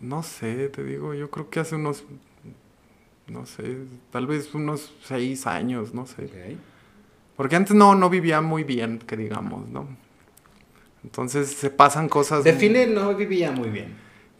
No 0.00 0.22
sé, 0.22 0.70
te 0.70 0.82
digo, 0.84 1.12
yo 1.12 1.30
creo 1.30 1.50
que 1.50 1.60
hace 1.60 1.74
unos, 1.74 2.04
no 3.26 3.46
sé, 3.46 3.78
tal 4.10 4.26
vez 4.26 4.54
unos 4.54 4.92
seis 5.02 5.46
años, 5.46 5.94
no 5.94 6.06
sé. 6.06 6.56
Porque 7.36 7.56
antes 7.56 7.74
no, 7.74 7.94
no 7.94 8.10
vivía 8.10 8.40
muy 8.40 8.64
bien, 8.64 8.98
que 8.98 9.16
digamos, 9.16 9.68
¿no? 9.68 9.86
Entonces 11.02 11.48
se 11.48 11.70
pasan 11.70 12.08
cosas... 12.08 12.44
Define, 12.44 12.86
no 12.86 13.14
vivía 13.14 13.50
muy 13.50 13.68
bien. 13.68 13.94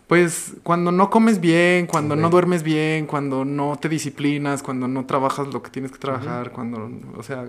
Pues 0.06 0.54
cuando 0.62 0.92
no 0.92 1.08
comes 1.10 1.40
bien, 1.40 1.86
cuando 1.86 2.14
no 2.14 2.28
duermes 2.28 2.62
bien, 2.62 3.06
cuando 3.06 3.44
no 3.44 3.76
te 3.80 3.88
disciplinas, 3.88 4.62
cuando 4.62 4.86
no 4.86 5.06
trabajas 5.06 5.48
lo 5.48 5.62
que 5.62 5.70
tienes 5.70 5.90
que 5.92 5.98
trabajar, 5.98 6.52
cuando, 6.52 6.90
o 7.16 7.22
sea, 7.22 7.46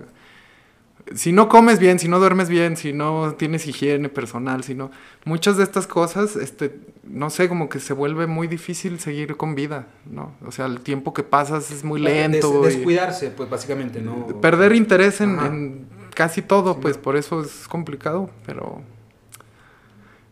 si 1.14 1.32
no 1.32 1.48
comes 1.48 1.78
bien, 1.78 1.98
si 1.98 2.08
no 2.08 2.18
duermes 2.18 2.48
bien, 2.48 2.76
si 2.76 2.92
no 2.92 3.34
tienes 3.38 3.66
higiene 3.66 4.08
personal, 4.08 4.64
si 4.64 4.74
no, 4.74 4.90
muchas 5.24 5.56
de 5.56 5.62
estas 5.62 5.86
cosas, 5.86 6.34
este, 6.36 6.78
no 7.04 7.30
sé, 7.30 7.48
como 7.48 7.68
que 7.68 7.78
se 7.80 7.92
vuelve 7.92 8.26
muy 8.26 8.48
difícil 8.48 8.98
seguir 8.98 9.36
con 9.36 9.54
vida, 9.54 9.86
¿no? 10.10 10.34
O 10.44 10.50
sea, 10.50 10.66
el 10.66 10.80
tiempo 10.80 11.14
que 11.14 11.22
pasas 11.22 11.70
es 11.70 11.84
muy 11.84 12.00
lento. 12.00 12.62
Des- 12.62 12.74
y 12.74 12.76
descuidarse, 12.78 13.30
pues 13.30 13.48
básicamente, 13.48 14.00
¿no? 14.00 14.26
perder 14.40 14.74
interés 14.74 15.20
en, 15.20 15.86
casi 16.14 16.42
todo, 16.42 16.74
Sí. 16.74 16.78
pues 16.82 16.98
por 16.98 17.16
eso 17.16 17.40
es 17.42 17.68
complicado, 17.68 18.30
pero... 18.44 18.82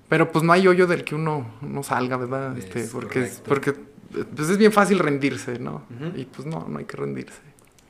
Pero 0.08 0.30
pues 0.30 0.44
no 0.44 0.52
hay 0.52 0.68
hoyo 0.68 0.86
del 0.86 1.02
que 1.02 1.14
uno 1.14 1.46
no 1.62 1.82
salga, 1.82 2.16
¿verdad? 2.16 2.56
Es 2.58 2.64
Este, 2.66 2.84
porque, 2.84 3.24
es, 3.24 3.40
porque 3.40 3.72
pues 3.72 4.48
es 4.50 4.58
bien 4.58 4.70
fácil 4.70 4.98
rendirse, 4.98 5.58
¿no? 5.58 5.82
Y 6.14 6.24
pues 6.26 6.46
no, 6.46 6.66
no 6.68 6.78
hay 6.78 6.84
que 6.84 6.96
rendirse. 6.96 7.38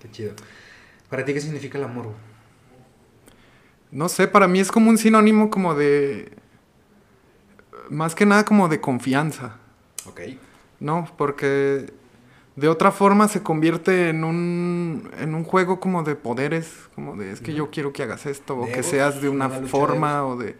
Qué 0.00 0.10
chido. 0.10 0.32
¿Para 1.10 1.24
ti 1.24 1.34
qué 1.34 1.40
significa 1.40 1.76
el 1.76 1.84
amor? 1.84 2.06
No 3.94 4.08
sé, 4.08 4.26
para 4.26 4.48
mí 4.48 4.58
es 4.58 4.72
como 4.72 4.90
un 4.90 4.98
sinónimo 4.98 5.50
como 5.50 5.76
de... 5.76 6.32
Más 7.88 8.16
que 8.16 8.26
nada 8.26 8.44
como 8.44 8.68
de 8.68 8.80
confianza, 8.80 9.56
Ok. 10.06 10.20
¿no? 10.80 11.06
Porque 11.16 11.92
de 12.56 12.68
otra 12.68 12.90
forma 12.90 13.28
se 13.28 13.42
convierte 13.42 14.08
en 14.08 14.24
un, 14.24 15.10
en 15.18 15.34
un 15.34 15.44
juego 15.44 15.78
como 15.78 16.02
de 16.02 16.16
poderes, 16.16 16.88
como 16.96 17.14
de 17.14 17.30
es 17.30 17.40
que 17.40 17.54
yo 17.54 17.70
quiero 17.70 17.92
que 17.92 18.02
hagas 18.02 18.26
esto, 18.26 18.58
o 18.58 18.66
que 18.66 18.82
seas 18.82 19.22
de 19.22 19.28
una 19.28 19.46
una 19.46 19.60
lucha 19.60 19.64
de 19.64 19.68
forma, 19.68 20.26
o 20.26 20.36
de... 20.36 20.56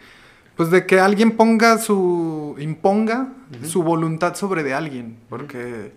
Pues 0.55 0.71
de 0.71 0.87
que 0.87 1.01
alguien 1.01 1.37
ponga 1.37 1.79
su... 1.79 2.55
imponga 2.61 3.33
su 3.65 3.83
voluntad 3.83 4.37
sobre 4.37 4.63
de 4.63 4.75
alguien, 4.75 5.19
porque... 5.29 5.93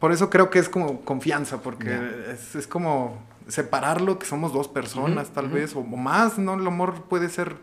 Por 0.00 0.10
eso 0.10 0.28
creo 0.30 0.50
que 0.50 0.58
es 0.58 0.68
como 0.68 1.02
confianza, 1.02 1.62
porque 1.62 1.96
es, 2.32 2.56
es 2.56 2.66
como 2.66 3.22
separarlo, 3.48 4.18
que 4.18 4.26
somos 4.26 4.52
dos 4.52 4.68
personas 4.68 5.28
tal 5.30 5.48
vez, 5.48 5.74
o, 5.74 5.80
o 5.80 5.96
más, 5.96 6.38
¿no? 6.38 6.54
El 6.54 6.66
amor 6.66 7.02
puede 7.04 7.28
ser 7.28 7.56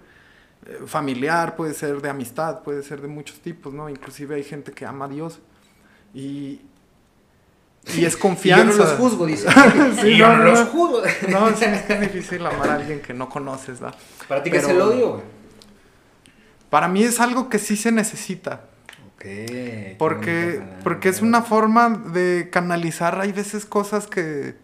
eh, 0.66 0.80
familiar, 0.86 1.56
puede 1.56 1.74
ser 1.74 2.02
de 2.02 2.10
amistad, 2.10 2.62
puede 2.64 2.84
ser 2.84 3.02
de 3.02 3.08
muchos 3.08 3.40
tipos, 3.40 3.74
¿no? 3.74 3.90
Inclusive 3.90 4.36
hay 4.36 4.44
gente 4.44 4.72
que 4.72 4.86
ama 4.86 5.06
a 5.06 5.08
Dios 5.08 5.40
y, 6.14 6.62
y 7.96 8.06
es 8.06 8.16
Y 8.16 8.18
confianza. 8.20 8.72
yo 8.72 8.78
no 8.78 8.84
los 8.84 8.94
juzgo, 8.94 9.26
dice. 9.26 9.48
Sí, 10.02 10.08
Y 10.10 10.18
yo 10.18 10.28
no, 10.38 10.44
los 10.44 10.60
juzgo. 10.70 11.02
No, 11.30 11.50
sí, 11.56 11.66
es 11.66 11.90
es 11.90 12.02
difícil 12.02 12.46
amar 12.46 12.70
a 12.70 12.76
alguien 12.76 13.02
que 13.02 13.14
no 13.14 13.28
conoces, 13.28 13.80
¿verdad? 13.80 13.98
¿Para 14.28 14.44
ti 14.44 14.52
qué 14.52 14.58
es 14.58 14.68
el 14.68 14.80
odio? 14.82 15.24
Para 16.70 16.88
mí 16.88 17.04
es 17.04 17.20
algo 17.20 17.50
que 17.50 17.60
sí 17.60 17.76
se 17.76 17.92
necesita, 17.92 18.66
Ok. 19.16 19.26
porque, 19.98 20.62
porque 20.84 21.10
es 21.10 21.22
una 21.22 21.42
forma 21.42 21.90
de 21.90 22.50
canalizar, 22.52 23.20
hay 23.20 23.32
veces 23.34 23.66
cosas 23.66 24.08
que, 24.08 24.56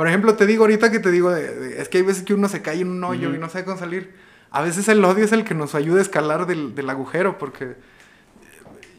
por 0.00 0.08
ejemplo, 0.08 0.34
te 0.34 0.46
digo 0.46 0.64
ahorita 0.64 0.90
que 0.90 0.98
te 0.98 1.10
digo, 1.10 1.28
de- 1.30 1.54
de- 1.54 1.82
es 1.82 1.90
que 1.90 1.98
hay 1.98 2.04
veces 2.04 2.22
que 2.22 2.32
uno 2.32 2.48
se 2.48 2.62
cae 2.62 2.80
en 2.80 2.88
un 2.88 3.04
hoyo 3.04 3.28
Ujú. 3.28 3.36
y 3.36 3.38
no 3.38 3.50
sabe 3.50 3.66
cómo 3.66 3.76
salir. 3.76 4.14
A 4.50 4.62
veces 4.62 4.88
el 4.88 5.04
odio 5.04 5.26
es 5.26 5.32
el 5.32 5.44
que 5.44 5.54
nos 5.54 5.74
ayuda 5.74 5.98
a 5.98 6.02
escalar 6.02 6.46
del, 6.46 6.74
del 6.74 6.88
agujero, 6.88 7.36
porque 7.36 7.76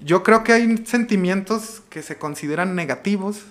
yo 0.04 0.22
creo 0.22 0.44
que 0.44 0.54
hay 0.54 0.78
sentimientos 0.86 1.82
que 1.90 2.04
se 2.04 2.20
consideran 2.20 2.76
negativos, 2.76 3.46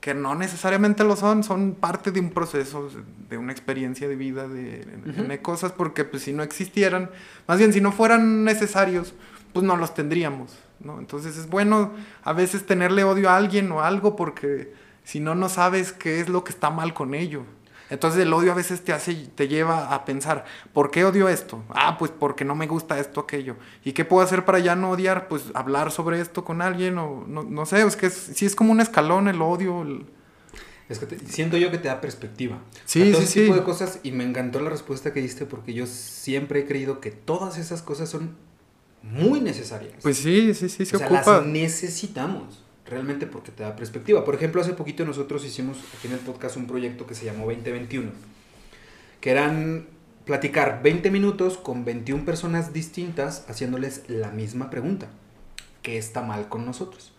que 0.00 0.14
no 0.14 0.34
necesariamente 0.34 1.04
lo 1.04 1.16
son, 1.16 1.44
son 1.44 1.74
parte 1.74 2.12
de 2.12 2.20
un 2.20 2.30
proceso, 2.30 2.88
de 3.28 3.36
una 3.36 3.52
experiencia 3.52 4.08
de 4.08 4.16
vida, 4.16 4.48
de, 4.48 4.86
Ujú. 5.06 5.24
de 5.24 5.42
cosas, 5.42 5.72
porque 5.72 6.04
pues 6.04 6.22
si 6.22 6.32
no 6.32 6.42
existieran, 6.42 7.10
más 7.46 7.58
bien 7.58 7.74
si 7.74 7.82
no 7.82 7.92
fueran 7.92 8.42
necesarios, 8.44 9.12
pues 9.52 9.66
no 9.66 9.76
los 9.76 9.92
tendríamos, 9.92 10.56
¿no? 10.82 10.98
Entonces 10.98 11.36
es 11.36 11.46
bueno 11.46 11.92
a 12.22 12.32
veces 12.32 12.64
tenerle 12.64 13.04
odio 13.04 13.28
a 13.28 13.36
alguien 13.36 13.70
o 13.70 13.82
algo 13.82 14.16
porque 14.16 14.72
si 15.10 15.18
no, 15.20 15.34
no 15.34 15.48
sabes 15.48 15.92
qué 15.92 16.20
es 16.20 16.28
lo 16.28 16.44
que 16.44 16.52
está 16.52 16.70
mal 16.70 16.94
con 16.94 17.14
ello. 17.14 17.42
Entonces 17.90 18.22
el 18.22 18.32
odio 18.32 18.52
a 18.52 18.54
veces 18.54 18.84
te 18.84 18.92
hace, 18.92 19.14
te 19.34 19.48
lleva 19.48 19.92
a 19.92 20.04
pensar, 20.04 20.44
¿por 20.72 20.92
qué 20.92 21.04
odio 21.04 21.28
esto? 21.28 21.64
Ah, 21.70 21.96
pues 21.98 22.12
porque 22.16 22.44
no 22.44 22.54
me 22.54 22.68
gusta 22.68 23.00
esto, 23.00 23.18
aquello. 23.20 23.56
¿Y 23.84 23.92
qué 23.92 24.04
puedo 24.04 24.22
hacer 24.24 24.44
para 24.44 24.60
ya 24.60 24.76
no 24.76 24.90
odiar? 24.90 25.26
Pues 25.26 25.46
hablar 25.54 25.90
sobre 25.90 26.20
esto 26.20 26.44
con 26.44 26.62
alguien 26.62 26.98
o 26.98 27.24
no, 27.26 27.42
no 27.42 27.66
sé, 27.66 27.82
es 27.82 27.96
que 27.96 28.06
es, 28.06 28.14
sí 28.34 28.46
es 28.46 28.54
como 28.54 28.70
un 28.70 28.80
escalón 28.80 29.26
el 29.26 29.42
odio. 29.42 29.82
el- 29.82 30.06
Es 30.88 31.00
que 31.00 31.06
te- 31.06 31.18
siento 31.26 31.56
yo 31.56 31.70
que 31.72 31.78
te 31.78 31.88
da 31.88 32.00
perspectiva. 32.00 32.58
Sí, 32.84 33.02
A 33.08 33.12
todo 33.12 33.20
sí, 33.22 33.26
ese 33.26 33.40
tipo 33.42 33.54
sí. 33.54 33.58
de 33.60 33.64
cosas 33.64 33.98
y 34.04 34.12
me 34.12 34.22
encantó 34.24 34.60
la 34.60 34.70
respuesta 34.70 35.12
que 35.12 35.20
diste 35.20 35.44
porque 35.46 35.74
yo 35.74 35.86
siempre 35.86 36.60
he 36.60 36.66
creído 36.66 37.00
que 37.00 37.10
todas 37.10 37.58
esas 37.58 37.82
cosas 37.82 38.08
son 38.08 38.36
muy 39.02 39.40
necesarias. 39.40 39.94
Pues 40.02 40.18
sí, 40.18 40.54
sí, 40.54 40.68
sí, 40.68 40.86
se 40.86 40.94
o 40.94 40.98
sea, 41.00 41.08
ocupa. 41.08 41.38
las 41.38 41.46
necesitamos 41.46 42.64
realmente 42.90 43.26
porque 43.26 43.52
te 43.52 43.62
da 43.62 43.76
perspectiva. 43.76 44.24
Por 44.24 44.34
ejemplo, 44.34 44.60
hace 44.60 44.72
poquito 44.74 45.04
nosotros 45.04 45.44
hicimos 45.44 45.78
aquí 45.96 46.08
en 46.08 46.14
el 46.14 46.18
podcast 46.20 46.56
un 46.56 46.66
proyecto 46.66 47.06
que 47.06 47.14
se 47.14 47.24
llamó 47.24 47.46
2021, 47.46 48.10
que 49.20 49.30
eran 49.30 49.86
platicar 50.24 50.82
20 50.82 51.10
minutos 51.10 51.56
con 51.56 51.84
21 51.84 52.24
personas 52.24 52.72
distintas 52.72 53.44
haciéndoles 53.48 54.02
la 54.08 54.30
misma 54.30 54.68
pregunta. 54.70 55.08
¿Qué 55.82 55.96
está 55.96 56.22
mal 56.22 56.48
con 56.48 56.66
nosotros? 56.66 57.12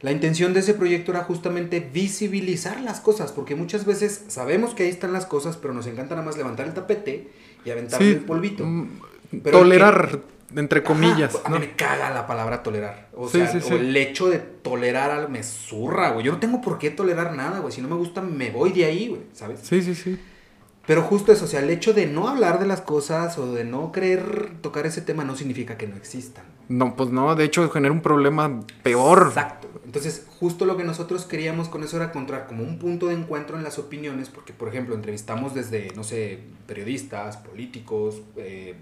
La 0.00 0.12
intención 0.12 0.54
de 0.54 0.60
ese 0.60 0.74
proyecto 0.74 1.10
era 1.10 1.24
justamente 1.24 1.80
visibilizar 1.80 2.80
las 2.80 3.00
cosas, 3.00 3.32
porque 3.32 3.56
muchas 3.56 3.84
veces 3.84 4.26
sabemos 4.28 4.74
que 4.74 4.84
ahí 4.84 4.88
están 4.88 5.12
las 5.12 5.26
cosas, 5.26 5.56
pero 5.56 5.74
nos 5.74 5.86
encanta 5.88 6.14
nada 6.14 6.24
más 6.24 6.36
levantar 6.36 6.68
el 6.68 6.74
tapete 6.74 7.28
y 7.64 7.70
aventarle 7.70 8.06
Sí, 8.06 8.12
el 8.14 8.20
polvito. 8.20 8.64
mm, 8.64 9.00
Pero 9.42 9.58
tolerar, 9.58 10.20
entre 10.56 10.82
comillas, 10.82 11.34
Ajá, 11.36 11.46
a 11.46 11.50
¿no? 11.50 11.58
mí 11.58 11.66
me 11.66 11.72
caga 11.76 12.10
la 12.10 12.26
palabra 12.26 12.62
tolerar. 12.62 13.08
O 13.14 13.28
Sí, 13.28 13.38
sea, 13.38 13.48
sí, 13.48 13.58
o 13.58 13.60
sí. 13.62 13.74
el 13.74 13.96
hecho 13.96 14.28
de 14.28 14.38
tolerar 14.38 15.10
algo 15.10 15.28
me 15.28 15.42
zurra, 15.42 16.10
güey. 16.10 16.24
Yo 16.24 16.32
no 16.32 16.38
tengo 16.38 16.60
por 16.60 16.78
qué 16.78 16.90
tolerar 16.90 17.34
nada, 17.34 17.58
güey. 17.60 17.72
Si 17.72 17.80
no 17.82 17.88
me 17.88 17.96
gusta, 17.96 18.20
me 18.22 18.50
voy 18.50 18.72
de 18.72 18.84
ahí, 18.86 19.08
güey, 19.08 19.22
¿sabes? 19.32 19.60
Sí, 19.62 19.82
sí, 19.82 19.94
sí. 19.94 20.18
Pero 20.86 21.02
justo 21.02 21.32
eso, 21.32 21.44
o 21.44 21.48
sea, 21.48 21.60
el 21.60 21.68
hecho 21.68 21.92
de 21.92 22.06
no 22.06 22.28
hablar 22.28 22.58
de 22.58 22.66
las 22.66 22.80
cosas 22.80 23.36
o 23.36 23.52
de 23.52 23.64
no 23.64 23.92
querer 23.92 24.52
tocar 24.62 24.86
ese 24.86 25.02
tema 25.02 25.22
no 25.22 25.36
significa 25.36 25.76
que 25.76 25.86
no 25.86 25.96
existan. 25.96 26.44
No, 26.70 26.96
pues 26.96 27.10
no, 27.10 27.34
de 27.36 27.44
hecho 27.44 27.68
genera 27.68 27.92
un 27.92 28.00
problema 28.00 28.60
peor. 28.82 29.26
Exacto. 29.28 29.68
Entonces, 29.84 30.26
justo 30.40 30.64
lo 30.64 30.78
que 30.78 30.84
nosotros 30.84 31.26
queríamos 31.26 31.68
con 31.68 31.82
eso 31.84 31.96
era 31.96 32.06
encontrar 32.06 32.46
como 32.46 32.62
un 32.62 32.78
punto 32.78 33.08
de 33.08 33.14
encuentro 33.14 33.58
en 33.58 33.64
las 33.64 33.78
opiniones, 33.78 34.30
porque, 34.30 34.54
por 34.54 34.68
ejemplo, 34.68 34.94
entrevistamos 34.94 35.54
desde, 35.54 35.92
no 35.94 36.04
sé, 36.04 36.40
periodistas, 36.66 37.36
políticos, 37.36 38.22
eh, 38.36 38.74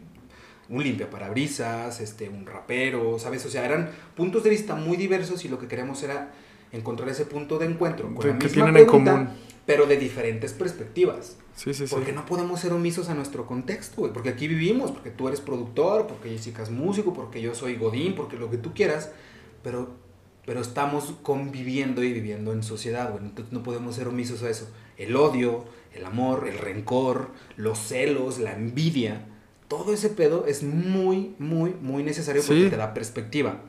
un 0.69 0.83
limpiaparabrisas, 0.83 2.01
este, 2.01 2.29
un 2.29 2.47
rapero, 2.47 3.19
¿sabes? 3.19 3.45
O 3.47 3.51
sea, 3.51 3.64
eran 3.64 3.91
puntos 4.17 4.43
de 4.45 4.51
vista 4.51 4.75
muy 4.75 4.97
diversos 4.97 5.45
y 5.45 5.49
lo 5.49 5.59
que 5.59 5.69
queríamos 5.69 6.03
era 6.03 6.31
encontrar 6.73 7.09
ese 7.09 7.25
punto 7.27 7.59
de 7.59 7.67
encuentro 7.67 8.07
con 8.14 8.19
Que- 8.19 8.29
la 8.29 8.39
que 8.39 8.45
misma 8.47 8.64
tienen 8.64 8.77
en 8.77 8.87
pregunta, 8.87 9.12
común. 9.12 9.29
pero 9.64 9.87
de 9.87 9.97
diferentes 9.97 10.53
perspectivas. 10.53 11.37
Sí, 11.55 11.73
sí, 11.73 11.87
sí. 11.87 11.95
Porque 11.95 12.12
no 12.12 12.27
podemos 12.27 12.61
ser 12.61 12.73
omisos 12.73 13.09
a 13.09 13.14
nuestro 13.14 13.47
contexto, 13.47 13.97
güey. 14.03 14.12
Porque 14.12 14.29
aquí 14.31 14.47
vivimos, 14.49 14.91
porque 14.93 15.11
tú 15.11 15.29
eres 15.29 15.41
productor, 15.41 16.07
porque 16.07 16.30
Jessica 16.30 16.63
es 16.63 16.71
músico, 16.71 17.14
porque 17.14 17.41
yo 17.41 17.55
soy 17.55 17.76
Godín, 17.76 18.14
porque 18.14 18.37
lo 18.37 18.51
que 18.51 18.59
tú 18.59 18.75
quieras. 18.75 19.11
Pero, 19.63 19.95
pero 20.45 20.61
estamos 20.61 21.14
conviviendo 21.22 22.03
y 22.05 22.13
viviendo 22.13 22.53
en 22.53 22.63
sociedad, 22.63 23.11
güey. 23.11 23.25
Entonces 23.25 23.53
no 23.53 23.63
podemos 23.63 23.95
ser 23.97 24.07
omisos 24.09 24.43
a 24.43 24.51
eso. 24.51 24.68
El 24.99 25.17
odio, 25.17 25.64
el 25.95 26.05
amor, 26.05 26.47
el 26.47 26.59
rencor, 26.59 27.30
los 27.57 27.79
celos, 27.79 28.38
la 28.38 28.53
envidia. 28.53 29.25
Todo 29.68 29.93
ese 29.93 30.09
pedo 30.11 30.47
es 30.47 30.63
muy, 30.63 31.34
muy, 31.38 31.75
muy 31.80 32.03
necesario 32.03 32.43
porque 32.47 32.64
Sí. 32.64 32.71
te 32.71 32.76
da 32.76 32.95
perspectiva. 32.95 33.61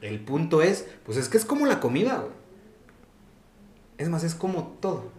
El 0.00 0.20
punto 0.20 0.62
es, 0.62 0.86
pues 1.04 1.18
es 1.18 1.28
que 1.28 1.36
es 1.36 1.44
como 1.44 1.66
la 1.66 1.80
comida, 1.80 2.16
güey. 2.18 2.32
Es 3.98 4.08
más, 4.08 4.24
es 4.24 4.34
como 4.34 4.76
todo. 4.80 5.10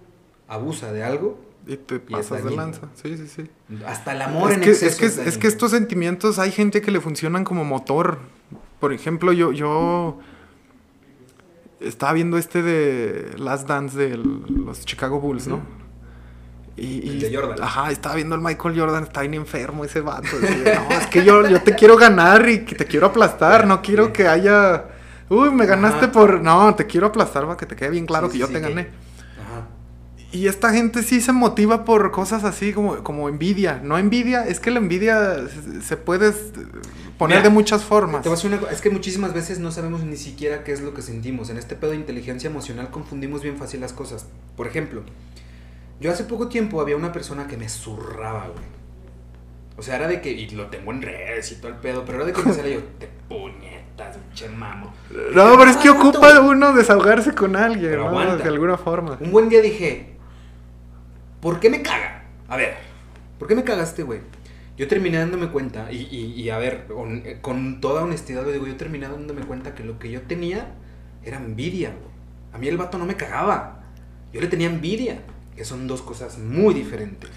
Abusa 0.47 0.91
de 0.91 1.03
algo 1.03 1.39
Y 1.67 1.77
te 1.77 1.99
pasas 1.99 2.43
de 2.43 2.51
lanza. 2.55 2.89
Sí, 2.93 3.17
sí, 3.17 3.27
sí. 3.27 3.49
hasta 3.85 4.11
el 4.13 4.21
amor 4.21 4.51
es 4.51 4.57
en 4.57 4.63
que, 4.63 4.69
exceso 4.71 4.91
es, 4.91 4.95
que, 4.97 5.05
es, 5.07 5.17
dañino. 5.17 5.39
que 5.39 5.47
estos 5.47 5.71
sentimientos 5.71 6.37
hay 6.39 6.51
gente 6.51 6.81
que 6.81 6.91
le 6.91 7.01
funcionan 7.01 7.43
como 7.43 7.63
motor. 7.65 8.19
Por 8.79 8.93
ejemplo, 8.93 9.33
yo, 9.33 9.51
yo 9.51 10.19
estaba 11.79 12.13
viendo 12.13 12.37
este 12.37 12.61
de 12.61 13.35
Last 13.39 13.67
Dance 13.67 13.97
de 13.97 14.17
los 14.17 14.85
Chicago 14.85 15.19
Bulls, 15.19 15.47
¿no? 15.47 15.61
Y, 16.77 17.07
El 17.09 17.19
de 17.21 17.33
Jordan. 17.35 17.57
Ajá, 17.63 17.89
estaba 17.91 18.15
viendo 18.15 18.35
el 18.35 18.41
Michael 18.41 18.77
Jordan, 18.77 19.03
está 19.03 19.21
bien 19.21 19.35
enfermo 19.35 19.85
ese 19.85 20.01
vato. 20.01 20.27
no, 20.41 20.95
es 20.97 21.07
que 21.07 21.23
yo, 21.23 21.47
yo 21.47 21.61
te 21.61 21.73
quiero 21.75 21.95
ganar 21.95 22.49
y 22.49 22.65
que 22.65 22.75
te 22.75 22.85
quiero 22.85 23.07
aplastar, 23.07 23.65
no 23.65 23.81
quiero 23.81 24.11
que 24.11 24.27
haya... 24.27 24.85
Uy, 25.29 25.51
me 25.51 25.65
ganaste 25.65 26.05
Ajá. 26.05 26.11
por... 26.11 26.41
No, 26.41 26.75
te 26.75 26.85
quiero 26.85 27.07
aplastar 27.07 27.43
para 27.45 27.55
que 27.57 27.65
te 27.65 27.75
quede 27.75 27.89
bien 27.91 28.05
claro 28.05 28.27
Sí, 28.27 28.33
que 28.33 28.39
yo 28.39 28.47
sí, 28.47 28.53
te 28.53 28.61
que- 28.61 28.67
gané. 28.69 28.81
Ajá. 28.81 29.67
Y 30.33 30.47
esta 30.47 30.71
gente 30.73 31.01
sí 31.01 31.21
se 31.21 31.31
motiva 31.31 31.85
por 31.85 32.11
cosas 32.11 32.43
así 32.43 32.73
como, 32.73 32.97
como 33.03 33.29
envidia. 33.29 33.79
No 33.81 33.97
envidia, 33.97 34.45
es 34.45 34.59
que 34.59 34.69
la 34.69 34.79
envidia 34.79 35.47
se- 35.47 35.81
se 35.81 35.95
puede 35.97 36.33
poner 37.17 37.37
Mira, 37.37 37.43
de 37.43 37.49
muchas 37.49 37.83
formas. 37.85 38.21
Te 38.21 38.27
voy 38.29 38.35
a 38.37 38.41
decir 38.41 38.59
una 38.59 38.69
es 38.69 38.81
que 38.81 38.89
muchísimas 38.89 39.33
veces 39.33 39.59
no 39.59 39.71
sabemos 39.71 40.03
ni 40.03 40.17
siquiera 40.17 40.65
qué 40.65 40.73
es 40.73 40.81
lo 40.81 40.93
que 40.93 41.01
sentimos. 41.01 41.49
En 41.49 41.57
este 41.57 41.75
pedo 41.77 41.91
de 41.91 41.97
inteligencia 41.97 42.49
emocional 42.49 42.89
confundimos 42.91 43.41
bien 43.43 43.55
fácil 43.57 43.79
las 43.79 43.93
cosas. 43.93 44.25
Por 44.57 44.67
ejemplo, 44.67 45.03
yo 45.99 46.11
hace 46.11 46.23
poco 46.25 46.47
tiempo 46.47 46.81
había 46.81 46.95
una 46.97 47.11
persona 47.11 47.47
que 47.47 47.57
me 47.57 47.69
zurraba, 47.69 48.47
güey. 48.47 48.65
O 49.77 49.81
sea, 49.81 49.97
era 49.97 50.07
de 50.07 50.21
que, 50.21 50.31
y 50.31 50.49
lo 50.51 50.67
tengo 50.67 50.91
en 50.91 51.01
redes 51.01 51.51
y 51.51 51.55
todo 51.55 51.67
el 51.69 51.75
pedo, 51.77 52.03
pero 52.05 52.19
era 52.19 52.27
de 52.27 52.33
que 52.33 52.41
me 52.43 52.71
yo, 52.71 52.81
te 52.97 53.09
puñetas, 53.27 54.17
che 54.33 54.47
mamo. 54.47 54.93
No, 55.33 55.57
pero 55.57 55.69
es 55.69 55.77
que 55.77 55.89
ocupa 55.89 56.39
uno 56.39 56.73
desahogarse 56.73 57.33
con 57.33 57.55
alguien, 57.57 57.91
Pero 57.91 58.03
¿no? 58.03 58.09
aguanta. 58.09 58.37
De 58.43 58.49
alguna 58.49 58.77
forma. 58.77 59.17
Un 59.19 59.31
buen 59.31 59.49
día 59.49 59.61
dije, 59.61 60.15
¿por 61.41 61.59
qué 61.59 61.69
me 61.69 61.81
caga? 61.81 62.23
A 62.47 62.55
ver, 62.57 62.75
¿por 63.37 63.47
qué 63.47 63.55
me 63.55 63.63
cagaste, 63.63 64.03
güey? 64.03 64.21
Yo 64.77 64.87
terminé 64.87 65.17
dándome 65.17 65.49
cuenta, 65.49 65.91
y, 65.91 66.07
y- 66.11 66.41
y 66.41 66.49
a 66.49 66.57
ver, 66.57 66.85
con, 66.87 67.23
con 67.41 67.79
toda 67.81 68.03
honestidad 68.03 68.43
lo 68.43 68.51
digo, 68.51 68.67
yo 68.67 68.75
terminé 68.77 69.07
dándome 69.07 69.41
cuenta 69.41 69.73
que 69.73 69.83
lo 69.83 69.99
que 69.99 70.11
yo 70.11 70.21
tenía 70.23 70.73
era 71.23 71.37
envidia, 71.37 71.89
güey. 71.89 72.13
A 72.53 72.57
mí 72.57 72.67
el 72.69 72.77
vato 72.77 72.97
no 72.97 73.05
me 73.05 73.15
cagaba, 73.15 73.83
yo 74.33 74.39
le 74.41 74.47
tenía 74.47 74.67
envidia, 74.67 75.21
que 75.55 75.65
son 75.65 75.87
dos 75.87 76.01
cosas 76.01 76.37
muy 76.37 76.73
diferentes. 76.73 77.29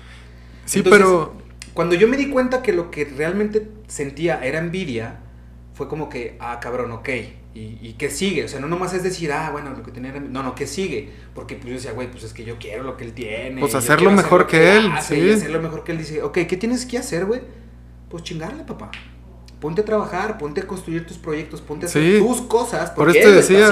Sí, 0.65 0.79
Entonces, 0.81 1.01
pero 1.01 1.33
Cuando 1.75 1.95
yo 1.95 2.09
me 2.09 2.17
di 2.17 2.29
cuenta 2.29 2.63
que 2.63 2.73
lo 2.73 2.91
que 2.91 3.05
realmente 3.05 3.69
sentía 3.87 4.41
era 4.45 4.59
envidia, 4.59 5.21
fue 5.75 5.89
como 5.89 6.09
que, 6.09 6.37
ah, 6.41 6.59
cabrón, 6.61 6.91
ok. 6.93 7.09
¿Y, 7.55 7.79
y 7.81 7.95
qué 7.99 8.11
sigue? 8.11 8.45
O 8.45 8.49
sea, 8.49 8.61
no 8.61 8.69
nomás 8.69 8.95
es 8.95 9.03
decir, 9.03 9.33
ah, 9.33 9.51
bueno, 9.51 9.71
lo 9.71 9.83
que 9.83 9.91
tenía 9.91 10.11
era... 10.11 10.21
No, 10.21 10.43
no, 10.43 10.55
¿qué 10.55 10.67
sigue? 10.67 11.11
Porque 11.35 11.55
pues 11.55 11.69
yo 11.69 11.75
decía, 11.75 11.93
güey, 11.93 12.11
pues 12.11 12.25
es 12.25 12.33
que 12.33 12.45
yo 12.45 12.59
quiero 12.59 12.83
lo 12.83 12.97
que 12.97 13.05
él 13.05 13.13
tiene. 13.13 13.61
Pues 13.61 13.75
hacerlo 13.75 14.11
quiero 14.11 14.13
hacer 14.13 14.25
mejor 14.25 14.41
lo 14.41 14.47
que 14.49 14.77
él, 14.77 14.91
hace, 14.93 15.15
sí. 15.15 15.31
Hacerlo 15.31 15.61
mejor 15.61 15.85
que 15.85 15.93
él. 15.93 15.99
Dice, 15.99 16.23
ok, 16.23 16.39
¿qué 16.49 16.57
tienes 16.57 16.85
que 16.85 16.99
hacer, 16.99 17.27
güey? 17.27 17.41
Pues 18.09 18.23
chingarle, 18.23 18.65
papá. 18.65 18.91
Ponte 19.61 19.81
a 19.81 19.85
trabajar, 19.85 20.39
ponte 20.39 20.61
a 20.61 20.67
construir 20.69 21.05
tus 21.05 21.19
proyectos, 21.19 21.61
ponte 21.61 21.87
a 21.87 21.89
hacer 21.89 22.01
Sí. 22.03 22.19
tus 22.25 22.43
cosas. 22.43 22.91
por 22.91 23.07
Porque 23.07 23.19
eso 23.19 23.29
te 23.29 23.35
lo 23.35 23.41
está 23.41 23.53
decía, 23.55 23.69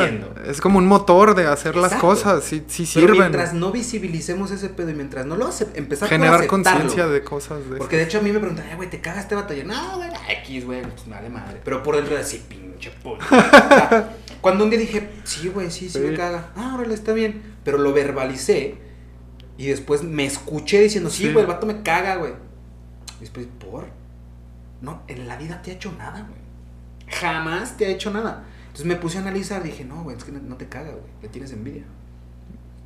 es 0.51 0.61
como 0.61 0.79
un 0.79 0.87
motor 0.87 1.37
de 1.37 1.47
hacer 1.47 1.77
las 1.77 1.95
cosas, 1.95 2.43
sí, 2.43 2.65
sí 2.67 2.89
Pero 2.93 3.07
sirven. 3.07 3.21
mientras 3.21 3.55
no 3.55 3.71
visibilicemos 3.71 4.51
ese 4.51 4.69
pedo 4.69 4.91
y 4.91 4.95
mientras 4.95 5.27
no 5.27 5.37
lo 5.37 5.47
por 5.47 6.09
Generar 6.09 6.47
conciencia 6.49 7.07
de 7.07 7.23
cosas 7.23 7.71
de 7.71 7.77
Porque 7.77 7.97
de 7.99 8.03
hecho 8.03 8.19
a 8.19 8.23
mí 8.23 8.33
me 8.33 8.41
preguntan, 8.41 8.67
"Ay, 8.69 8.75
güey, 8.75 8.91
¿te 8.91 9.01
cagas 9.01 9.21
este 9.21 9.37
vato? 9.37 9.55
Y 9.55 9.59
yo, 9.59 9.65
no, 9.65 9.97
güey, 9.99 10.11
X, 10.43 10.65
güey, 10.67 10.83
pues 10.83 11.09
vale 11.09 11.29
madre. 11.29 11.61
Pero 11.65 11.85
por 11.85 11.95
dentro 11.95 12.17
de 12.17 12.21
así, 12.23 12.43
pinche 12.49 12.91
sea, 12.91 13.19
Cuando 14.41 14.65
un 14.65 14.71
día 14.71 14.79
dije, 14.81 15.09
sí, 15.25 15.49
güey, 15.49 15.71
sí, 15.71 15.89
sí, 15.89 15.99
Sí. 15.99 16.01
me 16.01 16.15
caga. 16.17 16.51
Ah, 16.57 16.75
órale, 16.77 16.95
está 16.95 17.13
bien. 17.13 17.43
Pero 17.65 17.79
lo 17.79 17.93
verbalicé 17.93 18.77
y 19.57 19.67
después 19.69 20.03
me 20.03 20.27
escuché 20.27 20.81
diciendo, 20.83 21.11
sí, 21.11 21.25
Sí. 21.25 21.33
güey, 21.33 21.45
el 21.45 21.49
vato 21.51 21.65
me 21.67 21.83
caga, 21.83 22.17
güey. 22.17 22.33
Y 23.19 23.21
después, 23.21 23.47
¿por? 23.59 23.87
No, 24.81 25.03
en 25.09 25.27
la 25.29 25.37
vida 25.37 25.63
te 25.63 25.71
ha 25.71 25.75
hecho 25.75 25.93
nada, 25.99 26.21
güey. 26.29 26.41
Jamás 27.21 27.77
te 27.77 27.87
ha 27.87 27.89
hecho 27.91 28.11
nada. 28.11 28.45
Entonces 28.67 28.87
me 28.87 28.97
puse 28.97 29.19
a 29.19 29.23
analizar, 29.23 29.63
dije, 29.63 29.85
no, 29.85 30.03
güey, 30.03 30.17
es 30.17 30.25
que 30.25 30.33
no, 30.33 30.57
te 30.57 30.69
caga, 30.69 30.91
güey, 30.91 31.03
le 31.23 31.29
tienes 31.29 31.53
envidia. 31.53 31.85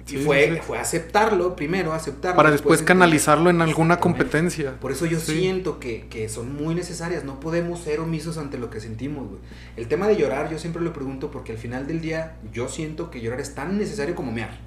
Sí, 0.04 0.16
y 0.16 0.24
fue, 0.24 0.48
sí, 0.48 0.54
sí. 0.54 0.60
fue 0.66 0.78
aceptarlo 0.78 1.54
primero, 1.54 1.92
aceptarlo. 1.92 2.36
para 2.36 2.50
después 2.50 2.82
canalizarlo 2.82 3.50
en 3.50 3.60
alguna 3.60 3.98
competencia. 4.00 4.74
Por 4.80 4.92
eso 4.92 5.06
yo 5.06 5.20
Sí. 5.20 5.38
siento 5.40 5.78
que, 5.78 6.08
que 6.08 6.28
son 6.28 6.54
muy 6.54 6.74
necesarias, 6.74 7.24
no 7.24 7.38
podemos 7.38 7.80
ser 7.80 8.00
omisos 8.00 8.38
ante 8.38 8.58
lo 8.58 8.70
que 8.70 8.80
sentimos, 8.80 9.28
güey. 9.28 9.40
El 9.76 9.88
tema 9.88 10.08
de 10.08 10.16
llorar 10.16 10.50
yo 10.50 10.58
siempre 10.58 10.82
lo 10.82 10.92
pregunto 10.92 11.30
porque 11.30 11.52
al 11.52 11.58
final 11.58 11.86
del 11.86 12.00
día 12.00 12.36
yo 12.52 12.68
siento 12.68 13.10
que 13.10 13.20
llorar 13.20 13.40
es 13.40 13.54
tan 13.54 13.78
necesario 13.78 14.14
como 14.14 14.32
mear. 14.32 14.58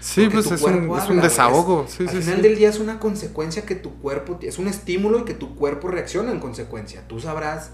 Sí, 0.00 0.28
pues 0.30 0.50
es 0.50 0.62
un, 0.62 0.96
es 0.96 1.08
un 1.08 1.20
desahogo. 1.20 1.84
es- 1.86 1.92
Sí, 1.94 2.02
al 2.04 2.10
sí, 2.10 2.16
final 2.18 2.36
sí. 2.36 2.42
del 2.42 2.56
día 2.56 2.68
es 2.68 2.78
una 2.78 2.98
consecuencia 3.00 3.62
que 3.66 3.74
tu 3.74 3.94
cuerpo, 3.96 4.38
es 4.42 4.58
un 4.58 4.68
estímulo 4.68 5.20
y 5.20 5.24
que 5.24 5.34
tu 5.34 5.54
cuerpo 5.56 5.88
reacciona 5.88 6.30
en 6.32 6.38
consecuencia. 6.40 7.06
Tú 7.08 7.20
sabrás 7.20 7.70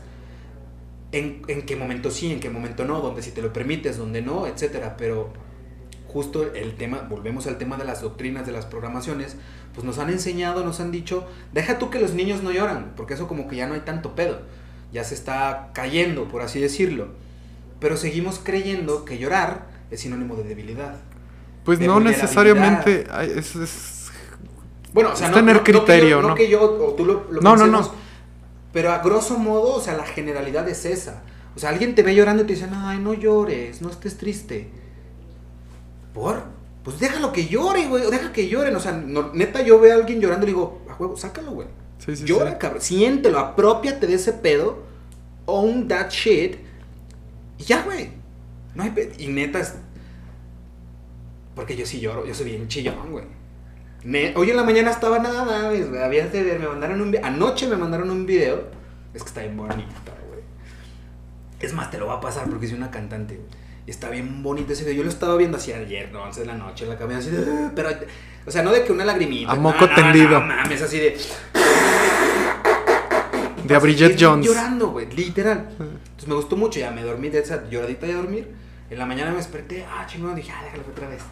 en, 1.12 1.42
en 1.48 1.62
qué 1.66 1.76
momento 1.76 2.10
sí, 2.10 2.32
en 2.32 2.40
qué 2.40 2.48
momento 2.50 2.84
no, 2.84 3.00
donde 3.00 3.22
si 3.22 3.32
te 3.32 3.42
lo 3.42 3.52
permites, 3.52 3.98
donde 3.98 4.22
no, 4.22 4.46
etcétera. 4.46 4.96
Pero 4.96 5.32
justo 6.08 6.52
el 6.54 6.74
tema, 6.76 7.06
volvemos 7.08 7.46
al 7.46 7.58
tema 7.58 7.76
de 7.76 7.84
las 7.84 8.00
doctrinas, 8.02 8.46
de 8.46 8.52
las 8.52 8.66
programaciones, 8.66 9.36
pues 9.74 9.84
nos 9.84 9.98
han 9.98 10.10
enseñado, 10.10 10.64
nos 10.64 10.80
han 10.80 10.90
dicho, 10.92 11.26
deja 11.52 11.78
tú 11.78 11.90
que 11.90 11.98
los 11.98 12.14
niños 12.14 12.42
no 12.42 12.50
lloran, 12.52 12.92
porque 12.96 13.14
eso 13.14 13.26
como 13.28 13.48
que 13.48 13.56
ya 13.56 13.66
no 13.66 13.74
hay 13.74 13.80
tanto 13.80 14.14
pedo, 14.14 14.40
ya 14.92 15.04
se 15.04 15.14
está 15.14 15.70
cayendo, 15.74 16.28
por 16.28 16.42
así 16.42 16.60
decirlo. 16.60 17.08
Pero 17.80 17.96
seguimos 17.96 18.38
creyendo 18.42 19.04
que 19.04 19.18
llorar 19.18 19.66
es 19.90 20.00
sinónimo 20.00 20.36
de 20.36 20.44
debilidad. 20.44 20.96
Pues 21.64 21.80
no 21.80 22.00
necesariamente. 22.00 23.06
Es, 23.36 23.54
es- 23.56 24.10
Bueno, 24.92 25.10
o 25.12 25.16
sea, 25.16 25.26
Es 25.26 25.30
no, 25.32 25.36
tener 25.38 25.54
no- 25.54 25.60
no 25.60 25.64
que 25.64 25.72
criterio, 25.72 26.08
yo- 26.08 26.22
no, 26.22 26.28
¿no? 26.28 26.34
que 26.34 26.48
yo 26.48 26.60
o 26.62 26.94
tú 26.94 27.04
lo, 27.04 27.26
lo 27.30 27.40
No, 27.40 27.56
no, 27.56 27.64
pensemos, 27.64 27.86
no. 27.88 27.94
Pero 28.72 28.92
a 28.92 28.98
grosso 28.98 29.38
modo, 29.38 29.74
o 29.76 29.80
sea, 29.80 29.96
la 29.96 30.04
generalidad 30.04 30.68
es 30.68 30.84
esa. 30.84 31.22
O 31.54 31.58
sea, 31.58 31.70
alguien 31.70 31.94
te 31.94 32.02
ve 32.02 32.14
llorando 32.14 32.42
y 32.42 32.46
te 32.46 32.54
dice, 32.54 32.66
ay, 32.72 32.98
no 32.98 33.12
llores, 33.14 33.80
no 33.82 33.90
estés 33.90 34.16
triste. 34.16 34.70
¿Por? 36.14 36.42
Pues 36.82 36.98
déjalo 36.98 37.32
que 37.32 37.46
llore, 37.46 37.86
güey. 37.88 38.10
Deja 38.10 38.32
que 38.32 38.48
lloren. 38.48 38.74
O 38.76 38.80
sea, 38.80 38.92
no- 38.92 39.30
neta, 39.32 39.62
yo 39.62 39.78
veo 39.78 39.92
a 39.94 39.96
alguien 39.98 40.20
llorando 40.20 40.44
y 40.46 40.48
digo, 40.48 40.82
a 40.90 40.94
huevo, 40.96 41.16
sácalo, 41.16 41.52
güey. 41.52 41.68
sí, 41.98 42.16
sí, 42.16 42.24
Llora, 42.24 42.50
sí. 42.52 42.56
cabrón. 42.58 42.82
Siéntelo, 42.82 43.38
apropiate 43.38 44.06
de 44.06 44.14
ese 44.14 44.32
pedo. 44.32 44.82
Own 45.46 45.86
that 45.88 46.10
shit. 46.10 46.56
Y 47.58 47.62
ya, 47.64 47.82
güey. 47.84 48.10
No 48.74 48.82
hay 48.82 48.90
pe- 48.90 49.12
Y 49.18 49.28
neta 49.28 49.60
es. 49.60 49.74
Porque 51.54 51.76
yo 51.76 51.84
sí 51.86 52.00
lloro, 52.00 52.24
yo 52.26 52.34
soy 52.34 52.46
bien 52.46 52.68
chillón, 52.68 53.10
güey. 53.10 53.24
Ne- 54.04 54.32
Hoy 54.36 54.50
en 54.50 54.56
la 54.56 54.64
mañana 54.64 54.90
estaba 54.90 55.18
nada 55.18 55.44
mames, 55.44 55.88
güey. 55.90 56.02
Había 56.02 56.26
de 56.26 56.42
ver, 56.42 56.58
me 56.58 56.66
mandaron 56.66 57.00
un 57.00 57.16
Anoche 57.22 57.66
me 57.68 57.76
mandaron 57.76 58.10
un 58.10 58.26
video. 58.26 58.64
Es 59.14 59.22
que 59.22 59.28
está 59.28 59.42
bien 59.42 59.56
bonita, 59.56 59.76
güey. 60.28 60.40
Es 61.60 61.72
más, 61.74 61.90
te 61.90 61.98
lo 61.98 62.06
va 62.06 62.14
a 62.14 62.20
pasar 62.20 62.48
porque 62.48 62.66
soy 62.66 62.76
una 62.78 62.90
cantante, 62.90 63.36
güey. 63.36 63.48
Y 63.86 63.90
está 63.90 64.08
bien 64.10 64.42
bonito 64.42 64.72
ese 64.72 64.82
video. 64.84 64.96
Yo 64.98 65.02
lo 65.04 65.10
estaba 65.10 65.36
viendo 65.36 65.56
así 65.58 65.72
ayer, 65.72 66.10
no, 66.12 66.22
11 66.22 66.40
de 66.40 66.46
la 66.46 66.54
noche, 66.54 66.84
en 66.84 66.90
la 66.90 66.96
cabina, 66.98 67.18
así 67.18 67.30
de. 67.30 67.44
"Ah", 67.52 67.72
Pero, 67.74 67.90
o 68.46 68.50
sea, 68.50 68.62
no 68.62 68.72
de 68.72 68.84
que 68.84 68.92
una 68.92 69.04
lagrimita. 69.04 69.52
A 69.52 69.54
moco 69.56 69.86
no, 69.86 69.94
tendido. 69.94 70.40
No, 70.40 70.46
mames, 70.46 70.80
así 70.82 70.98
de. 70.98 71.16
De 73.64 73.74
a 73.76 73.78
Bridget 73.78 74.16
Jones. 74.18 74.46
Llorando, 74.46 74.88
güey, 74.88 75.06
literal. 75.14 75.68
Entonces 75.78 76.26
me 76.28 76.34
gustó 76.34 76.56
mucho, 76.56 76.80
ya 76.80 76.90
me 76.90 77.02
dormí 77.02 77.28
de 77.28 77.38
esa 77.40 77.68
lloradita 77.68 78.06
de 78.06 78.14
dormir. 78.14 78.48
En 78.90 78.98
la 78.98 79.06
mañana 79.06 79.30
me 79.30 79.36
desperté, 79.38 79.84
ah, 79.88 80.04
chingón, 80.06 80.34
dije, 80.34 80.50
ah, 80.52 80.62
déjalo 80.64 80.82
otra 80.90 81.08
vez. 81.08 81.22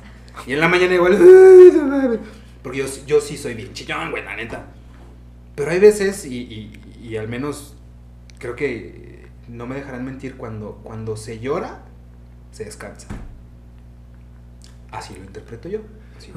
Y 0.47 0.53
en 0.53 0.61
la 0.61 0.69
mañana 0.69 0.95
igual, 0.95 2.21
porque 2.62 2.79
yo, 2.79 2.87
yo 3.07 3.21
sí 3.21 3.37
soy 3.37 3.55
bien 3.55 3.73
chillón, 3.73 4.11
güey, 4.11 4.25
la 4.25 4.37
neta. 4.37 4.67
Pero 5.55 5.71
hay 5.71 5.81
veces, 5.81 6.25
y, 6.25 6.39
y- 6.39 6.81
y 7.03 7.17
al 7.17 7.29
menos 7.29 7.77
creo 8.39 8.57
que 8.57 9.27
no 9.49 9.67
me 9.67 9.75
dejarán 9.77 10.05
mentir, 10.05 10.37
cuando, 10.37 10.81
cuando 10.83 11.17
se 11.17 11.41
llora, 11.41 11.83
se 12.53 12.65
descansa. 12.65 13.09
Así 14.91 15.15
lo 15.15 15.25
interpreto 15.25 15.69
yo. 15.69 15.81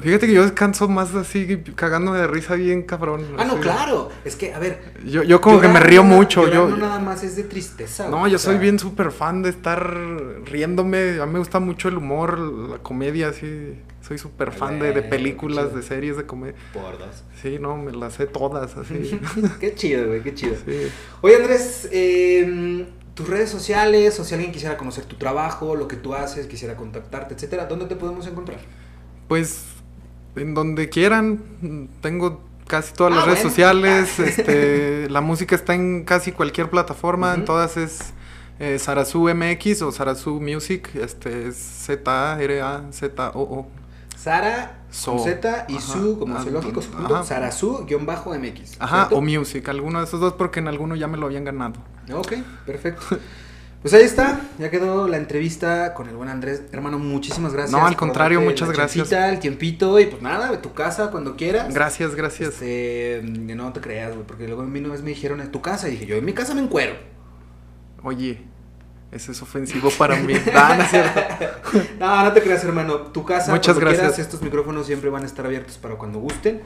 Fíjate 0.00 0.26
que 0.26 0.32
yo 0.32 0.42
descanso 0.42 0.88
más 0.88 1.14
así, 1.14 1.62
cagándome 1.74 2.18
de 2.18 2.26
risa 2.26 2.54
bien 2.54 2.82
cabrón. 2.82 3.24
Ah, 3.38 3.44
no, 3.44 3.54
así. 3.54 3.62
claro. 3.62 4.10
Es 4.24 4.36
que, 4.36 4.54
a 4.54 4.58
ver. 4.58 4.92
Yo, 5.04 5.22
yo 5.22 5.40
como 5.40 5.60
que 5.60 5.68
me 5.68 5.80
río 5.80 6.02
no 6.02 6.16
mucho. 6.16 6.50
Yo, 6.50 6.68
no 6.68 6.76
nada 6.76 6.98
más 6.98 7.22
es 7.24 7.36
de 7.36 7.44
tristeza. 7.44 8.08
no, 8.08 8.26
yo 8.26 8.38
sea, 8.38 8.52
soy 8.52 8.60
bien 8.60 8.78
súper 8.78 9.10
fan 9.10 9.42
de 9.42 9.50
estar 9.50 9.96
riéndome. 10.44 11.20
A 11.20 11.26
mí 11.26 11.32
me 11.32 11.38
gusta 11.38 11.60
mucho 11.60 11.88
el 11.88 11.98
humor, 11.98 12.38
la 12.38 12.78
comedia, 12.78 13.28
así. 13.28 13.74
Soy 14.06 14.18
súper 14.18 14.52
fan 14.52 14.78
de, 14.78 14.92
de 14.92 15.02
películas, 15.02 15.74
de 15.74 15.82
series 15.82 16.16
de 16.16 16.26
comedia. 16.26 16.54
Por 16.72 16.98
dos. 16.98 17.24
Sí, 17.40 17.58
no, 17.58 17.76
me 17.76 17.92
las 17.92 18.14
sé 18.14 18.26
todas, 18.26 18.76
así. 18.76 19.18
qué 19.60 19.74
chido, 19.74 20.06
güey, 20.08 20.22
qué 20.22 20.34
chido. 20.34 20.56
sí. 20.66 20.88
Oye, 21.22 21.36
Andrés, 21.36 21.88
eh, 21.90 22.86
tus 23.14 23.28
redes 23.28 23.48
sociales, 23.48 24.18
o 24.18 24.24
si 24.24 24.34
alguien 24.34 24.52
quisiera 24.52 24.76
conocer 24.76 25.04
tu 25.04 25.16
trabajo, 25.16 25.76
lo 25.76 25.88
que 25.88 25.96
tú 25.96 26.14
haces, 26.14 26.46
quisiera 26.46 26.76
contactarte, 26.76 27.34
etcétera, 27.34 27.66
¿dónde 27.66 27.86
te 27.86 27.96
podemos 27.96 28.26
encontrar? 28.26 28.58
Pues 29.28 29.64
en 30.36 30.54
donde 30.54 30.88
quieran, 30.88 31.88
tengo 32.00 32.40
casi 32.66 32.94
todas 32.94 33.12
Ah, 33.12 33.16
las 33.16 33.24
redes 33.26 33.40
bueno. 33.40 33.50
sociales, 33.50 34.18
este, 34.38 35.08
la 35.10 35.20
música 35.20 35.54
está 35.54 35.74
en 35.74 36.04
casi 36.04 36.32
cualquier 36.32 36.70
plataforma, 36.70 37.34
en 37.34 37.44
todas 37.44 37.76
es 37.76 38.14
eh, 38.58 38.78
Sarazu 38.78 39.28
MX 39.34 39.82
o 39.82 39.92
Sarazu 39.92 40.40
Music, 40.40 40.88
este 40.94 41.48
es 41.48 41.56
Z-A-R-A-Z-O-O. 41.56 43.66
Sara 44.16 44.78
So. 44.90 45.16
con 45.16 45.24
Z 45.24 45.66
y 45.68 45.76
Ajá. 45.76 45.92
Su 45.92 46.18
como 46.18 46.36
Ah, 46.36 46.42
zoológico, 46.42 46.80
ajá. 46.80 46.88
junto, 46.96 47.24
Sarasu-MX. 47.24 48.76
Ajá, 48.78 49.08
o 49.10 49.20
Music, 49.20 49.68
alguno 49.68 49.98
de 49.98 50.04
esos 50.06 50.20
dos 50.20 50.32
porque 50.34 50.60
en 50.60 50.68
alguno 50.68 50.94
ya 50.96 51.08
me 51.08 51.18
lo 51.18 51.26
habían 51.26 51.44
ganado. 51.44 51.74
Ok, 52.12 52.32
perfecto. 52.64 53.02
Pues 53.84 53.92
ahí 53.92 54.04
está, 54.04 54.40
ya 54.58 54.70
quedó 54.70 55.06
la 55.08 55.18
entrevista 55.18 55.92
con 55.92 56.08
el 56.08 56.16
buen 56.16 56.30
Andrés. 56.30 56.62
Hermano, 56.72 56.98
muchísimas 56.98 57.52
gracias. 57.52 57.70
No, 57.70 57.86
al 57.86 57.96
contrario, 57.96 58.40
muchas 58.40 58.68
la 58.68 58.72
gracias. 58.72 59.10
chancita, 59.10 59.28
el 59.28 59.40
tiempito 59.40 60.00
y 60.00 60.06
pues 60.06 60.22
nada, 60.22 60.50
de 60.50 60.56
tu 60.56 60.72
casa 60.72 61.10
cuando 61.10 61.36
quieras. 61.36 61.72
Gracias, 61.74 62.14
gracias. 62.14 62.48
Este, 62.62 63.20
no 63.22 63.74
te 63.74 63.82
creas, 63.82 64.14
güey, 64.14 64.26
porque 64.26 64.46
luego 64.46 64.62
a 64.62 64.64
mí 64.64 64.78
una 64.78 64.88
vez 64.88 65.02
me 65.02 65.10
dijeron 65.10 65.42
en 65.42 65.52
tu 65.52 65.60
casa 65.60 65.88
y 65.88 65.92
dije, 65.92 66.06
yo 66.06 66.16
en 66.16 66.24
mi 66.24 66.32
casa 66.32 66.54
me 66.54 66.62
encuero. 66.62 66.94
Oye, 68.02 68.38
Eso 69.12 69.32
es 69.32 69.42
ofensivo 69.42 69.90
para 69.98 70.16
mí. 70.16 70.32
Ah, 70.54 70.74
no, 70.78 70.82
es 70.84 70.88
cierto. 70.90 71.20
no, 72.00 72.24
no 72.24 72.32
te 72.32 72.40
creas, 72.42 72.64
hermano. 72.64 72.96
Tu 73.12 73.22
casa, 73.22 73.52
Muchas 73.52 73.74
cuando 73.74 73.80
gracias. 73.82 74.00
quieras, 74.14 74.18
estos 74.18 74.40
micrófonos 74.40 74.86
siempre 74.86 75.10
van 75.10 75.24
a 75.24 75.26
estar 75.26 75.44
abiertos 75.44 75.76
para 75.76 75.96
cuando 75.96 76.20
gusten. 76.20 76.62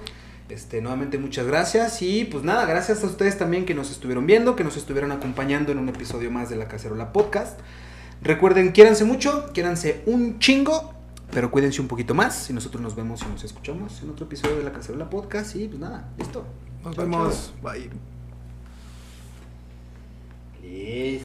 Este, 0.49 0.81
nuevamente 0.81 1.19
muchas 1.19 1.47
gracias 1.47 2.01
y 2.01 2.25
pues 2.25 2.43
nada, 2.43 2.65
gracias 2.65 3.05
a 3.05 3.07
ustedes 3.07 3.37
también 3.37 3.67
que 3.67 3.75
nos 3.75 3.91
estuvieron 3.91 4.27
viendo, 4.27 4.57
que 4.57 4.65
nos 4.65 4.79
estuvieron 4.79 5.13
acompañando 5.13 5.73
en 5.73 5.79
un 5.79 5.91
episodio 5.91 6.31
más 6.31 6.49
de 6.49 6.57
La 6.57 6.69
Cacerola 6.69 7.13
Podcast. 7.13 7.61
Recuerden, 8.23 8.73
quiéranse 8.73 9.05
mucho, 9.05 9.51
quiéranse 9.53 10.03
un 10.07 10.39
chingo, 10.39 10.95
pero 11.31 11.51
cuídense 11.51 11.83
un 11.83 11.89
poquito 11.89 12.15
más 12.15 12.49
y 12.49 12.55
nosotros 12.55 12.83
nos 12.83 12.97
vemos 12.97 13.21
y 13.23 13.31
nos 13.31 13.45
escuchamos 13.45 14.03
en 14.03 14.11
otro 14.11 14.25
episodio 14.25 14.57
de 14.57 14.65
La 14.65 14.73
Cacerola 14.73 15.11
Podcast 15.11 15.55
y 15.55 15.69
pues 15.69 15.81
nada, 15.81 16.09
listo. 16.17 16.47
Nos 16.83 16.97
vemos. 16.97 17.53
Bye. 17.63 17.91
Listo. 20.63 21.17